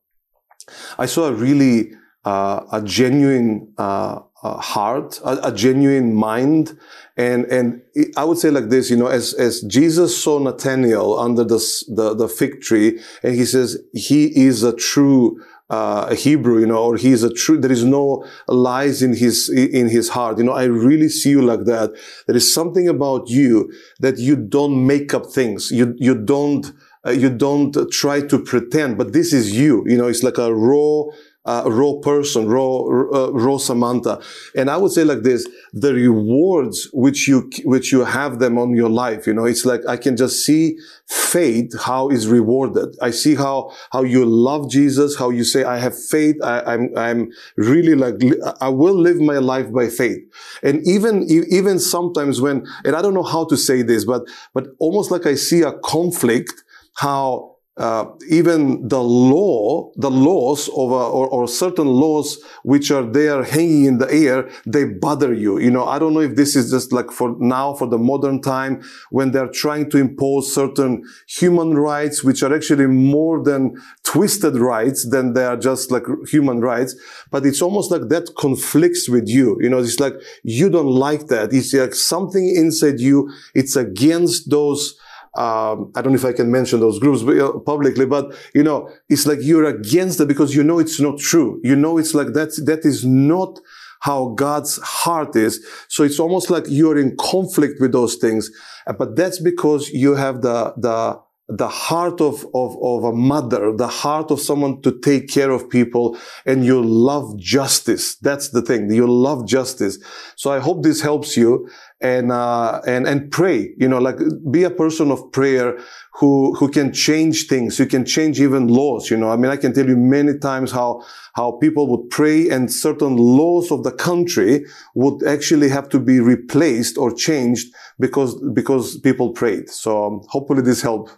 I 0.99 1.05
saw 1.05 1.27
a 1.27 1.31
really 1.33 1.93
uh, 2.25 2.59
a 2.73 2.81
genuine 2.81 3.73
uh, 3.77 4.19
uh, 4.43 4.57
heart, 4.57 5.21
a, 5.23 5.47
a 5.47 5.51
genuine 5.53 6.13
mind, 6.13 6.77
and 7.15 7.45
and 7.45 7.81
I 8.17 8.23
would 8.23 8.37
say 8.37 8.49
like 8.49 8.69
this, 8.69 8.89
you 8.89 8.97
know, 8.97 9.07
as 9.07 9.33
as 9.35 9.61
Jesus 9.61 10.21
saw 10.21 10.39
Nathaniel 10.39 11.19
under 11.19 11.43
the 11.43 11.59
the, 11.87 12.15
the 12.15 12.27
fig 12.27 12.61
tree, 12.61 12.99
and 13.21 13.35
he 13.35 13.45
says 13.45 13.77
he 13.93 14.25
is 14.35 14.63
a 14.63 14.75
true 14.75 15.39
uh, 15.69 16.13
Hebrew, 16.15 16.59
you 16.59 16.65
know, 16.65 16.77
or 16.77 16.97
he 16.97 17.11
is 17.11 17.23
a 17.23 17.33
true. 17.33 17.59
There 17.59 17.71
is 17.71 17.83
no 17.83 18.25
lies 18.47 19.01
in 19.01 19.15
his 19.15 19.49
in 19.49 19.89
his 19.89 20.09
heart. 20.09 20.37
You 20.37 20.43
know, 20.45 20.53
I 20.53 20.65
really 20.65 21.09
see 21.09 21.29
you 21.29 21.41
like 21.41 21.65
that. 21.65 21.91
There 22.27 22.35
is 22.35 22.53
something 22.53 22.87
about 22.87 23.29
you 23.29 23.71
that 23.99 24.17
you 24.17 24.35
don't 24.35 24.85
make 24.85 25.13
up 25.13 25.27
things. 25.27 25.71
You 25.71 25.95
you 25.97 26.15
don't 26.15 26.71
uh, 27.05 27.11
you 27.11 27.29
don't 27.29 27.75
try 27.91 28.21
to 28.21 28.39
pretend, 28.39 28.97
but 28.97 29.13
this 29.13 29.33
is 29.33 29.57
you. 29.57 29.83
You 29.87 29.97
know, 29.97 30.07
it's 30.07 30.23
like 30.23 30.37
a 30.37 30.53
raw. 30.53 31.03
Uh, 31.45 31.63
raw 31.65 31.99
person, 32.01 32.47
raw, 32.47 32.77
uh, 32.77 33.29
raw 33.33 33.57
Samantha, 33.57 34.21
and 34.55 34.69
I 34.69 34.77
would 34.77 34.93
say 34.93 35.03
like 35.03 35.23
this: 35.23 35.45
the 35.73 35.93
rewards 35.93 36.89
which 36.93 37.27
you 37.27 37.49
which 37.65 37.91
you 37.91 38.05
have 38.05 38.39
them 38.39 38.57
on 38.57 38.73
your 38.75 38.89
life, 38.89 39.27
you 39.27 39.33
know, 39.33 39.43
it's 39.43 39.65
like 39.65 39.81
I 39.85 39.97
can 39.97 40.15
just 40.15 40.45
see 40.45 40.77
faith 41.05 41.77
how 41.81 42.07
is 42.09 42.27
rewarded. 42.27 42.95
I 43.01 43.11
see 43.11 43.35
how 43.35 43.73
how 43.91 44.03
you 44.03 44.23
love 44.25 44.69
Jesus, 44.69 45.17
how 45.17 45.31
you 45.31 45.43
say 45.43 45.65
I 45.65 45.79
have 45.79 46.01
faith. 46.01 46.37
I, 46.41 46.61
I'm 46.61 46.97
I'm 46.97 47.31
really 47.57 47.95
like 47.95 48.15
li- 48.21 48.41
I 48.61 48.69
will 48.69 48.95
live 48.95 49.19
my 49.19 49.39
life 49.39 49.69
by 49.71 49.89
faith, 49.89 50.19
and 50.63 50.81
even 50.87 51.23
even 51.29 51.77
sometimes 51.77 52.39
when 52.39 52.65
and 52.85 52.95
I 52.95 53.01
don't 53.01 53.13
know 53.13 53.23
how 53.23 53.43
to 53.45 53.57
say 53.57 53.81
this, 53.81 54.05
but 54.05 54.21
but 54.53 54.67
almost 54.79 55.11
like 55.11 55.25
I 55.25 55.35
see 55.35 55.61
a 55.61 55.73
conflict 55.73 56.63
how 56.95 57.52
uh, 57.77 58.05
even 58.29 58.87
the 58.87 59.01
law, 59.01 59.91
the 59.95 60.11
laws 60.11 60.67
a, 60.67 60.71
or, 60.71 61.27
or 61.27 61.47
certain 61.47 61.87
laws 61.87 62.37
which 62.61 62.91
are 62.91 63.03
there 63.03 63.43
hanging 63.43 63.85
in 63.85 63.97
the 63.97 64.11
air, 64.13 64.47
they 64.67 64.85
bother 64.85 65.33
you. 65.33 65.57
You 65.57 65.71
know, 65.71 65.85
I 65.85 65.97
don't 65.97 66.13
know 66.13 66.19
if 66.19 66.35
this 66.35 66.55
is 66.55 66.69
just 66.69 66.91
like 66.91 67.11
for 67.11 67.35
now, 67.39 67.73
for 67.73 67.87
the 67.87 67.97
modern 67.97 68.41
time, 68.41 68.83
when 69.09 69.31
they're 69.31 69.47
trying 69.47 69.89
to 69.89 69.97
impose 69.97 70.53
certain 70.53 71.03
human 71.27 71.75
rights, 71.75 72.23
which 72.23 72.43
are 72.43 72.53
actually 72.53 72.85
more 72.85 73.43
than 73.43 73.75
twisted 74.03 74.55
rights 74.55 75.09
than 75.09 75.33
they 75.33 75.43
are 75.43 75.57
just 75.57 75.89
like 75.89 76.03
human 76.27 76.61
rights. 76.61 76.95
But 77.31 77.43
it's 77.43 77.61
almost 77.61 77.89
like 77.89 78.09
that 78.09 78.35
conflicts 78.37 79.09
with 79.09 79.27
you. 79.27 79.57
You 79.59 79.69
know, 79.69 79.79
it's 79.79 79.99
like 79.99 80.13
you 80.43 80.69
don't 80.69 80.91
like 80.91 81.27
that. 81.27 81.51
It's 81.51 81.73
like 81.73 81.95
something 81.95 82.55
inside 82.55 82.99
you. 82.99 83.33
It's 83.55 83.75
against 83.75 84.51
those 84.51 84.95
um, 85.35 85.91
I 85.95 86.01
don't 86.01 86.13
know 86.13 86.19
if 86.19 86.25
I 86.25 86.33
can 86.33 86.51
mention 86.51 86.79
those 86.79 86.99
groups 86.99 87.23
publicly, 87.65 88.05
but 88.05 88.35
you 88.53 88.63
know, 88.63 88.89
it's 89.09 89.25
like 89.25 89.39
you're 89.41 89.65
against 89.65 90.19
it 90.19 90.27
because 90.27 90.55
you 90.55 90.63
know 90.63 90.79
it's 90.79 90.99
not 90.99 91.19
true. 91.19 91.59
You 91.63 91.75
know, 91.75 91.97
it's 91.97 92.13
like 92.13 92.33
that, 92.33 92.49
that 92.65 92.85
is 92.85 93.03
not 93.03 93.59
how 94.01 94.29
God's 94.35 94.77
heart 94.83 95.35
is. 95.35 95.65
So 95.87 96.03
it's 96.03 96.19
almost 96.19 96.49
like 96.49 96.65
you're 96.67 96.99
in 96.99 97.15
conflict 97.17 97.75
with 97.79 97.93
those 97.93 98.15
things. 98.15 98.51
Uh, 98.85 98.93
But 98.93 99.15
that's 99.15 99.39
because 99.39 99.89
you 99.89 100.15
have 100.15 100.41
the, 100.41 100.73
the, 100.77 101.19
the 101.47 101.67
heart 101.67 102.21
of, 102.21 102.45
of, 102.53 102.77
of 102.81 103.03
a 103.05 103.13
mother, 103.13 103.75
the 103.75 103.87
heart 103.87 104.29
of 104.29 104.39
someone 104.39 104.81
to 104.81 104.99
take 104.99 105.29
care 105.29 105.51
of 105.51 105.69
people, 105.69 106.17
and 106.45 106.65
you 106.65 106.81
love 106.83 107.37
justice. 107.37 108.15
That's 108.17 108.49
the 108.49 108.61
thing. 108.61 108.91
You 108.91 109.07
love 109.07 109.47
justice. 109.47 109.97
So 110.35 110.51
I 110.51 110.59
hope 110.59 110.83
this 110.83 111.01
helps 111.01 111.35
you 111.37 111.69
and, 112.03 112.33
uh, 112.33 112.81
and, 112.85 113.07
and 113.07 113.31
pray, 113.31 113.73
you 113.77 113.87
know, 113.87 113.97
like 113.97 114.17
be 114.51 114.63
a 114.63 114.69
person 114.69 115.09
of 115.09 115.31
prayer 115.31 115.79
who, 116.11 116.53
who 116.55 116.69
can 116.69 116.91
change 116.91 117.47
things, 117.47 117.77
who 117.77 117.85
can 117.85 118.05
change 118.05 118.41
even 118.41 118.67
laws, 118.67 119.09
you 119.09 119.15
know. 119.15 119.29
I 119.29 119.37
mean, 119.37 119.49
I 119.49 119.55
can 119.55 119.73
tell 119.73 119.87
you 119.87 119.95
many 119.95 120.37
times 120.37 120.71
how, 120.71 121.03
how 121.33 121.53
people 121.53 121.87
would 121.87 122.09
pray 122.09 122.49
and 122.49 122.71
certain 122.71 123.15
laws 123.15 123.71
of 123.71 123.83
the 123.83 123.91
country 123.91 124.65
would 124.95 125.23
actually 125.25 125.69
have 125.69 125.87
to 125.89 125.99
be 125.99 126.19
replaced 126.19 126.97
or 126.97 127.15
changed 127.15 127.73
because, 127.99 128.35
because 128.53 128.99
people 128.99 129.31
prayed. 129.31 129.69
So 129.69 130.05
um, 130.05 130.21
hopefully 130.27 130.61
this 130.61 130.81
helped. 130.81 131.17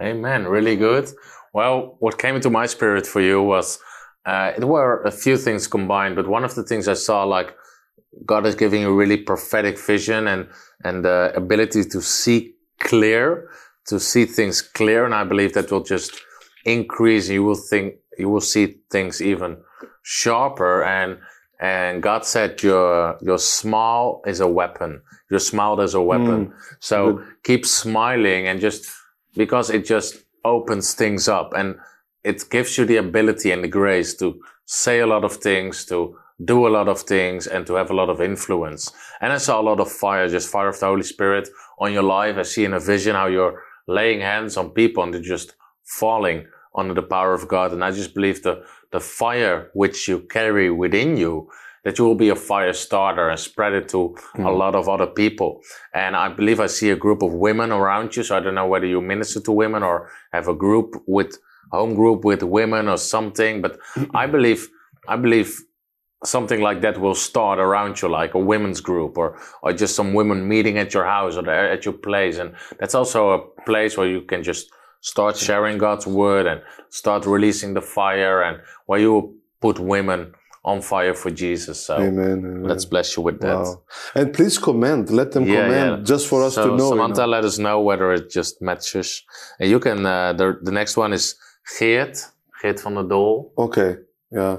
Amen. 0.00 0.46
Really 0.46 0.76
good. 0.76 1.08
Well, 1.54 1.96
what 2.00 2.18
came 2.18 2.36
into 2.36 2.50
my 2.50 2.66
spirit 2.66 3.06
for 3.06 3.22
you 3.22 3.42
was 3.42 3.80
uh, 4.26 4.52
it 4.54 4.64
were 4.64 5.02
a 5.04 5.10
few 5.10 5.38
things 5.38 5.66
combined, 5.66 6.14
but 6.16 6.28
one 6.28 6.44
of 6.44 6.54
the 6.54 6.62
things 6.62 6.86
I 6.86 6.92
saw 6.92 7.24
like 7.24 7.56
God 8.24 8.46
is 8.46 8.54
giving 8.54 8.82
you 8.82 8.94
really 8.94 9.16
prophetic 9.16 9.78
vision 9.78 10.26
and 10.28 10.48
and 10.84 11.04
the 11.04 11.32
ability 11.34 11.84
to 11.84 12.00
see 12.00 12.54
clear, 12.80 13.50
to 13.88 13.98
see 13.98 14.24
things 14.24 14.62
clear, 14.62 15.04
and 15.04 15.14
I 15.14 15.24
believe 15.24 15.54
that 15.54 15.70
will 15.70 15.82
just 15.82 16.12
increase. 16.64 17.28
You 17.28 17.44
will 17.44 17.62
think 17.70 17.94
you 18.18 18.28
will 18.28 18.40
see 18.40 18.78
things 18.90 19.20
even 19.20 19.58
sharper 20.02 20.84
and 20.84 21.18
and 21.60 22.02
God 22.02 22.24
said 22.24 22.62
your 22.62 23.18
your 23.20 23.38
smile 23.38 24.22
is 24.26 24.40
a 24.40 24.48
weapon. 24.48 25.02
Your 25.30 25.40
smile 25.40 25.80
is 25.80 25.94
a 25.94 26.02
weapon. 26.02 26.46
Mm. 26.46 26.52
so 26.80 27.22
keep 27.44 27.66
smiling 27.66 28.46
and 28.46 28.60
just 28.60 28.86
because 29.34 29.70
it 29.70 29.84
just 29.84 30.24
opens 30.44 30.94
things 30.94 31.28
up 31.28 31.52
and 31.54 31.76
it 32.24 32.44
gives 32.50 32.78
you 32.78 32.84
the 32.84 32.96
ability 32.96 33.50
and 33.50 33.62
the 33.62 33.68
grace 33.68 34.14
to 34.16 34.40
say 34.66 35.00
a 35.00 35.06
lot 35.06 35.24
of 35.24 35.36
things, 35.36 35.84
to 35.86 36.16
do 36.44 36.66
a 36.66 36.70
lot 36.70 36.88
of 36.88 37.02
things 37.02 37.46
and 37.46 37.66
to 37.66 37.74
have 37.74 37.90
a 37.90 37.94
lot 37.94 38.08
of 38.08 38.20
influence. 38.20 38.92
And 39.20 39.32
I 39.32 39.38
saw 39.38 39.60
a 39.60 39.62
lot 39.62 39.80
of 39.80 39.90
fire, 39.90 40.28
just 40.28 40.48
fire 40.48 40.68
of 40.68 40.78
the 40.78 40.86
Holy 40.86 41.02
Spirit 41.02 41.48
on 41.78 41.92
your 41.92 42.04
life. 42.04 42.36
I 42.36 42.42
see 42.42 42.64
in 42.64 42.74
a 42.74 42.80
vision 42.80 43.16
how 43.16 43.26
you're 43.26 43.62
laying 43.86 44.20
hands 44.20 44.56
on 44.56 44.70
people 44.70 45.02
and 45.02 45.12
they're 45.12 45.20
just 45.20 45.54
falling 45.84 46.46
under 46.74 46.94
the 46.94 47.02
power 47.02 47.34
of 47.34 47.48
God. 47.48 47.72
And 47.72 47.82
I 47.82 47.90
just 47.90 48.14
believe 48.14 48.42
the, 48.42 48.64
the 48.92 49.00
fire 49.00 49.70
which 49.74 50.06
you 50.06 50.20
carry 50.20 50.70
within 50.70 51.16
you, 51.16 51.50
that 51.84 51.98
you 51.98 52.04
will 52.04 52.14
be 52.14 52.28
a 52.28 52.36
fire 52.36 52.72
starter 52.72 53.28
and 53.28 53.40
spread 53.40 53.72
it 53.72 53.88
to 53.88 54.14
a 54.34 54.42
hmm. 54.42 54.44
lot 54.44 54.74
of 54.76 54.88
other 54.88 55.06
people. 55.06 55.60
And 55.92 56.14
I 56.14 56.28
believe 56.28 56.60
I 56.60 56.66
see 56.66 56.90
a 56.90 56.96
group 56.96 57.22
of 57.22 57.32
women 57.32 57.72
around 57.72 58.14
you. 58.14 58.22
So 58.22 58.36
I 58.36 58.40
don't 58.40 58.54
know 58.54 58.66
whether 58.66 58.86
you 58.86 59.00
minister 59.00 59.40
to 59.40 59.52
women 59.52 59.82
or 59.82 60.10
have 60.32 60.46
a 60.46 60.54
group 60.54 60.94
with 61.06 61.36
home 61.72 61.94
group 61.94 62.24
with 62.24 62.42
women 62.42 62.88
or 62.88 62.96
something, 62.96 63.60
but 63.60 63.78
I 64.14 64.26
believe, 64.26 64.68
I 65.06 65.16
believe 65.16 65.60
something 66.24 66.60
like 66.60 66.80
that 66.80 66.98
will 67.00 67.14
start 67.14 67.58
around 67.58 68.00
you, 68.02 68.08
like 68.08 68.34
a 68.34 68.38
women's 68.38 68.80
group 68.80 69.16
or, 69.16 69.38
or 69.62 69.72
just 69.72 69.94
some 69.94 70.14
women 70.14 70.48
meeting 70.48 70.78
at 70.78 70.92
your 70.94 71.04
house 71.04 71.36
or 71.36 71.48
at 71.50 71.84
your 71.84 71.94
place. 71.94 72.38
And 72.38 72.54
that's 72.80 72.94
also 72.94 73.30
a 73.30 73.38
place 73.64 73.96
where 73.96 74.08
you 74.08 74.22
can 74.22 74.42
just 74.42 74.70
start 75.00 75.36
sharing 75.36 75.78
God's 75.78 76.06
word 76.06 76.46
and 76.46 76.60
start 76.90 77.24
releasing 77.26 77.74
the 77.74 77.80
fire 77.80 78.42
and 78.42 78.58
where 78.86 78.98
you 78.98 79.12
will 79.12 79.34
put 79.60 79.78
women 79.78 80.32
on 80.64 80.80
fire 80.82 81.14
for 81.14 81.30
Jesus. 81.30 81.80
So 81.86 81.96
Amen. 81.96 82.38
amen. 82.40 82.64
let's 82.64 82.84
bless 82.84 83.16
you 83.16 83.22
with 83.22 83.40
that. 83.40 83.56
Wow. 83.56 83.82
And 84.14 84.34
please 84.34 84.58
comment. 84.58 85.08
Let 85.10 85.32
them 85.32 85.46
Yeah, 85.46 85.62
comment 85.62 85.98
yeah. 85.98 86.04
just 86.04 86.26
for 86.26 86.42
us 86.44 86.56
so 86.56 86.62
to 86.70 86.76
know. 86.76 86.84
you 86.84 86.90
Samantha, 86.90 87.20
know. 87.22 87.28
let 87.28 87.44
us 87.44 87.58
know 87.58 87.80
whether 87.80 88.12
it 88.12 88.28
just 88.28 88.60
matches. 88.60 89.22
And 89.60 89.70
you 89.70 89.78
can, 89.78 90.04
uh, 90.04 90.32
the, 90.32 90.58
the 90.62 90.72
next 90.72 90.96
one 90.96 91.12
is 91.12 91.36
Geert, 91.78 92.18
Geert 92.60 92.80
van 92.80 92.94
der 92.94 93.04
Dol. 93.04 93.52
Okay. 93.56 93.96
Yeah. 94.30 94.58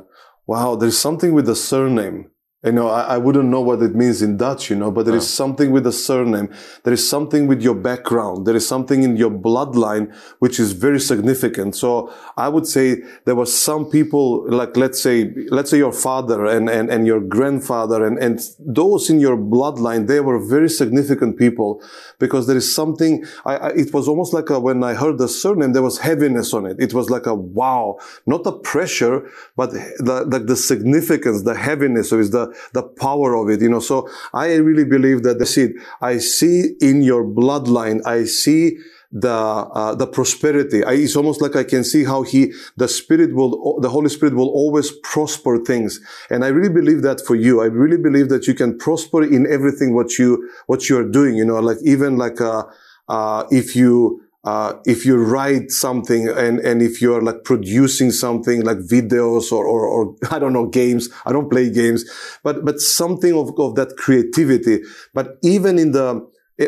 Wow. 0.49 0.73
There's 0.73 0.97
something 0.97 1.33
with 1.33 1.45
the 1.45 1.55
surname. 1.55 2.31
You 2.61 2.73
know, 2.73 2.89
I, 2.89 3.15
I 3.15 3.17
wouldn't 3.17 3.47
know 3.47 3.61
what 3.61 3.81
it 3.81 3.95
means 3.95 4.21
in 4.21 4.35
Dutch, 4.35 4.69
you 4.69 4.75
know, 4.75 4.91
but 4.91 5.05
there 5.05 5.15
is 5.15 5.23
ah. 5.23 5.43
something 5.43 5.71
with 5.71 5.85
the 5.85 5.93
surname. 5.93 6.53
There 6.83 6.93
is 6.93 7.07
something 7.09 7.47
with 7.47 7.61
your 7.61 7.73
background. 7.73 8.45
There 8.45 8.55
is 8.55 8.67
something 8.67 9.01
in 9.01 9.15
your 9.15 9.31
bloodline 9.31 10.13
which 10.39 10.59
is 10.59 10.73
very 10.73 10.99
significant. 10.99 11.77
So 11.77 12.13
I 12.35 12.49
would 12.49 12.67
say 12.67 13.01
there 13.23 13.35
were 13.35 13.45
some 13.45 13.89
people, 13.89 14.45
like 14.51 14.75
let's 14.75 15.01
say, 15.01 15.33
let's 15.47 15.69
say 15.69 15.77
your 15.77 15.93
father 15.93 16.47
and, 16.47 16.69
and, 16.69 16.89
and 16.89 17.07
your 17.07 17.21
grandfather 17.21 18.05
and, 18.05 18.17
and 18.17 18.41
those 18.59 19.09
in 19.09 19.21
your 19.21 19.37
bloodline, 19.37 20.07
they 20.07 20.19
were 20.19 20.37
very 20.37 20.69
significant 20.69 21.37
people 21.37 21.81
because 22.19 22.45
there 22.45 22.57
is 22.57 22.75
something, 22.75 23.23
I, 23.45 23.55
I, 23.55 23.69
it 23.69 23.93
was 23.93 24.09
almost 24.09 24.33
like 24.33 24.49
a, 24.49 24.59
when 24.59 24.83
I 24.83 24.95
heard 24.95 25.17
the 25.17 25.29
surname, 25.29 25.71
there 25.71 25.81
was 25.81 25.99
heaviness 25.99 26.53
on 26.53 26.65
it. 26.65 26.75
It 26.77 26.93
was 26.93 27.09
like 27.09 27.25
a 27.25 27.33
wow, 27.33 27.99
not 28.25 28.43
the 28.43 28.51
pressure, 28.51 29.31
but 29.55 29.71
the, 29.71 30.25
the, 30.27 30.39
the 30.39 30.57
significance, 30.57 31.43
the 31.43 31.55
heaviness 31.55 32.11
of 32.11 32.19
it, 32.19 32.31
the, 32.31 32.48
the 32.73 32.83
power 32.83 33.35
of 33.35 33.49
it, 33.49 33.61
you 33.61 33.69
know. 33.69 33.79
So 33.79 34.09
I 34.33 34.55
really 34.55 34.85
believe 34.85 35.23
that 35.23 35.39
that's 35.39 35.57
it. 35.57 35.73
I 36.01 36.17
see 36.17 36.75
in 36.81 37.01
your 37.01 37.23
bloodline, 37.23 38.05
I 38.05 38.25
see 38.25 38.77
the 39.11 39.29
uh, 39.29 39.95
the 39.95 40.05
prosperity. 40.05 40.83
I, 40.83 40.93
it's 40.93 41.15
almost 41.15 41.41
like 41.41 41.55
I 41.55 41.63
can 41.63 41.83
see 41.83 42.03
how 42.03 42.21
he, 42.21 42.53
the 42.77 42.87
Spirit 42.87 43.33
will, 43.33 43.79
the 43.79 43.89
Holy 43.89 44.09
Spirit 44.09 44.35
will 44.35 44.49
always 44.49 44.91
prosper 45.03 45.57
things, 45.57 45.99
and 46.29 46.45
I 46.45 46.49
really 46.49 46.69
believe 46.69 47.01
that 47.01 47.21
for 47.25 47.35
you. 47.35 47.61
I 47.61 47.65
really 47.65 47.97
believe 47.97 48.29
that 48.29 48.47
you 48.47 48.53
can 48.53 48.77
prosper 48.77 49.23
in 49.23 49.51
everything 49.51 49.95
what 49.95 50.19
you 50.19 50.49
what 50.67 50.89
you 50.89 50.97
are 50.97 51.07
doing. 51.07 51.35
You 51.35 51.45
know, 51.45 51.59
like 51.59 51.77
even 51.83 52.17
like 52.17 52.39
uh, 52.39 52.63
uh, 53.07 53.45
if 53.49 53.75
you 53.75 54.21
uh, 54.43 54.73
if 54.85 55.05
you 55.05 55.17
write 55.17 55.69
something 55.69 56.29
and, 56.29 56.59
and 56.59 56.81
if 56.81 57.01
you're 57.01 57.21
like 57.21 57.43
producing 57.43 58.11
something 58.11 58.61
like 58.61 58.77
videos 58.77 59.51
or, 59.51 59.65
or, 59.65 59.85
or, 59.85 60.15
I 60.31 60.39
don't 60.39 60.53
know, 60.53 60.67
games, 60.67 61.09
I 61.25 61.33
don't 61.33 61.49
play 61.49 61.69
games, 61.69 62.05
but, 62.43 62.63
but 62.63 62.79
something 62.79 63.33
of, 63.33 63.51
of 63.59 63.75
that 63.75 63.97
creativity. 63.97 64.79
But 65.13 65.37
even 65.43 65.77
in 65.77 65.91
the, 65.91 66.25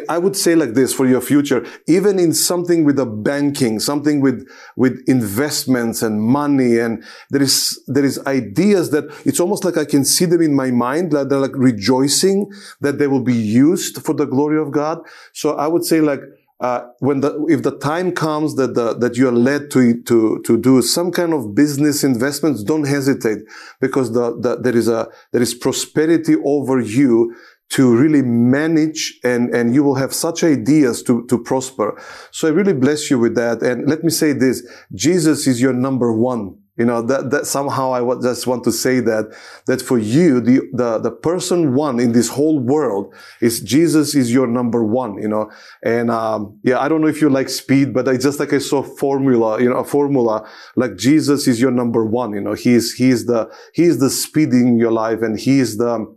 I 0.07 0.17
would 0.17 0.37
say 0.37 0.55
like 0.55 0.73
this 0.73 0.93
for 0.93 1.05
your 1.05 1.19
future, 1.19 1.65
even 1.85 2.17
in 2.17 2.33
something 2.33 2.85
with 2.85 2.95
the 2.95 3.05
banking, 3.05 3.79
something 3.79 4.21
with, 4.21 4.49
with 4.77 5.01
investments 5.07 6.01
and 6.01 6.21
money. 6.21 6.77
And 6.77 7.03
there 7.29 7.41
is, 7.41 7.81
there 7.87 8.05
is 8.05 8.17
ideas 8.25 8.91
that 8.91 9.05
it's 9.25 9.41
almost 9.41 9.65
like 9.65 9.77
I 9.77 9.83
can 9.83 10.05
see 10.05 10.23
them 10.25 10.41
in 10.41 10.53
my 10.53 10.71
mind 10.71 11.11
that 11.11 11.29
they're 11.29 11.39
like 11.39 11.55
rejoicing 11.55 12.51
that 12.79 12.99
they 12.99 13.07
will 13.07 13.23
be 13.23 13.35
used 13.35 14.01
for 14.01 14.13
the 14.13 14.25
glory 14.25 14.61
of 14.61 14.71
God. 14.71 14.99
So 15.33 15.55
I 15.57 15.67
would 15.67 15.83
say 15.83 15.99
like, 15.99 16.21
uh, 16.61 16.87
when 16.99 17.21
the 17.21 17.43
if 17.49 17.63
the 17.63 17.75
time 17.79 18.11
comes 18.11 18.55
that 18.55 18.75
the, 18.75 18.93
that 18.93 19.17
you 19.17 19.27
are 19.27 19.31
led 19.31 19.71
to 19.71 19.99
to 20.03 20.39
to 20.45 20.57
do 20.57 20.81
some 20.83 21.11
kind 21.11 21.33
of 21.33 21.55
business 21.55 22.03
investments, 22.03 22.63
don't 22.63 22.87
hesitate 22.87 23.39
because 23.79 24.13
the, 24.13 24.39
the 24.39 24.57
there 24.57 24.77
is 24.77 24.87
a 24.87 25.09
there 25.31 25.41
is 25.41 25.55
prosperity 25.55 26.35
over 26.45 26.79
you 26.79 27.35
to 27.69 27.95
really 27.95 28.21
manage 28.21 29.19
and 29.23 29.49
and 29.55 29.73
you 29.73 29.83
will 29.83 29.95
have 29.95 30.13
such 30.13 30.43
ideas 30.43 31.01
to 31.01 31.25
to 31.25 31.41
prosper. 31.41 31.99
So 32.29 32.47
I 32.47 32.51
really 32.51 32.73
bless 32.73 33.09
you 33.09 33.17
with 33.17 33.33
that. 33.35 33.63
And 33.63 33.89
let 33.89 34.03
me 34.03 34.11
say 34.11 34.31
this: 34.31 34.61
Jesus 34.93 35.47
is 35.47 35.59
your 35.59 35.73
number 35.73 36.13
one. 36.13 36.60
You 36.81 36.87
know, 36.87 37.03
that, 37.03 37.29
that 37.29 37.45
somehow 37.45 37.93
I 37.93 38.01
just 38.23 38.47
want 38.47 38.63
to 38.63 38.71
say 38.71 39.01
that, 39.01 39.25
that 39.67 39.83
for 39.83 39.99
you, 39.99 40.41
the, 40.41 40.67
the, 40.73 40.97
the 40.97 41.11
person 41.11 41.75
one 41.75 41.99
in 41.99 42.11
this 42.11 42.27
whole 42.27 42.57
world 42.57 43.13
is 43.39 43.59
Jesus 43.59 44.15
is 44.15 44.33
your 44.33 44.47
number 44.47 44.83
one, 44.83 45.21
you 45.21 45.27
know. 45.27 45.51
And, 45.83 46.09
um, 46.09 46.59
yeah, 46.63 46.79
I 46.79 46.89
don't 46.89 47.01
know 47.01 47.07
if 47.07 47.21
you 47.21 47.29
like 47.29 47.49
speed, 47.49 47.93
but 47.93 48.07
I 48.07 48.17
just 48.17 48.39
like 48.39 48.51
I 48.51 48.57
saw 48.57 48.81
formula, 48.81 49.61
you 49.61 49.69
know, 49.69 49.77
a 49.77 49.83
formula 49.83 50.49
like 50.75 50.95
Jesus 50.95 51.47
is 51.47 51.61
your 51.61 51.69
number 51.69 52.03
one, 52.03 52.33
you 52.33 52.41
know. 52.41 52.53
He's, 52.53 52.93
he's 52.93 53.27
the, 53.27 53.47
he's 53.75 53.99
the 53.99 54.09
speed 54.09 54.49
in 54.49 54.79
your 54.79 54.91
life 54.91 55.21
and 55.21 55.39
he's 55.39 55.77
the, 55.77 56.11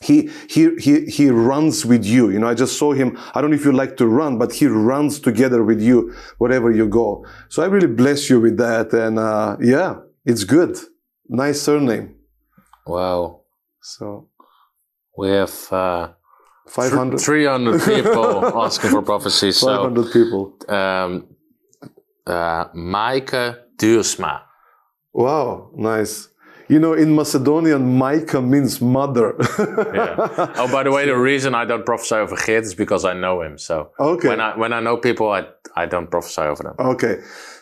he, 0.00 0.30
he, 0.48 0.74
he, 0.76 1.04
he 1.06 1.30
runs 1.30 1.84
with 1.84 2.04
you. 2.04 2.30
You 2.30 2.38
know, 2.38 2.48
I 2.48 2.54
just 2.54 2.78
saw 2.78 2.92
him. 2.92 3.18
I 3.34 3.40
don't 3.40 3.50
know 3.50 3.56
if 3.56 3.64
you 3.64 3.72
like 3.72 3.96
to 3.98 4.06
run, 4.06 4.38
but 4.38 4.52
he 4.52 4.66
runs 4.66 5.20
together 5.20 5.62
with 5.62 5.80
you 5.80 6.14
wherever 6.38 6.70
you 6.70 6.88
go. 6.88 7.26
So 7.48 7.62
I 7.62 7.66
really 7.66 7.86
bless 7.86 8.30
you 8.30 8.40
with 8.40 8.56
that. 8.56 8.92
And, 8.92 9.18
uh, 9.18 9.56
yeah, 9.60 9.96
it's 10.24 10.44
good. 10.44 10.78
Nice 11.28 11.60
surname. 11.60 12.16
Wow. 12.86 13.42
So 13.82 14.28
We 15.16 15.28
have 15.30 15.72
uh, 15.72 16.08
500, 16.68 17.20
300 17.20 17.82
people 17.82 18.46
asking 18.64 18.90
for 18.90 19.02
prophecies. 19.02 19.58
So, 19.58 19.66
500 19.66 20.12
people. 20.12 20.54
um, 20.68 21.26
uh, 22.26 22.64
Maaike 22.74 23.58
Duursma. 23.76 24.42
Wow. 25.12 25.70
Nice. 25.76 26.28
You 26.70 26.78
know, 26.78 26.92
in 26.92 27.14
Macedonian, 27.16 27.98
Micah 27.98 28.40
means 28.42 28.80
mother. 28.80 29.34
Yeah. 30.00 30.54
oh, 30.56 30.68
by 30.72 30.82
the 30.84 30.92
way, 30.92 31.04
the 31.06 31.16
reason 31.16 31.54
I 31.54 31.64
don't 31.64 31.84
prophesy 31.84 32.14
over 32.14 32.36
Geert 32.36 32.64
is 32.64 32.74
because 32.74 33.04
I 33.04 33.14
know 33.14 33.42
him. 33.42 33.58
So 33.58 33.90
Okay. 33.98 34.28
when 34.28 34.40
I 34.40 34.56
when 34.56 34.72
I 34.72 34.80
know 34.80 34.96
people, 34.96 35.26
I 35.38 35.42
I 35.76 35.86
don't 35.86 36.08
prophesy 36.10 36.42
over 36.42 36.62
them. 36.62 36.74
Okay, 36.78 37.14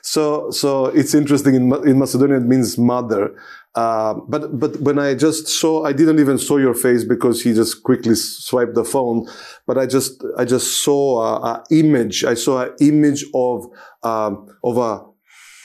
so 0.03 0.51
so 0.51 0.87
it's 1.01 1.15
interesting. 1.15 1.55
In 1.55 1.65
in 1.91 1.99
Macedonian, 1.99 2.43
it 2.43 2.49
means 2.55 2.77
mother. 2.79 3.23
Uh, 3.75 4.15
but 4.29 4.43
but 4.63 4.73
when 4.81 4.99
I 4.99 5.15
just 5.15 5.47
saw, 5.61 5.85
I 5.91 5.93
didn't 5.93 6.19
even 6.21 6.39
saw 6.39 6.57
your 6.59 6.75
face 6.75 7.05
because 7.05 7.37
he 7.45 7.53
just 7.55 7.83
quickly 7.83 8.15
swiped 8.15 8.75
the 8.75 8.85
phone. 8.85 9.27
But 9.67 9.79
I 9.79 9.87
just 9.87 10.25
I 10.37 10.45
just 10.45 10.83
saw 10.85 11.03
a, 11.29 11.33
a 11.51 11.65
image. 11.71 12.25
I 12.25 12.35
saw 12.35 12.63
an 12.65 12.71
image 12.81 13.25
of 13.35 13.67
um, 14.03 14.33
of 14.63 14.77
a 14.79 14.93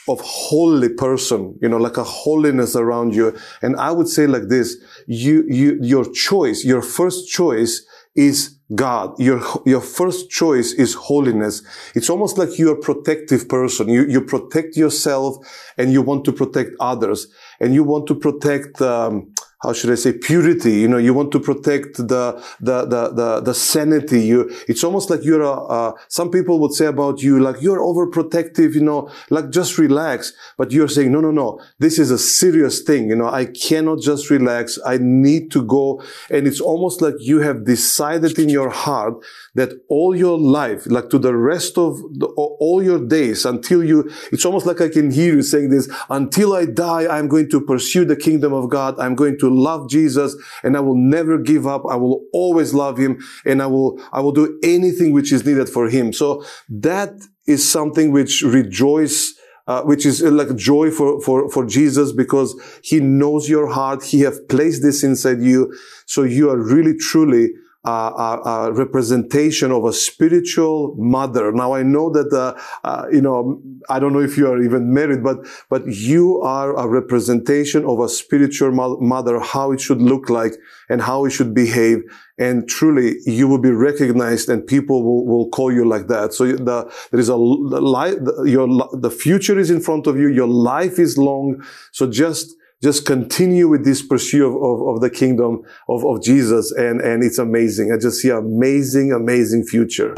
of 0.08 0.20
holy 0.22 0.88
person, 0.88 1.58
you 1.62 1.68
know, 1.68 1.78
like 1.78 1.96
a 1.96 2.04
holiness 2.04 2.76
around 2.76 3.14
you. 3.14 3.36
And 3.62 3.76
I 3.76 3.90
would 3.90 4.08
say 4.08 4.26
like 4.26 4.48
this, 4.48 4.76
you, 5.06 5.44
you, 5.48 5.78
your 5.80 6.04
choice, 6.12 6.64
your 6.64 6.82
first 6.82 7.28
choice 7.28 7.86
is 8.14 8.58
God. 8.74 9.18
Your, 9.18 9.42
your 9.66 9.80
first 9.80 10.30
choice 10.30 10.72
is 10.72 10.94
holiness. 10.94 11.62
It's 11.94 12.08
almost 12.08 12.38
like 12.38 12.58
you're 12.58 12.74
a 12.74 12.80
protective 12.80 13.48
person. 13.48 13.88
You, 13.88 14.06
you 14.06 14.20
protect 14.20 14.76
yourself 14.76 15.36
and 15.76 15.92
you 15.92 16.02
want 16.02 16.24
to 16.26 16.32
protect 16.32 16.70
others 16.80 17.26
and 17.60 17.74
you 17.74 17.84
want 17.84 18.06
to 18.08 18.14
protect, 18.14 18.80
um, 18.80 19.33
how 19.64 19.72
should 19.72 19.90
I 19.90 19.94
say, 19.94 20.12
purity. 20.12 20.74
You 20.82 20.88
know, 20.88 20.98
you 20.98 21.14
want 21.14 21.32
to 21.32 21.40
protect 21.40 21.96
the, 21.96 22.42
the, 22.60 22.84
the, 22.84 23.02
the, 23.08 23.40
the 23.40 23.54
sanity. 23.54 24.20
You, 24.20 24.54
it's 24.68 24.84
almost 24.84 25.08
like 25.10 25.24
you're 25.24 25.42
a, 25.42 25.52
uh, 25.52 25.92
some 26.08 26.30
people 26.30 26.60
would 26.60 26.72
say 26.72 26.86
about 26.86 27.22
you, 27.22 27.40
like 27.40 27.60
you're 27.60 27.80
overprotective, 27.80 28.74
you 28.74 28.82
know, 28.82 29.10
like 29.30 29.50
just 29.50 29.78
relax. 29.78 30.32
But 30.58 30.70
you're 30.70 30.88
saying, 30.88 31.10
no, 31.10 31.20
no, 31.20 31.30
no, 31.30 31.60
this 31.78 31.98
is 31.98 32.10
a 32.10 32.18
serious 32.18 32.82
thing. 32.82 33.08
You 33.08 33.16
know, 33.16 33.28
I 33.28 33.46
cannot 33.46 34.00
just 34.00 34.30
relax. 34.30 34.78
I 34.84 34.98
need 35.00 35.50
to 35.52 35.64
go. 35.64 36.02
And 36.30 36.46
it's 36.46 36.60
almost 36.60 37.00
like 37.00 37.14
you 37.18 37.40
have 37.40 37.64
decided 37.64 38.38
in 38.38 38.48
your 38.48 38.70
heart 38.70 39.14
that 39.54 39.70
all 39.88 40.16
your 40.16 40.38
life, 40.38 40.86
like 40.86 41.10
to 41.10 41.18
the 41.18 41.34
rest 41.34 41.78
of 41.78 41.96
the, 42.12 42.26
all 42.26 42.82
your 42.82 43.04
days 43.04 43.44
until 43.44 43.84
you, 43.84 44.10
it's 44.32 44.44
almost 44.44 44.66
like 44.66 44.80
I 44.80 44.88
can 44.88 45.10
hear 45.10 45.34
you 45.34 45.42
saying 45.42 45.70
this, 45.70 45.88
until 46.10 46.54
I 46.54 46.66
die, 46.66 47.06
I'm 47.06 47.28
going 47.28 47.48
to 47.50 47.60
pursue 47.60 48.04
the 48.04 48.16
kingdom 48.16 48.52
of 48.52 48.68
God. 48.68 48.98
I'm 48.98 49.14
going 49.14 49.38
to 49.38 49.48
love 49.48 49.88
Jesus 49.88 50.36
and 50.62 50.76
I 50.76 50.80
will 50.80 50.96
never 50.96 51.38
give 51.38 51.66
up. 51.66 51.82
I 51.88 51.96
will 51.96 52.24
always 52.32 52.74
love 52.74 52.98
him 52.98 53.22
and 53.44 53.62
I 53.62 53.66
will, 53.66 54.00
I 54.12 54.20
will 54.20 54.32
do 54.32 54.58
anything 54.62 55.12
which 55.12 55.32
is 55.32 55.46
needed 55.46 55.68
for 55.68 55.88
him. 55.88 56.12
So 56.12 56.44
that 56.68 57.12
is 57.46 57.70
something 57.70 58.10
which 58.10 58.42
rejoice 58.42 59.34
uh, 59.66 59.82
which 59.82 60.04
is 60.04 60.22
uh, 60.22 60.30
like 60.30 60.54
joy 60.56 60.90
for, 60.90 61.22
for, 61.22 61.48
for 61.50 61.64
Jesus 61.64 62.12
because 62.12 62.54
he 62.82 63.00
knows 63.00 63.48
your 63.48 63.66
heart. 63.66 64.04
He 64.04 64.20
have 64.20 64.46
placed 64.48 64.82
this 64.82 65.02
inside 65.02 65.40
you. 65.40 65.74
So 66.04 66.22
you 66.22 66.50
are 66.50 66.58
really 66.58 66.94
truly 66.98 67.48
a, 67.84 68.72
representation 68.72 69.70
of 69.70 69.84
a 69.84 69.92
spiritual 69.92 70.94
mother. 70.98 71.52
Now 71.52 71.74
I 71.74 71.82
know 71.82 72.10
that, 72.10 72.32
uh, 72.32 72.58
uh, 72.84 73.06
you 73.12 73.20
know, 73.20 73.60
I 73.88 73.98
don't 73.98 74.12
know 74.12 74.20
if 74.20 74.36
you 74.36 74.50
are 74.50 74.62
even 74.62 74.92
married, 74.92 75.22
but, 75.22 75.38
but 75.68 75.86
you 75.86 76.40
are 76.40 76.76
a 76.76 76.88
representation 76.88 77.84
of 77.84 78.00
a 78.00 78.08
spiritual 78.08 78.72
mo- 78.72 78.98
mother, 79.00 79.38
how 79.40 79.72
it 79.72 79.80
should 79.80 80.00
look 80.00 80.30
like 80.30 80.54
and 80.88 81.02
how 81.02 81.24
it 81.24 81.30
should 81.30 81.54
behave. 81.54 82.02
And 82.38 82.68
truly 82.68 83.16
you 83.26 83.46
will 83.46 83.60
be 83.60 83.70
recognized 83.70 84.48
and 84.48 84.66
people 84.66 85.04
will, 85.04 85.26
will 85.26 85.48
call 85.50 85.72
you 85.72 85.84
like 85.84 86.08
that. 86.08 86.32
So 86.32 86.46
the, 86.46 86.90
there 87.10 87.20
is 87.20 87.28
a 87.28 87.36
life, 87.36 88.14
your, 88.44 88.66
the 88.92 89.10
future 89.10 89.58
is 89.58 89.70
in 89.70 89.80
front 89.80 90.06
of 90.06 90.18
you. 90.18 90.28
Your 90.28 90.48
life 90.48 90.98
is 90.98 91.16
long. 91.16 91.62
So 91.92 92.10
just, 92.10 92.56
just 92.88 93.00
continue 93.14 93.66
with 93.72 93.82
this 93.84 94.00
pursuit 94.12 94.44
of, 94.50 94.54
of, 94.68 94.76
of, 94.90 94.96
the 95.04 95.10
kingdom 95.22 95.52
of, 95.88 96.00
of 96.10 96.16
Jesus. 96.30 96.64
And, 96.86 96.96
and 97.00 97.18
it's 97.26 97.38
amazing. 97.48 97.86
I 97.92 97.96
just 98.06 98.16
see 98.20 98.30
amazing, 98.30 99.08
amazing 99.22 99.62
future. 99.72 100.12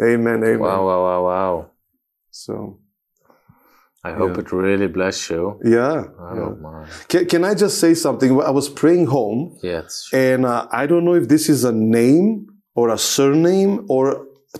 Amen. 0.00 0.38
Amen. 0.50 0.58
Wow, 0.60 0.86
wow, 0.88 1.00
wow, 1.08 1.20
wow. 1.30 1.54
So, 2.30 2.78
I 4.08 4.12
hope 4.20 4.34
Yeah. 4.34 4.42
it 4.42 4.52
really 4.52 4.86
bless 4.98 5.18
you. 5.30 5.42
yeah. 5.64 5.98
I 6.30 6.32
don't 6.40 6.60
mind. 6.68 6.88
Can, 7.10 7.22
can 7.32 7.42
I 7.50 7.54
just 7.64 7.76
say 7.84 7.92
something? 7.94 8.30
I 8.50 8.52
was 8.60 8.68
praying 8.80 9.06
home 9.06 9.40
Yes. 9.72 10.08
and 10.12 10.40
uh, 10.46 10.66
I 10.80 10.86
don't 10.90 11.04
know 11.06 11.16
if 11.22 11.26
this 11.34 11.44
is 11.54 11.60
a 11.64 11.72
name 11.72 12.28
or 12.78 12.86
a 12.90 12.98
surname 13.14 13.72
or 13.94 14.04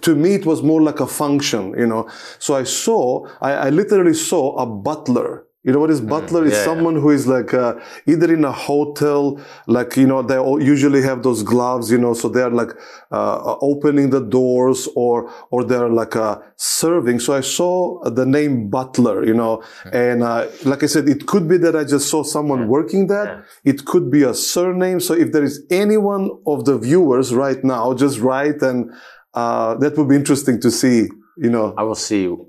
to 0.06 0.12
me 0.22 0.30
it 0.40 0.44
was 0.52 0.60
more 0.70 0.82
like 0.88 1.00
a 1.00 1.06
function, 1.22 1.62
you 1.82 1.86
know. 1.92 2.02
So 2.38 2.50
I 2.62 2.64
saw, 2.64 3.26
I, 3.48 3.50
I 3.66 3.68
literally 3.80 4.14
saw 4.14 4.44
a 4.64 4.66
butler 4.66 5.30
You 5.64 5.72
know 5.72 5.80
what 5.84 5.90
is 5.90 6.00
butler? 6.00 6.44
It's 6.44 6.56
Mm, 6.56 6.58
yeah, 6.58 6.58
yeah. 6.58 6.64
someone 6.70 6.96
who 7.02 7.10
is 7.18 7.26
like 7.26 7.54
uh, 7.54 7.74
either 8.06 8.28
in 8.32 8.44
a 8.44 8.52
hotel, 8.52 9.40
like 9.66 9.96
you 9.96 10.06
know 10.06 10.20
they 10.30 10.36
all 10.36 10.62
usually 10.62 11.02
have 11.02 11.22
those 11.22 11.42
gloves, 11.42 11.90
you 11.90 11.98
know, 12.04 12.12
so 12.12 12.28
they're 12.28 12.50
like 12.62 12.72
uh, 13.10 13.56
opening 13.62 14.10
the 14.10 14.20
doors 14.20 14.80
or 14.94 15.16
or 15.50 15.64
they're 15.64 15.88
like 15.88 16.16
uh, 16.16 16.36
serving. 16.56 17.18
So 17.20 17.34
I 17.34 17.40
saw 17.40 17.74
the 18.10 18.26
name 18.26 18.68
butler, 18.68 19.24
you 19.24 19.34
know, 19.40 19.62
and 19.90 20.22
uh, 20.22 20.46
like 20.64 20.82
I 20.82 20.86
said, 20.94 21.08
it 21.08 21.26
could 21.26 21.48
be 21.48 21.56
that 21.64 21.74
I 21.74 21.84
just 21.84 22.10
saw 22.10 22.22
someone 22.22 22.68
working 22.68 23.06
that. 23.08 23.28
It 23.64 23.78
could 23.86 24.10
be 24.10 24.22
a 24.22 24.34
surname. 24.34 25.00
So 25.00 25.14
if 25.14 25.32
there 25.32 25.44
is 25.44 25.56
anyone 25.70 26.24
of 26.46 26.66
the 26.66 26.76
viewers 26.78 27.32
right 27.34 27.62
now, 27.64 27.94
just 27.94 28.20
write, 28.20 28.60
and 28.60 28.90
uh, 29.32 29.74
that 29.76 29.96
would 29.96 30.08
be 30.08 30.16
interesting 30.16 30.60
to 30.60 30.70
see. 30.70 31.08
You 31.36 31.50
know, 31.50 31.74
I 31.76 31.82
will 31.82 31.96
see 31.96 32.26
who 32.26 32.48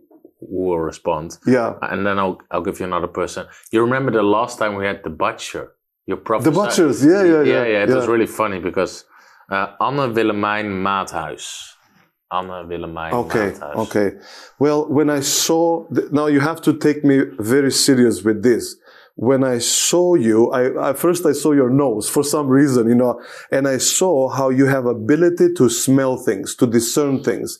will 0.49 0.79
respond. 0.79 1.37
yeah. 1.45 1.73
And 1.81 2.05
then 2.05 2.19
I'll, 2.19 2.37
I'll 2.51 2.61
give 2.63 2.79
you 2.79 2.85
another 2.85 3.07
person. 3.07 3.45
You 3.71 3.81
remember 3.81 4.11
the 4.11 4.23
last 4.23 4.59
time 4.59 4.75
we 4.75 4.85
had 4.85 5.01
the 5.03 5.09
butcher? 5.09 5.71
Your 6.07 6.17
The 6.17 6.23
prophesy- 6.23 6.51
butchers, 6.55 7.03
yeah, 7.05 7.23
yeah, 7.23 7.41
yeah. 7.41 7.43
yeah, 7.43 7.65
yeah. 7.73 7.83
It 7.83 7.89
was 7.89 8.07
really 8.07 8.27
funny 8.27 8.59
because 8.59 9.05
uh, 9.51 9.67
Anne 9.81 10.13
Willemijn 10.13 10.67
Maathuis. 10.85 11.71
Anne 12.31 12.47
Willemijn 12.69 13.11
Okay, 13.13 13.51
Maathuis. 13.51 13.75
okay. 13.87 14.11
Well, 14.59 14.87
when 14.87 15.09
I 15.09 15.21
saw, 15.21 15.85
now 16.11 16.27
you 16.27 16.39
have 16.41 16.61
to 16.63 16.73
take 16.77 17.03
me 17.03 17.21
very 17.39 17.71
serious 17.71 18.23
with 18.23 18.43
this. 18.43 18.75
When 19.17 19.43
I 19.45 19.59
saw 19.59 20.15
you, 20.15 20.51
I, 20.51 20.89
I 20.89 20.93
first 20.93 21.25
I 21.25 21.31
saw 21.31 21.53
your 21.53 21.69
nose 21.69 22.09
for 22.09 22.21
some 22.23 22.47
reason, 22.49 22.89
you 22.89 22.95
know, 22.95 23.21
and 23.49 23.65
I 23.67 23.77
saw 23.77 24.27
how 24.29 24.49
you 24.49 24.65
have 24.65 24.85
ability 24.85 25.53
to 25.53 25.69
smell 25.69 26.17
things, 26.17 26.53
to 26.57 26.67
discern 26.67 27.23
things. 27.23 27.59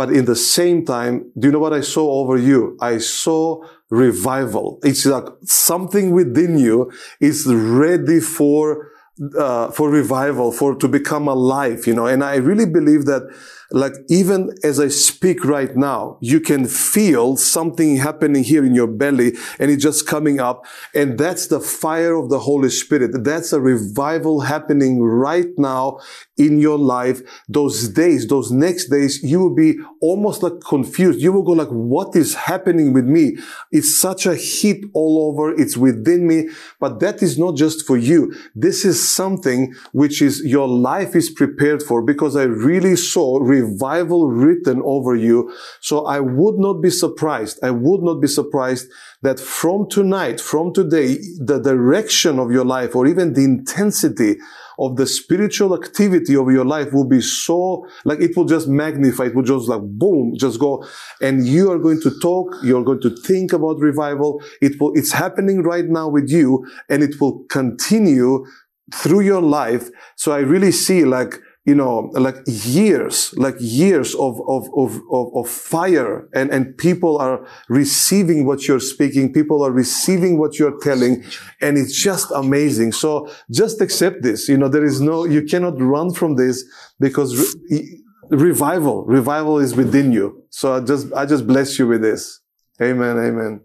But 0.00 0.12
in 0.12 0.24
the 0.24 0.34
same 0.34 0.86
time, 0.86 1.30
do 1.38 1.48
you 1.48 1.52
know 1.52 1.58
what 1.58 1.74
I 1.74 1.82
saw 1.82 2.10
over 2.20 2.38
you? 2.38 2.74
I 2.80 2.96
saw 2.96 3.62
revival. 3.90 4.78
It's 4.82 5.04
like 5.04 5.26
something 5.44 6.12
within 6.12 6.56
you 6.56 6.90
is 7.20 7.46
ready 7.46 8.18
for 8.18 8.90
uh, 9.38 9.70
for 9.70 9.90
revival, 9.90 10.52
for 10.52 10.74
to 10.74 10.88
become 10.88 11.28
alive, 11.28 11.86
you 11.86 11.94
know. 11.94 12.06
And 12.06 12.24
I 12.24 12.36
really 12.36 12.64
believe 12.64 13.04
that, 13.04 13.22
like, 13.70 13.92
even 14.08 14.54
as 14.64 14.80
I 14.80 14.88
speak 14.88 15.44
right 15.44 15.76
now, 15.76 16.16
you 16.22 16.40
can 16.40 16.66
feel 16.66 17.36
something 17.36 17.96
happening 17.96 18.42
here 18.42 18.64
in 18.64 18.74
your 18.74 18.86
belly 18.86 19.36
and 19.58 19.70
it's 19.70 19.82
just 19.82 20.06
coming 20.06 20.40
up. 20.40 20.64
And 20.94 21.18
that's 21.18 21.48
the 21.48 21.60
fire 21.60 22.14
of 22.14 22.30
the 22.30 22.38
Holy 22.38 22.70
Spirit. 22.70 23.22
That's 23.22 23.52
a 23.52 23.60
revival 23.60 24.40
happening 24.40 25.02
right 25.02 25.52
now 25.58 26.00
in 26.40 26.58
your 26.58 26.78
life. 26.78 27.20
Those 27.48 27.88
days, 27.88 28.26
those 28.26 28.50
next 28.50 28.88
days, 28.88 29.22
you 29.22 29.38
will 29.40 29.54
be 29.54 29.78
almost 30.00 30.42
like 30.42 30.60
confused. 30.66 31.20
You 31.20 31.32
will 31.32 31.42
go 31.42 31.52
like, 31.52 31.68
what 31.68 32.16
is 32.16 32.34
happening 32.34 32.94
with 32.94 33.04
me? 33.04 33.36
It's 33.70 33.98
such 33.98 34.24
a 34.24 34.34
heat 34.34 34.86
all 34.94 35.28
over. 35.28 35.52
It's 35.52 35.76
within 35.76 36.26
me. 36.26 36.48
But 36.80 37.00
that 37.00 37.22
is 37.22 37.38
not 37.38 37.56
just 37.56 37.86
for 37.86 37.98
you. 37.98 38.34
This 38.54 38.86
is 38.86 38.96
something 39.14 39.74
which 39.92 40.22
is 40.22 40.42
your 40.42 40.66
life 40.66 41.14
is 41.14 41.28
prepared 41.28 41.82
for 41.82 42.00
because 42.00 42.36
I 42.36 42.44
really 42.44 42.96
saw 42.96 43.38
revival 43.38 44.30
written 44.30 44.80
over 44.82 45.14
you. 45.14 45.54
So 45.80 46.06
I 46.06 46.20
would 46.20 46.58
not 46.58 46.80
be 46.80 46.90
surprised. 46.90 47.58
I 47.62 47.70
would 47.70 48.02
not 48.02 48.20
be 48.22 48.28
surprised 48.28 48.90
that 49.22 49.38
from 49.38 49.88
tonight, 49.90 50.40
from 50.40 50.72
today, 50.72 51.18
the 51.38 51.60
direction 51.62 52.38
of 52.38 52.50
your 52.50 52.64
life 52.64 52.96
or 52.96 53.06
even 53.06 53.34
the 53.34 53.44
intensity 53.44 54.36
of 54.80 54.96
the 54.96 55.06
spiritual 55.06 55.74
activity 55.74 56.34
of 56.34 56.50
your 56.50 56.64
life 56.64 56.92
will 56.92 57.06
be 57.06 57.20
so, 57.20 57.86
like 58.04 58.20
it 58.20 58.36
will 58.36 58.46
just 58.46 58.66
magnify. 58.66 59.24
It 59.26 59.34
will 59.34 59.42
just 59.42 59.68
like 59.68 59.82
boom, 59.82 60.34
just 60.36 60.58
go. 60.58 60.84
And 61.20 61.46
you 61.46 61.70
are 61.70 61.78
going 61.78 62.00
to 62.00 62.18
talk. 62.20 62.56
You're 62.64 62.82
going 62.82 63.02
to 63.02 63.10
think 63.10 63.52
about 63.52 63.78
revival. 63.78 64.42
It 64.62 64.80
will, 64.80 64.92
it's 64.94 65.12
happening 65.12 65.62
right 65.62 65.84
now 65.84 66.08
with 66.08 66.30
you 66.30 66.66
and 66.88 67.02
it 67.02 67.20
will 67.20 67.44
continue 67.50 68.46
through 68.94 69.20
your 69.20 69.42
life. 69.42 69.90
So 70.16 70.32
I 70.32 70.38
really 70.38 70.72
see 70.72 71.04
like, 71.04 71.34
you 71.70 71.76
know, 71.76 72.10
like 72.14 72.34
years, 72.46 73.32
like 73.36 73.54
years 73.60 74.12
of, 74.16 74.40
of, 74.48 74.68
of, 74.76 75.00
of, 75.12 75.48
fire 75.48 76.28
and, 76.34 76.50
and 76.50 76.76
people 76.76 77.16
are 77.18 77.46
receiving 77.68 78.44
what 78.44 78.66
you're 78.66 78.80
speaking. 78.80 79.32
People 79.32 79.64
are 79.64 79.70
receiving 79.70 80.36
what 80.36 80.58
you're 80.58 80.76
telling 80.80 81.22
and 81.60 81.78
it's 81.78 81.94
just 82.02 82.32
amazing. 82.32 82.90
So 82.90 83.30
just 83.52 83.80
accept 83.80 84.22
this. 84.22 84.48
You 84.48 84.58
know, 84.58 84.68
there 84.68 84.84
is 84.84 85.00
no, 85.00 85.24
you 85.24 85.42
cannot 85.42 85.80
run 85.80 86.12
from 86.12 86.34
this 86.34 86.64
because 86.98 87.30
re- 87.70 88.02
revival, 88.30 89.04
revival 89.04 89.60
is 89.60 89.76
within 89.76 90.10
you. 90.10 90.42
So 90.50 90.74
I 90.74 90.80
just, 90.80 91.12
I 91.14 91.24
just 91.24 91.46
bless 91.46 91.78
you 91.78 91.86
with 91.86 92.02
this. 92.02 92.40
Amen. 92.82 93.16
Amen. 93.16 93.60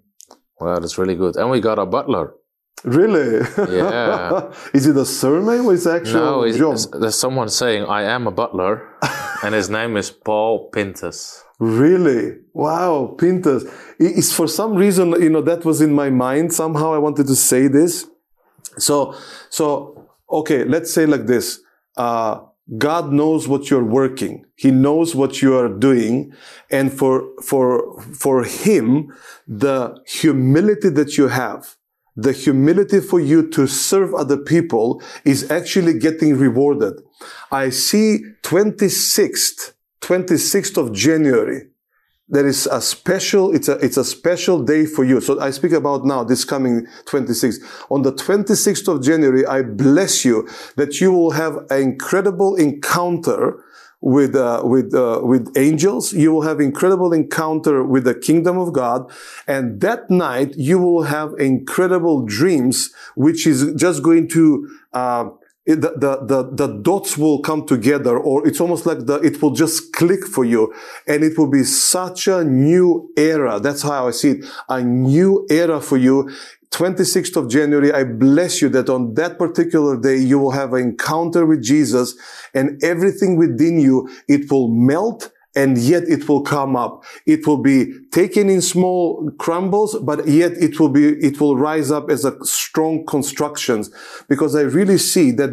Wow, 0.59 0.77
that's 0.77 0.99
really 0.99 1.15
good. 1.15 1.37
And 1.37 1.49
we 1.49 1.59
got 1.59 1.79
a 1.79 1.87
butler. 1.87 2.35
Really? 2.83 3.39
Yeah. 3.57 4.51
is 4.73 4.85
it 4.85 4.95
a 4.97 5.05
surname 5.05 5.65
or 5.65 5.73
is 5.73 5.87
actual 5.87 6.19
No, 6.19 6.41
it's, 6.43 6.57
job? 6.57 6.77
there's 7.01 7.17
someone 7.17 7.49
saying, 7.49 7.85
I 7.85 8.03
am 8.03 8.27
a 8.27 8.31
butler. 8.31 8.87
and 9.43 9.55
his 9.55 9.69
name 9.69 9.97
is 9.97 10.11
Paul 10.11 10.69
Pintus. 10.71 11.43
Really? 11.59 12.37
Wow, 12.53 13.15
Pintus. 13.17 13.63
It's 13.99 14.33
for 14.33 14.47
some 14.47 14.75
reason, 14.75 15.11
you 15.21 15.29
know, 15.29 15.41
that 15.41 15.63
was 15.65 15.81
in 15.81 15.93
my 15.93 16.09
mind. 16.09 16.53
Somehow 16.53 16.93
I 16.93 16.97
wanted 16.97 17.27
to 17.27 17.35
say 17.35 17.67
this. 17.67 18.05
So, 18.77 19.15
so, 19.49 20.09
okay, 20.29 20.65
let's 20.65 20.93
say 20.93 21.05
like 21.05 21.25
this. 21.27 21.59
Uh, 21.95 22.41
God 22.77 23.11
knows 23.13 23.47
what 23.47 23.69
you're 23.69 23.83
working. 23.85 24.45
He 24.55 24.71
knows 24.71 25.15
what 25.15 25.41
you 25.41 25.55
are 25.57 25.69
doing. 25.69 26.33
And 26.69 26.91
for, 26.91 27.23
for, 27.43 28.01
for 28.13 28.43
him, 28.43 29.13
the 29.47 29.97
humility 30.07 30.89
that 30.89 31.17
you 31.17 31.27
have, 31.29 31.75
the 32.15 32.31
humility 32.31 32.99
for 32.99 33.19
you 33.19 33.47
to 33.49 33.67
serve 33.67 34.13
other 34.13 34.37
people 34.37 35.01
is 35.25 35.49
actually 35.51 35.99
getting 35.99 36.37
rewarded. 36.37 36.93
I 37.51 37.69
see 37.69 38.19
26th, 38.43 39.73
26th 40.01 40.77
of 40.77 40.93
January. 40.93 41.67
There 42.27 42.47
is 42.47 42.65
a 42.67 42.81
special, 42.81 43.53
it's 43.53 43.67
a, 43.67 43.73
it's 43.73 43.97
a 43.97 44.05
special 44.05 44.63
day 44.63 44.85
for 44.85 45.03
you. 45.03 45.21
So 45.21 45.39
I 45.39 45.51
speak 45.51 45.73
about 45.73 46.05
now, 46.05 46.23
this 46.23 46.43
coming 46.43 46.87
26th. 47.05 47.57
On 47.91 48.01
the 48.01 48.13
26th 48.13 48.87
of 48.87 49.03
January, 49.03 49.45
I 49.45 49.61
bless 49.61 50.25
you 50.25 50.47
that 50.75 50.99
you 50.99 51.11
will 51.11 51.31
have 51.31 51.57
an 51.69 51.81
incredible 51.81 52.55
encounter 52.55 53.63
with 54.05 54.35
uh, 54.35 54.61
with 54.63 54.93
uh, 54.93 55.19
with 55.23 55.51
angels. 55.57 56.13
You 56.13 56.31
will 56.31 56.43
have 56.43 56.59
incredible 56.61 57.11
encounter 57.11 57.83
with 57.83 58.03
the 58.05 58.13
kingdom 58.13 58.57
of 58.59 58.71
God, 58.71 59.11
and 59.47 59.81
that 59.81 60.09
night 60.11 60.53
you 60.55 60.77
will 60.79 61.03
have 61.03 61.33
incredible 61.39 62.23
dreams, 62.25 62.93
which 63.15 63.45
is 63.47 63.73
just 63.75 64.03
going 64.03 64.29
to. 64.29 64.69
Uh, 64.93 65.25
it- 65.65 65.81
the, 65.81 65.93
the, 65.97 66.25
the, 66.31 66.67
the 66.67 66.67
dots 66.83 67.17
will 67.17 67.39
come 67.39 67.65
together 67.65 68.15
or 68.19 68.47
it's 68.47 68.61
almost 68.61 68.85
like 68.85 69.07
the, 69.07 69.15
it 69.21 69.41
will 69.41 69.49
just 69.49 69.93
click 69.93 70.23
for 70.23 70.45
you 70.45 70.71
and 71.07 71.23
it 71.23 71.39
will 71.39 71.49
be 71.49 71.63
such 71.63 72.27
a 72.27 72.43
new 72.43 73.09
era. 73.17 73.59
That's 73.59 73.81
how 73.81 74.07
I 74.07 74.11
see 74.11 74.31
it. 74.33 74.45
A 74.69 74.83
new 74.83 75.47
era 75.49 75.81
for 75.81 75.97
you. 75.97 76.29
26th 76.71 77.35
of 77.35 77.49
January, 77.49 77.91
I 77.91 78.03
bless 78.03 78.61
you 78.61 78.69
that 78.69 78.89
on 78.89 79.13
that 79.15 79.37
particular 79.37 79.99
day, 79.99 80.17
you 80.17 80.39
will 80.39 80.51
have 80.51 80.73
an 80.73 80.81
encounter 80.81 81.45
with 81.45 81.63
Jesus 81.63 82.15
and 82.53 82.83
everything 82.83 83.37
within 83.37 83.79
you, 83.79 84.09
it 84.27 84.51
will 84.51 84.67
melt 84.67 85.31
and 85.55 85.77
yet 85.77 86.03
it 86.03 86.27
will 86.27 86.41
come 86.41 86.75
up. 86.75 87.05
It 87.25 87.47
will 87.47 87.61
be 87.61 87.93
taken 88.11 88.49
in 88.49 88.61
small 88.61 89.31
crumbles, 89.39 89.97
but 90.01 90.27
yet 90.27 90.51
it 90.53 90.79
will 90.79 90.89
be, 90.89 91.07
it 91.07 91.39
will 91.39 91.55
rise 91.55 91.91
up 91.91 92.09
as 92.09 92.25
a 92.25 92.35
strong 92.43 93.05
constructions 93.05 93.89
because 94.27 94.55
I 94.55 94.61
really 94.61 94.97
see 94.97 95.31
that 95.31 95.51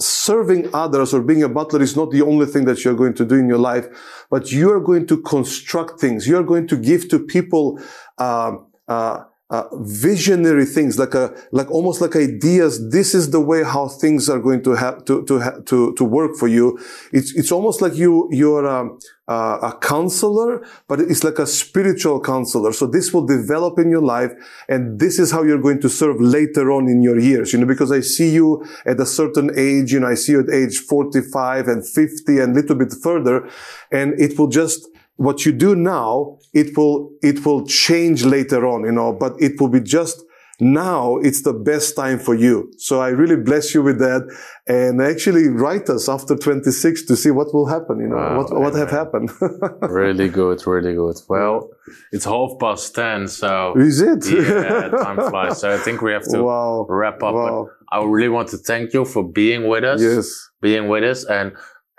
serving 0.00 0.74
others 0.74 1.14
or 1.14 1.22
being 1.22 1.42
a 1.42 1.48
butler 1.48 1.80
is 1.80 1.96
not 1.96 2.10
the 2.10 2.22
only 2.22 2.46
thing 2.46 2.64
that 2.64 2.84
you're 2.84 2.96
going 2.96 3.14
to 3.14 3.24
do 3.24 3.36
in 3.36 3.48
your 3.48 3.58
life, 3.58 3.86
but 4.30 4.50
you're 4.50 4.80
going 4.80 5.06
to 5.06 5.22
construct 5.22 6.00
things. 6.00 6.26
You're 6.26 6.42
going 6.42 6.66
to 6.68 6.76
give 6.76 7.08
to 7.10 7.18
people, 7.18 7.80
uh, 8.18 8.56
uh, 8.88 9.24
uh, 9.50 9.64
visionary 9.74 10.64
things, 10.64 10.98
like 10.98 11.14
a, 11.14 11.34
like 11.52 11.70
almost 11.70 12.00
like 12.00 12.16
ideas. 12.16 12.90
This 12.90 13.14
is 13.14 13.30
the 13.30 13.40
way 13.40 13.62
how 13.62 13.88
things 13.88 14.28
are 14.28 14.40
going 14.40 14.62
to 14.62 14.70
have 14.70 15.04
to 15.04 15.22
to 15.26 15.40
ha- 15.40 15.58
to 15.66 15.92
to 15.94 16.04
work 16.04 16.36
for 16.36 16.48
you. 16.48 16.78
It's 17.12 17.34
it's 17.34 17.52
almost 17.52 17.82
like 17.82 17.94
you 17.94 18.28
you're 18.32 18.66
um, 18.66 18.98
uh, 19.28 19.58
a 19.62 19.78
counselor, 19.80 20.66
but 20.88 20.98
it's 21.00 21.24
like 21.24 21.38
a 21.38 21.46
spiritual 21.46 22.20
counselor. 22.20 22.72
So 22.72 22.86
this 22.86 23.12
will 23.12 23.26
develop 23.26 23.78
in 23.78 23.90
your 23.90 24.02
life, 24.02 24.32
and 24.68 24.98
this 24.98 25.18
is 25.18 25.30
how 25.30 25.42
you're 25.42 25.60
going 25.60 25.80
to 25.82 25.90
serve 25.90 26.20
later 26.20 26.72
on 26.72 26.88
in 26.88 27.02
your 27.02 27.18
years. 27.18 27.52
You 27.52 27.58
know, 27.58 27.66
because 27.66 27.92
I 27.92 28.00
see 28.00 28.30
you 28.30 28.64
at 28.86 28.98
a 28.98 29.06
certain 29.06 29.50
age. 29.58 29.92
You 29.92 30.00
know, 30.00 30.08
I 30.08 30.14
see 30.14 30.32
you 30.32 30.40
at 30.40 30.50
age 30.50 30.78
45 30.78 31.68
and 31.68 31.86
50 31.86 32.40
and 32.40 32.56
a 32.56 32.60
little 32.60 32.76
bit 32.76 32.94
further, 33.02 33.46
and 33.92 34.18
it 34.18 34.38
will 34.38 34.48
just 34.48 34.88
what 35.16 35.44
you 35.46 35.52
do 35.52 35.74
now, 35.74 36.38
it 36.52 36.76
will, 36.76 37.10
it 37.22 37.44
will 37.44 37.66
change 37.66 38.24
later 38.24 38.66
on, 38.66 38.84
you 38.84 38.92
know, 38.92 39.12
but 39.12 39.34
it 39.40 39.60
will 39.60 39.68
be 39.68 39.80
just 39.80 40.22
now 40.60 41.16
it's 41.16 41.42
the 41.42 41.52
best 41.52 41.96
time 41.96 42.18
for 42.18 42.34
you. 42.34 42.72
So 42.78 43.00
I 43.00 43.08
really 43.08 43.36
bless 43.36 43.74
you 43.74 43.82
with 43.82 43.98
that 43.98 44.22
and 44.66 45.02
actually 45.02 45.48
write 45.48 45.88
us 45.88 46.08
after 46.08 46.36
26 46.36 47.06
to 47.06 47.16
see 47.16 47.30
what 47.30 47.52
will 47.52 47.66
happen, 47.66 48.00
you 48.00 48.08
know, 48.08 48.16
Wow, 48.16 48.36
what, 48.38 48.60
what 48.60 48.74
have 48.74 48.90
happened. 48.90 49.30
really 49.82 50.28
good, 50.28 50.64
really 50.66 50.94
good. 50.94 51.16
Well, 51.28 51.70
it's 52.12 52.24
half 52.24 52.50
past 52.60 52.94
10, 52.94 53.28
so 53.28 53.74
Is 53.76 54.00
it? 54.00 54.24
yeah, 54.30 54.88
time 54.90 55.28
flies. 55.30 55.60
So 55.60 55.72
I 55.72 55.78
think 55.78 56.02
we 56.02 56.12
have 56.12 56.24
to 56.30 56.42
wow. 56.42 56.86
wrap 56.88 57.22
up. 57.22 57.34
Wow. 57.34 57.68
I 57.90 58.02
really 58.04 58.28
want 58.28 58.48
to 58.48 58.56
thank 58.56 58.92
you 58.92 59.04
for 59.04 59.22
being 59.22 59.68
with 59.68 59.84
us. 59.84 60.00
Yes. 60.00 60.50
being 60.60 60.88
with 60.88 61.04
us. 61.04 61.24
And 61.24 61.52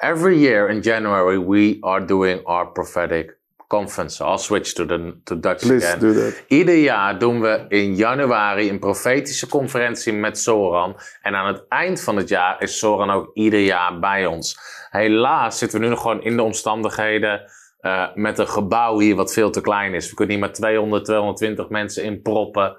every 0.05 0.37
year 0.37 0.69
in 0.69 0.81
January, 0.81 1.37
we 1.37 1.79
are 1.81 2.05
doing 2.05 2.41
our 2.45 2.65
prophetic 2.65 3.37
conference. 3.67 4.21
I'll 4.21 4.37
switch 4.37 4.75
to 4.75 4.85
the 4.85 5.17
to 5.25 5.35
Dutch 5.35 5.61
Please 5.61 5.85
again. 5.85 5.99
do 5.99 6.13
that. 6.13 6.43
Ieder 6.47 6.75
jaar 6.75 7.19
doen 7.19 7.41
we 7.41 7.65
in 7.69 7.95
januari 7.95 8.69
een 8.69 8.79
profetische 8.79 9.47
conferentie 9.47 10.13
met 10.13 10.39
Soran. 10.39 10.95
En 11.21 11.35
aan 11.35 11.47
het 11.47 11.63
eind 11.69 12.01
van 12.01 12.15
het 12.15 12.29
jaar 12.29 12.61
is 12.61 12.77
Soran 12.77 13.09
ook 13.09 13.31
ieder 13.33 13.59
jaar 13.59 13.99
bij 13.99 14.25
ons. 14.25 14.59
Helaas 14.89 15.57
zitten 15.57 15.79
we 15.79 15.85
nu 15.85 15.91
nog 15.91 16.01
gewoon 16.01 16.23
in 16.23 16.35
de 16.35 16.43
omstandigheden 16.43 17.41
eh, 17.79 18.07
met 18.13 18.39
een 18.39 18.47
gebouw 18.47 18.99
hier 18.99 19.15
wat 19.15 19.33
veel 19.33 19.51
te 19.51 19.61
klein 19.61 19.93
is. 19.93 20.09
We 20.09 20.15
kunnen 20.15 20.35
hier 20.35 20.43
maar 20.43 20.53
200, 20.53 21.05
220 21.05 21.69
mensen 21.69 22.03
in 22.03 22.21
proppen. 22.21 22.75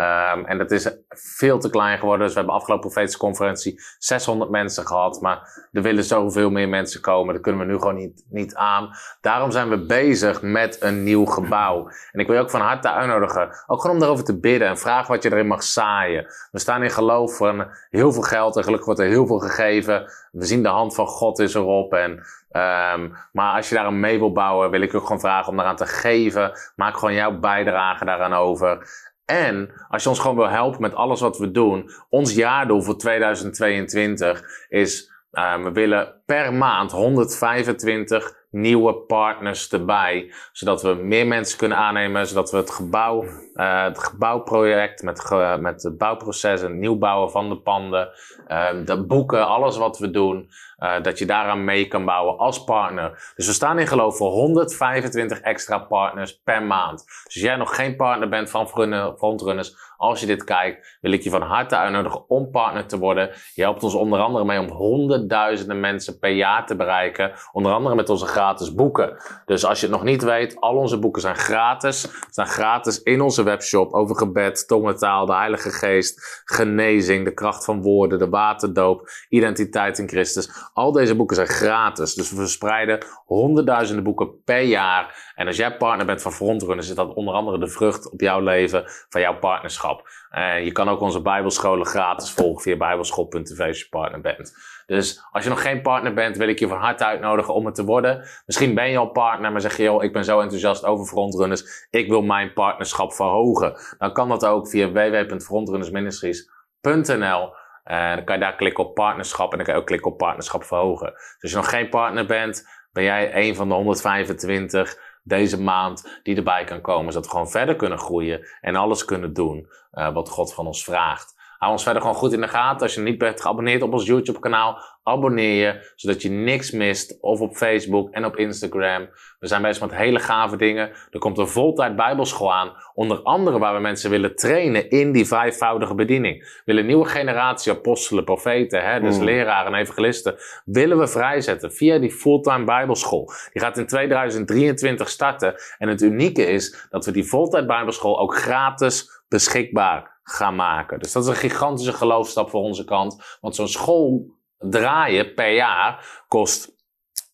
Ehm, 0.00 0.44
en 0.44 0.58
dat 0.58 0.70
is 0.70 0.90
veel 1.08 1.58
te 1.58 1.70
klein 1.70 1.98
geworden. 1.98 2.24
Dus 2.24 2.34
we 2.34 2.38
hebben 2.38 2.58
afgelopen 2.58 2.90
profetische 2.90 3.18
conferentie 3.18 3.80
600 3.98 4.50
mensen 4.50 4.86
gehad. 4.86 5.20
Maar 5.20 5.68
er 5.72 5.82
willen 5.82 6.04
zoveel 6.04 6.50
meer 6.50 6.68
mensen 6.68 7.00
komen. 7.00 7.34
Dat 7.34 7.42
kunnen 7.42 7.66
we 7.66 7.72
nu 7.72 7.78
gewoon 7.78 7.94
niet, 7.94 8.24
niet 8.28 8.54
aan. 8.54 8.90
Daarom 9.20 9.50
zijn 9.50 9.68
we 9.68 9.86
bezig 9.86 10.42
met 10.42 10.82
een 10.82 11.02
nieuw 11.02 11.24
gebouw. 11.24 11.88
En 12.12 12.20
ik 12.20 12.26
wil 12.26 12.36
je 12.36 12.42
ook 12.42 12.50
van 12.50 12.60
harte 12.60 12.90
uitnodigen. 12.90 13.48
Ook 13.66 13.80
gewoon 13.80 13.96
om 13.96 14.00
daarover 14.00 14.24
te 14.24 14.40
bidden. 14.40 14.68
En 14.68 14.78
vragen 14.78 15.12
wat 15.12 15.22
je 15.22 15.32
erin 15.32 15.46
mag 15.46 15.62
zaaien. 15.62 16.26
We 16.50 16.58
staan 16.58 16.82
in 16.82 16.90
geloof 16.90 17.36
van 17.36 17.66
heel 17.90 18.12
veel 18.12 18.22
geld. 18.22 18.56
En 18.56 18.62
gelukkig 18.62 18.86
wordt 18.86 19.00
er 19.00 19.06
heel 19.06 19.26
veel 19.26 19.38
gegeven. 19.38 20.12
We 20.32 20.44
zien 20.44 20.62
de 20.62 20.68
hand 20.68 20.94
van 20.94 21.06
God 21.06 21.38
is 21.38 21.54
erop. 21.54 21.92
En, 21.92 22.22
ehm, 22.50 23.08
maar 23.32 23.56
als 23.56 23.68
je 23.68 23.74
daar 23.74 23.84
aan 23.84 24.00
mee 24.00 24.18
wil 24.18 24.32
bouwen, 24.32 24.70
wil 24.70 24.80
ik 24.80 24.94
ook 24.94 25.02
gewoon 25.02 25.20
vragen 25.20 25.50
om 25.50 25.56
daaraan 25.56 25.76
te 25.76 25.86
geven. 25.86 26.52
Maak 26.76 26.94
gewoon 26.94 27.14
jouw 27.14 27.38
bijdrage 27.38 28.04
daaraan 28.04 28.34
over. 28.34 28.88
En 29.30 29.70
als 29.88 30.02
je 30.02 30.08
ons 30.08 30.18
gewoon 30.18 30.36
wil 30.36 30.48
helpen 30.48 30.80
met 30.80 30.94
alles 30.94 31.20
wat 31.20 31.38
we 31.38 31.50
doen, 31.50 31.90
ons 32.08 32.34
jaardoel 32.34 32.82
voor 32.82 32.96
2022 32.96 34.42
is, 34.68 35.12
uh, 35.32 35.62
we 35.62 35.72
willen 35.72 36.22
per 36.26 36.54
maand 36.54 36.92
125 36.92 38.38
nieuwe 38.50 38.94
partners 38.94 39.72
erbij, 39.72 40.32
zodat 40.52 40.82
we 40.82 40.94
meer 40.94 41.26
mensen 41.26 41.58
kunnen 41.58 41.78
aannemen, 41.78 42.26
zodat 42.26 42.50
we 42.50 42.56
het 42.56 42.70
gebouw, 42.70 43.24
uh, 43.54 43.82
het 43.84 43.98
gebouwproject 43.98 45.02
met, 45.02 45.30
met 45.60 45.82
het 45.82 45.98
bouwproces, 45.98 46.60
het 46.60 46.72
nieuw 46.72 46.98
bouwen 46.98 47.30
van 47.30 47.48
de 47.48 47.56
panden, 47.56 48.08
uh, 48.48 48.68
de 48.84 49.04
boeken, 49.06 49.46
alles 49.46 49.76
wat 49.76 49.98
we 49.98 50.10
doen, 50.10 50.50
uh, 50.80 51.02
dat 51.02 51.18
je 51.18 51.26
daaraan 51.26 51.64
mee 51.64 51.88
kan 51.88 52.04
bouwen 52.04 52.38
als 52.38 52.64
partner. 52.64 53.32
Dus 53.36 53.46
we 53.46 53.52
staan 53.52 53.78
in 53.78 53.86
geloof 53.86 54.16
voor 54.16 54.30
125 54.30 55.40
extra 55.40 55.78
partners 55.78 56.40
per 56.44 56.62
maand. 56.62 57.04
Dus 57.04 57.24
als 57.24 57.34
jij 57.34 57.56
nog 57.56 57.74
geen 57.74 57.96
partner 57.96 58.28
bent 58.28 58.50
van 58.50 58.68
Frontrunners, 59.16 59.76
als 60.00 60.20
je 60.20 60.26
dit 60.26 60.44
kijkt, 60.44 60.98
wil 61.00 61.12
ik 61.12 61.22
je 61.22 61.30
van 61.30 61.42
harte 61.42 61.76
uitnodigen 61.76 62.28
om 62.28 62.50
partner 62.50 62.86
te 62.86 62.98
worden. 62.98 63.30
Je 63.54 63.62
helpt 63.62 63.82
ons 63.82 63.94
onder 63.94 64.20
andere 64.20 64.44
mee 64.44 64.58
om 64.58 64.68
honderdduizenden 64.68 65.80
mensen 65.80 66.18
per 66.18 66.30
jaar 66.30 66.66
te 66.66 66.76
bereiken. 66.76 67.32
Onder 67.52 67.72
andere 67.72 67.94
met 67.94 68.08
onze 68.08 68.26
gratis 68.26 68.74
boeken. 68.74 69.16
Dus 69.46 69.64
als 69.64 69.80
je 69.80 69.86
het 69.86 69.94
nog 69.94 70.04
niet 70.04 70.22
weet, 70.22 70.60
al 70.60 70.76
onze 70.76 70.98
boeken 70.98 71.22
zijn 71.22 71.36
gratis. 71.36 72.00
Ze 72.00 72.08
zijn 72.30 72.46
gratis 72.46 73.02
in 73.02 73.20
onze 73.20 73.42
webshop 73.42 73.92
over 73.92 74.16
gebed, 74.16 74.68
tongentaal, 74.68 75.26
de 75.26 75.34
Heilige 75.34 75.70
Geest, 75.70 76.42
genezing, 76.44 77.24
de 77.24 77.34
kracht 77.34 77.64
van 77.64 77.82
woorden, 77.82 78.18
de 78.18 78.28
waterdoop, 78.28 79.08
identiteit 79.28 79.98
in 79.98 80.08
Christus. 80.08 80.70
Al 80.72 80.92
deze 80.92 81.16
boeken 81.16 81.36
zijn 81.36 81.48
gratis. 81.48 82.14
Dus 82.14 82.30
we 82.30 82.36
verspreiden 82.36 82.98
honderdduizenden 83.24 84.04
boeken 84.04 84.42
per 84.44 84.62
jaar. 84.62 85.32
En 85.34 85.46
als 85.46 85.56
jij 85.56 85.76
partner 85.76 86.06
bent 86.06 86.22
van 86.22 86.32
Frontrunners, 86.32 86.88
is 86.88 86.94
dat 86.94 87.14
onder 87.14 87.34
andere 87.34 87.58
de 87.58 87.68
vrucht 87.68 88.10
op 88.10 88.20
jouw 88.20 88.40
leven 88.40 88.84
van 89.08 89.20
jouw 89.20 89.38
partnerschap. 89.38 89.89
Uh, 89.98 90.64
je 90.64 90.72
kan 90.72 90.88
ook 90.88 91.00
onze 91.00 91.22
bijbelscholen 91.22 91.86
gratis 91.86 92.32
volgen 92.32 92.62
via 92.62 92.76
bijbelschool.tv 92.76 93.60
als 93.60 93.78
je 93.78 93.86
partner 93.90 94.20
bent. 94.20 94.52
Dus 94.86 95.26
als 95.30 95.44
je 95.44 95.50
nog 95.50 95.62
geen 95.62 95.82
partner 95.82 96.14
bent, 96.14 96.36
wil 96.36 96.48
ik 96.48 96.58
je 96.58 96.68
van 96.68 96.78
harte 96.78 97.04
uitnodigen 97.04 97.54
om 97.54 97.66
het 97.66 97.74
te 97.74 97.84
worden. 97.84 98.28
Misschien 98.46 98.74
ben 98.74 98.90
je 98.90 98.98
al 98.98 99.10
partner, 99.10 99.52
maar 99.52 99.60
zeg 99.60 99.76
je, 99.76 99.82
joh, 99.82 100.02
ik 100.02 100.12
ben 100.12 100.24
zo 100.24 100.40
enthousiast 100.40 100.84
over 100.84 101.06
Frontrunners. 101.06 101.86
Ik 101.90 102.08
wil 102.08 102.22
mijn 102.22 102.52
partnerschap 102.52 103.12
verhogen. 103.12 103.74
Dan 103.98 104.12
kan 104.12 104.28
dat 104.28 104.46
ook 104.46 104.68
via 104.68 104.90
www.frontrunnersministries.nl. 104.90 107.58
En 107.84 108.16
dan 108.16 108.24
kan 108.24 108.34
je 108.34 108.40
daar 108.40 108.56
klikken 108.56 108.84
op 108.84 108.94
partnerschap 108.94 109.50
en 109.50 109.56
dan 109.56 109.66
kan 109.66 109.74
je 109.74 109.80
ook 109.80 109.86
klikken 109.86 110.10
op 110.10 110.18
partnerschap 110.18 110.64
verhogen. 110.64 111.12
Dus 111.12 111.42
als 111.42 111.50
je 111.50 111.56
nog 111.56 111.70
geen 111.70 111.88
partner 111.88 112.26
bent, 112.26 112.68
ben 112.92 113.04
jij 113.04 113.36
een 113.36 113.56
van 113.56 113.68
de 113.68 113.74
125 113.74 115.09
deze 115.22 115.62
maand 115.62 116.20
die 116.22 116.36
erbij 116.36 116.64
kan 116.64 116.80
komen. 116.80 117.12
Zodat 117.12 117.26
we 117.26 117.32
gewoon 117.32 117.50
verder 117.50 117.76
kunnen 117.76 117.98
groeien 117.98 118.46
en 118.60 118.76
alles 118.76 119.04
kunnen 119.04 119.32
doen 119.32 119.68
uh, 119.92 120.14
wat 120.14 120.28
God 120.28 120.54
van 120.54 120.66
ons 120.66 120.84
vraagt. 120.84 121.39
Hou 121.60 121.72
ons 121.72 121.82
verder 121.82 122.02
gewoon 122.02 122.16
goed 122.16 122.32
in 122.32 122.40
de 122.40 122.48
gaten. 122.48 122.82
Als 122.82 122.94
je 122.94 123.00
niet 123.00 123.18
bent 123.18 123.40
geabonneerd 123.40 123.82
op 123.82 123.92
ons 123.92 124.06
YouTube 124.06 124.38
kanaal, 124.38 124.78
abonneer 125.02 125.66
je. 125.66 125.92
Zodat 125.94 126.22
je 126.22 126.30
niks 126.30 126.70
mist. 126.70 127.18
Of 127.20 127.40
op 127.40 127.56
Facebook 127.56 128.10
en 128.10 128.24
op 128.24 128.36
Instagram. 128.36 129.08
We 129.38 129.46
zijn 129.46 129.62
bezig 129.62 129.82
met 129.82 129.94
hele 129.94 130.18
gave 130.18 130.56
dingen. 130.56 130.90
Er 131.10 131.18
komt 131.18 131.38
een 131.38 131.48
voltijd 131.48 131.96
bijbelschool 131.96 132.54
aan. 132.54 132.72
Onder 132.94 133.22
andere 133.22 133.58
waar 133.58 133.74
we 133.74 133.80
mensen 133.80 134.10
willen 134.10 134.36
trainen 134.36 134.90
in 134.90 135.12
die 135.12 135.26
vijfvoudige 135.26 135.94
bediening. 135.94 136.38
We 136.38 136.62
willen 136.64 136.86
nieuwe 136.86 137.04
generatie 137.04 137.72
apostelen, 137.72 138.24
profeten, 138.24 138.84
hè, 138.84 139.00
dus 139.00 139.18
mm. 139.18 139.24
leraren 139.24 139.72
en 139.72 139.80
evangelisten. 139.80 140.36
Willen 140.64 140.98
we 140.98 141.06
vrijzetten 141.06 141.72
via 141.72 141.98
die 141.98 142.12
fulltime 142.12 142.64
bijbelschool. 142.64 143.32
Die 143.52 143.62
gaat 143.62 143.78
in 143.78 143.86
2023 143.86 145.08
starten. 145.08 145.54
En 145.78 145.88
het 145.88 146.02
unieke 146.02 146.46
is 146.46 146.86
dat 146.90 147.04
we 147.04 147.12
die 147.12 147.24
voltijd 147.24 147.66
bijbelschool 147.66 148.20
ook 148.20 148.36
gratis 148.36 149.22
beschikbaar 149.28 150.19
gaan 150.30 150.54
maken. 150.54 150.98
Dus 150.98 151.12
dat 151.12 151.22
is 151.22 151.28
een 151.28 151.50
gigantische 151.50 151.92
geloofstap 151.92 152.50
voor 152.50 152.62
onze 152.62 152.84
kant. 152.84 153.38
Want 153.40 153.54
zo'n 153.54 153.68
school 153.68 154.26
draaien 154.58 155.34
per 155.34 155.54
jaar 155.54 156.22
kost 156.28 156.78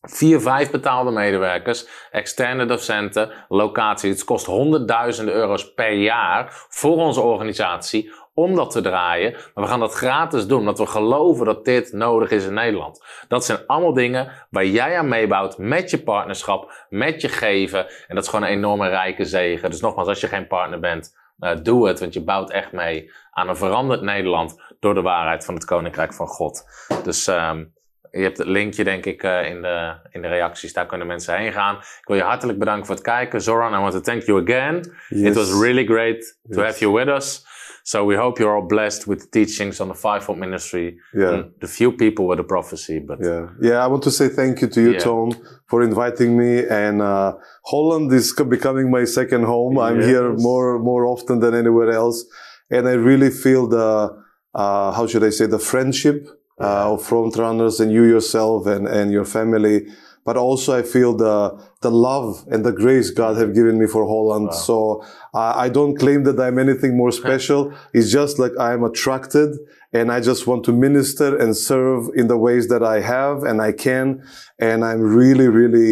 vier, 0.01 0.41
vijf 0.41 0.71
betaalde 0.71 1.11
medewerkers, 1.11 1.87
externe 2.11 2.65
docenten, 2.65 3.31
locatie. 3.47 4.09
Het 4.09 4.23
kost 4.23 4.45
honderdduizenden 4.45 5.33
euro's 5.33 5.73
per 5.73 5.93
jaar 5.93 6.65
voor 6.69 6.97
onze 6.97 7.21
organisatie 7.21 8.11
om 8.33 8.55
dat 8.55 8.71
te 8.71 8.81
draaien. 8.81 9.31
Maar 9.31 9.63
we 9.63 9.69
gaan 9.69 9.79
dat 9.79 9.93
gratis 9.93 10.47
doen, 10.47 10.59
omdat 10.59 10.77
we 10.77 10.85
geloven 10.85 11.45
dat 11.45 11.65
dit 11.65 11.91
nodig 11.93 12.31
is 12.31 12.45
in 12.45 12.53
Nederland. 12.53 13.03
Dat 13.27 13.45
zijn 13.45 13.59
allemaal 13.67 13.93
dingen 13.93 14.31
waar 14.49 14.65
jij 14.65 14.97
aan 14.97 15.07
meebouwt 15.07 15.57
met 15.57 15.89
je 15.89 16.03
partnerschap, 16.03 16.85
met 16.89 17.21
je 17.21 17.29
geven. 17.29 17.87
En 18.07 18.15
dat 18.15 18.23
is 18.23 18.29
gewoon 18.29 18.45
een 18.45 18.55
enorme 18.55 18.89
rijke 18.89 19.25
zegen. 19.25 19.69
Dus 19.69 19.81
nogmaals, 19.81 20.07
als 20.07 20.21
je 20.21 20.27
geen 20.27 20.47
partner 20.47 20.79
bent, 20.79 21.15
uh, 21.39 21.51
doe 21.63 21.87
het, 21.87 21.99
want 21.99 22.13
je 22.13 22.23
bouwt 22.23 22.51
echt 22.51 22.71
mee 22.71 23.11
aan 23.31 23.49
een 23.49 23.57
veranderd 23.57 24.01
Nederland 24.01 24.61
door 24.79 24.93
de 24.93 25.01
waarheid 25.01 25.45
van 25.45 25.53
het 25.53 25.65
Koninkrijk 25.65 26.13
van 26.13 26.27
God. 26.27 26.63
Dus 27.03 27.27
um, 27.27 27.73
je 28.11 28.23
hebt 28.23 28.37
het 28.37 28.47
linkje, 28.47 28.83
denk 28.83 29.05
ik, 29.05 29.23
uh, 29.23 29.49
in, 29.49 29.61
de, 29.61 29.95
in 30.09 30.21
de 30.21 30.27
reacties. 30.27 30.73
Daar 30.73 30.85
kunnen 30.85 31.07
mensen 31.07 31.37
heen 31.37 31.51
gaan. 31.51 31.75
Ik 31.75 32.03
wil 32.03 32.15
je 32.15 32.23
hartelijk 32.23 32.59
bedanken 32.59 32.85
voor 32.85 32.95
het 32.95 33.03
kijken. 33.03 33.41
Zoran, 33.41 33.73
I 33.73 33.77
want 33.77 33.91
to 33.93 33.99
thank 33.99 34.21
you 34.21 34.41
again. 34.41 34.75
Yes. 35.09 35.21
It 35.21 35.35
was 35.35 35.61
really 35.61 35.85
great 35.85 36.37
to 36.49 36.61
Yes. 36.61 36.65
have 36.65 36.79
you 36.79 36.93
with 36.93 37.07
us. 37.07 37.45
So 37.91 38.03
we 38.03 38.15
hope 38.17 38.37
you're 38.37 38.53
all 38.53 38.67
blessed 38.67 39.07
with 39.07 39.31
teachings 39.31 39.79
on 39.79 39.87
the 39.87 39.93
fivefold 39.93 40.39
ministry. 40.39 40.97
Yeah. 41.13 41.33
And 41.33 41.51
the 41.61 41.67
few 41.67 41.93
people 41.93 42.27
with 42.27 42.37
the 42.37 42.43
prophecy, 42.43 42.99
but 42.99 43.17
Yeah, 43.23 43.47
yeah. 43.61 43.77
I 43.85 43.87
want 43.87 44.03
to 44.03 44.11
say 44.11 44.27
thank 44.27 44.59
you 44.61 44.67
to 44.75 44.81
you, 44.81 44.91
Yeah. 44.93 45.05
Tom, 45.07 45.27
for 45.69 45.81
inviting 45.81 46.35
me. 46.37 46.51
And 46.67 47.01
uh, 47.01 47.31
Holland 47.71 48.11
is 48.11 48.33
becoming 48.57 48.91
my 48.91 49.05
second 49.05 49.43
home. 49.45 49.79
I'm 49.79 50.01
here 50.01 50.33
more 50.49 50.79
more 50.79 51.05
often 51.13 51.39
than 51.39 51.53
anywhere 51.63 51.91
else, 52.01 52.17
and 52.75 52.83
I 52.93 52.95
really 53.09 53.31
feel 53.43 53.63
the 53.77 53.89
uh, 54.61 54.91
how 54.97 55.07
should 55.07 55.23
I 55.29 55.31
say 55.39 55.45
the 55.57 55.63
friendship 55.71 56.27
uh, 56.59 56.91
of 56.93 56.99
Frontrunners 57.09 57.79
and 57.81 57.89
you 57.97 58.03
yourself 58.15 58.67
and 58.67 58.83
and 58.99 59.07
your 59.17 59.27
family. 59.37 59.77
But 60.27 60.35
also, 60.47 60.69
I 60.79 60.83
feel 60.95 61.11
the 61.25 61.37
the 61.85 61.93
love 62.09 62.29
and 62.51 62.61
the 62.67 62.75
grace 62.83 63.09
God 63.21 63.33
have 63.41 63.51
given 63.59 63.75
me 63.81 63.87
for 63.95 64.03
Holland. 64.13 64.49
So 64.67 64.77
uh, 65.39 65.53
I 65.65 65.67
don't 65.77 65.95
claim 66.03 66.19
that 66.27 66.37
I'm 66.45 66.57
anything 66.67 66.93
more 67.03 67.13
special. 67.23 67.61
It's 67.97 68.11
just 68.19 68.33
like 68.43 68.53
I'm 68.69 68.83
attracted 68.91 69.49
and 69.97 70.05
I 70.17 70.19
just 70.29 70.41
want 70.49 70.61
to 70.67 70.73
minister 70.87 71.29
and 71.41 71.51
serve 71.71 72.01
in 72.19 72.25
the 72.27 72.39
ways 72.47 72.67
that 72.73 72.83
I 72.95 72.97
have 73.15 73.37
and 73.49 73.57
I 73.69 73.71
can. 73.87 74.05
And 74.67 74.79
I'm 74.89 75.01
really, 75.19 75.47
really 75.61 75.91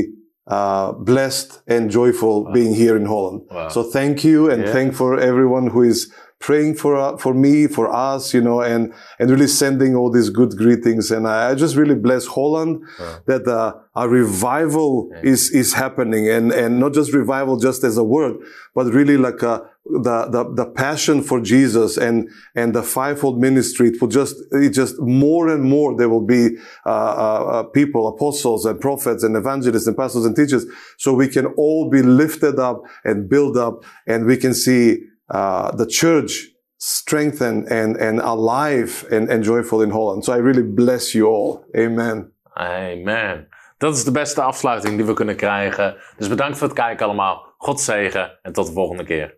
uh, 0.58 0.92
blessed 1.12 1.52
and 1.74 1.90
joyful 1.90 2.36
being 2.58 2.74
here 2.84 2.96
in 3.02 3.06
Holland. 3.14 3.40
Wow. 3.50 3.70
So 3.76 3.80
thank 3.98 4.16
you 4.30 4.40
and 4.52 4.60
Yeah. 4.64 4.74
thank 4.76 4.90
for 5.02 5.12
everyone 5.32 5.66
who 5.74 5.82
is 5.94 6.00
praying 6.46 6.76
for 6.76 6.94
uh, 6.96 7.18
for 7.18 7.34
me, 7.34 7.68
for 7.78 7.86
us, 7.92 8.34
you 8.36 8.42
know, 8.48 8.62
and 8.62 8.94
and 9.20 9.26
really 9.34 9.48
sending 9.48 9.96
all 9.96 10.12
these 10.18 10.30
good 10.30 10.52
greetings. 10.62 11.12
And 11.16 11.28
I, 11.28 11.50
I 11.50 11.56
just 11.56 11.76
really 11.76 12.00
bless 12.08 12.24
Holland 12.28 12.84
that 13.26 13.48
uh, 13.48 13.74
a 13.96 14.08
revival 14.08 15.10
is 15.24 15.42
is 15.62 15.74
happening, 15.74 16.30
and 16.36 16.52
and 16.52 16.80
not 16.80 16.94
just 16.94 17.14
revival 17.14 17.58
just 17.58 17.84
as 17.84 17.98
a 17.98 18.04
word, 18.04 18.36
but 18.76 18.86
really 19.00 19.18
like 19.18 19.42
a 19.42 19.54
the, 19.86 20.26
the, 20.30 20.44
the 20.56 20.66
passion 20.66 21.22
for 21.22 21.40
Jesus 21.40 21.96
and, 21.98 22.28
and 22.56 22.74
the 22.74 22.82
fivefold 22.82 23.40
ministry, 23.40 23.90
it 23.90 24.02
will 24.02 24.08
just, 24.08 24.36
it 24.52 24.72
just 24.72 25.00
more 25.00 25.48
and 25.48 25.64
more 25.64 25.96
there 25.96 26.10
will 26.10 26.26
be, 26.26 26.58
uh, 26.86 26.90
uh, 26.90 27.46
uh, 27.46 27.64
people, 27.64 28.08
apostles 28.08 28.66
and 28.66 28.82
prophets 28.82 29.24
and 29.24 29.36
evangelists 29.36 29.86
and 29.86 29.96
pastors 29.96 30.26
and 30.26 30.36
teachers. 30.36 30.66
So 30.98 31.14
we 31.14 31.28
can 31.28 31.46
all 31.56 31.90
be 31.90 32.02
lifted 32.02 32.58
up 32.60 32.82
and 33.04 33.30
build 33.30 33.58
up 33.58 33.86
and 34.08 34.26
we 34.26 34.38
can 34.38 34.56
see, 34.56 35.04
uh, 35.28 35.70
the 35.76 35.86
church 35.86 36.54
strengthened 36.78 37.70
and, 37.70 37.98
and 37.98 38.22
alive 38.22 39.08
and, 39.12 39.30
and 39.30 39.44
joyful 39.44 39.82
in 39.82 39.90
Holland. 39.90 40.24
So 40.24 40.34
I 40.34 40.38
really 40.38 40.64
bless 40.64 41.12
you 41.12 41.28
all. 41.28 41.66
Amen. 41.76 42.34
Amen. 42.54 43.48
Dat 43.78 43.96
is 43.96 44.04
de 44.04 44.12
beste 44.12 44.42
afsluiting 44.42 44.96
die 44.96 45.06
we 45.06 45.14
kunnen 45.14 45.36
krijgen. 45.36 45.98
Dus 46.18 46.28
bedankt 46.28 46.58
voor 46.58 46.68
het 46.68 46.78
kijken 46.78 47.06
allemaal. 47.06 47.54
God 47.58 47.82
zegen 47.82 48.40
en 48.42 48.54
tot 48.54 48.68
de 48.68 48.74
volgende 48.74 49.04
keer. 49.04 49.38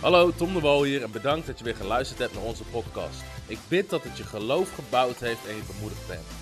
Hallo, 0.00 0.30
Tom 0.36 0.54
de 0.54 0.60
Wol 0.60 0.82
hier 0.82 1.02
en 1.02 1.10
bedankt 1.10 1.46
dat 1.46 1.58
je 1.58 1.64
weer 1.64 1.76
geluisterd 1.76 2.18
hebt 2.18 2.34
naar 2.34 2.42
onze 2.42 2.64
podcast. 2.64 3.22
Ik 3.46 3.58
bid 3.68 3.90
dat 3.90 4.02
het 4.02 4.16
je 4.16 4.24
geloof 4.24 4.74
gebouwd 4.74 5.18
heeft 5.18 5.46
en 5.48 5.56
je 5.56 5.62
bemoedigd 5.74 6.08
bent. 6.08 6.41